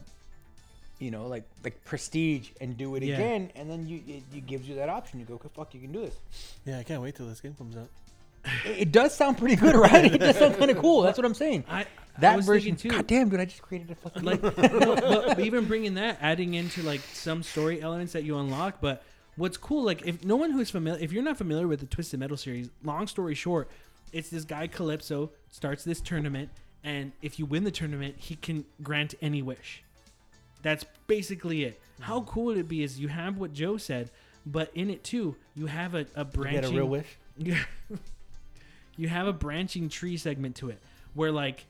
you 0.98 1.10
know 1.10 1.26
like 1.26 1.44
like 1.64 1.82
prestige 1.84 2.50
and 2.60 2.76
do 2.76 2.94
it 2.96 3.02
Yeah. 3.02 3.14
again 3.16 3.50
and 3.56 3.68
then 3.70 3.86
you 3.86 4.00
it, 4.06 4.22
it 4.34 4.46
gives 4.46 4.68
you 4.68 4.74
that 4.76 4.88
option 4.88 5.18
you 5.20 5.26
go 5.26 5.38
fuck 5.54 5.74
you 5.74 5.80
can 5.80 5.92
do 5.92 6.00
this 6.00 6.14
Yeah, 6.64 6.78
I 6.78 6.82
can't 6.82 7.02
wait 7.02 7.14
till 7.14 7.26
this 7.26 7.40
game 7.40 7.54
comes 7.54 7.76
out. 7.76 7.88
it, 8.66 8.82
it 8.82 8.92
does 8.92 9.14
sound 9.14 9.36
pretty 9.38 9.56
good, 9.56 9.74
right? 9.86 10.14
It 10.14 10.18
does 10.18 10.36
sound 10.38 10.56
kind 10.56 10.70
of 10.70 10.78
cool. 10.78 11.02
That's 11.02 11.18
what 11.18 11.26
I'm 11.26 11.34
saying. 11.34 11.64
I 11.68 11.84
That 12.20 12.42
version, 12.42 12.74
too. 12.74 12.88
God 12.88 13.06
damn, 13.06 13.28
dude! 13.28 13.38
I 13.38 13.44
just 13.44 13.60
created 13.60 13.90
a 13.90 13.94
fucking 13.96 14.22
like 14.22 14.42
no, 14.42 14.94
but, 14.94 15.26
but 15.26 15.40
even 15.40 15.66
bringing 15.66 15.94
that 15.94 16.16
adding 16.22 16.54
into 16.54 16.82
like 16.82 17.00
some 17.12 17.42
story 17.42 17.82
elements 17.82 18.14
that 18.14 18.24
you 18.24 18.38
unlock 18.38 18.80
but 18.80 19.02
what's 19.36 19.56
cool 19.56 19.82
like 19.82 20.06
if 20.06 20.24
no 20.24 20.36
one 20.36 20.50
who's 20.50 20.70
familiar 20.70 21.02
if 21.02 21.12
you're 21.12 21.22
not 21.22 21.36
familiar 21.36 21.66
with 21.66 21.80
the 21.80 21.86
twisted 21.86 22.20
metal 22.20 22.36
series 22.36 22.70
long 22.82 23.06
story 23.06 23.34
short 23.34 23.68
it's 24.12 24.30
this 24.30 24.44
guy 24.44 24.66
calypso 24.66 25.30
starts 25.50 25.84
this 25.84 26.00
tournament 26.00 26.50
and 26.82 27.12
if 27.22 27.38
you 27.38 27.46
win 27.46 27.64
the 27.64 27.70
tournament 27.70 28.14
he 28.18 28.36
can 28.36 28.64
grant 28.82 29.14
any 29.22 29.42
wish 29.42 29.82
that's 30.62 30.84
basically 31.06 31.64
it 31.64 31.80
hmm. 31.96 32.02
how 32.04 32.20
cool 32.22 32.46
would 32.46 32.58
it 32.58 32.68
be 32.68 32.82
is 32.82 32.98
you 33.00 33.08
have 33.08 33.38
what 33.38 33.52
joe 33.52 33.76
said 33.76 34.10
but 34.46 34.70
in 34.74 34.90
it 34.90 35.04
too 35.04 35.36
you 35.54 35.66
have 35.66 35.94
a, 35.94 35.98
a 35.98 36.02
You 36.02 36.14
got 36.14 36.32
branching 36.32 36.74
a 36.74 36.76
real 36.76 36.88
wish? 36.88 37.06
yeah. 37.36 37.62
you 38.96 39.08
have 39.08 39.26
a 39.26 39.32
branching 39.32 39.88
tree 39.88 40.16
segment 40.16 40.56
to 40.56 40.70
it 40.70 40.78
where 41.14 41.32
like 41.32 41.66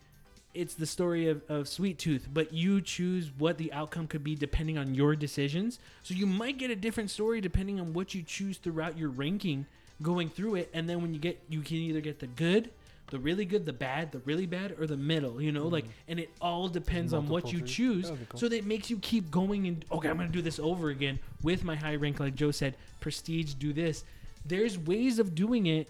it's 0.55 0.75
the 0.75 0.87
story 0.87 1.29
of, 1.29 1.43
of 1.49 1.69
Sweet 1.69 1.99
Tooth, 1.99 2.29
but 2.33 2.53
you 2.53 2.81
choose 2.81 3.31
what 3.39 3.57
the 3.59 3.73
outcome 3.73 4.07
could 4.07 4.25
be 4.25 4.35
depending 4.35 4.79
on 4.79 4.95
your 4.95 5.15
decisions. 5.15 5.79
So 6.03 6.15
you 6.15 6.27
might 6.27 6.59
get 6.59 6.71
a 6.71 6.77
different 6.77 7.11
story 7.11 7.41
depending 7.41 7.79
on 7.81 7.93
what 7.93 8.15
you 8.15 8.23
choose 8.23 8.59
throughout 8.59 8.99
your 8.99 9.11
ranking 9.11 9.67
going 10.03 10.29
through 10.29 10.57
it. 10.57 10.71
And 10.75 10.89
then 10.89 11.03
when 11.03 11.15
you 11.15 11.21
get, 11.21 11.41
you 11.49 11.61
can 11.61 11.77
either 11.77 12.01
get 12.01 12.19
the 12.19 12.27
good, 12.27 12.71
the 13.11 13.19
really 13.19 13.45
good, 13.45 13.65
the 13.67 13.73
bad, 13.73 14.13
the 14.13 14.19
really 14.21 14.47
bad, 14.47 14.75
or 14.81 14.87
the 14.87 14.97
middle, 14.97 15.41
you 15.41 15.53
know, 15.53 15.69
like, 15.69 15.85
and 16.09 16.19
it 16.19 16.31
all 16.41 16.69
depends 16.69 17.13
on 17.13 17.29
what 17.29 17.53
you 17.53 17.61
choose. 17.61 18.09
Cool. 18.09 18.41
So 18.41 18.49
that 18.49 18.65
makes 18.65 18.91
you 18.91 18.99
keep 18.99 19.31
going 19.31 19.67
and, 19.69 19.85
okay, 19.93 20.09
I'm 20.09 20.17
going 20.17 20.29
to 20.29 20.33
do 20.33 20.43
this 20.43 20.59
over 20.59 20.91
again 20.91 21.19
with 21.43 21.63
my 21.65 21.77
high 21.77 21.97
rank, 21.97 22.19
like 22.19 22.35
Joe 22.35 22.51
said, 22.51 22.75
prestige, 23.01 23.55
do 23.55 23.73
this. 23.73 24.05
There's 24.47 24.79
ways 24.79 25.19
of 25.19 25.35
doing 25.35 25.67
it 25.67 25.89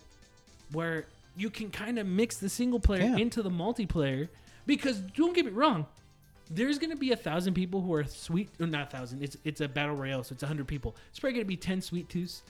where 0.73 1.07
you 1.37 1.51
can 1.51 1.71
kind 1.71 1.99
of 1.99 2.07
mix 2.07 2.37
the 2.37 2.49
single 2.49 2.81
player 2.81 3.03
Yeah. 3.03 3.17
into 3.17 3.43
the 3.43 3.51
multiplayer 3.51 4.29
because 4.67 5.01
don't 5.01 5.35
get 5.35 5.45
me 5.45 5.53
wrong 5.53 5.87
there's 6.51 6.79
going 6.79 6.91
to 6.91 6.97
be 6.97 7.13
a 7.13 7.17
thousand 7.17 7.55
people 7.55 7.81
who 7.81 7.95
are 7.95 8.05
sweet 8.05 8.51
or 8.61 8.67
not 8.67 8.89
a 8.89 8.97
thousand 8.97 9.23
it's 9.23 9.37
it's 9.45 9.61
a 9.61 9.69
battle 9.69 9.95
royale 9.95 10.25
so 10.25 10.33
it's 10.33 10.43
a 10.43 10.47
hundred 10.47 10.67
people. 10.67 10.97
It's 11.11 11.21
probably 11.21 11.35
going 11.35 11.45
to 11.45 11.49
be 11.49 11.57
10 11.57 11.81
sweet 11.81 12.09
tooths 12.09 12.43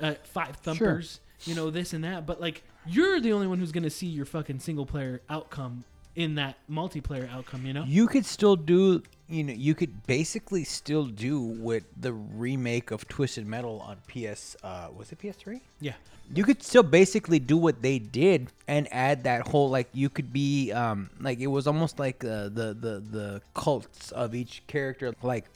uh, 0.00 0.14
five 0.22 0.56
thumpers 0.56 1.20
you 1.44 1.54
know 1.54 1.70
this 1.70 1.92
and 1.92 2.04
that 2.04 2.24
but 2.24 2.40
like 2.40 2.62
you're 2.86 3.20
the 3.20 3.32
only 3.32 3.46
one 3.46 3.58
who's 3.58 3.72
going 3.72 3.82
to 3.82 3.90
see 3.90 4.06
your 4.06 4.24
fucking 4.24 4.60
single 4.60 4.86
player 4.86 5.20
outcome 5.28 5.84
in 6.16 6.34
that 6.34 6.56
multiplayer 6.70 7.30
outcome 7.32 7.64
you 7.66 7.72
know 7.72 7.84
You 7.86 8.06
could 8.08 8.26
still 8.26 8.56
do, 8.56 9.02
you 9.28 9.44
know, 9.44 9.52
you 9.52 9.74
could 9.74 10.06
basically 10.06 10.64
still 10.64 11.04
do 11.04 11.40
with 11.40 11.84
the 12.00 12.12
remake 12.12 12.90
of 12.90 13.06
Twisted 13.08 13.46
Metal 13.46 13.80
on 13.80 13.96
PS. 14.08 14.56
Uh, 14.62 14.88
was 14.96 15.12
it 15.12 15.18
PS3? 15.18 15.60
yeah 15.80 15.92
You 16.34 16.44
could 16.44 16.62
still 16.62 16.82
basically 16.82 17.38
do 17.38 17.56
what 17.56 17.80
they 17.82 17.98
did 17.98 18.48
and 18.66 18.88
add 18.92 19.24
that 19.24 19.46
whole 19.48 19.70
like 19.70 19.88
you 19.92 20.08
could 20.10 20.32
be 20.32 20.72
um 20.72 21.10
like 21.20 21.38
it 21.40 21.46
was 21.46 21.66
almost 21.66 21.98
like 21.98 22.24
uh, 22.24 22.44
the 22.48 22.76
the 22.78 23.02
the 23.10 23.42
cults 23.54 24.10
of 24.12 24.34
each 24.34 24.62
character 24.66 25.14
like 25.22 25.46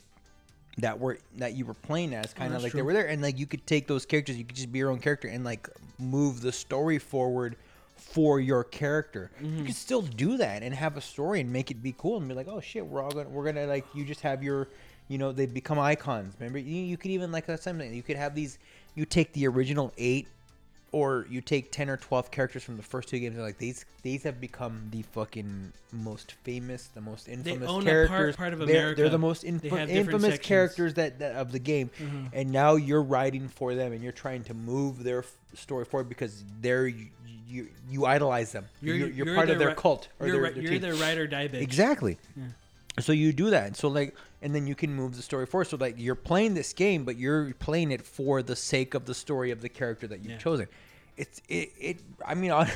that 0.79 0.99
were 0.99 1.19
that 1.37 1.53
you 1.55 1.67
were 1.67 1.75
playing 1.75 2.15
as 2.15 2.33
kind 2.33 2.47
of 2.47 2.53
that's 2.53 2.65
like 2.65 2.73
they 2.73 2.81
were 2.81 2.95
there 2.95 3.07
and 3.07 3.21
like 3.21 3.39
you 3.39 3.47
could 3.47 3.67
take 3.67 3.87
those 3.87 4.07
characters 4.07 4.39
you 4.39 4.45
could 4.45 4.57
just 4.57 4.73
be 4.73 4.79
your 4.79 4.91
own 4.91 4.99
character 4.99 5.29
and 5.29 5.45
like 5.45 5.69
move 5.99 6.41
the 6.41 6.53
story 6.53 6.99
forward 6.99 7.57
for 8.13 8.41
your 8.41 8.63
character. 8.63 9.31
You 9.41 9.47
mm-hmm. 9.47 9.65
can 9.65 9.75
still 9.75 10.03
do 10.03 10.37
that 10.37 10.63
and 10.63 10.75
have 10.75 10.99
a 10.99 11.01
story 11.01 11.41
and 11.41 11.51
make 11.51 11.71
it 11.71 11.83
be 11.83 11.95
cool 11.97 12.19
and 12.19 12.29
be 12.29 12.35
like 12.35 12.49
oh 12.49 12.61
shit 12.61 12.87
we're 12.87 13.03
all 13.03 13.11
gonna 13.11 13.29
we're 13.31 13.45
gonna 13.45 13.67
like 13.67 13.87
you 13.95 14.05
just 14.05 14.21
have 14.21 14.43
your 14.43 14.69
you 15.09 15.19
know 15.19 15.33
they 15.33 15.47
become 15.47 15.79
icons. 15.79 16.35
Remember 16.39 16.59
you, 16.59 16.83
you 16.83 16.97
could 16.99 17.11
even 17.11 17.33
like 17.33 17.47
that's 17.47 17.65
something 17.65 17.93
you 17.93 18.03
could 18.03 18.17
have 18.17 18.35
these 18.35 18.59
you 18.95 19.07
take 19.07 19.33
the 19.33 19.47
original 19.47 19.93
eight 19.97 20.29
or 20.93 21.27
you 21.31 21.41
take 21.41 21.73
10 21.73 21.89
or 21.89 21.97
12 21.97 22.31
characters 22.31 22.63
from 22.63 22.77
the 22.77 22.83
first 22.83 23.09
two 23.09 23.19
games 23.19 23.35
and 23.35 23.43
like 23.43 23.57
these 23.57 23.87
these 24.03 24.23
have 24.23 24.41
become 24.41 24.89
the 24.91 25.03
fucking 25.03 25.73
most 25.91 26.33
famous 26.45 26.89
the 26.95 27.01
most 27.01 27.29
infamous 27.29 27.61
they 27.61 27.67
own 27.67 27.83
a 27.83 27.85
part- 27.85 28.09
characters. 28.09 28.37
part 28.37 28.53
of 28.53 28.59
they're, 28.67 28.95
they're 28.95 29.09
the 29.09 29.19
most 29.19 29.43
inf- 29.43 29.65
infamous 29.65 30.39
characters 30.39 30.95
that, 30.95 31.19
that 31.19 31.35
of 31.35 31.51
the 31.51 31.59
game. 31.59 31.91
Mm-hmm. 31.99 32.27
And 32.35 32.53
now 32.53 32.77
you're 32.77 33.03
writing 33.03 33.49
for 33.49 33.75
them 33.75 33.93
and 33.93 34.03
you're 34.03 34.13
trying 34.13 34.45
to 34.45 34.55
move 34.55 35.03
their 35.03 35.21
f- 35.21 35.33
story 35.55 35.87
forward 35.87 36.11
because 36.11 36.45
they're 36.61 36.91
you, 37.53 37.69
you, 37.91 38.07
idolize 38.07 38.53
them 38.53 38.65
you're, 38.81 38.97
you're, 38.97 39.35
part 39.35 39.51
of 39.51 39.59
their 39.59 39.69
ri- 39.69 39.75
cult 39.75 40.09
or 40.19 40.27
you're, 40.27 40.41
their, 40.43 40.53
their 40.53 40.63
you're 40.63 40.79
their 40.79 40.95
ride 40.95 41.19
or 41.19 41.27
die 41.27 41.49
bitch 41.49 41.61
Exactly. 41.61 42.19
So 43.01 43.13
you 43.13 43.33
do 43.33 43.51
that. 43.51 43.77
So 43.77 43.89
like, 43.89 44.15
and 44.43 44.55
then 44.55 44.67
you 44.67 44.75
can 44.75 44.95
move 44.95 45.17
the 45.17 45.23
story 45.23 45.47
forward. 45.47 45.67
So 45.67 45.77
like, 45.79 45.95
you're 45.99 46.15
playing 46.15 46.55
this 46.55 46.73
game, 46.73 47.05
but 47.05 47.17
you're 47.17 47.55
playing 47.55 47.91
it 47.91 48.03
for 48.03 48.43
the 48.43 48.55
sake 48.57 48.95
of 48.95 49.07
the 49.07 49.15
story 49.15 49.51
of 49.51 49.63
the 49.63 49.69
character 49.69 50.07
that 50.09 50.19
you've 50.21 50.33
Yeah. 50.33 50.39
chosen. 50.39 50.67
It's 51.17 51.41
it 51.49 51.73
it. 51.79 52.01
I 52.27 52.35
mean, 52.35 52.51
it 52.53 52.69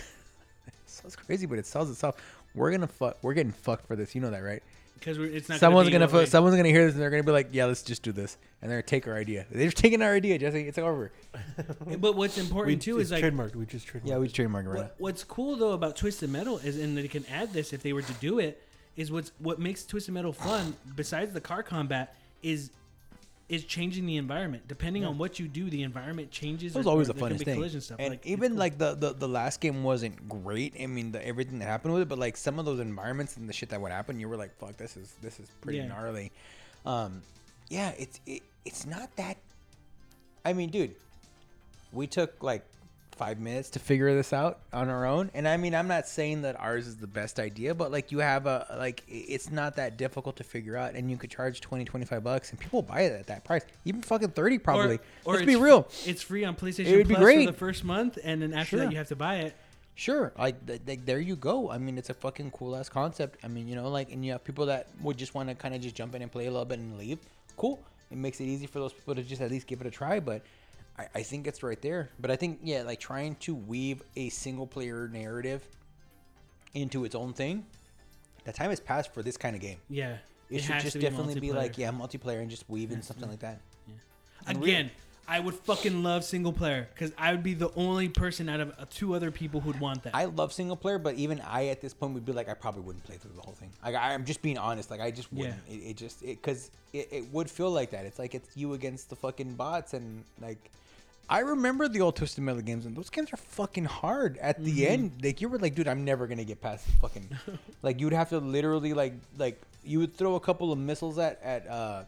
sounds 0.86 1.16
crazy, 1.16 1.46
but 1.46 1.58
it 1.58 1.66
sells 1.66 1.90
itself. 1.90 2.16
We're 2.54 2.70
gonna 2.70 2.86
fuck. 2.86 3.18
We're 3.22 3.34
getting 3.34 3.52
fucked 3.52 3.86
for 3.86 3.96
this. 3.96 4.14
You 4.14 4.20
know 4.22 4.30
that, 4.30 4.42
right? 4.42 4.62
Because 4.98 5.18
it's 5.18 5.48
not 5.48 5.58
Someone's 5.60 5.88
gonna, 5.88 6.00
gonna, 6.00 6.06
be 6.06 6.10
fu- 6.10 6.16
what 6.16 6.24
we- 6.24 6.30
someone's 6.30 6.56
gonna 6.56 6.68
hear 6.68 6.86
this 6.86 6.94
and 6.94 7.02
they're 7.02 7.10
gonna 7.10 7.22
be 7.22 7.32
like, 7.32 7.48
yeah, 7.52 7.66
let's 7.66 7.82
just 7.82 8.02
do 8.02 8.12
this, 8.12 8.36
and 8.60 8.70
they're 8.70 8.78
gonna 8.78 8.86
take 8.88 9.06
our 9.06 9.14
idea. 9.16 9.46
They're 9.50 9.70
taking 9.70 10.02
our 10.02 10.14
idea, 10.14 10.38
Jesse. 10.38 10.66
It's 10.66 10.78
over. 10.78 11.12
but 11.98 12.16
what's 12.16 12.38
important 12.38 12.76
We, 12.76 12.80
too 12.80 12.98
it's 12.98 13.10
is 13.10 13.12
like 13.12 13.22
trademarked. 13.24 13.54
We 13.54 13.66
just 13.66 13.86
trademarked. 13.86 14.06
Yeah, 14.06 14.18
we 14.18 14.28
trademarked 14.28 14.64
it 14.64 14.68
right 14.68 14.76
What, 14.78 14.94
what's 14.98 15.24
cool 15.24 15.56
though 15.56 15.72
about 15.72 15.96
Twisted 15.96 16.30
Metal 16.30 16.58
is, 16.58 16.78
and 16.78 16.96
they 16.96 17.08
can 17.08 17.24
add 17.26 17.52
this 17.52 17.72
if 17.72 17.82
they 17.82 17.92
were 17.92 18.02
to 18.02 18.12
do 18.14 18.38
it, 18.38 18.62
is 18.96 19.12
what's 19.12 19.32
what 19.38 19.58
makes 19.58 19.84
Twisted 19.84 20.14
Metal 20.14 20.32
fun. 20.32 20.74
Besides 20.94 21.32
the 21.32 21.40
car 21.40 21.62
combat, 21.62 22.14
is 22.42 22.70
is 23.48 23.64
changing 23.64 24.06
the 24.06 24.16
environment. 24.16 24.66
Depending 24.66 25.04
on 25.04 25.18
what 25.18 25.38
you 25.38 25.46
do, 25.46 25.70
the 25.70 25.82
environment 25.84 26.30
changes. 26.32 26.74
It 26.74 26.78
was 26.78 26.86
always 26.86 27.06
the 27.06 27.14
funnest 27.14 27.44
thing. 27.44 27.54
collision 27.54 27.80
stuff. 27.80 27.98
And 28.00 28.10
Like, 28.10 28.26
even 28.26 28.50
cool. 28.52 28.58
like 28.58 28.78
the, 28.78 28.94
the 28.94 29.12
the 29.12 29.28
last 29.28 29.60
game 29.60 29.84
wasn't 29.84 30.28
great. 30.28 30.74
I 30.80 30.86
mean, 30.86 31.12
the, 31.12 31.24
everything 31.26 31.60
that 31.60 31.66
happened 31.66 31.94
with 31.94 32.02
it, 32.02 32.08
but 32.08 32.18
like 32.18 32.36
some 32.36 32.58
of 32.58 32.64
those 32.64 32.80
environments 32.80 33.36
and 33.36 33.48
the 33.48 33.52
shit 33.52 33.68
that 33.68 33.80
would 33.80 33.92
happen, 33.92 34.18
you 34.18 34.28
were 34.28 34.36
like, 34.36 34.56
"Fuck, 34.58 34.76
this 34.76 34.96
is 34.96 35.14
this 35.22 35.38
is 35.38 35.48
pretty 35.60 35.78
Yeah. 35.78 35.86
gnarly." 35.88 36.32
Um, 36.84 37.22
yeah, 37.68 37.92
it's 37.98 38.20
it, 38.26 38.42
it's 38.64 38.84
not 38.84 39.14
that. 39.16 39.36
I 40.44 40.52
mean, 40.52 40.70
dude, 40.70 40.94
we 41.92 42.06
took 42.08 42.42
like 42.42 42.64
five 43.16 43.38
minutes 43.40 43.70
to 43.70 43.78
figure 43.78 44.14
this 44.14 44.32
out 44.32 44.58
on 44.72 44.88
our 44.88 45.06
own. 45.06 45.30
And 45.34 45.48
I 45.48 45.56
mean, 45.56 45.74
I'm 45.74 45.88
not 45.88 46.06
saying 46.06 46.42
that 46.42 46.58
ours 46.60 46.86
is 46.86 46.96
the 46.96 47.06
best 47.06 47.40
idea, 47.40 47.74
but 47.74 47.90
like 47.90 48.12
you 48.12 48.18
have 48.18 48.46
a 48.46 48.66
like 48.78 49.02
it's 49.08 49.50
not 49.50 49.76
that 49.76 49.96
difficult 49.96 50.36
to 50.36 50.44
figure 50.44 50.76
out, 50.76 50.94
and 50.94 51.10
you 51.10 51.16
could 51.16 51.30
charge 51.30 51.60
20, 51.60 51.84
25 51.84 52.22
bucks, 52.22 52.50
and 52.50 52.60
people 52.60 52.82
buy 52.82 53.00
it 53.02 53.12
at 53.18 53.26
that 53.28 53.44
price, 53.44 53.62
even 53.84 54.02
fucking 54.02 54.30
thirty 54.30 54.58
probably. 54.58 54.98
Let's 55.24 55.40
be 55.42 55.52
it's- 55.52 55.62
real. 55.64 55.88
It's 56.04 56.22
free 56.22 56.44
on 56.44 56.54
PlayStation 56.56 56.86
It 56.86 56.96
would 56.96 57.08
be 57.08 57.14
Plus 57.14 57.24
great. 57.24 57.46
for 57.46 57.52
the 57.52 57.58
first 57.58 57.84
month, 57.84 58.18
and 58.22 58.42
then 58.42 58.52
after 58.52 58.76
Sure. 58.76 58.80
that 58.80 58.92
you 58.92 58.98
have 58.98 59.08
to 59.08 59.16
buy 59.16 59.36
it. 59.36 59.54
Sure, 59.98 60.30
like, 60.38 60.66
th- 60.66 60.84
th- 60.84 61.00
there 61.06 61.18
you 61.20 61.36
go. 61.36 61.70
I 61.70 61.78
mean, 61.78 61.96
it's 61.96 62.10
a 62.10 62.14
fucking 62.14 62.50
cool 62.50 62.76
ass 62.76 62.90
concept. 62.90 63.38
I 63.42 63.48
mean, 63.48 63.66
you 63.66 63.74
know, 63.76 63.88
like, 63.88 64.12
and 64.12 64.22
you 64.22 64.32
have 64.32 64.44
people 64.44 64.66
that 64.66 64.88
would 65.00 65.16
just 65.16 65.34
want 65.34 65.48
to 65.48 65.54
kind 65.54 65.74
of 65.74 65.80
just 65.80 65.94
jump 65.94 66.14
in 66.14 66.20
and 66.20 66.30
play 66.30 66.44
a 66.46 66.50
little 66.50 66.66
bit 66.66 66.78
and 66.80 66.98
leave. 66.98 67.18
Cool. 67.56 67.80
It 68.10 68.18
makes 68.18 68.38
it 68.38 68.44
easy 68.44 68.66
for 68.66 68.78
those 68.78 68.92
people 68.92 69.14
to 69.14 69.22
just 69.22 69.40
at 69.40 69.50
least 69.50 69.66
give 69.66 69.80
it 69.80 69.86
a 69.86 69.90
try. 69.90 70.20
But 70.20 70.42
I, 70.98 71.06
I 71.14 71.22
think 71.22 71.46
it's 71.46 71.62
right 71.62 71.80
there. 71.80 72.10
But 72.18 72.30
I 72.30 72.36
think, 72.36 72.60
yeah, 72.62 72.82
like 72.82 73.00
trying 73.00 73.36
to 73.36 73.54
weave 73.54 74.02
a 74.16 74.28
single 74.28 74.66
player 74.66 75.08
narrative 75.12 75.66
into 76.74 77.04
its 77.04 77.14
own 77.14 77.32
thing. 77.32 77.64
The 78.44 78.52
time 78.52 78.70
has 78.70 78.80
passed 78.80 79.12
for 79.12 79.22
this 79.22 79.36
kind 79.36 79.56
of 79.56 79.62
game. 79.62 79.78
Yeah, 79.88 80.18
It, 80.50 80.60
should 80.60 80.80
just 80.80 80.92
to 80.92 80.98
definitely 81.00 81.40
be 81.40 81.52
like, 81.52 81.78
yeah, 81.78 81.90
multiplayer 81.90 82.40
and 82.40 82.50
just 82.50 82.68
weave 82.68 82.92
in 82.92 83.02
something 83.02 83.28
like 83.28 83.40
that. 83.40 83.60
And 84.46 84.62
Again, 84.62 84.90
I 85.28 85.40
would 85.40 85.54
fucking 85.54 86.04
love 86.04 86.24
single 86.24 86.52
player 86.52 86.88
because 86.94 87.12
I 87.18 87.32
would 87.32 87.42
be 87.42 87.54
the 87.54 87.70
only 87.74 88.08
person 88.08 88.48
out 88.48 88.60
of 88.60 88.70
uh, 88.78 88.84
two 88.88 89.14
other 89.14 89.32
people 89.32 89.60
who'd 89.60 89.80
want 89.80 90.04
that. 90.04 90.14
I 90.14 90.26
love 90.26 90.52
single 90.52 90.76
player, 90.76 90.98
but 90.98 91.16
even 91.16 91.40
I 91.40 91.66
at 91.66 91.80
this 91.80 91.92
point 91.92 92.14
would 92.14 92.24
be 92.24 92.32
like, 92.32 92.48
I 92.48 92.54
probably 92.54 92.82
wouldn't 92.82 93.04
play 93.04 93.16
through 93.16 93.32
the 93.34 93.40
whole 93.40 93.54
thing. 93.54 93.70
Like, 93.84 93.96
I, 93.96 94.14
I'm 94.14 94.24
just 94.24 94.40
being 94.40 94.56
honest. 94.56 94.90
Like, 94.90 95.00
I 95.00 95.10
just 95.10 95.32
wouldn't. 95.32 95.58
It, 95.68 95.74
it 95.74 95.96
just 95.96 96.24
because 96.24 96.70
it, 96.92 97.08
it, 97.10 97.32
would 97.32 97.50
feel 97.50 97.70
like 97.70 97.90
that. 97.90 98.06
It's 98.06 98.20
like 98.20 98.36
it's 98.36 98.56
you 98.56 98.74
against 98.74 99.10
the 99.10 99.16
fucking 99.16 99.54
bots, 99.54 99.94
and 99.94 100.22
like, 100.40 100.70
I 101.28 101.40
remember 101.40 101.88
the 101.88 102.00
old 102.02 102.14
Twisted 102.16 102.44
Metal 102.44 102.62
games, 102.62 102.86
and 102.86 102.96
those 102.96 103.10
games 103.10 103.32
are 103.32 103.36
fucking 103.36 103.84
hard. 103.86 104.38
At 104.38 104.62
the 104.62 104.86
end, 104.86 105.12
like 105.22 105.40
you 105.40 105.48
were 105.48 105.58
like, 105.58 105.74
dude, 105.74 105.88
I'm 105.88 106.04
never 106.04 106.26
gonna 106.26 106.44
get 106.44 106.60
past 106.60 106.86
the 106.86 106.92
fucking. 107.00 107.28
like, 107.82 108.00
you'd 108.00 108.12
have 108.12 108.28
to 108.30 108.38
literally 108.38 108.92
like 108.94 109.14
like 109.36 109.60
you 109.84 109.98
would 109.98 110.14
throw 110.16 110.34
a 110.36 110.40
couple 110.40 110.72
of 110.72 110.78
missiles 110.78 111.18
at 111.18 111.40
at 111.42 111.66
uh 111.68 112.04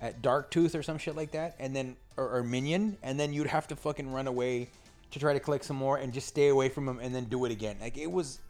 at 0.00 0.20
Dark 0.22 0.50
Tooth 0.50 0.74
or 0.74 0.82
some 0.82 0.98
shit 0.98 1.14
like 1.16 1.32
that, 1.32 1.56
and 1.58 1.74
then 1.76 1.96
or, 2.16 2.36
or 2.38 2.42
Minion, 2.42 2.96
and 3.02 3.18
then 3.20 3.32
you'd 3.32 3.46
have 3.48 3.66
to 3.68 3.76
fucking 3.76 4.10
run 4.12 4.26
away 4.26 4.68
to 5.10 5.18
try 5.18 5.32
to 5.32 5.40
collect 5.40 5.64
some 5.64 5.76
more 5.76 5.98
and 5.98 6.12
just 6.12 6.26
stay 6.28 6.48
away 6.48 6.68
from 6.68 6.86
them 6.86 6.98
and 7.00 7.14
then 7.14 7.24
do 7.24 7.44
it 7.44 7.52
again. 7.52 7.76
Like 7.80 7.96
it 7.98 8.10
was 8.10 8.40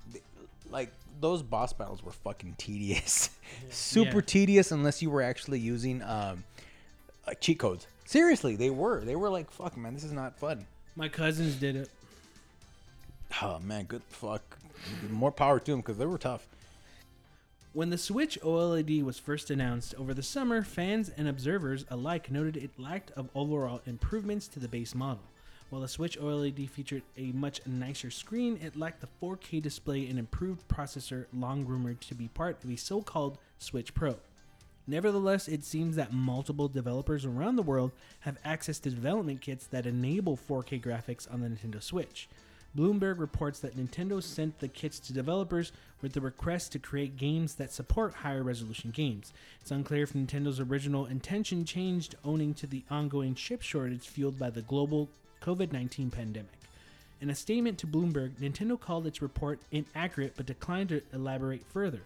like 0.71 0.91
those 1.21 1.43
boss 1.43 1.73
battles 1.73 2.03
were 2.03 2.13
fucking 2.13 2.55
tedious. 2.59 3.31
Super 3.71 4.17
Yeah. 4.17 4.21
tedious 4.27 4.73
unless 4.73 5.03
you 5.03 5.11
were 5.11 5.23
actually 5.23 5.59
using 5.59 6.03
um 6.03 6.45
uh, 7.27 7.35
cheat 7.41 7.59
codes. 7.59 7.87
Seriously, 8.05 8.57
they 8.57 8.71
were. 8.71 9.05
They 9.05 9.17
were 9.17 9.31
like, 9.31 9.51
fuck 9.51 9.77
man, 9.77 9.95
this 9.95 10.05
is 10.05 10.13
not 10.13 10.39
fun. 10.39 10.67
My 10.97 11.09
cousins 11.09 11.57
did 11.57 11.77
it. 11.77 11.91
Oh 13.43 13.59
man, 13.59 13.85
good 13.85 14.03
fuck. 14.09 14.59
More 15.11 15.33
power 15.33 15.59
to 15.59 15.71
them 15.71 15.81
because 15.81 15.99
they 15.99 16.07
were 16.07 16.19
tough. 16.19 16.47
When 17.73 17.91
the 17.91 17.99
Switch 17.99 18.39
OLED 18.41 19.03
was 19.03 19.19
first 19.19 19.51
announced 19.51 19.97
over 19.97 20.15
the 20.15 20.23
summer, 20.23 20.63
fans 20.63 21.09
and 21.09 21.27
observers 21.27 21.85
alike 21.91 22.31
noted 22.31 22.57
it 22.57 22.79
lacked 22.79 23.11
of 23.13 23.29
overall 23.35 23.81
improvements 23.87 24.47
to 24.49 24.61
the 24.61 24.69
base 24.69 24.95
model. 24.95 25.25
While 25.71 25.81
the 25.81 25.89
Switch 25.89 26.17
OLED 26.17 26.71
featured 26.71 27.03
a 27.17 27.33
much 27.33 27.61
nicer 27.67 28.13
screen, 28.13 28.61
it 28.63 28.77
lacked 28.77 29.01
the 29.01 29.09
4K 29.21 29.61
display 29.61 30.07
and 30.07 30.21
improved 30.21 30.69
processor 30.69 31.27
long 31.33 31.67
rumored 31.67 32.01
to 32.03 32.15
be 32.15 32.29
part 32.29 32.63
of 32.63 32.71
a 32.71 32.77
so-called 32.77 33.39
Switch 33.59 33.93
Pro. 33.93 34.19
Nevertheless, 34.87 35.49
it 35.49 35.65
seems 35.65 35.97
that 35.97 36.13
multiple 36.13 36.69
developers 36.69 37.25
around 37.25 37.57
the 37.57 37.63
world 37.63 37.93
have 38.21 38.39
access 38.45 38.79
to 38.81 38.91
development 38.91 39.41
kits 39.41 39.67
that 39.67 39.87
enable 39.87 40.37
4K 40.37 40.83
graphics 40.83 41.33
on 41.33 41.41
the 41.41 41.49
Nintendo 41.49 41.83
Switch. 41.83 42.29
Bloomberg 42.77 43.21
reports 43.21 43.61
that 43.61 43.77
Nintendo 43.77 44.21
sent 44.21 44.59
the 44.59 44.69
kits 44.69 44.99
to 44.99 45.13
developers 45.13 45.71
with 46.03 46.13
the 46.13 46.21
request 46.21 46.73
to 46.73 46.79
create 46.81 47.17
games 47.17 47.55
that 47.55 47.73
support 47.73 48.15
higher 48.15 48.43
resolution 48.43 48.91
games. 48.91 49.33
It's 49.61 49.71
unclear 49.71 50.03
if 50.03 50.13
Nintendo's 50.13 50.59
original 50.59 51.07
intention 51.07 51.65
changed 51.65 52.17
owing 52.25 52.53
to 52.55 52.67
the 52.67 52.83
ongoing 52.91 53.37
chip 53.37 53.63
shortage 53.63 54.09
fueled 54.09 54.39
by 54.41 54.51
the 54.51 54.63
global 54.63 55.09
COVID 55.41 55.73
19 55.73 56.11
pandemic. 56.11 56.51
In 57.21 57.31
a 57.31 57.35
statement 57.35 57.79
to 57.79 57.87
Bloomberg, 57.87 58.33
Nintendo 58.41 58.79
called 58.79 59.07
its 59.07 59.23
report 59.23 59.61
inaccurate 59.71 60.35
but 60.37 60.47
declined 60.47 60.89
to 60.89 61.03
elaborate 61.13 61.65
further. 61.65 62.01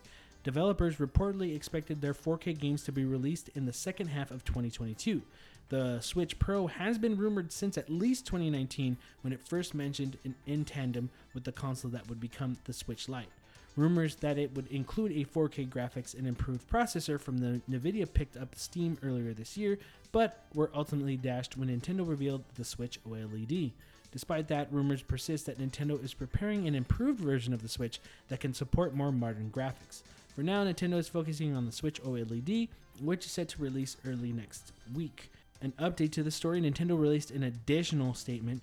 Developers 0.48 0.96
reportedly 0.96 1.54
expected 1.54 2.00
their 2.00 2.14
4K 2.14 2.58
games 2.58 2.82
to 2.84 2.90
be 2.90 3.04
released 3.04 3.50
in 3.54 3.66
the 3.66 3.72
second 3.74 4.06
half 4.06 4.30
of 4.30 4.46
2022. 4.46 5.20
The 5.68 6.00
Switch 6.00 6.38
Pro 6.38 6.68
has 6.68 6.96
been 6.96 7.18
rumored 7.18 7.52
since 7.52 7.76
at 7.76 7.90
least 7.90 8.24
2019 8.24 8.96
when 9.20 9.34
it 9.34 9.46
first 9.46 9.74
mentioned 9.74 10.16
in, 10.24 10.34
in 10.46 10.64
tandem 10.64 11.10
with 11.34 11.44
the 11.44 11.52
console 11.52 11.90
that 11.90 12.08
would 12.08 12.18
become 12.18 12.56
the 12.64 12.72
Switch 12.72 13.10
Lite. 13.10 13.28
Rumors 13.76 14.14
that 14.14 14.38
it 14.38 14.56
would 14.56 14.68
include 14.68 15.12
a 15.12 15.26
4K 15.26 15.68
graphics 15.68 16.16
and 16.16 16.26
improved 16.26 16.66
processor 16.70 17.20
from 17.20 17.36
the 17.36 17.60
Nvidia 17.70 18.10
picked 18.10 18.38
up 18.38 18.54
steam 18.54 18.96
earlier 19.02 19.34
this 19.34 19.58
year, 19.58 19.78
but 20.12 20.46
were 20.54 20.70
ultimately 20.74 21.18
dashed 21.18 21.58
when 21.58 21.68
Nintendo 21.68 22.08
revealed 22.08 22.42
the 22.54 22.64
Switch 22.64 22.98
OLED. 23.04 23.72
Despite 24.12 24.48
that, 24.48 24.72
rumors 24.72 25.02
persist 25.02 25.44
that 25.44 25.58
Nintendo 25.58 26.02
is 26.02 26.14
preparing 26.14 26.66
an 26.66 26.74
improved 26.74 27.20
version 27.20 27.52
of 27.52 27.60
the 27.60 27.68
Switch 27.68 28.00
that 28.28 28.40
can 28.40 28.54
support 28.54 28.94
more 28.94 29.12
modern 29.12 29.50
graphics. 29.50 30.00
For 30.38 30.44
now, 30.44 30.64
Nintendo 30.64 30.98
is 30.98 31.08
focusing 31.08 31.56
on 31.56 31.66
the 31.66 31.72
Switch 31.72 32.00
OLED, 32.04 32.68
which 33.00 33.26
is 33.26 33.32
set 33.32 33.48
to 33.48 33.60
release 33.60 33.96
early 34.06 34.30
next 34.30 34.70
week. 34.94 35.32
An 35.62 35.72
update 35.80 36.12
to 36.12 36.22
the 36.22 36.30
story 36.30 36.60
Nintendo 36.60 36.96
released 36.96 37.32
an 37.32 37.42
additional 37.42 38.14
statement 38.14 38.62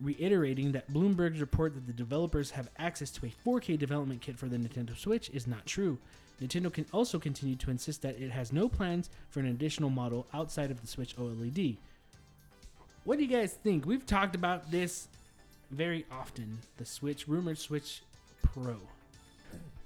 reiterating 0.00 0.72
that 0.72 0.90
Bloomberg's 0.90 1.42
report 1.42 1.74
that 1.74 1.86
the 1.86 1.92
developers 1.92 2.50
have 2.52 2.70
access 2.78 3.10
to 3.10 3.26
a 3.26 3.32
4K 3.46 3.78
development 3.78 4.22
kit 4.22 4.38
for 4.38 4.46
the 4.46 4.56
Nintendo 4.56 4.96
Switch 4.96 5.28
is 5.34 5.46
not 5.46 5.66
true. 5.66 5.98
Nintendo 6.40 6.72
can 6.72 6.86
also 6.94 7.18
continue 7.18 7.56
to 7.56 7.70
insist 7.70 8.00
that 8.00 8.18
it 8.18 8.30
has 8.30 8.50
no 8.50 8.66
plans 8.66 9.10
for 9.28 9.40
an 9.40 9.48
additional 9.48 9.90
model 9.90 10.26
outside 10.32 10.70
of 10.70 10.80
the 10.80 10.86
Switch 10.86 11.14
OLED. 11.16 11.76
What 13.04 13.18
do 13.18 13.22
you 13.22 13.30
guys 13.30 13.52
think? 13.52 13.84
We've 13.84 14.06
talked 14.06 14.34
about 14.34 14.70
this 14.70 15.08
very 15.70 16.06
often. 16.10 16.60
The 16.78 16.86
Switch, 16.86 17.28
rumored 17.28 17.58
Switch 17.58 18.00
Pro. 18.40 18.78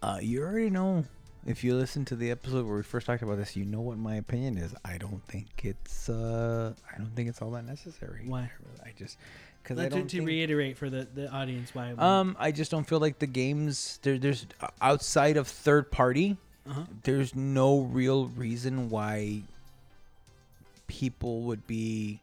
Uh, 0.02 0.18
you 0.20 0.42
already 0.42 0.70
know. 0.70 1.04
If 1.46 1.64
you 1.64 1.74
listen 1.74 2.04
to 2.06 2.16
the 2.16 2.30
episode 2.30 2.66
where 2.66 2.76
we 2.76 2.82
first 2.82 3.06
talked 3.06 3.22
about 3.22 3.38
this, 3.38 3.56
you 3.56 3.64
know 3.64 3.80
what 3.80 3.96
my 3.96 4.16
opinion 4.16 4.58
is. 4.58 4.74
I 4.84 4.98
don't 4.98 5.22
think 5.26 5.46
it's. 5.64 6.08
Uh, 6.08 6.74
I 6.92 6.98
don't 6.98 7.14
think 7.16 7.28
it's 7.28 7.40
all 7.40 7.50
that 7.52 7.64
necessary. 7.64 8.24
Why? 8.26 8.50
I 8.84 8.92
just 8.96 9.16
because 9.62 9.78
I 9.78 9.88
don't 9.88 10.08
to 10.08 10.16
think, 10.18 10.28
reiterate 10.28 10.76
for 10.76 10.90
the, 10.90 11.06
the 11.14 11.30
audience 11.30 11.74
why. 11.74 11.92
Um, 11.92 12.36
I 12.38 12.52
just 12.52 12.70
don't 12.70 12.84
feel 12.84 12.98
like 12.98 13.18
the 13.18 13.26
games 13.26 13.98
there. 14.02 14.18
There's 14.18 14.46
outside 14.80 15.36
of 15.36 15.48
third 15.48 15.90
party. 15.90 16.36
uh-huh. 16.68 16.82
There's 17.04 17.34
no 17.34 17.80
real 17.80 18.26
reason 18.26 18.90
why 18.90 19.42
people 20.88 21.42
would 21.42 21.66
be. 21.66 22.20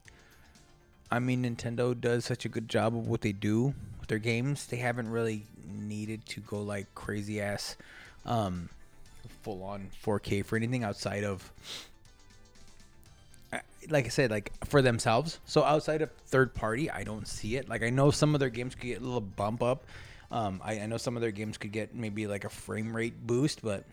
I 1.10 1.18
mean, 1.20 1.44
Nintendo 1.44 1.98
does 1.98 2.24
such 2.24 2.44
a 2.44 2.48
good 2.48 2.68
job 2.68 2.94
of 2.94 3.08
what 3.08 3.22
they 3.22 3.32
do 3.32 3.74
with 3.98 4.08
their 4.08 4.18
games. 4.18 4.66
They 4.66 4.76
haven't 4.76 5.08
really 5.10 5.44
needed 5.68 6.24
to 6.26 6.40
go 6.40 6.62
like 6.62 6.86
crazy 6.94 7.40
ass, 7.40 7.76
um, 8.26 8.68
full 9.42 9.62
on 9.62 9.88
4K 10.04 10.44
for 10.44 10.56
anything 10.56 10.84
outside 10.84 11.24
of. 11.24 11.50
Like 13.88 14.04
I 14.04 14.08
said, 14.08 14.30
like 14.30 14.52
for 14.66 14.82
themselves. 14.82 15.38
So 15.46 15.62
outside 15.62 16.02
of 16.02 16.10
third 16.26 16.54
party, 16.54 16.90
I 16.90 17.04
don't 17.04 17.26
see 17.26 17.56
it. 17.56 17.68
Like 17.68 17.82
I 17.82 17.90
know 17.90 18.10
some 18.10 18.34
of 18.34 18.40
their 18.40 18.50
games 18.50 18.74
could 18.74 18.84
get 18.84 19.00
a 19.00 19.04
little 19.04 19.20
bump 19.20 19.62
up. 19.62 19.84
Um, 20.30 20.60
I, 20.62 20.80
I 20.80 20.86
know 20.86 20.98
some 20.98 21.16
of 21.16 21.22
their 21.22 21.30
games 21.30 21.56
could 21.56 21.72
get 21.72 21.94
maybe 21.94 22.26
like 22.26 22.44
a 22.44 22.50
frame 22.50 22.94
rate 22.94 23.14
boost, 23.26 23.62
but 23.62 23.84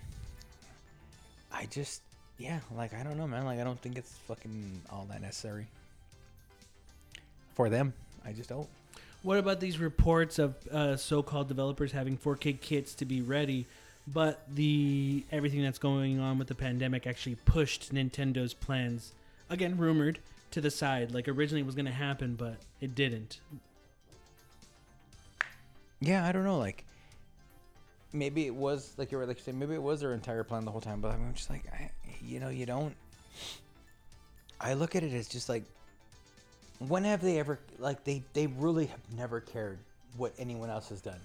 I 1.54 1.66
just, 1.68 2.02
yeah, 2.38 2.60
like 2.76 2.94
I 2.94 3.04
don't 3.04 3.18
know, 3.18 3.28
man. 3.28 3.46
Like 3.46 3.60
I 3.60 3.64
don't 3.64 3.80
think 3.80 3.98
it's 3.98 4.12
fucking 4.28 4.82
all 4.90 5.08
that 5.10 5.22
necessary 5.22 5.68
for 7.54 7.70
them. 7.70 7.94
I 8.26 8.34
just 8.34 8.50
don't. 8.50 8.68
What 9.26 9.40
about 9.40 9.60
these 9.60 9.80
reports 9.80 10.38
of 10.38 10.56
uh, 10.68 10.98
so-called 10.98 11.48
developers 11.48 11.92
having 11.92 12.16
4K 12.16 12.62
kits 12.62 12.94
to 12.94 13.06
be 13.06 13.22
ready, 13.22 13.66
but 14.06 14.44
the 14.54 15.24
everything 15.32 15.64
that's 15.64 15.80
going 15.80 16.20
on 16.20 16.38
with 16.38 16.48
the 16.48 16.54
pandemic 16.54 17.08
actually 17.08 17.34
pushed 17.34 17.92
Nintendo's 17.92 18.54
plans 18.54 19.14
again 19.50 19.78
rumored 19.78 20.20
to 20.52 20.62
the 20.62 20.70
side 20.70 21.12
like 21.12 21.28
originally 21.28 21.62
it 21.62 21.66
was 21.66 21.74
going 21.76 21.88
to 21.88 21.92
happen 21.92 22.36
but 22.36 22.58
it 22.80 22.94
didn't. 22.94 23.40
Yeah, 26.00 26.24
I 26.24 26.32
don't 26.32 26.44
know. 26.44 26.60
Like 26.60 26.86
maybe 28.14 28.46
it 28.46 28.54
was 28.54 28.94
like 28.96 29.12
you 29.12 29.18
were 29.18 29.26
like 29.26 29.40
said, 29.40 29.56
maybe 29.56 29.74
it 29.74 29.82
was 29.82 30.02
their 30.02 30.14
entire 30.14 30.44
plan 30.44 30.66
the 30.66 30.72
whole 30.72 30.82
time. 30.82 31.02
But 31.02 31.14
I'm 31.14 31.34
just 31.34 31.50
like, 31.50 31.64
I, 31.74 31.90
you 32.24 32.40
know, 32.40 32.50
you 32.50 32.68
don't. 32.68 32.96
I 34.62 34.76
look 34.76 34.96
at 34.96 35.04
it 35.04 35.14
as 35.14 35.28
just 35.28 35.50
like, 35.50 35.64
when 36.80 37.04
have 37.04 37.22
they 37.22 37.40
ever 37.40 37.60
like 37.80 38.04
they 38.04 38.24
they 38.34 38.48
really 38.48 38.88
have 38.88 39.00
never 39.16 39.40
cared 39.40 39.80
what 40.18 40.34
anyone 40.38 40.70
else 40.70 40.90
has 40.90 41.02
done. 41.02 41.20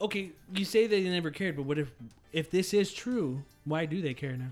Okay, 0.00 0.30
you 0.52 0.64
say 0.64 0.86
they 0.86 1.02
never 1.02 1.30
cared, 1.30 1.56
but 1.56 1.64
what 1.64 1.78
if 1.78 1.90
if 2.32 2.50
this 2.50 2.74
is 2.74 2.92
true, 2.92 3.42
why 3.64 3.86
do 3.86 4.02
they 4.02 4.14
care 4.14 4.36
now? 4.36 4.50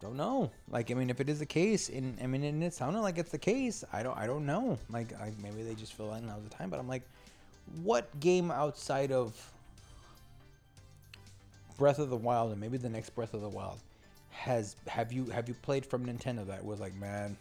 don't 0.00 0.16
know. 0.16 0.50
Like, 0.68 0.90
I 0.90 0.94
mean, 0.94 1.10
if 1.10 1.20
it 1.20 1.28
is 1.28 1.38
the 1.38 1.46
case, 1.46 1.88
and 1.88 2.18
I 2.22 2.26
mean, 2.26 2.42
and 2.42 2.64
it 2.64 2.72
sounded 2.74 3.00
like 3.00 3.18
it's 3.18 3.30
the 3.30 3.38
case, 3.38 3.84
I 3.92 4.02
don't, 4.02 4.16
I 4.16 4.26
don't 4.26 4.46
know. 4.46 4.78
Like, 4.88 5.12
I, 5.20 5.32
maybe 5.42 5.62
they 5.62 5.74
just 5.74 5.92
feel 5.92 6.06
like 6.06 6.22
now's 6.22 6.42
the 6.42 6.50
time. 6.54 6.70
But 6.70 6.80
I'm 6.80 6.88
like, 6.88 7.02
what 7.82 8.18
game 8.18 8.50
outside 8.50 9.12
of 9.12 9.52
Breath 11.76 11.98
of 11.98 12.10
the 12.10 12.16
Wild 12.16 12.52
and 12.52 12.60
maybe 12.60 12.78
the 12.78 12.88
next 12.88 13.10
Breath 13.10 13.34
of 13.34 13.42
the 13.42 13.48
Wild 13.48 13.78
has 14.30 14.76
have 14.86 15.12
you 15.12 15.26
have 15.26 15.48
you 15.48 15.54
played 15.54 15.84
from 15.84 16.06
Nintendo 16.06 16.46
that 16.46 16.64
was 16.64 16.80
like, 16.80 16.94
man, 16.94 17.36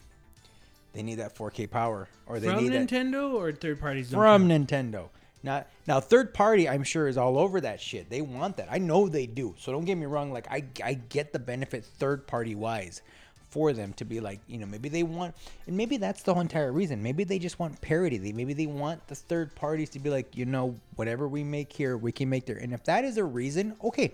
they 0.94 1.04
need 1.04 1.16
that 1.16 1.36
4K 1.36 1.70
power 1.70 2.08
or 2.26 2.40
they 2.40 2.48
From 2.48 2.64
need 2.64 2.74
that 2.74 2.88
Nintendo 2.88 3.34
or 3.34 3.52
third 3.52 3.80
parties? 3.80 4.10
from 4.10 4.48
count? 4.50 4.70
Nintendo. 4.70 5.10
Not 5.42 5.68
now, 5.88 6.02
third 6.02 6.34
party. 6.34 6.68
I'm 6.68 6.84
sure 6.84 7.08
is 7.08 7.18
all 7.18 7.38
over 7.38 7.62
that 7.62 7.80
shit. 7.80 8.10
They 8.10 8.22
want 8.22 8.58
that. 8.58 8.68
I 8.70 8.78
know 8.78 9.08
they 9.08 9.26
do. 9.26 9.56
So 9.58 9.72
don't 9.72 9.86
get 9.86 9.96
me 9.96 10.06
wrong. 10.06 10.34
Like 10.34 10.48
I, 10.52 10.66
I 10.84 10.96
get 10.96 11.32
the 11.32 11.40
benefit 11.40 11.86
third 11.86 12.28
party 12.28 12.56
wise 12.56 13.02
for 13.50 13.74
them 13.74 13.94
to 13.94 14.06
be 14.06 14.20
like, 14.20 14.40
you 14.48 14.60
know, 14.60 14.66
maybe 14.66 14.90
they 14.90 15.02
want, 15.04 15.34
and 15.66 15.76
maybe 15.76 15.98
that's 15.98 16.24
the 16.24 16.34
whole 16.34 16.42
entire 16.42 16.72
reason. 16.72 17.02
Maybe 17.02 17.24
they 17.24 17.40
just 17.40 17.58
want 17.58 17.80
parity. 17.82 18.18
They 18.18 18.32
maybe 18.32 18.54
they 18.54 18.68
want 18.68 19.08
the 19.08 19.16
third 19.16 19.56
parties 19.56 19.90
to 19.92 20.00
be 20.00 20.10
like, 20.10 20.36
you 20.36 20.46
know, 20.46 20.76
whatever 20.98 21.28
we 21.28 21.44
make 21.44 21.72
here, 21.72 21.98
we 21.98 22.12
can 22.12 22.30
make 22.30 22.46
there. 22.46 22.58
And 22.58 22.74
if 22.74 22.84
that 22.84 23.04
is 23.06 23.18
a 23.18 23.24
reason, 23.24 23.76
okay, 23.84 24.14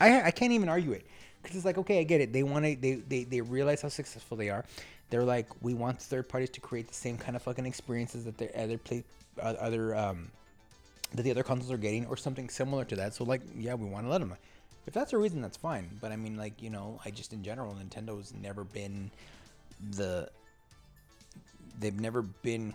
I, 0.00 0.22
I 0.22 0.30
can't 0.32 0.52
even 0.52 0.68
argue 0.68 0.92
it 0.92 1.06
because 1.42 1.56
it's 1.56 1.64
like, 1.64 1.78
okay, 1.78 2.00
I 2.00 2.02
get 2.02 2.20
it. 2.20 2.32
They 2.32 2.42
want 2.42 2.64
to, 2.64 2.76
they, 2.76 2.94
they, 2.94 3.24
they 3.24 3.40
realize 3.40 3.80
how 3.80 3.88
successful 3.88 4.36
they 4.36 4.50
are. 4.50 4.64
They're 5.10 5.24
like, 5.24 5.48
we 5.62 5.74
want 5.74 6.00
third 6.00 6.28
parties 6.28 6.50
to 6.50 6.60
create 6.60 6.88
the 6.88 6.94
same 6.94 7.16
kind 7.16 7.36
of 7.36 7.42
fucking 7.42 7.66
experiences 7.66 8.24
that 8.24 8.38
their 8.38 8.50
other 8.56 8.78
play, 8.78 9.04
uh, 9.40 9.54
other 9.60 9.94
um, 9.94 10.30
that 11.14 11.22
the 11.22 11.30
other 11.30 11.42
consoles 11.42 11.70
are 11.70 11.76
getting 11.76 12.06
or 12.06 12.16
something 12.16 12.48
similar 12.48 12.84
to 12.86 12.96
that. 12.96 13.14
So 13.14 13.24
like, 13.24 13.42
yeah, 13.56 13.74
we 13.74 13.86
want 13.86 14.06
to 14.06 14.10
let 14.10 14.18
them. 14.18 14.34
If 14.86 14.92
that's 14.92 15.12
a 15.12 15.18
reason, 15.18 15.40
that's 15.40 15.56
fine. 15.56 15.88
But 16.00 16.12
I 16.12 16.16
mean, 16.16 16.36
like, 16.36 16.60
you 16.60 16.70
know, 16.70 17.00
I 17.04 17.10
just 17.10 17.32
in 17.32 17.42
general, 17.42 17.74
Nintendo's 17.74 18.32
never 18.34 18.64
been 18.64 19.10
the. 19.96 20.28
They've 21.80 21.98
never 21.98 22.22
been 22.22 22.74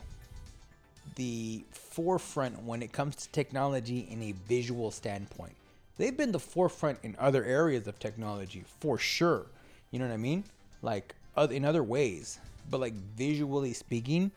the 1.16 1.64
forefront 1.72 2.64
when 2.64 2.82
it 2.82 2.92
comes 2.92 3.16
to 3.16 3.30
technology 3.30 4.08
in 4.10 4.22
a 4.24 4.34
visual 4.48 4.92
standpoint. 4.92 5.56
They've 5.98 6.16
been 6.16 6.32
the 6.32 6.40
forefront 6.40 7.00
in 7.04 7.16
other 7.20 7.44
areas 7.44 7.88
of 7.88 8.00
technology 8.00 8.64
for 8.80 8.98
sure. 8.98 9.46
You 9.92 10.00
know 10.00 10.08
what 10.08 10.14
I 10.14 10.18
mean? 10.18 10.44
Like 10.82 11.16
in 11.48 11.66
other 11.66 11.84
ways, 11.84 12.40
but 12.70 12.80
like 12.80 12.94
visually 12.94 13.74
speaking, 13.74 14.32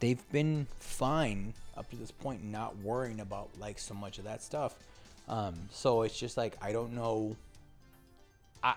they've 0.00 0.22
been 0.30 0.66
fine 0.80 1.54
up 1.76 1.88
to 1.90 1.96
this 1.96 2.10
point, 2.10 2.44
not 2.44 2.76
worrying 2.78 3.20
about 3.20 3.48
like 3.58 3.78
so 3.78 3.94
much 3.94 4.18
of 4.18 4.24
that 4.24 4.42
stuff. 4.42 4.74
Um, 5.28 5.54
so 5.70 6.02
it's 6.02 6.18
just 6.18 6.36
like 6.36 6.56
I 6.62 6.72
don't 6.72 6.94
know. 6.94 7.36
I, 8.62 8.74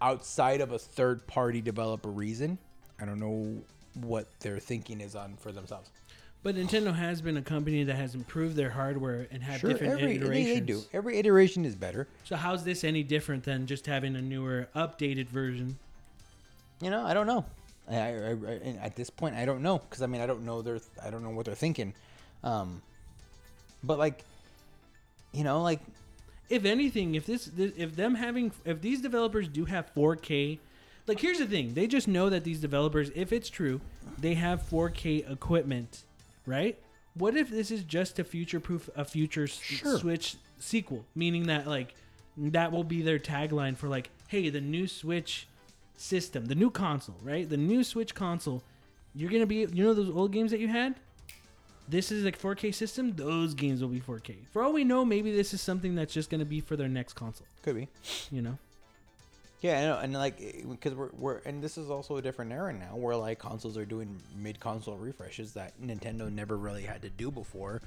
outside 0.00 0.60
of 0.60 0.72
a 0.72 0.78
third 0.78 1.26
party 1.26 1.60
developer 1.60 2.08
reason, 2.08 2.58
I 3.00 3.04
don't 3.04 3.20
know 3.20 3.62
what 3.94 4.26
their 4.40 4.58
thinking 4.58 5.00
is 5.00 5.14
on 5.14 5.36
for 5.36 5.52
themselves. 5.52 5.90
But 6.42 6.56
Nintendo 6.56 6.92
has 6.92 7.22
been 7.22 7.36
a 7.36 7.42
company 7.42 7.84
that 7.84 7.94
has 7.94 8.16
improved 8.16 8.56
their 8.56 8.70
hardware 8.70 9.28
and 9.30 9.40
had 9.42 9.60
different 9.60 9.92
every 9.92 10.16
iterations. 10.16 10.54
they 10.54 10.60
do. 10.60 10.82
Every 10.92 11.18
iteration 11.18 11.64
is 11.64 11.76
better. 11.76 12.08
So 12.24 12.34
how's 12.34 12.64
this 12.64 12.82
any 12.82 13.04
different 13.04 13.44
than 13.44 13.66
just 13.66 13.86
having 13.86 14.16
a 14.16 14.22
newer, 14.22 14.68
updated 14.74 15.28
version? 15.28 15.78
You 16.82 16.90
know, 16.90 17.04
I 17.06 17.14
don't 17.14 17.26
know. 17.26 17.44
I, 17.88 17.96
I, 17.96 18.00
I, 18.00 18.32
and 18.64 18.78
at 18.80 18.96
this 18.96 19.10
point, 19.10 19.34
I 19.36 19.44
don't 19.44 19.62
know 19.62 19.78
because 19.78 20.02
I 20.02 20.06
mean, 20.06 20.20
I 20.20 20.26
don't 20.26 20.44
know 20.44 20.62
their, 20.62 20.80
I 21.02 21.10
don't 21.10 21.22
know 21.22 21.30
what 21.30 21.46
they're 21.46 21.54
thinking. 21.54 21.94
Um, 22.44 22.82
but 23.82 23.98
like, 23.98 24.24
you 25.32 25.44
know, 25.44 25.62
like 25.62 25.80
If 26.48 26.64
anything, 26.64 27.14
if 27.14 27.26
this, 27.26 27.46
this, 27.46 27.72
if 27.76 27.96
them 27.96 28.14
having, 28.16 28.52
if 28.64 28.80
these 28.82 29.00
developers 29.00 29.48
do 29.48 29.64
have 29.64 29.92
4K, 29.94 30.58
like 31.06 31.20
here's 31.20 31.38
the 31.38 31.46
thing, 31.46 31.74
they 31.74 31.86
just 31.86 32.08
know 32.08 32.30
that 32.30 32.44
these 32.44 32.60
developers, 32.60 33.10
if 33.14 33.32
it's 33.32 33.48
true, 33.48 33.80
they 34.18 34.34
have 34.34 34.62
4K 34.68 35.30
equipment, 35.30 36.02
right? 36.46 36.78
What 37.14 37.36
if 37.36 37.50
this 37.50 37.70
is 37.70 37.84
just 37.84 38.16
to 38.16 38.24
future-proof 38.24 38.90
a 38.96 39.04
future 39.04 39.46
Sure. 39.46 39.98
Switch 39.98 40.36
sequel, 40.58 41.04
meaning 41.14 41.46
that 41.48 41.66
like 41.66 41.94
that 42.36 42.72
will 42.72 42.84
be 42.84 43.02
their 43.02 43.18
tagline 43.18 43.76
for 43.76 43.88
like, 43.88 44.10
hey, 44.28 44.48
the 44.50 44.60
new 44.60 44.86
Switch 44.88 45.46
system, 46.02 46.46
the 46.46 46.54
new 46.54 46.70
console, 46.70 47.16
right? 47.22 47.48
The 47.48 47.56
new 47.56 47.84
Switch 47.84 48.14
console, 48.14 48.62
you're 49.14 49.30
gonna 49.30 49.46
be, 49.46 49.66
you 49.72 49.84
know, 49.84 49.94
those 49.94 50.10
old 50.10 50.32
games 50.32 50.50
that 50.50 50.60
you 50.60 50.68
had. 50.68 50.96
This 51.88 52.10
is 52.12 52.24
like 52.24 52.38
4K 52.38 52.74
system. 52.74 53.12
Those 53.14 53.54
games 53.54 53.80
will 53.80 53.88
be 53.88 54.00
4K. 54.00 54.36
For 54.52 54.62
all 54.62 54.72
we 54.72 54.84
know, 54.84 55.04
maybe 55.04 55.34
this 55.34 55.52
is 55.52 55.60
something 55.60 55.94
that's 55.94 56.12
just 56.12 56.30
gonna 56.30 56.44
be 56.44 56.60
for 56.60 56.76
their 56.76 56.88
next 56.88 57.14
console. 57.14 57.46
could 57.62 57.76
be. 57.76 57.88
You 58.30 58.42
know, 58.42 58.58
Yeah, 59.60 59.78
I 59.78 59.82
know, 59.82 59.98
and 59.98 60.12
like 60.12 60.38
because 60.68 60.94
we're 60.94 61.10
we're 61.16 61.38
and 61.38 61.62
this 61.62 61.78
is 61.78 61.88
also 61.90 62.16
a 62.16 62.22
different 62.22 62.52
era 62.52 62.72
now 62.72 62.96
where 62.96 63.16
like 63.16 63.38
consoles 63.38 63.76
are 63.76 63.84
doing 63.84 64.20
mid 64.36 64.58
console 64.58 64.96
refreshes 64.96 65.52
that 65.54 65.80
Nintendo 65.80 66.32
never 66.32 66.56
really 66.56 66.82
had 66.82 67.02
to 67.02 67.10
do 67.10 67.30
before. 67.30 67.80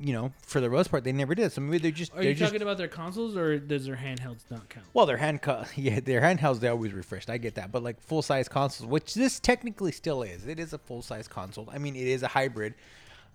You 0.00 0.12
know, 0.12 0.32
for 0.46 0.60
the 0.60 0.68
most 0.68 0.90
part, 0.90 1.04
they 1.04 1.12
never 1.12 1.34
did. 1.34 1.52
So 1.52 1.60
maybe 1.60 1.78
they're 1.78 1.90
just 1.90 2.12
are 2.12 2.16
they're 2.16 2.30
you 2.30 2.34
just 2.34 2.50
talking 2.50 2.62
about 2.62 2.78
their 2.78 2.88
consoles 2.88 3.36
or 3.36 3.58
does 3.58 3.86
their 3.86 3.96
handhelds 3.96 4.42
not 4.50 4.68
count? 4.68 4.86
well, 4.94 5.06
their 5.06 5.16
hand 5.16 5.42
co- 5.42 5.64
yeah, 5.76 6.00
their 6.00 6.20
handhelds 6.20 6.60
they 6.60 6.68
always 6.68 6.92
refreshed. 6.92 7.30
I 7.30 7.38
get 7.38 7.54
that, 7.56 7.70
but 7.70 7.82
like 7.82 8.00
full 8.00 8.22
size 8.22 8.48
consoles, 8.48 8.88
which 8.88 9.14
this 9.14 9.38
technically 9.38 9.92
still 9.92 10.22
is, 10.22 10.46
it 10.46 10.58
is 10.58 10.72
a 10.72 10.78
full 10.78 11.02
size 11.02 11.28
console. 11.28 11.68
I 11.72 11.78
mean, 11.78 11.94
it 11.96 12.06
is 12.06 12.22
a 12.22 12.28
hybrid. 12.28 12.74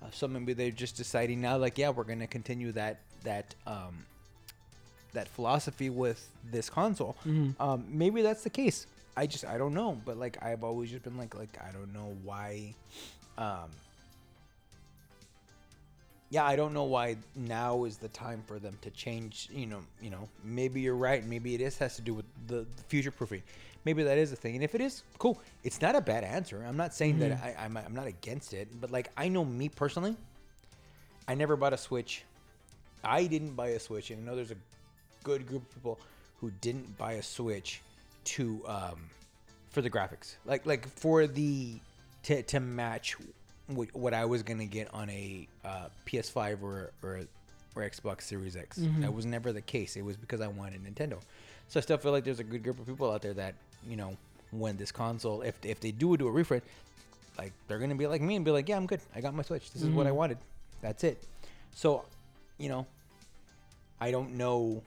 Uh, 0.03 0.07
so 0.11 0.27
maybe 0.27 0.53
they're 0.53 0.71
just 0.71 0.97
deciding 0.97 1.39
now, 1.39 1.57
like, 1.57 1.77
yeah, 1.77 1.89
we're 1.89 2.03
gonna 2.03 2.27
continue 2.27 2.71
that 2.73 2.99
that 3.23 3.55
um, 3.65 4.05
that 5.13 5.27
philosophy 5.29 5.89
with 5.89 6.29
this 6.51 6.69
console. 6.69 7.15
Um, 7.59 7.85
maybe 7.87 8.21
that's 8.21 8.43
the 8.43 8.49
case. 8.49 8.87
I 9.15 9.27
just 9.27 9.45
I 9.45 9.57
don't 9.57 9.73
know, 9.73 10.01
but 10.03 10.17
like 10.17 10.37
I've 10.43 10.63
always 10.65 10.91
just 10.91 11.03
been 11.03 11.17
like 11.17 11.33
like 11.35 11.57
I 11.65 11.71
don't 11.71 11.93
know 11.93 12.15
why. 12.23 12.73
Um, 13.37 13.69
yeah, 16.35 16.43
I 16.43 16.57
don't 16.57 16.73
know 16.73 16.83
why 16.83 17.15
now 17.33 17.85
is 17.85 17.95
the 17.95 18.09
time 18.09 18.43
for 18.45 18.59
them 18.59 18.77
to 18.81 18.89
change. 18.89 19.47
You 19.53 19.67
know, 19.67 19.79
you 20.01 20.09
know, 20.09 20.27
maybe 20.43 20.81
you're 20.81 20.97
right. 20.97 21.25
Maybe 21.25 21.55
it 21.55 21.61
is 21.61 21.77
has 21.77 21.95
to 21.95 22.01
do 22.01 22.13
with 22.13 22.25
the, 22.47 22.67
the 22.75 22.83
future 22.89 23.09
proofing. 23.09 23.41
Maybe 23.85 24.03
that 24.03 24.17
is 24.17 24.33
a 24.33 24.35
thing. 24.35 24.55
And 24.55 24.63
if 24.63 24.75
it 24.75 24.81
is, 24.81 25.03
cool. 25.17 25.39
It's 25.63 25.79
not 25.81 25.95
a 25.95 26.01
bad 26.01 26.25
answer. 26.25 26.61
I'm 26.67 26.75
not 26.75 26.93
saying 26.93 27.19
that 27.19 27.31
I, 27.41 27.55
I'm, 27.57 27.77
I'm 27.77 27.95
not 27.95 28.07
against 28.07 28.53
it, 28.53 28.67
but 28.81 28.91
like 28.91 29.11
I 29.15 29.29
know 29.29 29.45
me 29.45 29.69
personally, 29.69 30.17
I 31.25 31.35
never 31.35 31.55
bought 31.55 31.71
a 31.71 31.77
Switch. 31.77 32.25
I 33.01 33.27
didn't 33.27 33.53
buy 33.53 33.67
a 33.69 33.79
Switch, 33.79 34.11
and 34.11 34.21
I 34.21 34.29
know 34.29 34.35
there's 34.35 34.51
a 34.51 34.61
good 35.23 35.47
group 35.47 35.61
of 35.61 35.73
people 35.73 35.99
who 36.41 36.51
didn't 36.59 36.97
buy 36.97 37.13
a 37.13 37.23
Switch 37.23 37.79
to 38.25 38.61
um, 38.67 38.99
for 39.69 39.81
the 39.81 39.89
graphics, 39.89 40.35
like 40.45 40.65
like 40.65 40.85
for 40.99 41.27
the 41.27 41.75
to 42.23 42.43
to 42.43 42.59
match 42.59 43.15
what, 43.67 43.95
what 43.95 44.13
I 44.13 44.25
was 44.25 44.43
gonna 44.43 44.65
get 44.65 44.93
on 44.93 45.09
a 45.09 45.47
uh, 45.63 45.87
PS5 46.05 46.61
or 46.61 46.91
or 47.03 47.21
or 47.75 47.81
Xbox 47.83 48.21
Series 48.21 48.55
X. 48.55 48.77
That 49.01 49.13
was 49.13 49.25
never 49.25 49.51
the 49.51 49.61
case. 49.61 49.95
It 49.97 50.03
was 50.03 50.15
because 50.17 50.41
I 50.41 50.47
wanted 50.47 50.83
Nintendo. 50.83 51.19
So 51.67 51.79
I 51.79 51.81
still 51.81 51.97
feel 51.97 52.11
like 52.11 52.23
there's 52.23 52.39
a 52.39 52.43
good 52.43 52.63
group 52.63 52.79
of 52.79 52.85
people 52.85 53.11
out 53.11 53.21
there 53.21 53.33
that 53.33 53.55
you 53.87 53.95
know 53.97 54.15
when 54.51 54.77
this 54.77 54.91
console, 54.91 55.41
if 55.41 55.55
if 55.63 55.79
they 55.79 55.91
do 55.91 56.15
do 56.17 56.27
a 56.27 56.31
refresh, 56.31 56.61
like 57.37 57.51
they're 57.67 57.79
gonna 57.79 57.95
be 57.95 58.07
like 58.07 58.21
me 58.21 58.35
and 58.35 58.45
be 58.45 58.51
like, 58.51 58.69
yeah, 58.69 58.77
I'm 58.77 58.85
good. 58.85 59.01
I 59.15 59.21
got 59.21 59.33
my 59.33 59.43
Switch. 59.43 59.71
This 59.71 59.81
is 59.81 59.89
what 59.89 60.07
I 60.07 60.11
wanted. 60.11 60.37
That's 60.81 61.03
it. 61.03 61.21
So, 61.73 62.05
you 62.57 62.69
know, 62.69 62.85
I 63.99 64.11
don't 64.11 64.35
know 64.35 64.81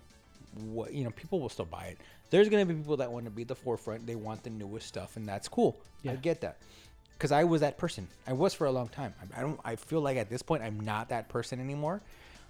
what 0.71 0.93
you 0.95 1.05
know. 1.05 1.11
People 1.11 1.41
will 1.41 1.49
still 1.49 1.65
buy 1.67 1.87
it. 1.87 1.99
There's 2.31 2.49
gonna 2.49 2.65
be 2.67 2.75
people 2.75 2.97
that 2.99 3.11
want 3.11 3.25
to 3.25 3.31
be 3.31 3.45
the 3.45 3.55
forefront. 3.55 4.07
They 4.07 4.15
want 4.15 4.45
the 4.45 4.51
newest 4.51 4.87
stuff, 4.87 5.17
and 5.17 5.29
that's 5.29 5.49
cool. 5.49 5.77
I 6.13 6.15
get 6.17 6.41
that. 6.43 6.59
Because 7.19 7.33
I 7.33 7.43
was 7.45 7.63
that 7.63 7.79
person. 7.79 8.07
I 8.29 8.33
was 8.33 8.55
for 8.55 8.67
a 8.67 8.71
long 8.71 8.89
time. 8.89 9.13
I, 9.21 9.41
I 9.41 9.43
don't. 9.43 9.61
I 9.65 9.75
feel 9.77 10.01
like 10.01 10.17
at 10.17 10.31
this 10.31 10.41
point 10.41 10.63
I'm 10.63 10.79
not 10.79 11.09
that 11.09 11.29
person 11.29 11.59
anymore. 11.59 12.01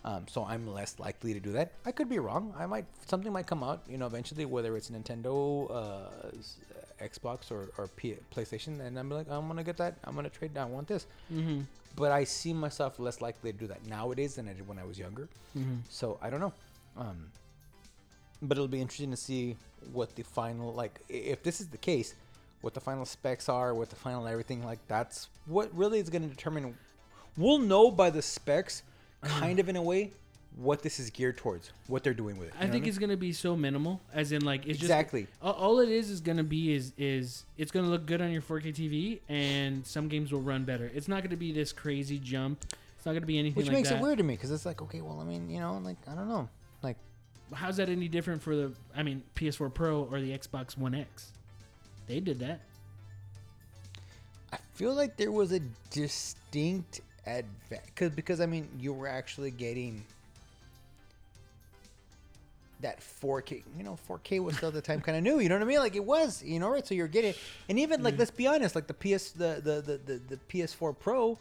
Um, 0.05 0.27
so 0.29 0.45
I'm 0.45 0.66
less 0.66 0.99
likely 0.99 1.35
to 1.35 1.41
do 1.41 1.53
that. 1.53 1.73
I 1.85 1.93
could 1.93 2.09
be 2.09 2.19
wrong. 2.19 2.55
I 2.57 2.66
might 2.66 2.85
something 3.07 3.33
might 3.33 3.47
come 3.47 3.62
out. 3.62 3.83
You 3.89 3.99
know, 3.99 4.07
eventually, 4.07 4.45
whether 4.45 4.77
it's 4.77 4.91
Nintendo, 4.91 5.71
uh, 5.75 7.05
Xbox, 7.05 7.51
or 7.51 7.71
or 7.79 7.89
P- 7.89 8.16
PlayStation, 8.35 8.81
and 8.81 8.99
I'm 8.99 9.11
like, 9.11 9.27
I'm 9.31 9.49
gonna 9.49 9.64
get 9.64 9.77
that. 9.79 9.97
I'm 10.05 10.14
gonna 10.14 10.29
trade. 10.29 10.57
I 10.57 10.64
want 10.66 10.87
this. 10.87 11.07
Mm-hmm. 11.33 11.62
But 11.97 12.12
I 12.12 12.25
see 12.25 12.53
myself 12.53 12.99
less 12.99 13.21
likely 13.21 13.53
to 13.53 13.59
do 13.59 13.66
that 13.66 13.85
nowadays 13.87 14.37
than 14.37 14.49
I 14.49 14.53
did 14.53 14.69
when 14.69 14.79
I 14.79 14.85
was 14.85 14.99
younger. 14.99 15.29
Mm-hmm. 15.57 15.77
So 15.89 16.19
I 16.23 16.31
don't 16.31 16.41
know. 16.41 16.53
Um, 16.97 17.33
but 18.43 18.57
it'll 18.57 18.69
be 18.69 18.81
interesting 18.81 19.11
to 19.11 19.16
see 19.16 19.57
what 19.93 20.14
the 20.14 20.23
final 20.23 20.73
like 20.73 21.01
if 21.09 21.43
this 21.43 21.61
is 21.61 21.69
the 21.69 21.79
case, 21.79 22.14
what 22.61 22.74
the 22.74 22.80
final 22.80 23.04
specs 23.04 23.48
are, 23.48 23.74
what 23.74 23.90
the 23.90 23.96
final 23.96 24.26
everything 24.26 24.64
like. 24.64 24.78
That's 24.88 25.28
what 25.46 25.74
really 25.76 25.98
is 25.98 26.11
going 26.11 26.22
to 26.22 26.28
determine. 26.28 26.74
We'll 27.36 27.59
know 27.59 27.90
by 27.90 28.11
the 28.11 28.22
specs, 28.22 28.82
uh-huh. 29.22 29.40
kind 29.40 29.59
of 29.59 29.68
in 29.68 29.76
a 29.76 29.82
way, 29.82 30.12
what 30.56 30.82
this 30.82 30.98
is 30.98 31.11
geared 31.11 31.36
towards, 31.36 31.70
what 31.86 32.02
they're 32.02 32.14
doing 32.14 32.36
with 32.36 32.48
it. 32.48 32.54
I 32.59 32.66
think 32.66 32.86
it's 32.86 32.98
gonna 32.98 33.16
be 33.16 33.32
so 33.32 33.56
minimal, 33.56 34.00
as 34.12 34.32
in 34.32 34.44
like 34.44 34.66
it's 34.66 34.80
Exactly. 34.80 35.22
just 35.22 35.34
all- 35.40 35.52
all 35.52 35.78
it 35.80 35.88
is 35.88 36.11
is 36.11 36.20
gonna 36.20 36.42
be 36.42 36.72
is 36.74 36.92
is 36.98 37.44
it's 37.56 37.70
gonna 37.70 37.86
look 37.88 38.06
good 38.06 38.20
on 38.20 38.32
your 38.32 38.42
4K 38.42 38.72
TV, 38.72 39.20
and 39.28 39.86
some 39.86 40.09
games 40.09 40.32
will 40.32 40.40
run 40.40 40.64
better. 40.64 40.90
It's 40.92 41.06
not 41.06 41.22
gonna 41.22 41.36
be 41.36 41.52
this 41.52 41.72
crazy 41.72 42.18
jump. 42.18 42.64
It's 42.96 43.06
not 43.06 43.12
gonna 43.12 43.26
be 43.26 43.38
anything 43.38 43.54
which 43.54 43.66
like 43.66 43.76
makes 43.76 43.88
that. 43.90 44.00
it 44.00 44.02
weird 44.02 44.18
to 44.18 44.24
me 44.24 44.34
because 44.34 44.50
it's 44.50 44.66
like, 44.66 44.82
okay, 44.82 45.00
well, 45.00 45.20
I 45.20 45.24
mean, 45.24 45.48
you 45.48 45.61
know, 45.61 45.78
like 45.78 45.96
I 46.09 46.16
don't 46.16 46.28
know, 46.28 46.48
like 46.82 46.96
how's 47.54 47.76
that 47.76 47.88
any 47.88 48.09
different 48.09 48.42
for 48.42 48.56
the? 48.56 48.72
I 48.96 49.04
mean, 49.04 49.22
PS4 49.36 49.72
Pro 49.72 50.02
or 50.11 50.20
the 50.20 50.36
Xbox 50.36 50.76
One 50.76 50.94
X? 50.94 51.32
They 52.09 52.20
did 52.20 52.40
that. 52.40 52.61
I 54.52 54.56
feel 54.74 54.94
like 54.94 55.16
there 55.16 55.30
was 55.30 55.52
a 55.52 55.61
distinct 55.90 57.02
advantage 57.26 57.84
because 57.94 58.11
because 58.11 58.40
I 58.40 58.46
mean 58.46 58.66
you 58.80 58.92
were 58.94 59.06
actually 59.06 59.50
getting 59.50 60.02
that 62.80 63.00
4K. 63.00 63.62
You 63.76 63.82
know, 63.82 63.98
4K 64.09 64.42
was 64.42 64.56
still 64.56 64.68
at 64.68 64.74
the 64.74 64.80
time 64.80 65.00
kind 65.00 65.18
of 65.18 65.22
new. 65.24 65.40
You 65.40 65.48
know 65.48 65.56
what 65.56 65.62
I 65.62 65.66
mean? 65.66 65.80
Like 65.80 65.96
it 65.96 66.04
was. 66.04 66.42
You 66.42 66.59
know, 66.61 66.70
right? 66.70 66.86
So 66.86 66.94
you're 66.94 67.09
getting, 67.09 67.34
and 67.68 67.78
even 67.78 68.02
like 68.02 68.18
let's 68.18 68.30
be 68.30 68.46
honest, 68.46 68.74
like 68.74 68.86
the 68.86 68.94
PS 68.94 69.30
the 69.32 69.61
the 69.62 69.80
the 69.82 70.00
the, 70.06 70.20
the 70.28 70.38
PS4 70.48 70.98
Pro. 70.98 71.38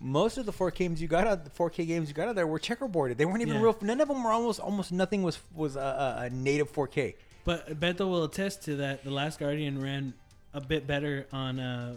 Most 0.00 0.36
of 0.36 0.44
the 0.44 0.52
4K 0.52 0.74
games 0.74 1.00
you 1.00 1.08
got 1.08 1.26
out, 1.26 1.44
the 1.44 1.50
4K 1.50 1.86
games 1.86 2.08
you 2.08 2.14
got 2.14 2.28
out 2.28 2.34
there 2.34 2.46
were 2.46 2.58
checkerboarded. 2.58 3.16
They 3.16 3.24
weren't 3.24 3.40
even 3.40 3.54
Yeah. 3.54 3.62
real. 3.62 3.76
None 3.80 4.00
of 4.02 4.08
them 4.08 4.22
were 4.22 4.32
almost 4.32 4.60
almost 4.60 4.92
nothing 4.92 5.22
was 5.22 5.38
was 5.54 5.76
a, 5.76 5.80
a, 5.80 6.22
a 6.24 6.30
native 6.30 6.70
4K. 6.72 7.14
But 7.44 7.78
Beto 7.78 8.00
will 8.08 8.24
attest 8.24 8.62
to 8.64 8.76
that. 8.76 9.04
The 9.04 9.10
Last 9.10 9.38
Guardian 9.38 9.80
ran 9.82 10.14
a 10.54 10.60
bit 10.60 10.86
better 10.86 11.26
on 11.32 11.60
uh, 11.60 11.96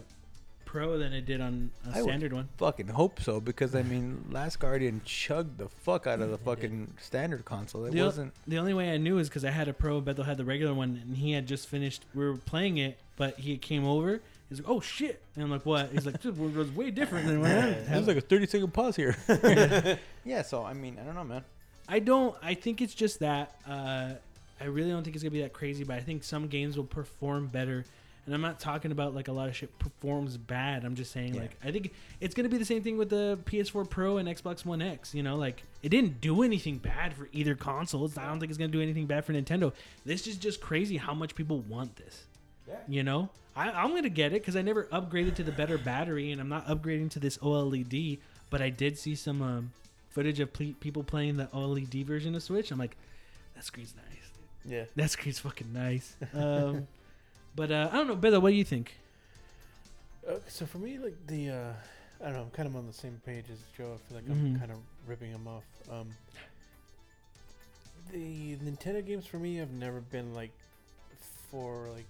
Pro 0.64 0.98
than 0.98 1.14
it 1.14 1.24
did 1.24 1.40
on 1.40 1.70
a 1.90 1.96
I 1.98 2.02
standard 2.02 2.34
one. 2.34 2.48
Fucking 2.58 2.88
hope 2.88 3.20
so 3.22 3.40
because 3.40 3.74
I 3.74 3.82
mean, 3.82 4.26
Last 4.30 4.58
Guardian 4.60 5.00
chugged 5.06 5.56
the 5.56 5.68
fuck 5.68 6.06
out 6.06 6.20
of 6.20 6.30
the 6.30 6.36
fucking 6.38 6.92
standard 7.00 7.46
console. 7.46 7.86
It 7.86 7.92
The, 7.92 8.02
o- 8.02 8.06
wasn't. 8.06 8.34
the 8.46 8.58
only 8.58 8.74
way 8.74 8.92
I 8.92 8.98
knew 8.98 9.16
is 9.18 9.28
because 9.30 9.44
I 9.46 9.50
had 9.50 9.68
a 9.68 9.72
Pro, 9.72 10.02
Beto 10.02 10.24
had 10.26 10.36
the 10.36 10.44
regular 10.44 10.74
one, 10.74 11.00
and 11.06 11.16
he 11.16 11.32
had 11.32 11.46
just 11.46 11.68
finished. 11.68 12.04
We 12.14 12.24
were 12.26 12.36
playing 12.36 12.76
it, 12.76 12.98
but 13.16 13.38
he 13.38 13.56
came 13.56 13.86
over. 13.86 14.20
He's 14.50 14.60
like, 14.60 14.68
"Oh 14.68 14.80
shit!" 14.80 15.22
And 15.34 15.44
I'm 15.44 15.50
like, 15.50 15.64
"What?" 15.66 15.90
He's 15.92 16.04
like, 16.06 16.20
"This 16.22 16.34
was 16.36 16.70
way 16.72 16.90
different 16.90 17.26
than 17.26 17.40
what 17.40 17.50
I 17.50 17.54
It 17.68 17.86
had." 17.86 17.98
was 17.98 18.08
like 18.08 18.16
a 18.18 18.20
30 18.22 18.46
second 18.46 18.72
pause 18.74 18.96
here. 18.96 19.16
yeah, 20.24 20.42
so 20.42 20.64
I 20.64 20.72
mean, 20.74 20.98
I 21.00 21.04
don't 21.04 21.14
know, 21.14 21.24
man. 21.24 21.44
I 21.88 21.98
don't. 22.00 22.34
I 22.42 22.52
think 22.54 22.82
it's 22.82 22.94
just 22.94 23.20
that. 23.20 23.54
Uh, 23.66 24.12
I 24.60 24.64
really 24.64 24.90
don't 24.90 25.02
think 25.04 25.14
it's 25.16 25.22
gonna 25.22 25.30
be 25.30 25.42
that 25.42 25.52
crazy, 25.52 25.84
but 25.84 25.96
I 25.96 26.00
think 26.00 26.24
some 26.24 26.48
games 26.48 26.76
will 26.76 26.84
perform 26.84 27.46
better. 27.46 27.84
And 28.26 28.34
I'm 28.34 28.42
not 28.42 28.60
talking 28.60 28.92
about 28.92 29.14
like 29.14 29.28
a 29.28 29.32
lot 29.32 29.48
of 29.48 29.56
shit 29.56 29.78
performs 29.78 30.36
bad. 30.36 30.84
I'm 30.84 30.96
just 30.96 31.12
saying 31.12 31.34
Yeah. 31.34 31.42
like 31.42 31.56
I 31.64 31.70
think 31.70 31.92
it's 32.20 32.34
gonna 32.34 32.48
be 32.50 32.58
the 32.58 32.64
same 32.64 32.82
thing 32.82 32.98
with 32.98 33.08
the 33.08 33.38
PS4 33.46 33.88
Pro 33.88 34.18
and 34.18 34.28
Xbox 34.28 34.64
One 34.66 34.82
X. 34.82 35.14
You 35.14 35.22
know, 35.22 35.36
like 35.36 35.62
it 35.82 35.88
didn't 35.88 36.20
do 36.20 36.42
anything 36.42 36.76
bad 36.78 37.14
for 37.14 37.28
either 37.32 37.54
consoles. 37.54 38.18
I 38.18 38.26
don't 38.26 38.38
think 38.40 38.50
it's 38.50 38.58
gonna 38.58 38.70
do 38.72 38.82
anything 38.82 39.06
bad 39.06 39.24
for 39.24 39.32
Nintendo. 39.32 39.72
This 40.04 40.26
is 40.26 40.36
just 40.36 40.60
crazy 40.60 40.96
how 40.98 41.14
much 41.14 41.34
people 41.34 41.60
want 41.60 41.96
this. 41.96 42.24
Yeah. 42.68 42.74
You 42.86 43.02
know, 43.02 43.30
I, 43.56 43.70
I'm 43.70 43.94
gonna 43.94 44.10
get 44.10 44.32
it 44.32 44.42
because 44.42 44.56
I 44.56 44.62
never 44.62 44.84
upgraded 44.84 45.34
to 45.36 45.42
the 45.42 45.52
better 45.52 45.78
battery, 45.78 46.30
and 46.30 46.40
I'm 46.40 46.50
not 46.50 46.66
upgrading 46.66 47.10
to 47.12 47.20
this 47.20 47.38
OLED. 47.38 48.18
But 48.50 48.60
I 48.60 48.68
did 48.70 48.98
see 48.98 49.14
some 49.14 49.40
um, 49.40 49.72
footage 50.10 50.38
of 50.40 50.52
ple- 50.52 50.74
people 50.80 51.02
playing 51.02 51.36
the 51.38 51.46
OLED 51.46 52.04
version 52.04 52.34
of 52.34 52.42
Switch. 52.42 52.70
I'm 52.70 52.78
like, 52.78 52.96
that 53.54 53.64
screen's 53.64 53.94
nice. 53.96 54.04
Dude. 54.64 54.72
Yeah. 54.72 54.84
That 54.96 55.10
screen's 55.10 55.38
fucking 55.38 55.72
nice. 55.72 56.14
Um, 56.34 56.86
but 57.56 57.70
uh, 57.72 57.88
I 57.92 57.96
don't 57.96 58.06
know, 58.08 58.14
Bella. 58.16 58.38
What 58.40 58.50
do 58.50 58.56
you 58.56 58.64
think? 58.64 58.94
Okay, 60.28 60.40
so 60.48 60.66
for 60.66 60.78
me, 60.78 60.98
like 60.98 61.16
the, 61.26 61.50
uh, 61.50 61.72
I 62.20 62.24
don't 62.26 62.34
know, 62.34 62.42
I'm 62.42 62.50
kind 62.50 62.68
of 62.68 62.76
on 62.76 62.86
the 62.86 62.92
same 62.92 63.20
page 63.24 63.44
as 63.52 63.58
Joe. 63.76 63.94
I 63.94 64.08
feel 64.08 64.16
like 64.18 64.26
Mhm. 64.26 64.54
I'm 64.54 64.58
kind 64.60 64.70
of 64.72 64.78
ripping 65.06 65.30
him 65.30 65.48
off. 65.48 65.64
Um, 65.90 66.08
the 68.12 68.56
Nintendo 68.56 69.04
games 69.04 69.26
for 69.26 69.38
me 69.38 69.56
have 69.56 69.70
never 69.70 70.00
been 70.00 70.34
like 70.34 70.52
for 71.50 71.88
like 71.94 72.06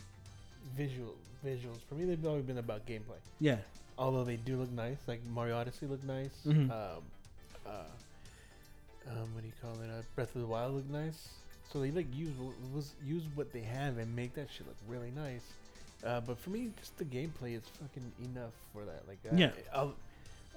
visual 0.76 1.14
visuals. 1.44 1.78
For 1.88 1.94
me, 1.94 2.05
they've 2.05 2.24
always 2.26 2.44
been 2.44 2.59
about 2.59 2.86
gameplay. 2.86 3.18
Yeah. 3.40 3.59
Although 3.96 4.24
they 4.24 4.36
do 4.36 4.57
look 4.57 4.70
nice, 4.70 4.99
like 5.07 5.20
Mario 5.26 5.57
Odyssey 5.57 5.86
looked 5.86 6.05
nice. 6.05 6.30
Mhm. 6.46 6.70
Um, 6.70 7.03
uh, 7.66 7.70
um, 9.11 9.34
what 9.34 9.40
do 9.42 9.46
you 9.46 9.53
call 9.62 9.72
it? 9.82 9.90
Uh, 9.90 10.03
Breath 10.14 10.34
of 10.34 10.40
the 10.42 10.46
Wild 10.46 10.74
looked 10.74 10.90
nice. 10.90 11.28
So 11.73 11.81
they 11.81 11.91
like 11.91 12.07
use 12.14 12.33
was 12.75 12.95
use 13.05 13.23
what 13.35 13.53
they 13.53 13.61
have 13.61 13.99
and 13.99 14.14
make 14.16 14.35
that 14.35 14.49
shit 14.51 14.66
look 14.66 14.77
really 14.89 15.12
nice. 15.14 15.43
Uh, 16.05 16.21
but 16.21 16.39
for 16.39 16.51
me, 16.51 16.71
just 16.79 16.97
the 16.97 17.05
gameplay 17.05 17.57
is 17.57 17.62
fucking 17.81 18.12
enough 18.25 18.53
for 18.73 18.85
that. 18.85 19.03
Like, 19.09 19.19
uh, 19.31 19.37
Yeah. 19.37 19.51
I'll 19.75 19.95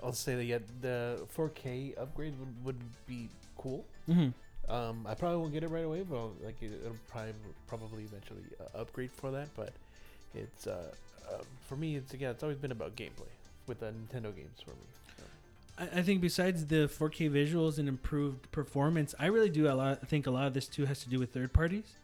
I'll 0.03 0.13
say 0.13 0.35
that 0.35 0.45
yeah, 0.45 0.59
the 0.81 1.27
4K 1.35 1.99
upgrade 1.99 2.33
would, 2.39 2.65
would 2.65 2.79
be 3.07 3.27
cool. 3.57 3.85
hmm 4.05 4.29
Um, 4.69 5.05
I 5.07 5.15
probably 5.15 5.37
won't 5.37 5.51
get 5.53 5.63
it 5.63 5.69
right 5.69 5.83
away, 5.85 6.03
but 6.03 6.15
I'll, 6.15 6.33
like 6.43 6.61
it, 6.61 6.71
it'll 6.85 6.95
probably 7.09 7.33
probably 7.67 8.03
eventually 8.03 8.43
uh, 8.59 8.79
upgrade 8.79 9.11
for 9.11 9.31
that. 9.31 9.49
But 9.55 9.73
it's 10.33 10.65
uh, 10.67 10.91
um, 11.31 11.41
for 11.67 11.75
me, 11.75 11.97
it's 11.97 12.13
yeah, 12.13 12.29
it's 12.31 12.43
always 12.43 12.57
been 12.57 12.71
about 12.71 12.95
gameplay 12.95 13.29
with 13.67 13.79
the 13.79 13.87
Nintendo 13.87 14.33
games 14.35 14.61
for 14.63 14.71
me. 14.71 14.87
I, 15.81 15.99
I 15.99 16.01
think 16.01 16.21
besides 16.21 16.65
the 16.67 16.87
4K 16.87 17.31
visuals 17.31 17.77
and 17.79 17.89
improved 17.89 18.51
performance, 18.51 19.15
I 19.19 19.27
really 19.27 19.49
do 19.49 19.67
a 19.67 19.73
lot. 19.73 19.99
I 20.01 20.05
think 20.05 20.27
a 20.27 20.31
lot 20.31 20.47
of 20.47 20.53
this 20.53 20.67
too 20.67 20.85
has 20.85 21.01
to 21.03 21.09
do 21.09 21.19
with 21.19 21.33
third 21.33 21.51
parties, 21.51 21.95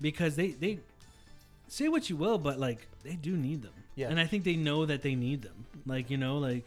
because 0.00 0.36
they 0.36 0.48
they 0.48 0.80
say 1.68 1.88
what 1.88 2.10
you 2.10 2.16
will, 2.16 2.38
but 2.38 2.58
like 2.58 2.88
they 3.02 3.14
do 3.14 3.36
need 3.36 3.62
them. 3.62 3.72
Yeah. 3.94 4.08
And 4.08 4.18
I 4.18 4.26
think 4.26 4.44
they 4.44 4.56
know 4.56 4.86
that 4.86 5.02
they 5.02 5.14
need 5.14 5.42
them. 5.42 5.66
Like 5.86 6.10
you 6.10 6.16
know, 6.16 6.38
like 6.38 6.66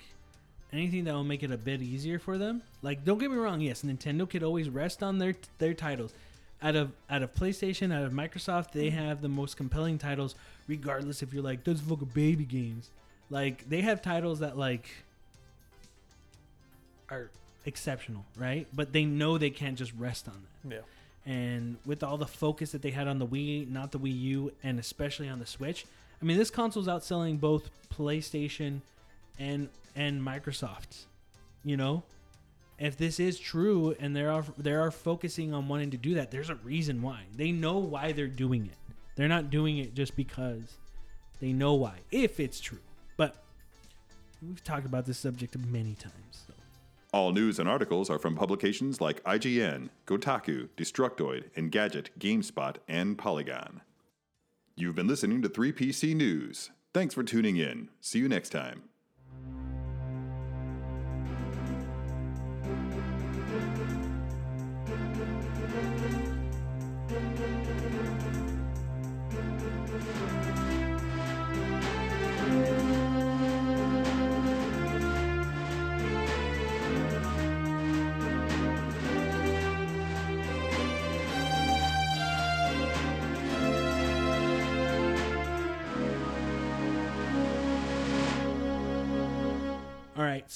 anything 0.71 1.03
that 1.05 1.13
will 1.13 1.23
make 1.23 1.43
it 1.43 1.51
a 1.51 1.57
bit 1.57 1.81
easier 1.81 2.19
for 2.19 2.37
them. 2.37 2.61
Like 2.81 3.03
don't 3.03 3.17
get 3.17 3.29
me 3.29 3.37
wrong, 3.37 3.61
yes, 3.61 3.83
Nintendo 3.83 4.29
could 4.29 4.43
always 4.43 4.69
rest 4.69 5.03
on 5.03 5.17
their 5.17 5.35
their 5.57 5.73
titles. 5.73 6.13
Out 6.61 6.75
of 6.75 6.91
out 7.09 7.21
of 7.21 7.33
PlayStation, 7.35 7.93
out 7.93 8.03
of 8.03 8.13
Microsoft, 8.13 8.71
they 8.71 8.87
mm-hmm. 8.87 8.97
have 8.97 9.21
the 9.21 9.29
most 9.29 9.57
compelling 9.57 9.97
titles, 9.97 10.35
regardless 10.67 11.21
if 11.21 11.33
you're 11.33 11.43
like 11.43 11.63
those 11.63 11.81
fucking 11.81 12.11
baby 12.13 12.45
games. 12.45 12.89
Like 13.29 13.67
they 13.69 13.81
have 13.81 14.01
titles 14.01 14.39
that 14.39 14.57
like 14.57 14.89
are 17.09 17.29
exceptional, 17.65 18.25
right? 18.37 18.67
But 18.73 18.93
they 18.93 19.05
know 19.05 19.37
they 19.37 19.49
can't 19.49 19.77
just 19.77 19.93
rest 19.97 20.27
on 20.27 20.41
that. 20.63 20.75
Yeah. 20.75 20.81
And 21.31 21.77
with 21.85 22.03
all 22.03 22.17
the 22.17 22.27
focus 22.27 22.71
that 22.71 22.81
they 22.81 22.91
had 22.91 23.07
on 23.07 23.19
the 23.19 23.27
Wii, 23.27 23.69
not 23.69 23.91
the 23.91 23.99
Wii 23.99 24.19
U, 24.21 24.51
and 24.63 24.79
especially 24.79 25.27
on 25.27 25.39
the 25.39 25.45
Switch, 25.45 25.85
I 26.21 26.25
mean, 26.25 26.37
this 26.37 26.49
console's 26.49 26.87
outselling 26.87 27.39
both 27.39 27.69
PlayStation 27.93 28.81
and 29.37 29.69
and 29.95 30.21
Microsoft. 30.21 31.05
You 31.63 31.75
know, 31.75 32.03
if 32.79 32.97
this 32.97 33.19
is 33.19 33.37
true 33.37 33.95
and 33.99 34.15
they 34.15 34.25
are 34.25 34.45
they 34.57 34.73
are 34.73 34.91
focusing 34.91 35.53
on 35.53 35.67
wanting 35.67 35.91
to 35.91 35.97
do 35.97 36.15
that, 36.15 36.31
there's 36.31 36.49
a 36.49 36.55
reason 36.55 37.01
why. 37.01 37.23
They 37.35 37.51
know 37.51 37.77
why 37.77 38.13
they're 38.13 38.27
doing 38.27 38.65
it. 38.65 38.77
They're 39.15 39.27
not 39.27 39.49
doing 39.49 39.79
it 39.79 39.95
just 39.95 40.15
because 40.15 40.77
they 41.39 41.51
know 41.51 41.73
why. 41.73 41.95
If 42.11 42.39
it's 42.39 42.59
true, 42.59 42.79
but 43.17 43.35
we've 44.41 44.63
talked 44.63 44.85
about 44.85 45.05
this 45.05 45.17
subject 45.17 45.57
many 45.57 45.95
times. 45.95 46.45
So. 46.47 46.53
All 47.13 47.31
news 47.31 47.57
and 47.57 47.69
articles 47.69 48.09
are 48.09 48.19
from 48.19 48.35
publications 48.35 48.99
like 48.99 49.23
IGN, 49.23 49.89
Kotaku, 50.05 50.67
Destructoid, 50.75 51.49
Engadget, 51.55 52.09
GameSpot, 52.19 52.75
and 52.87 53.17
Polygon. 53.17 53.81
You've 54.75 54.95
been 54.95 55.07
listening 55.07 55.41
to 55.41 55.49
3PC 55.49 56.15
News. 56.15 56.69
Thanks 56.93 57.15
for 57.15 57.23
tuning 57.23 57.57
in. 57.57 57.89
See 58.01 58.19
you 58.19 58.27
next 58.27 58.49
time. 58.49 58.83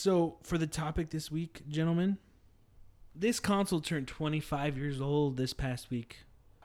So 0.02 0.38
for 0.41 0.57
the 0.57 0.65
topic 0.65 1.11
this 1.11 1.30
week, 1.30 1.61
gentlemen, 1.69 2.18
this 3.14 3.40
console 3.40 3.82
turned 3.82 4.07
25 4.07 4.76
years 4.76 4.99
old 4.99 5.38
this 5.38 5.53
past 5.53 5.91
week. 5.91 6.22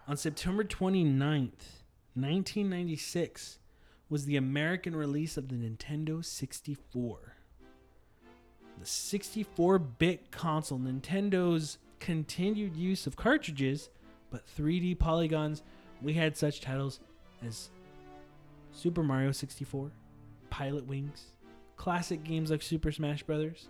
On 0.08 0.16
September 0.16 0.64
29th, 0.64 1.82
1996, 2.14 3.58
was 4.08 4.24
the 4.24 4.38
American 4.38 4.96
release 4.96 5.36
of 5.36 5.48
the 5.48 5.54
Nintendo 5.54 6.24
64. 6.24 7.34
The 8.78 8.86
64 8.86 9.78
bit 9.80 10.30
console, 10.30 10.78
Nintendo's 10.78 11.76
continued 12.00 12.74
use 12.74 13.06
of 13.06 13.16
cartridges, 13.16 13.90
but 14.30 14.46
3D 14.46 14.98
polygons. 14.98 15.62
We 16.00 16.14
had 16.14 16.38
such 16.38 16.62
titles 16.62 17.00
as 17.46 17.68
Super 18.72 19.02
Mario 19.02 19.32
64, 19.32 19.90
Pilotwings, 20.50 21.20
classic 21.76 22.24
games 22.24 22.50
like 22.50 22.62
Super 22.62 22.92
Smash 22.92 23.22
Brothers, 23.22 23.68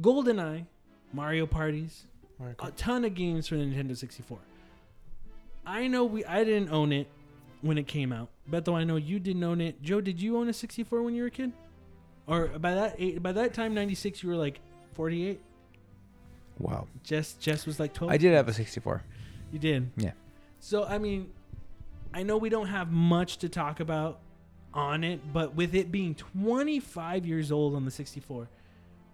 GoldenEye, 0.00 0.66
Mario 1.12 1.46
Parties, 1.46 2.04
Mario 2.38 2.54
a 2.60 2.70
ton 2.72 3.04
of 3.04 3.14
games 3.14 3.48
for 3.48 3.56
the 3.56 3.64
Nintendo 3.64 3.96
64. 3.96 4.38
I 5.66 5.86
know 5.86 6.04
we 6.04 6.24
I 6.24 6.44
didn't 6.44 6.70
own 6.70 6.92
it 6.92 7.08
when 7.60 7.78
it 7.78 7.86
came 7.86 8.12
out. 8.12 8.28
Beto, 8.50 8.74
I 8.74 8.84
know 8.84 8.96
you 8.96 9.18
didn't 9.18 9.44
own 9.44 9.60
it. 9.60 9.82
Joe, 9.82 10.00
did 10.00 10.20
you 10.20 10.38
own 10.38 10.48
a 10.48 10.52
64 10.52 11.02
when 11.02 11.14
you 11.14 11.22
were 11.22 11.28
a 11.28 11.30
kid? 11.30 11.52
Or 12.26 12.46
by 12.46 12.74
that 12.74 12.96
eight, 12.98 13.22
by 13.22 13.32
that 13.32 13.54
time 13.54 13.74
96 13.74 14.22
you 14.22 14.28
were 14.30 14.36
like 14.36 14.60
48? 14.94 15.40
Wow. 16.58 16.86
Jess 17.02 17.34
Jess 17.34 17.66
was 17.66 17.78
like 17.78 17.92
12. 17.92 18.12
I 18.12 18.16
did 18.16 18.34
have 18.34 18.48
a 18.48 18.52
64. 18.52 19.02
You 19.52 19.58
did. 19.58 19.90
Yeah. 19.96 20.12
So 20.60 20.84
I 20.84 20.98
mean, 20.98 21.30
I 22.14 22.22
know 22.22 22.36
we 22.36 22.48
don't 22.48 22.68
have 22.68 22.90
much 22.90 23.38
to 23.38 23.48
talk 23.48 23.80
about 23.80 24.20
on 24.74 25.04
it, 25.04 25.32
but 25.32 25.54
with 25.54 25.74
it 25.74 25.90
being 25.90 26.14
25 26.14 27.26
years 27.26 27.50
old 27.50 27.74
on 27.74 27.84
the 27.84 27.90
64, 27.90 28.48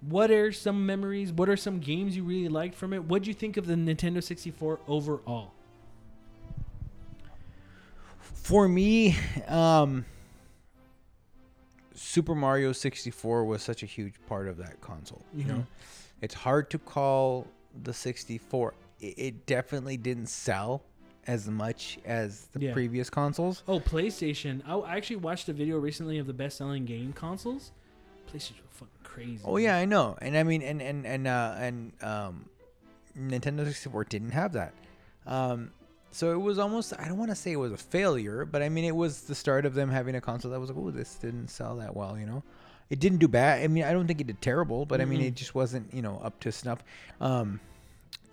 what 0.08 0.30
are 0.30 0.52
some 0.52 0.84
memories? 0.84 1.32
What 1.32 1.48
are 1.48 1.56
some 1.56 1.78
games 1.78 2.16
you 2.16 2.24
really 2.24 2.48
liked 2.48 2.74
from 2.74 2.92
it? 2.92 3.04
What 3.04 3.22
do 3.22 3.28
you 3.28 3.34
think 3.34 3.56
of 3.56 3.66
the 3.66 3.74
Nintendo 3.74 4.22
64 4.22 4.80
overall? 4.86 5.52
For 8.18 8.68
me, 8.68 9.16
um, 9.48 10.04
Super 11.94 12.34
Mario 12.34 12.72
64 12.72 13.44
was 13.44 13.62
such 13.62 13.82
a 13.82 13.86
huge 13.86 14.14
part 14.26 14.48
of 14.48 14.58
that 14.58 14.80
console. 14.80 15.24
You 15.34 15.44
know, 15.44 15.66
it's 16.20 16.34
hard 16.34 16.68
to 16.70 16.78
call 16.78 17.46
the 17.82 17.94
64. 17.94 18.74
It, 19.00 19.04
it 19.16 19.46
definitely 19.46 19.96
didn't 19.96 20.26
sell 20.26 20.82
as 21.26 21.48
much 21.48 21.98
as 22.04 22.46
the 22.52 22.60
Yeah. 22.60 22.72
previous 22.72 23.10
consoles. 23.10 23.62
Oh, 23.68 23.80
PlayStation. 23.80 24.62
I 24.66 24.96
actually 24.96 25.16
watched 25.16 25.48
a 25.48 25.52
video 25.52 25.78
recently 25.78 26.18
of 26.18 26.26
the 26.26 26.32
best-selling 26.32 26.84
game 26.84 27.12
consoles. 27.12 27.72
PlayStation 28.32 28.56
were 28.62 28.68
fucking 28.70 28.94
crazy. 29.04 29.40
Oh 29.44 29.56
yeah, 29.56 29.76
I 29.76 29.84
know. 29.84 30.16
And 30.20 30.36
I 30.36 30.42
mean, 30.42 30.62
and 30.62 30.80
and 30.82 31.06
and 31.06 31.26
uh, 31.26 31.54
and 31.58 31.92
um, 32.02 32.44
Nintendo 33.18 33.64
64 33.64 34.04
didn't 34.04 34.30
have 34.30 34.52
that. 34.54 34.72
Um, 35.26 35.70
so 36.10 36.32
it 36.32 36.40
was 36.40 36.58
almost 36.58 36.92
I 36.98 37.08
don't 37.08 37.18
want 37.18 37.30
to 37.30 37.34
say 37.36 37.52
it 37.52 37.56
was 37.56 37.72
a 37.72 37.76
failure, 37.76 38.44
but 38.44 38.62
I 38.62 38.68
mean 38.68 38.84
it 38.84 38.94
was 38.94 39.22
the 39.22 39.34
start 39.34 39.66
of 39.66 39.74
them 39.74 39.90
having 39.90 40.14
a 40.14 40.20
console 40.20 40.50
that 40.52 40.60
was 40.60 40.70
like, 40.70 40.78
oh, 40.78 40.90
this 40.90 41.14
didn't 41.16 41.48
sell 41.48 41.76
that 41.76 41.96
well, 41.96 42.18
you 42.18 42.26
know. 42.26 42.42
It 42.90 43.00
didn't 43.00 43.18
do 43.18 43.28
bad. 43.28 43.62
I 43.62 43.68
mean, 43.68 43.82
I 43.84 43.92
don't 43.92 44.06
think 44.06 44.20
it 44.20 44.26
did 44.26 44.42
terrible, 44.42 44.84
but 44.84 45.00
I 45.00 45.06
mean, 45.06 45.22
it 45.22 45.34
just 45.34 45.54
wasn't, 45.54 45.92
you 45.94 46.02
know, 46.02 46.20
up 46.22 46.38
to 46.40 46.52
snuff. 46.52 46.84
Um, 47.18 47.58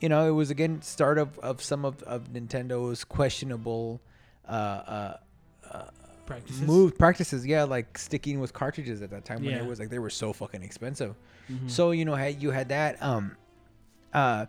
you 0.02 0.10
know, 0.10 0.28
it 0.28 0.32
was 0.32 0.50
again 0.50 0.82
start 0.82 1.18
of, 1.18 1.38
of 1.40 1.62
some 1.62 1.86
of, 1.86 2.02
of 2.04 2.34
Nintendo's 2.34 3.04
questionable 3.06 4.02
uh, 4.48 4.52
uh, 4.52 5.84
Practices. 6.26 6.62
move 6.62 6.98
practices. 6.98 7.46
Yeah, 7.46 7.64
like 7.64 7.98
sticking 7.98 8.40
with 8.40 8.54
cartridges 8.54 9.02
at 9.02 9.10
that 9.12 9.26
time 9.26 9.44
when 9.44 9.52
Yeah. 9.54 9.60
it 9.60 9.66
was 9.66 9.80
like 9.80 9.90
they 9.90 10.00
were 10.00 10.10
so 10.10 10.32
fucking 10.34 10.64
expensive. 10.64 11.16
Mhm. 11.52 11.70
So 11.70 11.92
you 11.92 12.06
know, 12.06 12.16
had 12.16 12.42
you 12.42 12.52
had 12.52 12.70
that. 12.70 13.02
Um, 13.04 13.36
uh, 14.14 14.46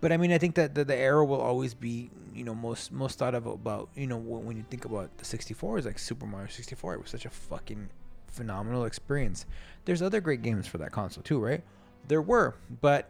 but 0.00 0.12
I 0.12 0.16
mean, 0.18 0.32
I 0.32 0.38
think 0.38 0.56
that 0.56 0.74
the, 0.74 0.84
the 0.84 0.96
era 0.96 1.24
will 1.24 1.40
always 1.40 1.74
be, 1.74 2.10
you 2.34 2.44
know, 2.44 2.54
most 2.54 2.92
most 2.92 3.18
thought 3.18 3.34
of 3.34 3.46
about, 3.46 3.88
you 3.94 4.06
know, 4.06 4.16
when, 4.18 4.44
when 4.44 4.56
you 4.56 4.64
think 4.68 4.84
about 4.84 5.16
the 5.18 5.24
64 5.24 5.78
is 5.78 5.86
like 5.86 5.98
Super 5.98 6.26
Mario 6.26 6.48
64. 6.48 6.94
It 6.94 7.00
was 7.00 7.10
such 7.10 7.24
a 7.24 7.30
fucking 7.30 7.88
phenomenal 8.26 8.84
experience. 8.84 9.46
There's 9.86 10.02
other 10.02 10.20
great 10.20 10.42
games 10.42 10.66
for 10.66 10.78
that 10.78 10.92
console 10.92 11.22
too, 11.22 11.38
right? 11.42 11.62
There 12.08 12.20
were, 12.22 12.56
but 12.80 13.08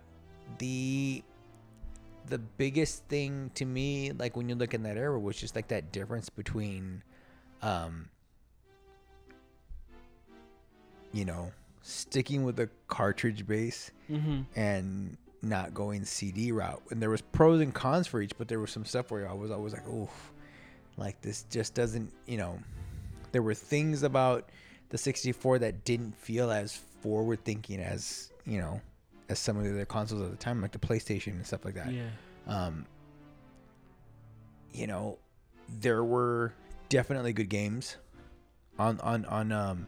the 0.58 1.24
the 2.28 2.38
biggest 2.38 3.04
thing 3.04 3.50
to 3.54 3.64
me, 3.64 4.12
like 4.12 4.36
when 4.36 4.48
you 4.48 4.54
look 4.54 4.74
in 4.74 4.82
that 4.84 4.96
era, 4.96 5.18
was 5.18 5.36
just 5.36 5.54
like 5.56 5.68
that 5.68 5.92
difference 5.92 6.28
between, 6.28 7.02
um, 7.62 8.08
you 11.12 11.24
know, 11.24 11.52
sticking 11.82 12.44
with 12.44 12.56
the 12.56 12.68
cartridge 12.88 13.46
base 13.46 13.90
Mhm. 14.08 14.46
and 14.56 15.16
not 15.42 15.74
going 15.74 16.04
CD 16.04 16.52
route. 16.52 16.82
And 16.90 17.02
there 17.02 17.10
was 17.10 17.20
pros 17.20 17.60
and 17.60 17.74
cons 17.74 18.06
for 18.06 18.20
each, 18.22 18.36
but 18.38 18.48
there 18.48 18.60
was 18.60 18.70
some 18.70 18.84
stuff 18.84 19.10
where 19.10 19.28
I 19.28 19.32
was 19.32 19.50
always 19.50 19.72
like, 19.72 19.86
oof, 19.88 20.32
like 20.96 21.20
this 21.20 21.44
just 21.50 21.74
doesn't, 21.74 22.12
you 22.26 22.36
know. 22.38 22.58
There 23.32 23.42
were 23.42 23.54
things 23.54 24.02
about 24.02 24.48
the 24.90 24.98
64 24.98 25.58
that 25.60 25.84
didn't 25.84 26.16
feel 26.16 26.50
as 26.50 26.76
forward 26.76 27.44
thinking 27.44 27.80
as, 27.80 28.30
you 28.46 28.58
know, 28.58 28.80
as 29.32 29.38
some 29.40 29.56
of 29.56 29.64
the 29.64 29.70
other 29.70 29.84
consoles 29.84 30.22
at 30.22 30.30
the 30.30 30.36
time, 30.36 30.62
like 30.62 30.70
the 30.72 30.78
PlayStation 30.78 31.28
and 31.32 31.46
stuff 31.46 31.64
like 31.64 31.74
that. 31.74 31.92
Yeah. 31.92 32.04
Um, 32.46 32.86
you 34.72 34.86
know, 34.86 35.18
there 35.80 36.04
were 36.04 36.52
definitely 36.88 37.32
good 37.32 37.48
games 37.48 37.96
on 38.78 39.00
on 39.00 39.24
on 39.26 39.52
um 39.52 39.86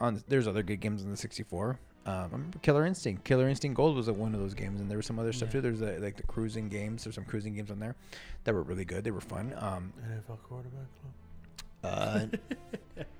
on. 0.00 0.22
There's 0.28 0.46
other 0.48 0.62
good 0.62 0.80
games 0.80 1.02
on 1.04 1.10
the 1.10 1.16
64. 1.16 1.78
Um, 2.06 2.14
I 2.14 2.22
remember 2.24 2.58
Killer 2.60 2.86
Instinct. 2.86 3.24
Killer 3.24 3.48
Instinct 3.48 3.76
Gold 3.76 3.96
was 3.96 4.10
one 4.10 4.34
of 4.34 4.40
those 4.40 4.54
games, 4.54 4.80
and 4.80 4.90
there 4.90 4.96
was 4.98 5.06
some 5.06 5.18
other 5.18 5.32
stuff 5.32 5.48
Yeah. 5.48 5.52
too. 5.52 5.60
There's 5.60 5.82
uh 5.82 5.98
like 6.00 6.16
the 6.16 6.22
Cruis'n 6.24 6.70
games. 6.70 7.04
There's 7.04 7.14
some 7.14 7.24
Cruis'n 7.24 7.54
games 7.54 7.70
on 7.70 7.78
there 7.80 7.94
that 8.44 8.54
were 8.54 8.62
really 8.62 8.84
good. 8.84 9.04
They 9.04 9.10
were 9.10 9.20
fun. 9.20 9.54
Um, 9.58 9.92
NFL 10.10 10.38
quarterback 10.42 10.86
club. 11.82 12.32
uh, 12.98 13.02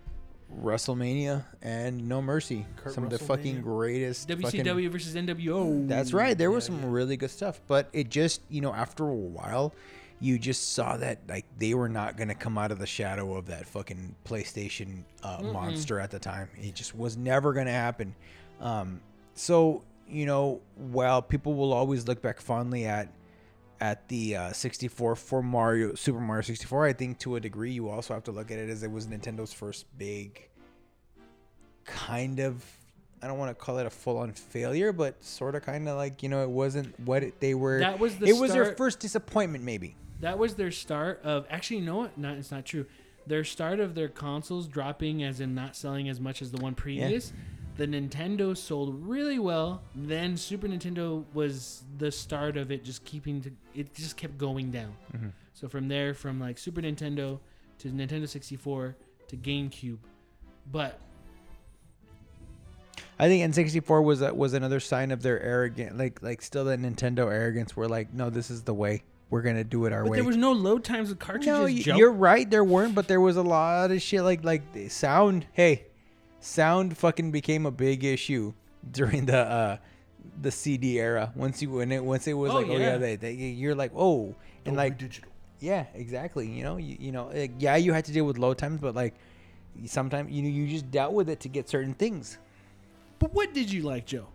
WrestleMania 0.62 1.44
and 1.62 2.08
No 2.08 2.22
Mercy. 2.22 2.66
Kurt 2.76 2.94
some 2.94 3.04
of 3.04 3.10
the 3.10 3.18
fucking 3.18 3.60
greatest 3.60 4.28
fucking- 4.28 4.64
WCW 4.64 4.90
versus 4.90 5.14
NWO. 5.14 5.88
that's 5.88 6.12
right. 6.12 6.36
There 6.36 6.50
was 6.50 6.64
some 6.64 6.80
yeah. 6.80 6.88
really 6.88 7.16
good 7.16 7.30
stuff, 7.30 7.60
but 7.66 7.88
it 7.92 8.08
just, 8.08 8.40
you 8.48 8.60
know, 8.60 8.72
after 8.72 9.06
a 9.06 9.14
while, 9.14 9.74
you 10.20 10.38
just 10.38 10.72
saw 10.72 10.96
that 10.96 11.20
like 11.28 11.44
they 11.58 11.74
were 11.74 11.88
not 11.88 12.16
gonna 12.16 12.34
come 12.34 12.58
out 12.58 12.72
of 12.72 12.78
the 12.78 12.86
shadow 12.86 13.36
of 13.36 13.46
that 13.46 13.66
fucking 13.66 14.14
PlayStation 14.24 15.04
uh, 15.22 15.40
monster 15.42 16.00
at 16.00 16.10
the 16.10 16.18
time. 16.18 16.48
It 16.56 16.74
just 16.74 16.96
was 16.96 17.16
never 17.16 17.52
gonna 17.52 17.70
happen. 17.70 18.14
Um, 18.60 19.00
so 19.34 19.84
you 20.08 20.26
know, 20.26 20.60
while 20.74 21.22
people 21.22 21.54
will 21.54 21.72
always 21.72 22.08
look 22.08 22.22
back 22.22 22.40
fondly 22.40 22.86
at 22.86 23.08
at 23.80 24.08
the 24.08 24.36
uh, 24.36 24.52
64 24.52 25.16
for 25.16 25.42
Mario 25.42 25.94
Super 25.94 26.20
Mario 26.20 26.42
64, 26.42 26.86
I 26.86 26.92
think 26.92 27.18
to 27.20 27.36
a 27.36 27.40
degree 27.40 27.72
you 27.72 27.88
also 27.88 28.14
have 28.14 28.24
to 28.24 28.32
look 28.32 28.50
at 28.50 28.58
it 28.58 28.68
as 28.68 28.82
it 28.82 28.90
was 28.90 29.06
Nintendo's 29.06 29.52
first 29.52 29.86
big 29.96 30.48
kind 31.84 32.40
of 32.40 32.64
I 33.22 33.26
don't 33.26 33.38
want 33.38 33.50
to 33.50 33.54
call 33.54 33.78
it 33.78 33.86
a 33.86 33.90
full 33.90 34.18
on 34.18 34.32
failure, 34.32 34.92
but 34.92 35.22
sort 35.24 35.54
of 35.54 35.62
kind 35.62 35.88
of 35.88 35.96
like 35.96 36.22
you 36.22 36.28
know 36.28 36.42
it 36.42 36.50
wasn't 36.50 36.98
what 37.00 37.22
it, 37.22 37.40
they 37.40 37.54
were. 37.54 37.80
That 37.80 37.98
was 37.98 38.16
the 38.16 38.26
it 38.26 38.36
was 38.36 38.52
their 38.52 38.76
first 38.76 39.00
disappointment, 39.00 39.64
maybe. 39.64 39.96
That 40.20 40.38
was 40.38 40.54
their 40.54 40.70
start 40.70 41.20
of 41.24 41.46
actually, 41.50 41.78
you 41.78 41.86
know 41.86 41.96
what? 41.96 42.16
Not 42.18 42.36
it's 42.36 42.50
not 42.50 42.64
true. 42.64 42.86
Their 43.26 43.44
start 43.44 43.80
of 43.80 43.94
their 43.94 44.08
consoles 44.08 44.66
dropping, 44.66 45.22
as 45.22 45.40
in 45.40 45.54
not 45.54 45.76
selling 45.76 46.08
as 46.08 46.20
much 46.20 46.40
as 46.40 46.50
the 46.50 46.58
one 46.58 46.74
previous. 46.74 47.32
The 47.78 47.86
Nintendo 47.86 48.56
sold 48.56 49.06
really 49.06 49.38
well. 49.38 49.82
Then 49.94 50.36
Super 50.36 50.66
Nintendo 50.66 51.24
was 51.32 51.84
the 51.96 52.10
start 52.10 52.56
of 52.56 52.72
it, 52.72 52.84
just 52.84 53.04
keeping 53.04 53.40
to 53.42 53.52
it 53.74 53.94
just 53.94 54.16
kept 54.16 54.36
going 54.36 54.70
down. 54.72 54.94
Mm-hmm. 55.16 55.28
So 55.54 55.68
from 55.68 55.88
there, 55.88 56.12
from 56.12 56.40
like 56.40 56.58
Super 56.58 56.80
Nintendo 56.82 57.38
to 57.78 57.88
Nintendo 57.88 58.28
64 58.28 58.96
to 59.28 59.36
GameCube, 59.36 59.98
but 60.72 60.98
I 63.20 63.28
think 63.28 63.54
N64 63.54 64.02
was 64.02 64.22
a, 64.22 64.32
was 64.34 64.54
another 64.54 64.80
sign 64.80 65.10
of 65.10 65.22
their 65.22 65.40
arrogant, 65.40 65.96
like 65.96 66.22
like 66.22 66.42
still 66.42 66.64
that 66.66 66.80
Nintendo 66.80 67.32
arrogance. 67.32 67.76
Where 67.76 67.88
like, 67.88 68.12
no, 68.12 68.28
this 68.30 68.50
is 68.50 68.62
the 68.62 68.74
way. 68.74 69.02
We're 69.30 69.42
gonna 69.42 69.64
do 69.64 69.84
it 69.84 69.92
our 69.92 70.02
but 70.02 70.10
way. 70.12 70.16
there 70.18 70.24
was 70.24 70.36
no 70.36 70.52
load 70.52 70.82
times 70.84 71.10
with 71.10 71.18
cartridges. 71.18 71.46
no, 71.46 71.62
y- 71.62 71.98
you're 71.98 72.10
right. 72.12 72.48
There 72.48 72.64
weren't, 72.64 72.94
but 72.94 73.06
there 73.08 73.20
was 73.20 73.36
a 73.36 73.42
lot 73.42 73.90
of 73.90 74.00
shit 74.02 74.22
like 74.22 74.42
like 74.44 74.62
sound. 74.88 75.46
Hey, 75.52 75.86
sound 76.40 76.96
fucking 76.96 77.30
became 77.30 77.66
a 77.66 77.70
big 77.70 78.04
issue 78.04 78.54
during 78.90 79.26
the 79.26 79.38
uh 79.38 79.76
the 80.40 80.50
CD 80.50 80.98
era. 81.00 81.32
Once 81.34 81.60
you 81.62 81.70
when 81.70 81.90
it 81.92 82.04
once 82.04 82.26
it 82.26 82.34
was 82.34 82.50
Oh, 82.52 82.56
like, 82.56 82.68
oh 82.68 82.72
yeah. 82.72 82.78
yeah, 82.78 82.96
they, 82.98 83.16
they, 83.16 83.32
you're 83.32 83.74
like, 83.74 83.92
oh, 83.96 84.34
and 84.64 84.76
like 84.76 84.98
digital. 84.98 85.30
Yeah, 85.60 85.86
exactly. 85.94 86.46
You 86.48 86.62
know, 86.62 86.76
you, 86.76 86.96
you 87.00 87.10
know, 87.12 87.30
like, 87.34 87.52
yeah, 87.58 87.74
you 87.76 87.92
had 87.92 88.04
to 88.04 88.12
deal 88.12 88.24
with 88.24 88.38
low 88.38 88.54
times, 88.54 88.80
but 88.80 88.94
like 88.94 89.14
sometimes 89.86 90.30
you 90.30 90.42
know 90.42 90.48
you 90.48 90.68
just 90.68 90.90
dealt 90.90 91.12
with 91.12 91.28
it 91.28 91.40
to 91.40 91.48
get 91.48 91.68
certain 91.68 91.94
things. 91.94 92.38
But 93.18 93.32
what 93.34 93.52
did 93.52 93.72
you 93.72 93.82
like, 93.82 94.06
Joe? 94.06 94.28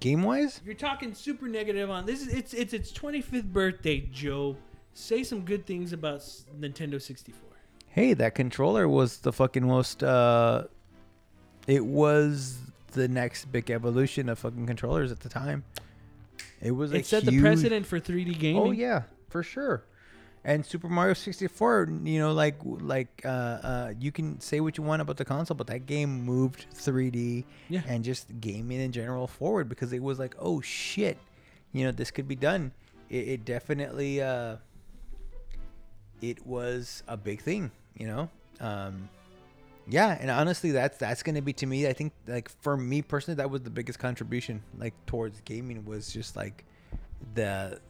Game 0.00 0.22
wise, 0.22 0.60
You're 0.64 0.74
talking 0.74 1.12
super 1.14 1.48
negative 1.48 1.90
on 1.90 2.06
this. 2.06 2.20
Is 2.22 2.28
it's 2.32 2.54
it's 2.54 2.72
its 2.72 2.92
25th 2.92 3.52
birthday, 3.52 4.00
Joe. 4.12 4.56
Say 4.94 5.24
some 5.24 5.40
good 5.40 5.66
things 5.66 5.92
about 5.92 6.20
Nintendo 6.60 7.00
64. 7.02 7.47
Hey, 7.98 8.14
that 8.14 8.34
controller 8.34 8.88
was 8.88 9.18
the 9.18 9.32
fucking 9.32 9.66
most. 9.66 10.02
uh 10.02 10.64
It 11.66 11.84
was 11.84 12.58
the 12.92 13.08
next 13.08 13.46
big 13.52 13.70
evolution 13.70 14.28
of 14.28 14.38
fucking 14.38 14.66
controllers 14.66 15.10
at 15.12 15.20
the 15.20 15.28
time. 15.28 15.64
It 16.60 16.72
was 16.72 16.92
a 16.92 16.96
It 16.96 17.06
set 17.06 17.24
the 17.24 17.40
precedent 17.40 17.86
for 17.86 17.98
3D 18.00 18.38
gaming. 18.38 18.62
Oh 18.62 18.70
yeah, 18.72 19.02
for 19.28 19.42
sure. 19.42 19.84
And 20.44 20.64
Super 20.64 20.88
Mario 20.88 21.14
64, 21.14 21.90
you 22.04 22.18
know, 22.20 22.32
like 22.32 22.56
like 22.64 23.10
uh, 23.24 23.28
uh, 23.28 23.92
you 24.00 24.10
can 24.12 24.40
say 24.40 24.60
what 24.60 24.78
you 24.78 24.84
want 24.84 25.02
about 25.02 25.16
the 25.18 25.24
console, 25.24 25.56
but 25.56 25.66
that 25.66 25.84
game 25.84 26.24
moved 26.24 26.66
3D 26.74 27.44
Yeah. 27.68 27.82
and 27.86 28.02
just 28.04 28.40
gaming 28.40 28.80
in 28.80 28.92
general 28.92 29.26
forward 29.26 29.68
because 29.68 29.92
it 29.92 30.02
was 30.02 30.18
like, 30.18 30.34
oh 30.38 30.60
shit, 30.62 31.18
you 31.72 31.84
know, 31.84 31.92
this 31.92 32.10
could 32.10 32.28
be 32.28 32.36
done. 32.36 32.72
It, 33.10 33.28
it 33.28 33.44
definitely, 33.44 34.22
uh, 34.22 34.56
it 36.22 36.46
was 36.46 37.02
a 37.06 37.16
big 37.16 37.42
thing, 37.42 37.70
you 37.98 38.06
know. 38.06 38.28
Um, 38.60 39.08
yeah, 39.88 40.16
and 40.20 40.30
honestly, 40.30 40.70
that's 40.70 40.98
that's 40.98 41.22
gonna 41.22 41.42
be 41.42 41.52
to 41.54 41.66
me. 41.66 41.86
I 41.86 41.92
think 41.92 42.12
like 42.26 42.48
for 42.60 42.76
me 42.76 43.02
personally, 43.02 43.36
that 43.36 43.50
was 43.50 43.62
the 43.62 43.70
biggest 43.70 43.98
contribution 43.98 44.62
like 44.78 44.94
towards 45.06 45.40
gaming 45.42 45.84
was 45.84 46.12
just 46.12 46.36
like 46.36 46.64
the 47.34 47.80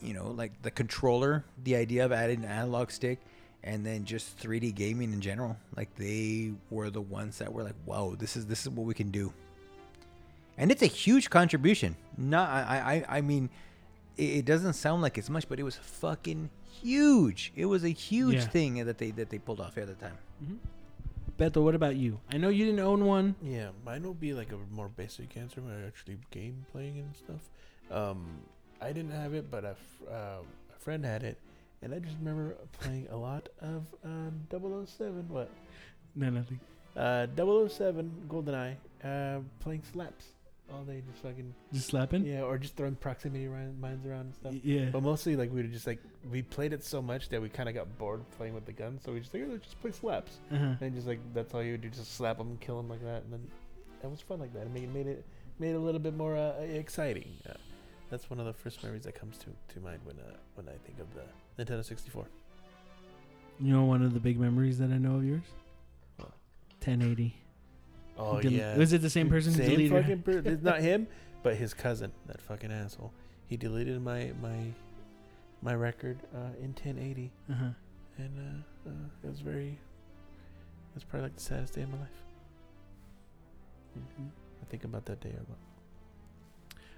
you 0.00 0.14
know 0.14 0.30
like 0.30 0.62
the 0.62 0.70
controller 0.70 1.44
the 1.64 1.74
idea 1.74 2.04
of 2.04 2.12
adding 2.12 2.44
an 2.44 2.50
analog 2.50 2.90
stick 2.90 3.18
and 3.64 3.84
then 3.84 4.04
just 4.04 4.38
3d 4.38 4.72
gaming 4.72 5.12
in 5.12 5.20
general 5.20 5.56
like 5.76 5.92
they 5.96 6.52
were 6.70 6.88
the 6.90 7.00
ones 7.00 7.38
that 7.38 7.52
were 7.52 7.64
like 7.64 7.74
whoa 7.84 8.14
this 8.14 8.36
is 8.36 8.46
this 8.46 8.62
is 8.62 8.68
what 8.68 8.86
we 8.86 8.94
can 8.94 9.10
do 9.10 9.32
and 10.56 10.70
it's 10.70 10.82
a 10.82 10.86
huge 10.86 11.28
contribution 11.28 11.96
not 12.16 12.48
i 12.48 13.04
i 13.08 13.16
i 13.16 13.20
mean 13.20 13.50
it, 14.18 14.22
it 14.22 14.44
doesn't 14.44 14.74
sound 14.74 15.00
like 15.00 15.16
it's 15.16 15.30
much, 15.30 15.48
but 15.48 15.58
it 15.58 15.62
was 15.62 15.76
fucking 15.76 16.50
huge. 16.78 17.52
It 17.56 17.66
was 17.66 17.84
a 17.84 17.88
huge 17.90 18.34
Yeah. 18.36 18.48
thing 18.48 18.84
that 18.86 18.98
they 18.98 19.10
that 19.12 19.30
they 19.30 19.38
pulled 19.38 19.60
off 19.60 19.76
at 19.78 19.86
the 19.86 19.94
time. 19.94 20.18
Beto, 21.38 21.62
what 21.62 21.74
about 21.74 21.94
you? 21.96 22.18
I 22.32 22.36
know 22.36 22.48
you 22.48 22.64
didn't 22.64 22.80
own 22.80 23.04
one. 23.04 23.36
Yeah, 23.42 23.68
mine 23.84 24.02
will 24.02 24.14
be 24.14 24.34
like 24.34 24.50
a 24.52 24.56
more 24.74 24.88
basic 24.88 25.36
answer 25.36 25.60
when 25.60 25.72
I 25.72 25.86
actually 25.86 26.18
game 26.30 26.66
playing 26.72 26.98
and 26.98 27.14
stuff. 27.16 27.42
Um, 27.90 28.40
I 28.80 28.88
didn't 28.92 29.12
have 29.12 29.34
it, 29.34 29.48
but 29.50 29.64
a, 29.64 29.70
f- 29.70 30.02
uh, 30.10 30.42
a 30.74 30.78
friend 30.80 31.04
had 31.04 31.22
it, 31.22 31.38
and 31.82 31.94
I 31.94 32.00
just 32.00 32.16
remember 32.18 32.56
playing 32.80 33.06
a 33.10 33.16
lot 33.16 33.48
of 33.60 33.84
um, 34.04 34.40
007. 34.50 35.28
What? 35.28 35.48
No, 36.16 36.30
nothing. 36.30 36.58
Uh, 36.96 37.26
007 37.36 38.26
GoldenEye. 38.28 38.74
Uh, 39.04 39.38
playing 39.60 39.82
slaps 39.92 40.26
all 40.72 40.82
day, 40.82 41.02
just 41.10 41.22
fucking 41.22 41.54
Just 41.72 41.88
slapping. 41.88 42.24
yeah, 42.24 42.42
or 42.42 42.58
just 42.58 42.76
throwing 42.76 42.94
proximity 42.96 43.46
mines 43.46 44.04
around 44.06 44.20
and 44.20 44.34
stuff. 44.34 44.54
Yeah. 44.62 44.86
But 44.92 45.02
mostly, 45.02 45.36
like 45.36 45.50
we 45.50 45.62
would 45.62 45.72
just 45.72 45.86
like 45.86 46.00
we 46.30 46.42
played 46.42 46.72
it 46.72 46.84
so 46.84 47.00
much 47.00 47.28
that 47.30 47.40
we 47.40 47.48
kind 47.48 47.68
of 47.68 47.74
got 47.74 47.98
bored 47.98 48.22
playing 48.36 48.54
with 48.54 48.66
the 48.66 48.72
gun, 48.72 48.98
so 49.04 49.12
we 49.12 49.20
just 49.20 49.32
like 49.32 49.44
"Oh, 49.46 49.52
let's 49.52 49.64
just 49.64 49.80
play 49.80 49.92
slaps. 49.92 50.38
Uh-huh. 50.52 50.74
And 50.80 50.94
just 50.94 51.06
like 51.06 51.20
that's 51.34 51.54
all 51.54 51.62
you 51.62 51.72
would 51.72 51.80
do, 51.82 51.88
just 51.90 52.14
slap 52.14 52.38
them, 52.38 52.56
kill 52.60 52.76
them 52.76 52.88
like 52.88 53.02
that, 53.02 53.22
and 53.22 53.32
then 53.32 53.46
it 54.02 54.10
was 54.10 54.20
fun 54.20 54.38
like 54.40 54.52
that. 54.54 54.62
It 54.62 54.70
made, 54.72 54.92
made 54.92 55.06
it 55.06 55.24
made 55.58 55.70
it 55.70 55.76
a 55.76 55.80
little 55.80 56.00
bit 56.00 56.14
more 56.16 56.36
uh, 56.36 56.52
exciting. 56.60 57.28
Uh, 57.48 57.54
that's 58.10 58.30
one 58.30 58.38
of 58.40 58.46
the 58.46 58.52
first 58.54 58.82
memories 58.82 59.02
that 59.04 59.14
comes 59.14 59.36
to, 59.38 59.46
to 59.74 59.80
mind 59.80 60.00
when 60.04 60.16
uh, 60.18 60.36
when 60.54 60.68
I 60.68 60.76
think 60.86 60.98
of 61.00 61.06
the 61.14 61.64
Nintendo 61.64 61.84
64. 61.84 62.26
You 63.60 63.72
know 63.72 63.84
one 63.84 64.02
of 64.02 64.14
the 64.14 64.20
big 64.20 64.38
memories 64.38 64.78
that 64.78 64.90
I 64.90 64.98
know 64.98 65.16
of 65.16 65.24
yours? 65.24 65.42
What? 66.16 66.30
1080. 66.84 67.34
Oh 68.18 68.40
Del- 68.40 68.52
yeah, 68.52 68.76
Was 68.76 68.92
it 68.92 69.00
the 69.02 69.10
same 69.10 69.28
person 69.28 69.52
Same 69.52 69.70
deleted? 69.70 69.92
fucking 69.92 70.22
per- 70.22 70.50
it's 70.50 70.62
not 70.62 70.80
him, 70.90 71.06
but 71.42 71.56
his 71.56 71.72
cousin, 71.72 72.12
that 72.26 72.40
fucking 72.40 72.72
asshole. 72.72 73.12
He 73.46 73.56
deleted 73.56 74.02
my 74.02 74.32
my 74.42 74.58
my 75.62 75.74
record 75.74 76.18
uh, 76.34 76.54
in 76.60 76.68
1080, 76.68 77.30
uh-huh. 77.50 77.64
and 78.18 78.64
uh, 78.86 78.88
uh, 78.90 78.92
it 79.24 79.30
was 79.30 79.40
very. 79.40 79.78
Was 80.94 81.04
probably 81.04 81.26
like 81.28 81.36
the 81.36 81.42
saddest 81.42 81.74
day 81.74 81.82
of 81.82 81.90
my 81.90 81.98
life. 81.98 82.08
I 83.96 84.64
think 84.68 84.84
about 84.84 85.04
that 85.06 85.20
day 85.20 85.30
a 85.30 85.38
lot. 85.48 85.58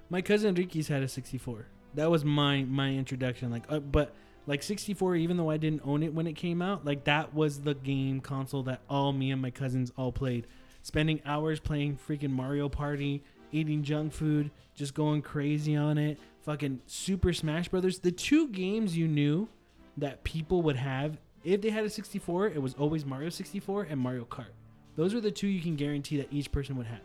My 0.09 0.23
cousin 0.23 0.55
Ricky's 0.55 0.89
had 0.89 1.03
a 1.03 1.09
64. 1.09 1.67
That 1.95 2.11
was 2.11 2.25
my 2.25 2.65
my 2.65 2.95
introduction. 2.95 3.51
Like, 3.51 3.65
uh, 3.69 3.81
but 3.81 4.15
like 4.47 4.63
64, 4.63 5.17
even 5.17 5.37
though 5.37 5.51
I 5.51 5.57
didn't 5.57 5.83
own 5.85 6.03
it 6.03 6.15
when 6.15 6.27
it 6.27 6.33
came 6.35 6.63
out, 6.63 6.85
like 6.85 7.05
that 7.05 7.35
was 7.35 7.61
the 7.61 7.75
game 7.75 8.21
console 8.21 8.63
that 8.65 8.81
all 8.89 9.13
me 9.13 9.31
and 9.31 9.43
my 9.43 9.51
cousins 9.51 9.93
all 9.97 10.13
played. 10.13 10.47
Spending 10.83 11.21
hours 11.25 11.61
playing 11.61 11.99
freaking 11.99 12.31
Mario 12.31 12.69
Party, 12.69 13.23
eating 13.53 13.83
junk 13.83 14.13
food, 14.13 14.51
just 14.75 14.95
going 14.95 15.23
crazy 15.23 15.77
on 15.77 15.99
it. 15.99 16.19
Fucking 16.43 16.81
Super 16.87 17.33
Smash 17.33 17.69
Brothers. 17.69 17.99
The 17.99 18.13
two 18.13 18.49
games 18.49 18.97
you 18.97 19.07
knew 19.07 19.49
that 19.97 20.25
people 20.25 20.63
would 20.63 20.77
have 20.77 21.19
if 21.45 21.63
they 21.63 21.71
had 21.71 21.85
a 21.85 21.91
64, 21.91 22.49
it 22.49 22.61
was 22.61 22.75
always 22.75 23.05
Mario 23.07 23.31
64 23.31 23.85
and 23.85 23.99
Mario 23.99 24.25
Kart. 24.25 24.53
Those 24.97 25.15
are 25.15 25.21
the 25.21 25.31
two 25.31 25.47
you 25.47 25.63
can 25.63 25.77
guarantee 25.77 26.19
that 26.19 26.29
each 26.31 26.53
person 26.53 26.77
would 26.77 26.87
have. 26.87 27.01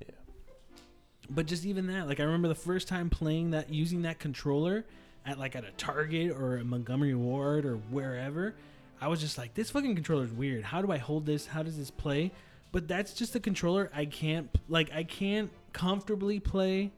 Yeah. 0.00 0.14
But 1.28 1.46
just 1.46 1.64
even 1.64 1.86
that, 1.88 2.08
like 2.08 2.18
I 2.18 2.24
remember 2.24 2.48
the 2.48 2.54
first 2.54 2.88
time 2.88 3.10
playing 3.10 3.50
that 3.50 3.72
using 3.72 4.02
that 4.02 4.18
controller 4.18 4.84
at 5.24 5.38
like 5.38 5.54
at 5.54 5.64
a 5.64 5.70
Target 5.72 6.32
or 6.32 6.56
a 6.56 6.64
Montgomery 6.64 7.14
Ward 7.14 7.64
or 7.64 7.76
wherever, 7.76 8.54
I 9.00 9.08
was 9.08 9.20
just 9.20 9.38
like, 9.38 9.54
this 9.54 9.70
fucking 9.70 9.94
controller 9.94 10.24
is 10.24 10.32
weird. 10.32 10.64
How 10.64 10.82
do 10.82 10.90
I 10.90 10.98
hold 10.98 11.26
this? 11.26 11.46
How 11.46 11.62
does 11.62 11.78
this 11.78 11.90
play? 11.90 12.32
But 12.72 12.86
that's 12.86 13.14
just 13.14 13.34
a 13.34 13.40
controller. 13.40 13.90
I 13.94 14.04
can't 14.04 14.48
like 14.68 14.92
I 14.92 15.04
can't 15.04 15.50
comfortably 15.72 16.38
play 16.40 16.92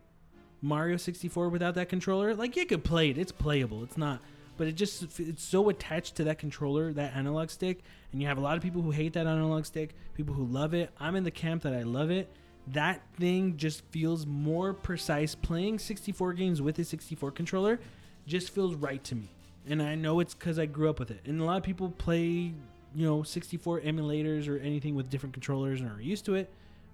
Mario 0.60 0.96
64 0.96 1.48
without 1.48 1.74
that 1.74 1.88
controller. 1.88 2.34
Like 2.34 2.56
you 2.56 2.66
could 2.66 2.84
play 2.84 3.10
it, 3.10 3.18
it's 3.18 3.32
playable. 3.32 3.82
It's 3.82 3.96
not, 3.96 4.20
but 4.56 4.66
it 4.68 4.72
just 4.72 5.18
it's 5.18 5.42
so 5.42 5.68
attached 5.68 6.16
to 6.16 6.24
that 6.24 6.38
controller, 6.38 6.92
that 6.92 7.16
analog 7.16 7.50
stick, 7.50 7.80
and 8.12 8.20
you 8.20 8.28
have 8.28 8.38
a 8.38 8.40
lot 8.40 8.56
of 8.56 8.62
people 8.62 8.82
who 8.82 8.90
hate 8.90 9.14
that 9.14 9.26
analog 9.26 9.64
stick, 9.64 9.94
people 10.14 10.34
who 10.34 10.44
love 10.44 10.74
it. 10.74 10.90
I'm 11.00 11.16
in 11.16 11.24
the 11.24 11.30
camp 11.30 11.62
that 11.62 11.74
I 11.74 11.82
love 11.82 12.10
it. 12.10 12.30
That 12.68 13.02
thing 13.18 13.56
just 13.56 13.84
feels 13.86 14.24
more 14.24 14.72
precise. 14.72 15.34
Playing 15.34 15.80
64 15.80 16.34
games 16.34 16.62
with 16.62 16.78
a 16.78 16.84
64 16.84 17.32
controller 17.32 17.80
just 18.26 18.50
feels 18.50 18.76
right 18.76 19.02
to 19.04 19.16
me, 19.16 19.30
and 19.66 19.82
I 19.82 19.96
know 19.96 20.20
it's 20.20 20.34
because 20.34 20.58
I 20.58 20.66
grew 20.66 20.88
up 20.88 21.00
with 21.00 21.10
it. 21.10 21.22
And 21.24 21.40
a 21.40 21.44
lot 21.44 21.56
of 21.56 21.64
people 21.64 21.90
play, 21.90 22.52
you 22.94 23.06
know, 23.06 23.22
64 23.22 23.80
emulators 23.80 24.48
or 24.48 24.58
anything 24.58 24.94
with 24.94 25.10
different 25.10 25.32
controllers 25.32 25.80
and 25.80 25.90
are 25.90 26.00
used 26.00 26.24
to 26.26 26.34
it. 26.34 26.50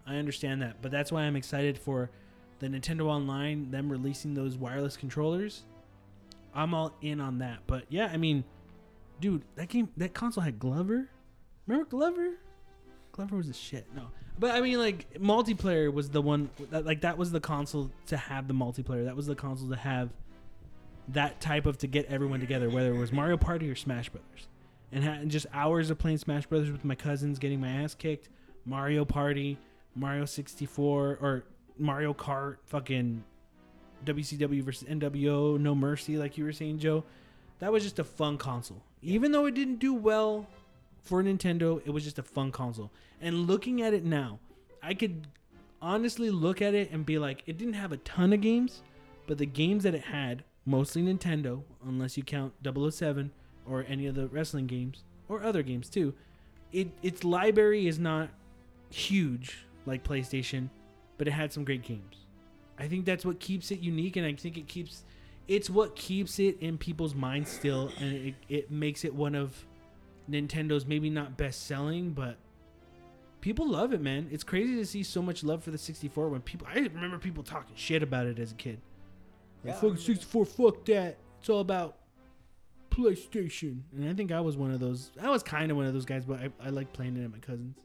I 0.06 0.16
understand 0.16 0.62
that, 0.62 0.80
but 0.80 0.90
that's 0.90 1.12
why 1.12 1.22
I'm 1.22 1.36
excited 1.36 1.78
for 1.78 2.10
the 2.60 2.68
Nintendo 2.68 3.06
Online, 3.06 3.70
them 3.70 3.90
releasing 3.90 4.34
those 4.34 4.56
wireless 4.56 4.96
controllers. 4.96 5.64
I'm 6.54 6.74
all 6.74 6.92
in 7.02 7.20
on 7.20 7.38
that. 7.38 7.60
But 7.66 7.84
yeah, 7.88 8.10
I 8.12 8.16
mean, 8.16 8.44
dude, 9.20 9.42
that 9.56 9.68
game, 9.68 9.88
that 9.96 10.14
console 10.14 10.42
had 10.42 10.58
Glover. 10.58 11.08
Remember 11.66 11.88
Glover? 11.88 12.38
Glover 13.12 13.36
was 13.36 13.48
a 13.48 13.52
shit. 13.52 13.86
No, 13.94 14.08
but 14.38 14.52
I 14.52 14.60
mean, 14.60 14.78
like 14.78 15.14
multiplayer 15.20 15.92
was 15.92 16.08
the 16.08 16.22
one. 16.22 16.50
That, 16.70 16.86
like 16.86 17.02
that 17.02 17.18
was 17.18 17.30
the 17.30 17.40
console 17.40 17.90
to 18.06 18.16
have 18.16 18.48
the 18.48 18.54
multiplayer. 18.54 19.04
That 19.04 19.16
was 19.16 19.26
the 19.26 19.34
console 19.34 19.68
to 19.68 19.76
have 19.76 20.10
that 21.08 21.40
type 21.40 21.66
of 21.66 21.78
to 21.78 21.86
get 21.86 22.06
everyone 22.06 22.40
together, 22.40 22.68
whether 22.70 22.94
it 22.94 22.98
was 22.98 23.12
Mario 23.12 23.36
Party 23.36 23.70
or 23.70 23.74
Smash 23.74 24.08
Brothers, 24.08 24.46
and, 24.92 25.04
ha- 25.04 25.18
and 25.20 25.30
just 25.30 25.46
hours 25.52 25.90
of 25.90 25.98
playing 25.98 26.18
Smash 26.18 26.46
Brothers 26.46 26.70
with 26.70 26.84
my 26.84 26.94
cousins, 26.94 27.38
getting 27.38 27.60
my 27.60 27.68
ass 27.68 27.94
kicked. 27.94 28.28
Mario 28.64 29.04
Party, 29.04 29.58
Mario 29.94 30.24
64, 30.24 31.18
or 31.20 31.44
Mario 31.78 32.12
Kart, 32.12 32.56
fucking 32.66 33.24
WCW 34.04 34.62
versus 34.62 34.88
NWO, 34.88 35.58
No 35.58 35.74
Mercy, 35.74 36.16
like 36.16 36.36
you 36.38 36.44
were 36.44 36.52
saying, 36.52 36.78
Joe. 36.78 37.04
That 37.60 37.72
was 37.72 37.82
just 37.82 37.98
a 37.98 38.04
fun 38.04 38.38
console. 38.38 38.82
Even 39.02 39.32
though 39.32 39.46
it 39.46 39.54
didn't 39.54 39.78
do 39.78 39.94
well 39.94 40.46
for 41.02 41.22
Nintendo, 41.22 41.80
it 41.84 41.90
was 41.90 42.04
just 42.04 42.18
a 42.18 42.22
fun 42.22 42.52
console. 42.52 42.90
And 43.20 43.46
looking 43.46 43.82
at 43.82 43.94
it 43.94 44.04
now, 44.04 44.38
I 44.82 44.94
could 44.94 45.26
honestly 45.82 46.30
look 46.30 46.62
at 46.62 46.74
it 46.74 46.90
and 46.92 47.04
be 47.04 47.18
like, 47.18 47.42
it 47.46 47.58
didn't 47.58 47.74
have 47.74 47.92
a 47.92 47.96
ton 47.98 48.32
of 48.32 48.40
games, 48.40 48.82
but 49.26 49.38
the 49.38 49.46
games 49.46 49.82
that 49.84 49.94
it 49.94 50.02
had, 50.02 50.44
mostly 50.66 51.02
Nintendo, 51.02 51.62
unless 51.84 52.16
you 52.16 52.22
count 52.22 52.52
007 52.62 53.32
or 53.68 53.84
any 53.88 54.06
of 54.06 54.14
the 54.14 54.28
wrestling 54.28 54.66
games 54.66 55.04
or 55.28 55.42
other 55.42 55.62
games 55.62 55.88
too, 55.88 56.14
it 56.72 56.88
its 57.02 57.24
library 57.24 57.86
is 57.86 57.98
not 57.98 58.28
huge 58.90 59.64
like 59.86 60.04
PlayStation, 60.04 60.68
but 61.16 61.28
it 61.28 61.32
had 61.32 61.52
some 61.52 61.64
great 61.64 61.82
games. 61.82 62.26
I 62.78 62.86
think 62.88 63.04
that's 63.04 63.24
what 63.24 63.40
keeps 63.40 63.70
it 63.70 63.80
unique, 63.80 64.16
and 64.16 64.26
I 64.26 64.34
think 64.34 64.56
it 64.56 64.68
keeps 64.68 65.04
it's 65.46 65.70
what 65.70 65.96
keeps 65.96 66.38
it 66.38 66.58
in 66.60 66.76
people's 66.78 67.14
minds 67.14 67.50
still, 67.50 67.90
and 68.00 68.12
it, 68.14 68.34
it 68.48 68.70
makes 68.70 69.04
it 69.04 69.14
one 69.14 69.34
of 69.34 69.64
Nintendo's 70.30 70.84
maybe 70.86 71.08
not 71.08 71.36
best 71.38 71.66
selling, 71.66 72.10
but 72.10 72.36
people 73.40 73.66
love 73.66 73.92
it, 73.94 74.00
man. 74.02 74.28
It's 74.30 74.44
crazy 74.44 74.76
to 74.76 74.84
see 74.84 75.02
so 75.02 75.22
much 75.22 75.42
love 75.42 75.64
for 75.64 75.70
the 75.70 75.78
64 75.78 76.28
when 76.28 76.42
people. 76.42 76.66
I 76.70 76.80
remember 76.80 77.18
people 77.18 77.42
talking 77.42 77.74
shit 77.76 78.02
about 78.02 78.26
it 78.26 78.38
as 78.38 78.52
a 78.52 78.54
kid. 78.56 78.78
Like, 79.64 79.74
Yeah. 79.74 79.80
fucking 79.80 79.96
64, 79.96 80.44
fuck 80.44 80.84
that. 80.84 81.16
It's 81.40 81.48
all 81.48 81.60
about 81.60 81.96
PlayStation. 82.98 83.80
And 83.96 84.08
I 84.08 84.14
think 84.14 84.32
I 84.32 84.40
was 84.40 84.56
one 84.56 84.72
of 84.72 84.80
those. 84.80 85.10
I 85.20 85.30
was 85.30 85.42
kind 85.42 85.70
of 85.70 85.76
one 85.76 85.86
of 85.86 85.94
those 85.94 86.04
guys, 86.04 86.24
but 86.24 86.40
I, 86.40 86.50
I 86.64 86.70
like 86.70 86.92
playing 86.92 87.16
it 87.16 87.24
at 87.24 87.30
my 87.30 87.38
cousin's. 87.38 87.76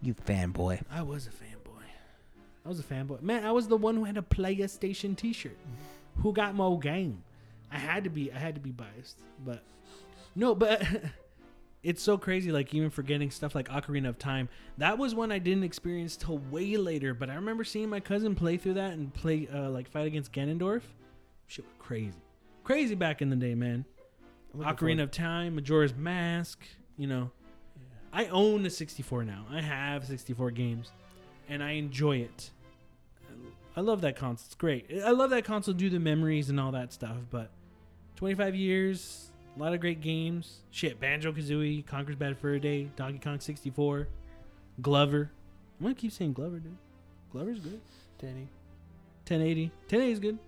You 0.00 0.14
fanboy. 0.14 0.82
I 0.90 1.02
was 1.02 1.26
a 1.26 1.30
fanboy. 1.30 1.82
I 2.64 2.68
was 2.68 2.78
a 2.78 2.82
fanboy. 2.82 3.22
Man, 3.22 3.44
I 3.44 3.52
was 3.52 3.68
the 3.68 3.76
one 3.76 3.96
who 3.96 4.04
had 4.04 4.16
a 4.16 4.22
PlayStation 4.22 5.16
T-shirt. 5.16 5.56
Who 6.18 6.32
got 6.32 6.54
more 6.54 6.78
game? 6.78 7.22
I 7.72 7.78
had 7.78 8.04
to 8.04 8.10
be. 8.10 8.32
I 8.32 8.38
had 8.38 8.54
to 8.54 8.60
be 8.60 8.70
biased, 8.70 9.18
but 9.44 9.62
no. 10.36 10.54
But 10.54 10.86
it's 11.82 12.02
so 12.02 12.16
crazy. 12.16 12.52
Like 12.52 12.72
even 12.72 12.90
forgetting 12.90 13.30
stuff 13.30 13.54
like 13.54 13.68
Ocarina 13.68 14.08
of 14.08 14.18
Time. 14.18 14.48
That 14.78 14.96
was 14.96 15.14
one 15.14 15.32
I 15.32 15.38
didn't 15.38 15.64
experience 15.64 16.16
till 16.16 16.38
way 16.38 16.76
later. 16.76 17.14
But 17.14 17.30
I 17.30 17.34
remember 17.34 17.64
seeing 17.64 17.88
my 17.88 18.00
cousin 18.00 18.34
play 18.34 18.56
through 18.56 18.74
that 18.74 18.92
and 18.92 19.12
play 19.12 19.48
uh, 19.52 19.70
like 19.70 19.90
fight 19.90 20.06
against 20.06 20.32
Ganondorf. 20.32 20.82
Shit 21.46 21.64
was 21.64 21.74
crazy, 21.78 22.12
crazy 22.64 22.94
back 22.94 23.22
in 23.22 23.30
the 23.30 23.36
day, 23.36 23.54
man. 23.54 23.84
Ocarina 24.56 25.02
of 25.02 25.10
Time, 25.10 25.54
Majora's 25.54 25.94
Mask. 25.94 26.64
You 26.96 27.06
know, 27.06 27.30
I 28.12 28.26
own 28.26 28.64
a 28.66 28.70
64 28.70 29.24
now. 29.24 29.44
I 29.50 29.60
have 29.60 30.06
64 30.06 30.50
games, 30.52 30.90
and 31.48 31.62
I 31.62 31.72
enjoy 31.72 32.18
it. 32.18 32.50
I 33.76 33.80
love 33.80 34.02
that 34.02 34.16
console. 34.16 34.46
It's 34.46 34.54
great. 34.54 34.88
I 35.04 35.10
love 35.10 35.30
that 35.30 35.44
console 35.44 35.74
due 35.74 35.90
to 35.90 35.98
memories 35.98 36.48
and 36.48 36.60
all 36.60 36.70
that 36.72 36.92
stuff. 36.92 37.16
But 37.30 37.50
25 38.16 38.54
years, 38.54 39.32
a 39.56 39.60
lot 39.60 39.74
of 39.74 39.80
great 39.80 40.00
games. 40.00 40.60
Shit, 40.70 41.00
Banjo 41.00 41.32
Kazooie, 41.32 41.84
Conker's 41.84 42.16
Bad 42.16 42.38
Fur 42.38 42.58
Day, 42.58 42.88
Donkey 42.96 43.18
Kong 43.18 43.40
64, 43.40 44.08
Glover. 44.80 45.32
I'm 45.80 45.86
gonna 45.86 45.94
keep 45.96 46.12
saying 46.12 46.34
Glover, 46.34 46.60
dude. 46.60 46.76
Glover's 47.32 47.58
good. 47.58 47.80
Danny. 48.18 48.48
1080. 49.26 49.72
1080 49.88 50.12
is 50.12 50.20
good. 50.20 50.38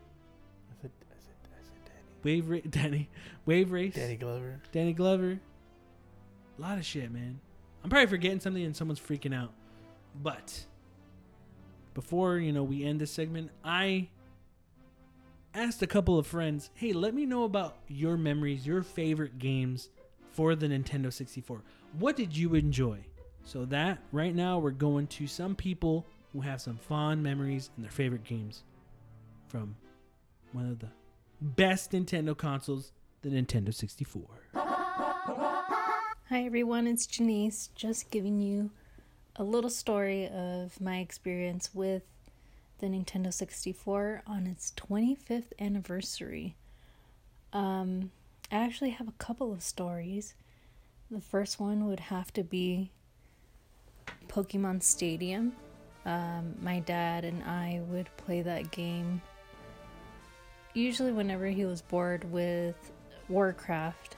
Wave 2.26 2.50
ra- 2.50 2.58
Danny. 2.70 3.08
Wave 3.44 3.70
race. 3.70 3.94
Danny 3.94 4.16
Glover. 4.16 4.60
Danny 4.72 4.92
Glover. 4.92 5.38
A 6.58 6.60
lot 6.60 6.76
of 6.76 6.84
shit, 6.84 7.08
man. 7.12 7.38
I'm 7.84 7.90
probably 7.90 8.08
forgetting 8.08 8.40
something 8.40 8.64
and 8.64 8.74
someone's 8.74 8.98
freaking 8.98 9.32
out. 9.32 9.52
But 10.20 10.66
before, 11.94 12.38
you 12.38 12.50
know, 12.50 12.64
we 12.64 12.84
end 12.84 13.00
this 13.00 13.12
segment, 13.12 13.52
I 13.64 14.08
asked 15.54 15.82
a 15.82 15.86
couple 15.86 16.18
of 16.18 16.26
friends, 16.26 16.70
"Hey, 16.74 16.92
let 16.92 17.14
me 17.14 17.26
know 17.26 17.44
about 17.44 17.76
your 17.86 18.16
memories, 18.16 18.66
your 18.66 18.82
favorite 18.82 19.38
games 19.38 19.88
for 20.32 20.56
the 20.56 20.66
Nintendo 20.66 21.12
64. 21.12 21.62
What 21.96 22.16
did 22.16 22.36
you 22.36 22.56
enjoy?" 22.56 23.06
So 23.44 23.64
that 23.66 24.00
right 24.10 24.34
now 24.34 24.58
we're 24.58 24.72
going 24.72 25.06
to 25.08 25.28
some 25.28 25.54
people 25.54 26.04
who 26.32 26.40
have 26.40 26.60
some 26.60 26.76
fond 26.76 27.22
memories 27.22 27.70
and 27.76 27.84
their 27.84 27.92
favorite 27.92 28.24
games 28.24 28.64
from 29.46 29.76
one 30.50 30.66
of 30.66 30.80
the 30.80 30.88
best 31.40 31.92
Nintendo 31.92 32.36
consoles, 32.36 32.92
the 33.22 33.30
Nintendo 33.30 33.72
64. 33.72 34.24
Hi 34.54 36.44
everyone, 36.44 36.86
it's 36.86 37.06
Janice, 37.06 37.70
just 37.74 38.10
giving 38.10 38.40
you 38.40 38.70
a 39.36 39.44
little 39.44 39.70
story 39.70 40.28
of 40.28 40.80
my 40.80 40.98
experience 40.98 41.70
with 41.72 42.02
the 42.78 42.86
Nintendo 42.86 43.32
64 43.32 44.22
on 44.26 44.46
its 44.46 44.72
25th 44.76 45.52
anniversary. 45.60 46.56
Um, 47.52 48.10
I 48.50 48.56
actually 48.56 48.90
have 48.90 49.08
a 49.08 49.12
couple 49.12 49.52
of 49.52 49.62
stories. 49.62 50.34
The 51.10 51.20
first 51.20 51.60
one 51.60 51.86
would 51.86 52.00
have 52.00 52.32
to 52.34 52.42
be 52.42 52.90
Pokemon 54.28 54.82
Stadium. 54.82 55.52
Um, 56.04 56.54
my 56.60 56.80
dad 56.80 57.24
and 57.24 57.42
I 57.44 57.80
would 57.88 58.08
play 58.16 58.42
that 58.42 58.70
game 58.70 59.22
usually 60.76 61.12
whenever 61.12 61.46
he 61.46 61.64
was 61.64 61.82
bored 61.82 62.30
with 62.30 62.76
Warcraft. 63.28 64.16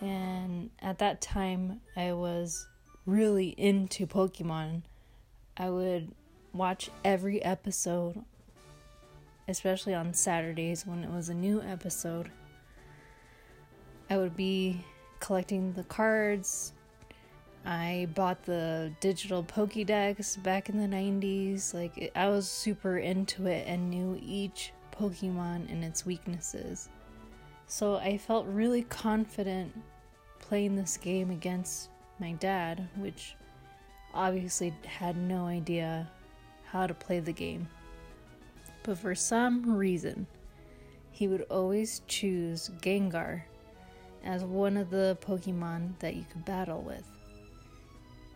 And 0.00 0.70
at 0.80 0.98
that 0.98 1.20
time, 1.20 1.80
I 1.96 2.12
was 2.12 2.66
really 3.06 3.48
into 3.50 4.06
Pokemon. 4.06 4.82
I 5.56 5.70
would 5.70 6.12
watch 6.52 6.90
every 7.04 7.42
episode, 7.42 8.24
especially 9.46 9.94
on 9.94 10.14
Saturdays 10.14 10.86
when 10.86 11.04
it 11.04 11.10
was 11.10 11.28
a 11.28 11.34
new 11.34 11.62
episode. 11.62 12.30
I 14.10 14.16
would 14.16 14.36
be 14.36 14.84
collecting 15.20 15.72
the 15.74 15.84
cards. 15.84 16.72
I 17.64 18.08
bought 18.14 18.42
the 18.42 18.92
digital 19.00 19.44
Pokédex 19.44 20.42
back 20.42 20.68
in 20.68 20.78
the 20.78 20.96
90s. 20.96 21.72
Like, 21.72 22.10
I 22.16 22.28
was 22.28 22.48
super 22.48 22.98
into 22.98 23.46
it 23.46 23.66
and 23.68 23.88
knew 23.88 24.18
each 24.20 24.72
Pokemon 24.92 25.70
and 25.70 25.84
its 25.84 26.06
weaknesses. 26.06 26.88
So 27.66 27.96
I 27.96 28.18
felt 28.18 28.46
really 28.46 28.82
confident 28.82 29.72
playing 30.40 30.76
this 30.76 30.96
game 30.96 31.30
against 31.30 31.88
my 32.18 32.32
dad, 32.32 32.88
which 32.96 33.34
obviously 34.14 34.74
had 34.84 35.16
no 35.16 35.46
idea 35.46 36.10
how 36.64 36.86
to 36.86 36.94
play 36.94 37.20
the 37.20 37.32
game. 37.32 37.68
But 38.82 38.98
for 38.98 39.14
some 39.14 39.76
reason, 39.76 40.26
he 41.10 41.28
would 41.28 41.42
always 41.42 42.02
choose 42.06 42.70
Gengar 42.80 43.42
as 44.24 44.44
one 44.44 44.76
of 44.76 44.90
the 44.90 45.16
Pokemon 45.20 45.98
that 45.98 46.14
you 46.14 46.24
could 46.30 46.44
battle 46.44 46.82
with. 46.82 47.04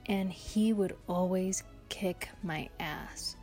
And 0.07 0.33
he 0.33 0.73
would 0.73 0.97
always 1.09 1.63
kick 1.89 2.29
my 2.43 2.69
ass. 2.79 3.36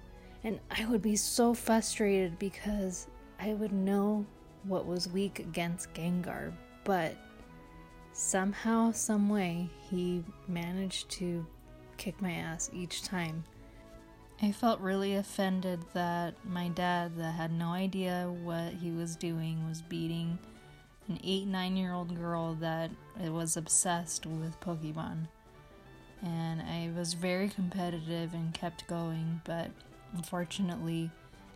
And 0.43 0.59
I 0.69 0.85
would 0.85 1.01
be 1.01 1.15
so 1.15 1.53
frustrated 1.53 2.37
because 2.37 3.07
I 3.39 3.53
would 3.53 3.71
know 3.71 4.25
what 4.63 4.85
was 4.85 5.07
weak 5.07 5.39
against 5.39 5.93
Gengar, 5.93 6.53
but 6.83 7.15
somehow, 8.11 8.91
some 8.91 9.29
way, 9.29 9.69
he 9.89 10.23
managed 10.47 11.09
to 11.11 11.45
kick 11.97 12.21
my 12.21 12.31
ass 12.31 12.69
each 12.73 13.03
time. 13.03 13.43
I 14.41 14.51
felt 14.51 14.81
really 14.81 15.15
offended 15.15 15.79
that 15.93 16.35
my 16.45 16.67
dad, 16.69 17.15
that 17.17 17.31
had 17.31 17.51
no 17.51 17.69
idea 17.69 18.33
what 18.43 18.73
he 18.73 18.91
was 18.91 19.15
doing, 19.15 19.65
was 19.67 19.81
beating 19.81 20.37
an 21.07 21.19
eight, 21.23 21.47
nine 21.47 21.77
year 21.77 21.93
old 21.93 22.17
girl 22.17 22.55
that 22.55 22.91
was 23.19 23.55
obsessed 23.55 24.25
with 24.25 24.59
Pokemon. 24.59 25.27
And 26.21 26.61
I 26.61 26.89
was 26.97 27.13
very 27.13 27.49
competitive 27.49 28.33
and 28.33 28.53
kept 28.53 28.87
going, 28.87 29.41
but 29.43 29.69
unfortunately, 30.13 31.11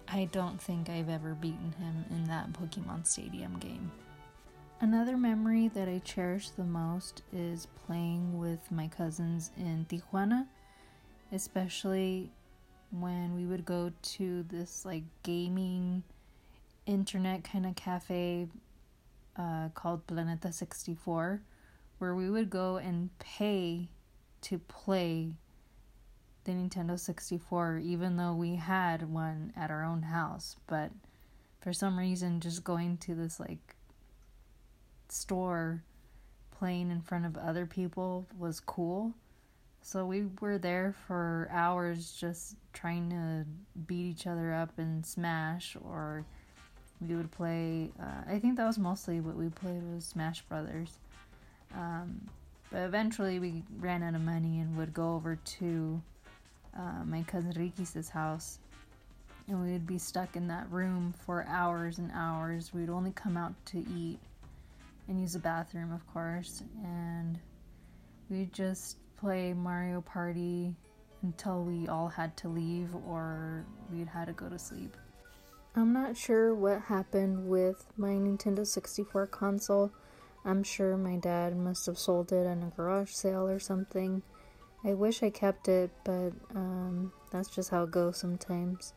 I 0.08 0.26
don't 0.32 0.62
think 0.62 0.90
I've 0.90 1.10
ever 1.10 1.34
beaten 1.34 1.74
him 1.80 2.06
in 2.10 2.26
that 2.26 2.54
Pokemon 2.54 3.06
Stadium 3.06 3.58
game. 3.60 3.92
Another 4.80 5.18
memory 5.18 5.70
that 5.70 5.90
I 5.90 6.00
cherish 6.06 6.50
the 6.50 6.64
most 6.64 7.24
is 7.34 7.68
playing 7.86 8.38
with 8.40 8.72
my 8.72 8.88
cousins 8.88 9.52
in 9.58 9.86
Tijuana, 9.90 10.46
especially 11.32 12.32
when 12.92 13.36
we 13.36 13.46
would 13.46 13.66
go 13.66 13.92
to 14.02 14.44
this 14.44 14.86
like 14.86 15.04
gaming 15.24 16.04
internet 16.86 17.44
kind 17.44 17.66
of 17.66 17.76
cafe 17.76 18.48
uh, 19.36 19.70
called 19.70 20.06
Planeta 20.08 20.54
64, 20.54 21.42
where 21.98 22.16
we 22.16 22.30
would 22.30 22.50
go 22.50 22.78
and 22.78 23.10
pay 23.20 23.90
to 24.42 24.60
play 24.60 25.34
the 26.48 26.54
Nintendo 26.54 26.98
64, 26.98 27.82
even 27.84 28.16
though 28.16 28.34
we 28.34 28.56
had 28.56 29.12
one 29.12 29.54
at 29.56 29.70
our 29.70 29.84
own 29.84 30.02
house. 30.02 30.56
But 30.66 30.92
for 31.62 31.74
some 31.74 32.00
reason, 32.00 32.40
just 32.40 32.64
going 32.64 32.98
to 33.00 33.14
this 33.14 33.40
like 33.40 33.76
store 35.10 35.84
playing 36.58 36.90
in 36.90 37.02
front 37.02 37.26
of 37.26 37.38
other 37.38 37.66
people 37.66 38.26
was 38.40 38.62
cool. 38.62 39.14
So 39.82 40.06
we 40.06 40.26
were 40.40 40.58
there 40.58 40.96
for 41.06 41.50
hours 41.52 42.14
just 42.14 42.56
trying 42.74 43.10
to 43.10 43.46
beat 43.86 44.12
each 44.12 44.26
other 44.26 44.54
up 44.54 44.72
and 44.78 45.06
smash, 45.06 45.76
or 45.84 46.26
we 47.02 47.14
would 47.14 47.32
play. 47.32 47.92
Uh, 48.02 48.32
I 48.32 48.40
think 48.40 48.56
that 48.56 48.66
was 48.66 48.80
mostly 48.80 49.20
what 49.20 49.36
we 49.36 49.50
played 49.50 49.84
was 49.94 50.06
Smash 50.06 50.42
Brothers. 50.44 50.98
Um, 51.76 52.22
but 52.72 52.84
eventually 52.84 53.40
we 53.40 53.64
ran 53.80 54.02
out 54.02 54.16
of 54.16 54.22
money 54.22 54.60
and 54.60 54.78
would 54.78 54.94
go 54.94 55.16
over 55.16 55.36
to 55.36 56.02
uh, 56.78 57.04
my 57.06 57.24
cousin 57.24 57.52
Ricky's 57.56 58.10
house, 58.10 58.60
and 59.48 59.64
we 59.64 59.72
would 59.72 59.88
be 59.88 59.98
stuck 59.98 60.36
in 60.36 60.48
that 60.48 60.72
room 60.72 61.14
for 61.26 61.46
hours 61.48 61.98
and 61.98 62.12
hours. 62.14 62.74
We'd 62.74 62.90
only 62.90 63.12
come 63.12 63.38
out 63.38 63.54
to 63.68 63.80
eat 63.80 64.20
and 65.08 65.20
use 65.20 65.34
the 65.34 65.40
bathroom, 65.40 65.92
of 65.92 66.06
course, 66.08 66.64
and 66.84 67.40
we'd 68.30 68.54
just 68.54 68.98
play 69.18 69.54
Mario 69.54 70.02
Party 70.02 70.76
until 71.24 71.64
we 71.64 71.88
all 71.88 72.08
had 72.08 72.36
to 72.38 72.48
leave 72.48 72.90
or 73.08 73.66
we'd 73.92 74.08
had 74.08 74.26
to 74.26 74.34
go 74.34 74.50
to 74.50 74.60
sleep. 74.60 74.96
I'm 75.76 75.94
not 75.94 76.18
sure 76.18 76.54
what 76.54 76.82
happened 76.82 77.48
with 77.48 77.86
my 77.98 78.12
Nintendo 78.12 78.66
64 78.66 79.28
console. 79.28 79.92
I'm 80.44 80.64
sure 80.64 80.98
my 80.98 81.18
dad 81.18 81.56
must 81.56 81.86
have 81.86 82.00
sold 82.00 82.32
it 82.32 82.46
in 82.46 82.64
a 82.64 82.72
garage 82.76 83.12
sale 83.12 83.48
or 83.48 83.60
something. 83.60 84.24
I 84.84 84.94
wish 84.94 85.24
I 85.24 85.30
kept 85.30 85.68
it, 85.68 85.92
but 86.04 86.32
um, 86.56 87.12
that's 87.32 87.50
just 87.50 87.70
how 87.70 87.84
it 87.84 87.92
goes 87.92 88.18
sometimes. 88.18 88.94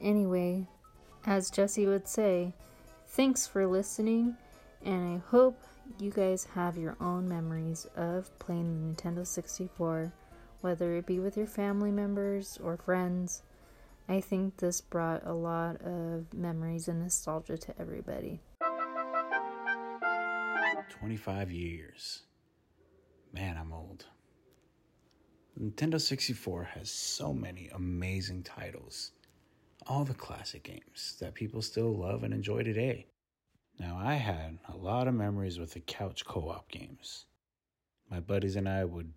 Anyway, 0.00 0.66
as 1.26 1.50
Jesse 1.50 1.86
would 1.86 2.08
say, 2.08 2.54
thanks 3.08 3.46
for 3.46 3.66
listening, 3.66 4.36
and 4.84 5.14
I 5.14 5.30
hope 5.30 5.60
you 5.98 6.10
guys 6.10 6.48
have 6.54 6.76
your 6.76 6.96
own 7.00 7.28
memories 7.28 7.86
of 7.96 8.36
playing 8.38 8.94
the 8.94 9.02
Nintendo 9.02 9.26
64, 9.26 10.12
whether 10.62 10.96
it 10.96 11.06
be 11.06 11.18
with 11.18 11.36
your 11.36 11.46
family 11.46 11.90
members 11.90 12.58
or 12.62 12.76
friends. 12.76 13.42
I 14.08 14.20
think 14.20 14.56
this 14.58 14.80
brought 14.80 15.26
a 15.26 15.32
lot 15.32 15.80
of 15.82 16.32
memories 16.34 16.88
and 16.88 17.00
nostalgia 17.00 17.56
to 17.58 17.80
everybody. 17.80 18.40
25 20.90 21.50
years. 21.50 22.22
Man, 23.32 23.56
I'm 23.56 23.72
old. 23.72 24.06
Nintendo 25.60 26.00
64 26.00 26.64
has 26.74 26.90
so 26.90 27.32
many 27.32 27.68
amazing 27.72 28.42
titles. 28.42 29.12
All 29.86 30.04
the 30.04 30.14
classic 30.14 30.64
games 30.64 31.16
that 31.20 31.34
people 31.34 31.62
still 31.62 31.94
love 31.94 32.24
and 32.24 32.34
enjoy 32.34 32.64
today. 32.64 33.06
Now, 33.78 33.96
I 33.96 34.14
had 34.14 34.58
a 34.68 34.76
lot 34.76 35.06
of 35.06 35.14
memories 35.14 35.60
with 35.60 35.72
the 35.72 35.80
couch 35.80 36.24
co 36.24 36.48
op 36.48 36.68
games. 36.70 37.26
My 38.10 38.18
buddies 38.18 38.56
and 38.56 38.68
I 38.68 38.84
would 38.84 39.12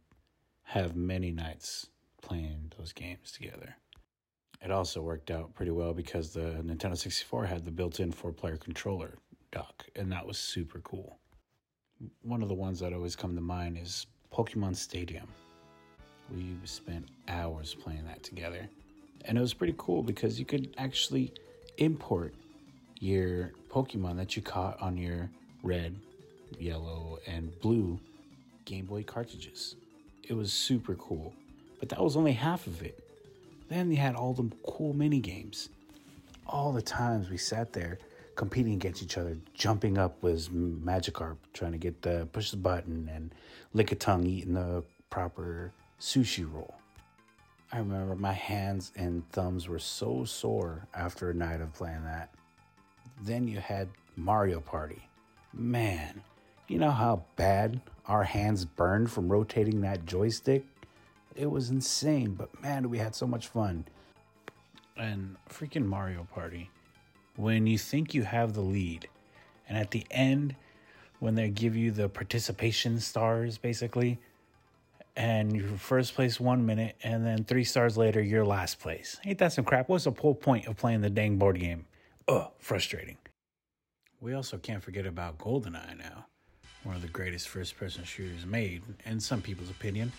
have 0.64 0.96
many 0.96 1.32
nights 1.32 1.88
playing 2.22 2.72
those 2.78 2.94
games 2.94 3.32
together. 3.32 3.76
It 4.62 4.70
also 4.70 5.02
worked 5.02 5.32
out 5.32 5.56
pretty 5.56 5.72
well 5.72 5.94
because 5.94 6.34
the 6.34 6.62
Nintendo 6.64 6.98
64 6.98 7.46
had 7.46 7.66
the 7.66 7.72
built 7.72 8.00
in 8.00 8.12
four 8.12 8.32
player 8.32 8.58
controller 8.58 9.18
dock, 9.52 9.86
and 9.96 10.12
that 10.12 10.28
was 10.28 10.38
super 10.38 10.82
cool. 10.82 11.18
One 12.22 12.44
of 12.44 12.50
the 12.50 12.54
ones 12.56 12.80
that 12.82 12.94
always 12.94 13.16
come 13.16 13.34
to 13.34 13.42
mind 13.42 13.78
is 13.78 14.06
Pokemon 14.32 14.76
Stadium. 14.76 15.28
We 16.34 16.56
spent 16.66 17.08
hours 17.28 17.74
playing 17.74 18.06
that 18.06 18.24
together. 18.24 18.70
And 19.26 19.38
it 19.38 19.42
was 19.42 19.54
pretty 19.54 19.76
cool 19.78 20.04
because 20.04 20.40
you 20.40 20.46
could 20.46 20.74
actually 20.78 21.34
import 21.78 22.34
your 23.00 23.52
Pokemon 23.70 24.18
that 24.18 24.36
you 24.36 24.42
caught 24.42 24.82
on 24.82 24.98
your 24.98 25.30
red, 25.64 25.96
yellow, 26.60 27.20
and 27.28 27.58
blue 27.60 28.00
Game 28.66 28.86
Boy 28.86 29.04
cartridges. 29.04 29.76
It 30.24 30.34
was 30.34 30.52
super 30.54 30.96
cool. 30.96 31.34
But 31.80 31.90
that 31.90 32.02
was 32.04 32.16
only 32.16 32.34
half 32.34 32.68
of 32.68 32.82
it. 32.82 33.00
Then 33.70 33.90
they 33.90 33.96
had 33.96 34.16
all 34.16 34.34
the 34.34 34.50
cool 34.66 34.94
mini 34.94 35.20
games. 35.20 35.70
all 36.48 36.72
the 36.72 36.82
times 36.82 37.30
we 37.30 37.38
sat 37.38 37.74
there 37.74 38.00
competing 38.36 38.74
against 38.74 39.04
each 39.04 39.18
other. 39.18 39.38
Jumping 39.54 39.98
up 39.98 40.22
was 40.22 40.50
Magikarp 40.50 41.38
trying 41.54 41.72
to 41.72 41.78
get 41.78 42.02
the 42.02 42.28
push 42.32 42.52
the 42.52 42.58
button, 42.58 43.10
and 43.14 43.34
Lickitung, 43.76 44.26
eating 44.26 44.54
the 44.54 44.84
proper 45.10 45.72
sushi 46.00 46.52
roll. 46.52 46.76
I 47.72 47.80
remember 47.80 48.16
my 48.16 48.34
hands 48.34 48.92
and 48.96 49.30
thumbs 49.32 49.68
were 49.68 49.80
so 49.80 50.24
sore 50.24 50.88
after 50.94 51.30
a 51.30 51.34
night 51.34 51.60
of 51.60 51.74
playing 51.74 52.04
that. 52.06 52.34
Then 53.22 53.48
you 53.48 53.60
had 53.60 53.90
Mario 54.16 54.62
Party. 54.62 55.10
Man, 55.54 56.22
you 56.68 56.80
know 56.80 56.92
how 56.92 57.24
bad 57.36 57.82
our 58.06 58.24
hands 58.24 58.64
burned 58.64 59.12
from 59.12 59.30
rotating 59.30 59.82
that 59.82 60.06
joystick? 60.06 60.66
It 61.36 61.50
was 61.50 61.70
insane, 61.70 62.36
but 62.36 62.62
man, 62.62 62.90
we 62.90 62.98
had 62.98 63.16
so 63.16 63.28
much 63.28 63.48
fun. 63.48 63.86
And 64.96 65.36
freaking 65.50 65.86
Mario 65.86 66.28
Party. 66.34 66.70
When 67.36 67.68
you 67.68 67.78
think 67.78 68.14
you 68.14 68.24
have 68.24 68.54
the 68.54 68.62
lead, 68.62 69.08
and 69.68 69.78
at 69.78 69.92
the 69.92 70.06
end, 70.10 70.56
when 71.20 71.36
they 71.36 71.50
give 71.50 71.76
you 71.76 71.92
the 71.92 72.10
participation 72.10 73.00
stars, 73.00 73.58
basically, 73.58 74.20
and 75.18 75.56
you're 75.56 75.68
first 75.80 76.14
place 76.14 76.40
one 76.40 76.66
minute, 76.66 76.96
and 77.04 77.26
then 77.26 77.44
three 77.44 77.64
stars 77.64 77.98
later, 77.98 78.22
you're 78.22 78.46
last 78.46 78.80
place. 78.80 79.20
Ain't 79.26 79.40
that 79.40 79.52
some 79.52 79.66
crap? 79.66 79.90
What's 79.90 80.04
the 80.04 80.12
whole 80.12 80.36
point 80.36 80.68
of 80.68 80.78
playing 80.78 81.02
the 81.02 81.10
dang 81.10 81.38
board 81.38 81.60
game? 81.60 81.86
Ugh, 82.28 82.48
frustrating. 82.60 83.18
We 84.22 84.34
also 84.34 84.58
can't 84.60 84.84
forget 84.84 85.08
about 85.08 85.40
GoldenEye 85.40 85.98
now, 85.98 86.28
one 86.84 86.96
of 86.96 87.02
the 87.02 87.08
greatest 87.08 87.50
first 87.50 87.78
person 87.78 88.04
shooters 88.04 88.46
made, 88.46 88.84
in 89.06 89.20
some 89.20 89.42
people's 89.42 89.72
opinion. 89.72 90.12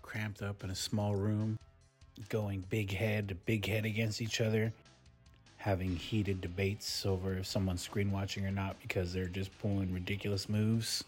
Cramped 0.00 0.42
up 0.42 0.64
in 0.64 0.70
a 0.70 0.74
small 0.74 1.14
room, 1.14 1.58
going 2.30 2.64
big 2.70 2.90
head 2.92 3.28
to 3.28 3.34
big 3.34 3.66
head 3.66 3.84
against 3.84 4.22
each 4.22 4.40
other, 4.40 4.72
having 5.58 5.94
heated 5.94 6.40
debates 6.40 7.04
over 7.04 7.34
if 7.34 7.46
someone's 7.46 7.82
screen 7.82 8.10
watching 8.10 8.46
or 8.46 8.50
not 8.50 8.80
because 8.80 9.12
they're 9.12 9.26
just 9.26 9.56
pulling 9.58 9.92
ridiculous 9.92 10.48
moves. 10.48 11.04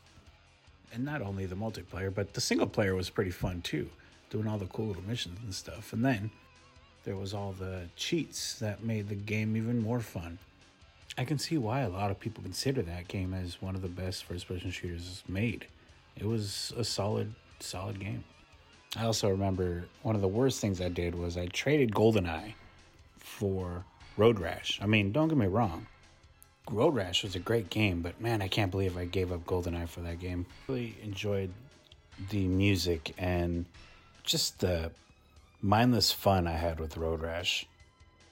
And 0.92 1.04
not 1.04 1.22
only 1.22 1.46
the 1.46 1.56
multiplayer, 1.56 2.14
but 2.14 2.34
the 2.34 2.40
single 2.40 2.66
player 2.66 2.94
was 2.94 3.08
pretty 3.08 3.30
fun 3.30 3.62
too, 3.62 3.88
doing 4.30 4.46
all 4.46 4.58
the 4.58 4.66
cool 4.66 4.88
little 4.88 5.02
missions 5.02 5.38
and 5.42 5.54
stuff. 5.54 5.92
And 5.92 6.04
then 6.04 6.30
there 7.04 7.16
was 7.16 7.32
all 7.32 7.52
the 7.52 7.88
cheats 7.96 8.58
that 8.58 8.84
made 8.84 9.08
the 9.08 9.14
game 9.14 9.56
even 9.56 9.80
more 9.80 10.00
fun. 10.00 10.38
I 11.18 11.24
can 11.24 11.38
see 11.38 11.58
why 11.58 11.80
a 11.80 11.88
lot 11.88 12.10
of 12.10 12.20
people 12.20 12.42
consider 12.42 12.82
that 12.82 13.08
game 13.08 13.34
as 13.34 13.60
one 13.60 13.74
of 13.74 13.82
the 13.82 13.88
best 13.88 14.24
first 14.24 14.48
person 14.48 14.70
shooters 14.70 15.22
made. 15.28 15.66
It 16.16 16.26
was 16.26 16.72
a 16.76 16.84
solid, 16.84 17.34
solid 17.60 17.98
game. 17.98 18.24
I 18.96 19.04
also 19.04 19.30
remember 19.30 19.84
one 20.02 20.14
of 20.14 20.20
the 20.20 20.28
worst 20.28 20.60
things 20.60 20.80
I 20.80 20.88
did 20.88 21.14
was 21.14 21.36
I 21.36 21.46
traded 21.46 21.92
GoldenEye 21.92 22.54
for 23.18 23.84
Road 24.16 24.38
Rash. 24.38 24.78
I 24.82 24.86
mean, 24.86 25.12
don't 25.12 25.28
get 25.28 25.38
me 25.38 25.46
wrong. 25.46 25.86
Road 26.70 26.94
Rash 26.94 27.22
was 27.22 27.34
a 27.34 27.40
great 27.40 27.70
game, 27.70 28.02
but 28.02 28.20
man, 28.20 28.40
I 28.40 28.48
can't 28.48 28.70
believe 28.70 28.96
I 28.96 29.04
gave 29.04 29.32
up 29.32 29.44
GoldenEye 29.44 29.88
for 29.88 30.00
that 30.00 30.20
game. 30.20 30.46
Really 30.68 30.96
enjoyed 31.02 31.52
the 32.30 32.46
music 32.46 33.14
and 33.18 33.66
just 34.22 34.60
the 34.60 34.92
mindless 35.60 36.12
fun 36.12 36.46
I 36.46 36.52
had 36.52 36.78
with 36.78 36.96
Road 36.96 37.20
Rash. 37.20 37.66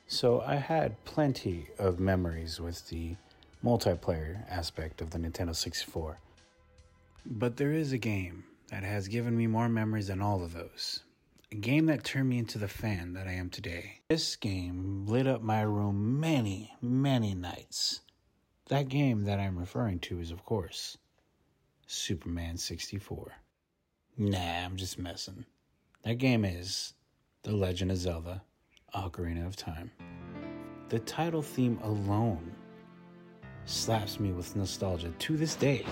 So 0.06 0.40
I 0.40 0.56
had 0.56 1.04
plenty 1.04 1.68
of 1.78 2.00
memories 2.00 2.60
with 2.60 2.88
the 2.88 3.16
multiplayer 3.64 4.48
aspect 4.48 5.00
of 5.00 5.10
the 5.10 5.18
Nintendo 5.18 5.54
64. 5.54 6.18
But 7.26 7.56
there 7.56 7.72
is 7.72 7.92
a 7.92 7.98
game 7.98 8.44
that 8.70 8.82
has 8.82 9.08
given 9.08 9.36
me 9.36 9.46
more 9.46 9.68
memories 9.68 10.06
than 10.06 10.22
all 10.22 10.42
of 10.42 10.52
those. 10.52 11.04
A 11.52 11.56
game 11.56 11.86
that 11.86 12.04
turned 12.04 12.28
me 12.28 12.38
into 12.38 12.58
the 12.58 12.68
fan 12.68 13.12
that 13.14 13.26
I 13.26 13.32
am 13.32 13.50
today. 13.50 14.00
This 14.08 14.36
game 14.36 15.04
lit 15.06 15.26
up 15.26 15.42
my 15.42 15.62
room 15.62 16.20
many, 16.20 16.72
many 16.80 17.34
nights. 17.34 18.00
That 18.70 18.88
game 18.88 19.24
that 19.24 19.40
I'm 19.40 19.58
referring 19.58 19.98
to 19.98 20.20
is, 20.20 20.30
of 20.30 20.44
course, 20.44 20.96
Superman 21.88 22.56
64. 22.56 23.32
Nah, 24.16 24.38
I'm 24.38 24.76
just 24.76 24.96
messing. 24.96 25.44
That 26.04 26.18
game 26.18 26.44
is 26.44 26.94
The 27.42 27.50
Legend 27.50 27.90
of 27.90 27.96
Zelda 27.96 28.44
Ocarina 28.94 29.44
of 29.44 29.56
Time. 29.56 29.90
The 30.88 31.00
title 31.00 31.42
theme 31.42 31.80
alone 31.82 32.54
slaps 33.64 34.20
me 34.20 34.30
with 34.30 34.54
nostalgia 34.54 35.12
to 35.18 35.36
this 35.36 35.56
day. 35.56 35.84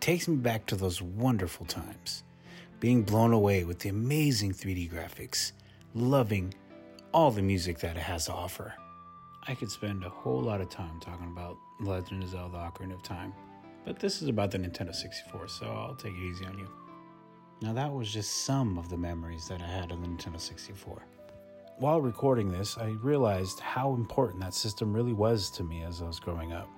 Takes 0.00 0.28
me 0.28 0.36
back 0.36 0.64
to 0.68 0.76
those 0.76 1.02
wonderful 1.02 1.66
times, 1.66 2.24
being 2.80 3.02
blown 3.02 3.34
away 3.34 3.64
with 3.64 3.80
the 3.80 3.90
amazing 3.90 4.54
3D 4.54 4.90
graphics, 4.90 5.52
loving 5.92 6.54
all 7.12 7.30
the 7.30 7.42
music 7.42 7.80
that 7.80 7.98
it 7.98 8.02
has 8.02 8.24
to 8.26 8.32
offer. 8.32 8.72
I 9.46 9.54
could 9.54 9.70
spend 9.70 10.04
a 10.04 10.08
whole 10.08 10.40
lot 10.40 10.62
of 10.62 10.70
time 10.70 11.00
talking 11.00 11.26
about 11.26 11.58
Legend 11.82 12.22
of 12.22 12.30
Zelda 12.30 12.56
Ocarina 12.56 12.94
of 12.94 13.02
Time, 13.02 13.32
but 13.84 13.98
this 13.98 14.22
is 14.22 14.28
about 14.28 14.50
the 14.50 14.58
Nintendo 14.58 14.94
64, 14.94 15.48
so 15.48 15.66
I'll 15.66 15.94
take 15.94 16.14
it 16.14 16.22
easy 16.22 16.44
on 16.46 16.58
you. 16.58 16.68
Now, 17.60 17.72
that 17.72 17.92
was 17.92 18.12
just 18.12 18.44
some 18.44 18.78
of 18.78 18.88
the 18.88 18.96
memories 18.96 19.46
that 19.48 19.60
I 19.60 19.66
had 19.66 19.92
of 19.92 20.00
the 20.00 20.08
Nintendo 20.08 20.40
64. 20.40 21.02
While 21.78 22.00
recording 22.00 22.50
this, 22.50 22.76
I 22.76 22.88
realized 23.02 23.60
how 23.60 23.94
important 23.94 24.40
that 24.40 24.54
system 24.54 24.92
really 24.92 25.12
was 25.12 25.50
to 25.52 25.64
me 25.64 25.82
as 25.82 26.02
I 26.02 26.06
was 26.06 26.20
growing 26.20 26.52
up. 26.52 26.68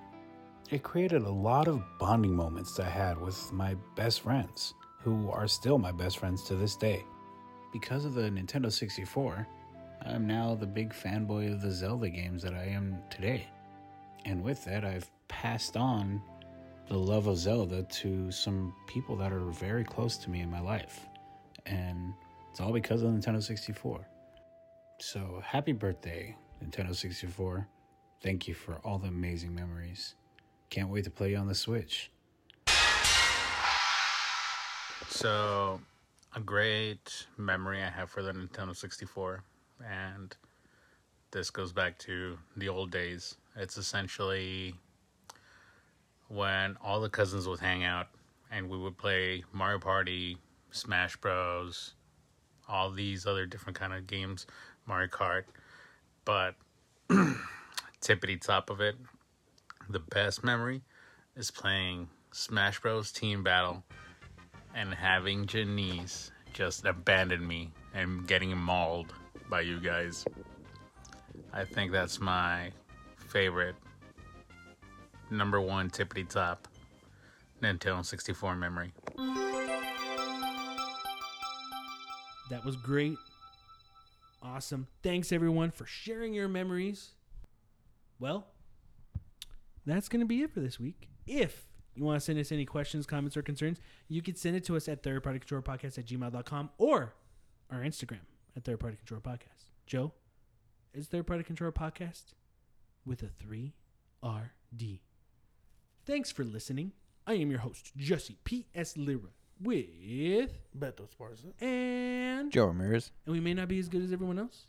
It 0.71 0.83
created 0.83 1.23
a 1.23 1.31
lot 1.31 1.67
of 1.67 1.83
bonding 1.99 2.35
moments 2.35 2.79
I 2.79 2.89
had 2.89 3.19
with 3.19 3.51
my 3.51 3.75
best 3.95 4.21
friends, 4.21 4.73
who 5.01 5.29
are 5.29 5.47
still 5.47 5.77
my 5.77 5.91
best 5.91 6.17
friends 6.17 6.43
to 6.43 6.55
this 6.55 6.75
day. 6.75 7.03
Because 7.71 8.05
of 8.05 8.13
the 8.13 8.29
Nintendo 8.29 8.71
64, 8.71 9.47
I'm 10.05 10.25
now 10.25 10.55
the 10.55 10.65
big 10.65 10.93
fanboy 10.93 11.51
of 11.51 11.61
the 11.61 11.71
Zelda 11.71 12.09
games 12.09 12.41
that 12.43 12.53
I 12.53 12.65
am 12.65 12.97
today. 13.09 13.47
And 14.25 14.43
with 14.43 14.65
that, 14.65 14.83
I've 14.83 15.09
passed 15.27 15.77
on 15.77 16.21
the 16.87 16.97
love 16.97 17.27
of 17.27 17.37
Zelda 17.37 17.83
to 17.83 18.31
some 18.31 18.73
people 18.87 19.15
that 19.17 19.31
are 19.31 19.39
very 19.39 19.83
close 19.83 20.17
to 20.17 20.29
me 20.29 20.41
in 20.41 20.49
my 20.49 20.59
life. 20.59 21.05
And 21.65 22.13
it's 22.51 22.59
all 22.59 22.73
because 22.73 23.01
of 23.01 23.09
Nintendo 23.09 23.41
64. 23.41 24.07
So 24.99 25.41
happy 25.45 25.71
birthday, 25.71 26.35
Nintendo 26.63 26.95
64. 26.95 27.67
Thank 28.21 28.47
you 28.47 28.53
for 28.53 28.75
all 28.83 28.97
the 28.97 29.07
amazing 29.07 29.53
memories. 29.53 30.15
Can't 30.69 30.89
wait 30.89 31.03
to 31.03 31.11
play 31.11 31.31
you 31.31 31.37
on 31.37 31.47
the 31.47 31.55
Switch. 31.55 32.11
So, 35.07 35.79
a 36.35 36.39
great 36.39 37.27
memory 37.37 37.81
I 37.81 37.89
have 37.89 38.09
for 38.09 38.23
the 38.23 38.33
Nintendo 38.33 38.75
64, 38.75 39.43
and 39.87 40.35
this 41.31 41.49
goes 41.49 41.71
back 41.71 41.97
to 41.99 42.37
the 42.57 42.67
old 42.67 42.91
days. 42.91 43.37
It's 43.55 43.77
essentially 43.77 44.75
when 46.27 46.77
all 46.83 46.99
the 46.99 47.09
cousins 47.09 47.47
would 47.47 47.59
hang 47.59 47.83
out 47.83 48.07
and 48.51 48.69
we 48.69 48.77
would 48.77 48.97
play 48.97 49.43
Mario 49.53 49.79
Party, 49.79 50.37
Smash 50.71 51.15
Bros, 51.17 51.93
all 52.67 52.91
these 52.91 53.25
other 53.25 53.45
different 53.45 53.77
kind 53.77 53.93
of 53.93 54.07
games, 54.07 54.45
Mario 54.85 55.07
Kart. 55.07 55.43
But 56.25 56.55
tippity 58.01 58.41
top 58.41 58.69
of 58.69 58.81
it, 58.81 58.95
the 59.89 59.99
best 59.99 60.43
memory 60.43 60.81
is 61.35 61.51
playing 61.51 62.09
Smash 62.31 62.81
Bros 62.81 63.11
Team 63.11 63.43
Battle 63.43 63.83
and 64.73 64.93
having 64.93 65.45
Janice 65.45 66.31
just 66.53 66.85
abandon 66.85 67.45
me 67.47 67.71
and 67.93 68.27
getting 68.27 68.55
mauled 68.57 69.13
by 69.49 69.61
you 69.61 69.79
guys. 69.79 70.25
I 71.53 71.63
think 71.63 71.91
that's 71.91 72.19
my 72.19 72.71
favorite 73.35 73.75
number 75.29 75.59
one 75.59 75.89
tippity 75.89 76.25
top 76.25 76.69
Nintendo 77.61 78.05
64 78.05 78.55
memory. 78.55 78.93
That 82.49 82.63
was 82.63 82.77
great. 82.77 83.17
Awesome. 84.41 84.87
Thanks 85.03 85.33
everyone 85.33 85.71
for 85.71 85.85
sharing 85.85 86.33
your 86.33 86.47
memories. 86.47 87.09
Well, 88.21 88.47
that's 89.85 90.07
going 90.07 90.21
to 90.21 90.25
be 90.25 90.41
it 90.41 90.53
for 90.53 90.61
this 90.61 90.79
week. 90.79 91.09
If 91.27 91.65
you 91.93 92.05
want 92.05 92.21
to 92.21 92.25
send 92.25 92.39
us 92.39 92.53
any 92.53 92.63
questions, 92.63 93.05
comments, 93.05 93.35
or 93.35 93.41
concerns, 93.41 93.81
you 94.07 94.21
can 94.21 94.35
send 94.35 94.55
it 94.55 94.63
to 94.63 94.77
us 94.77 94.87
at 94.87 95.03
thirdpartycontrollerpodcast 95.03 95.97
at 95.97 96.05
gmail.com 96.05 96.69
or 96.77 97.15
our 97.69 97.79
Instagram 97.79 98.19
at 98.55 98.63
Third 98.63 98.79
Party 98.79 98.95
Controller 98.95 99.19
Podcast. 99.19 99.71
Joe, 99.85 100.13
is 100.93 101.07
Third 101.07 101.27
Party 101.27 101.43
Controller 101.43 101.73
Podcast 101.73 102.31
with 103.05 103.23
a 103.23 103.29
3RD. 103.43 104.99
Thanks 106.05 106.31
for 106.31 106.43
listening. 106.43 106.91
I 107.27 107.33
am 107.35 107.49
your 107.49 107.59
host, 107.61 107.91
Jesse 107.97 108.37
P.S. 108.43 108.97
Lira, 108.97 109.29
with 109.59 110.59
Beto 110.77 111.07
Esparza. 111.07 111.53
and 111.61 112.51
Joe 112.51 112.65
Ramirez. 112.67 113.11
and 113.25 113.33
we 113.33 113.39
may 113.39 113.53
not 113.53 113.67
be 113.67 113.79
as 113.79 113.89
good 113.89 114.03
as 114.03 114.11
everyone 114.11 114.37
else, 114.37 114.65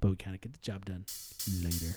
but 0.00 0.08
we 0.10 0.16
kind 0.16 0.34
of 0.34 0.40
get 0.40 0.52
the 0.52 0.58
job 0.60 0.84
done. 0.86 1.04
Later. 1.62 1.96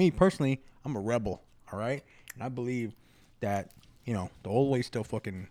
Me 0.00 0.10
personally, 0.10 0.60
I'm 0.84 0.96
a 0.96 1.00
rebel. 1.00 1.42
All 1.72 1.78
right, 1.78 2.02
and 2.34 2.42
I 2.42 2.48
believe 2.48 2.94
that 3.40 3.70
you 4.04 4.14
know 4.14 4.30
the 4.42 4.48
old 4.48 4.72
way 4.72 4.82
still 4.82 5.04
fucking 5.04 5.46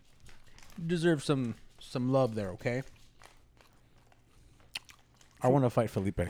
deserves 0.86 1.24
some 1.24 1.54
some 1.78 2.12
love 2.12 2.34
there. 2.34 2.50
Okay. 2.50 2.82
I 5.42 5.48
want 5.48 5.64
to 5.64 5.70
fight 5.70 5.88
Felipe. 5.88 6.20
I 6.22 6.28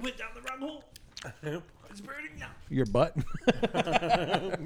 went 0.00 0.16
down 0.16 0.28
the 0.34 0.42
wrong 0.48 0.60
hole. 0.60 0.84
It's 1.94 2.00
burning 2.00 2.32
now. 2.40 2.48
Your 2.70 2.86
butt. 2.86 3.14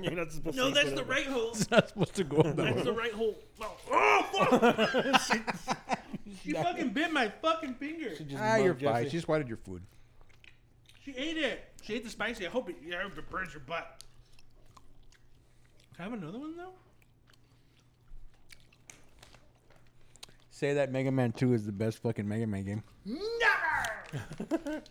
You're 0.02 0.12
not 0.12 0.32
supposed 0.32 0.56
No, 0.56 0.68
to 0.68 0.74
that's 0.74 0.92
the 0.92 1.04
right 1.04 1.26
hole. 1.26 1.50
it's 1.50 1.70
not 1.70 1.86
supposed 1.90 2.14
to 2.14 2.24
go 2.24 2.42
That's 2.42 2.84
the 2.84 2.92
right 2.92 3.12
hole. 3.12 3.36
Oh, 3.60 3.76
oh 3.90 4.22
fuck! 4.32 5.20
she 6.42 6.52
fucking 6.52 6.88
bit 6.88 7.12
my 7.12 7.28
fucking 7.42 7.74
finger. 7.74 8.16
She, 8.16 8.34
Ah, 8.34 8.56
you're 8.56 8.74
fine. 8.74 9.04
She 9.04 9.10
just 9.10 9.28
wanted 9.28 9.46
your 9.46 9.58
food. 9.58 9.82
She 11.04 11.14
ate 11.18 11.36
it. 11.36 11.70
She 11.82 11.96
ate 11.96 12.04
the 12.04 12.08
spicy. 12.08 12.46
I 12.46 12.50
hope 12.50 12.70
it, 12.70 12.76
yeah, 12.82 13.00
I 13.00 13.02
hope 13.02 13.18
it 13.18 13.28
burns 13.28 13.52
your 13.52 13.60
butt. 13.60 14.02
Can 15.96 16.06
I 16.06 16.08
have 16.08 16.12
another 16.14 16.38
one 16.38 16.56
though? 16.56 16.72
Say 20.50 20.72
that 20.72 20.90
Mega 20.90 21.12
Man 21.12 21.32
2 21.32 21.52
is 21.52 21.66
the 21.66 21.72
best 21.72 21.98
fucking 21.98 22.26
Mega 22.26 22.46
Man 22.46 22.64
game. 22.64 22.82
Never. 23.04 24.82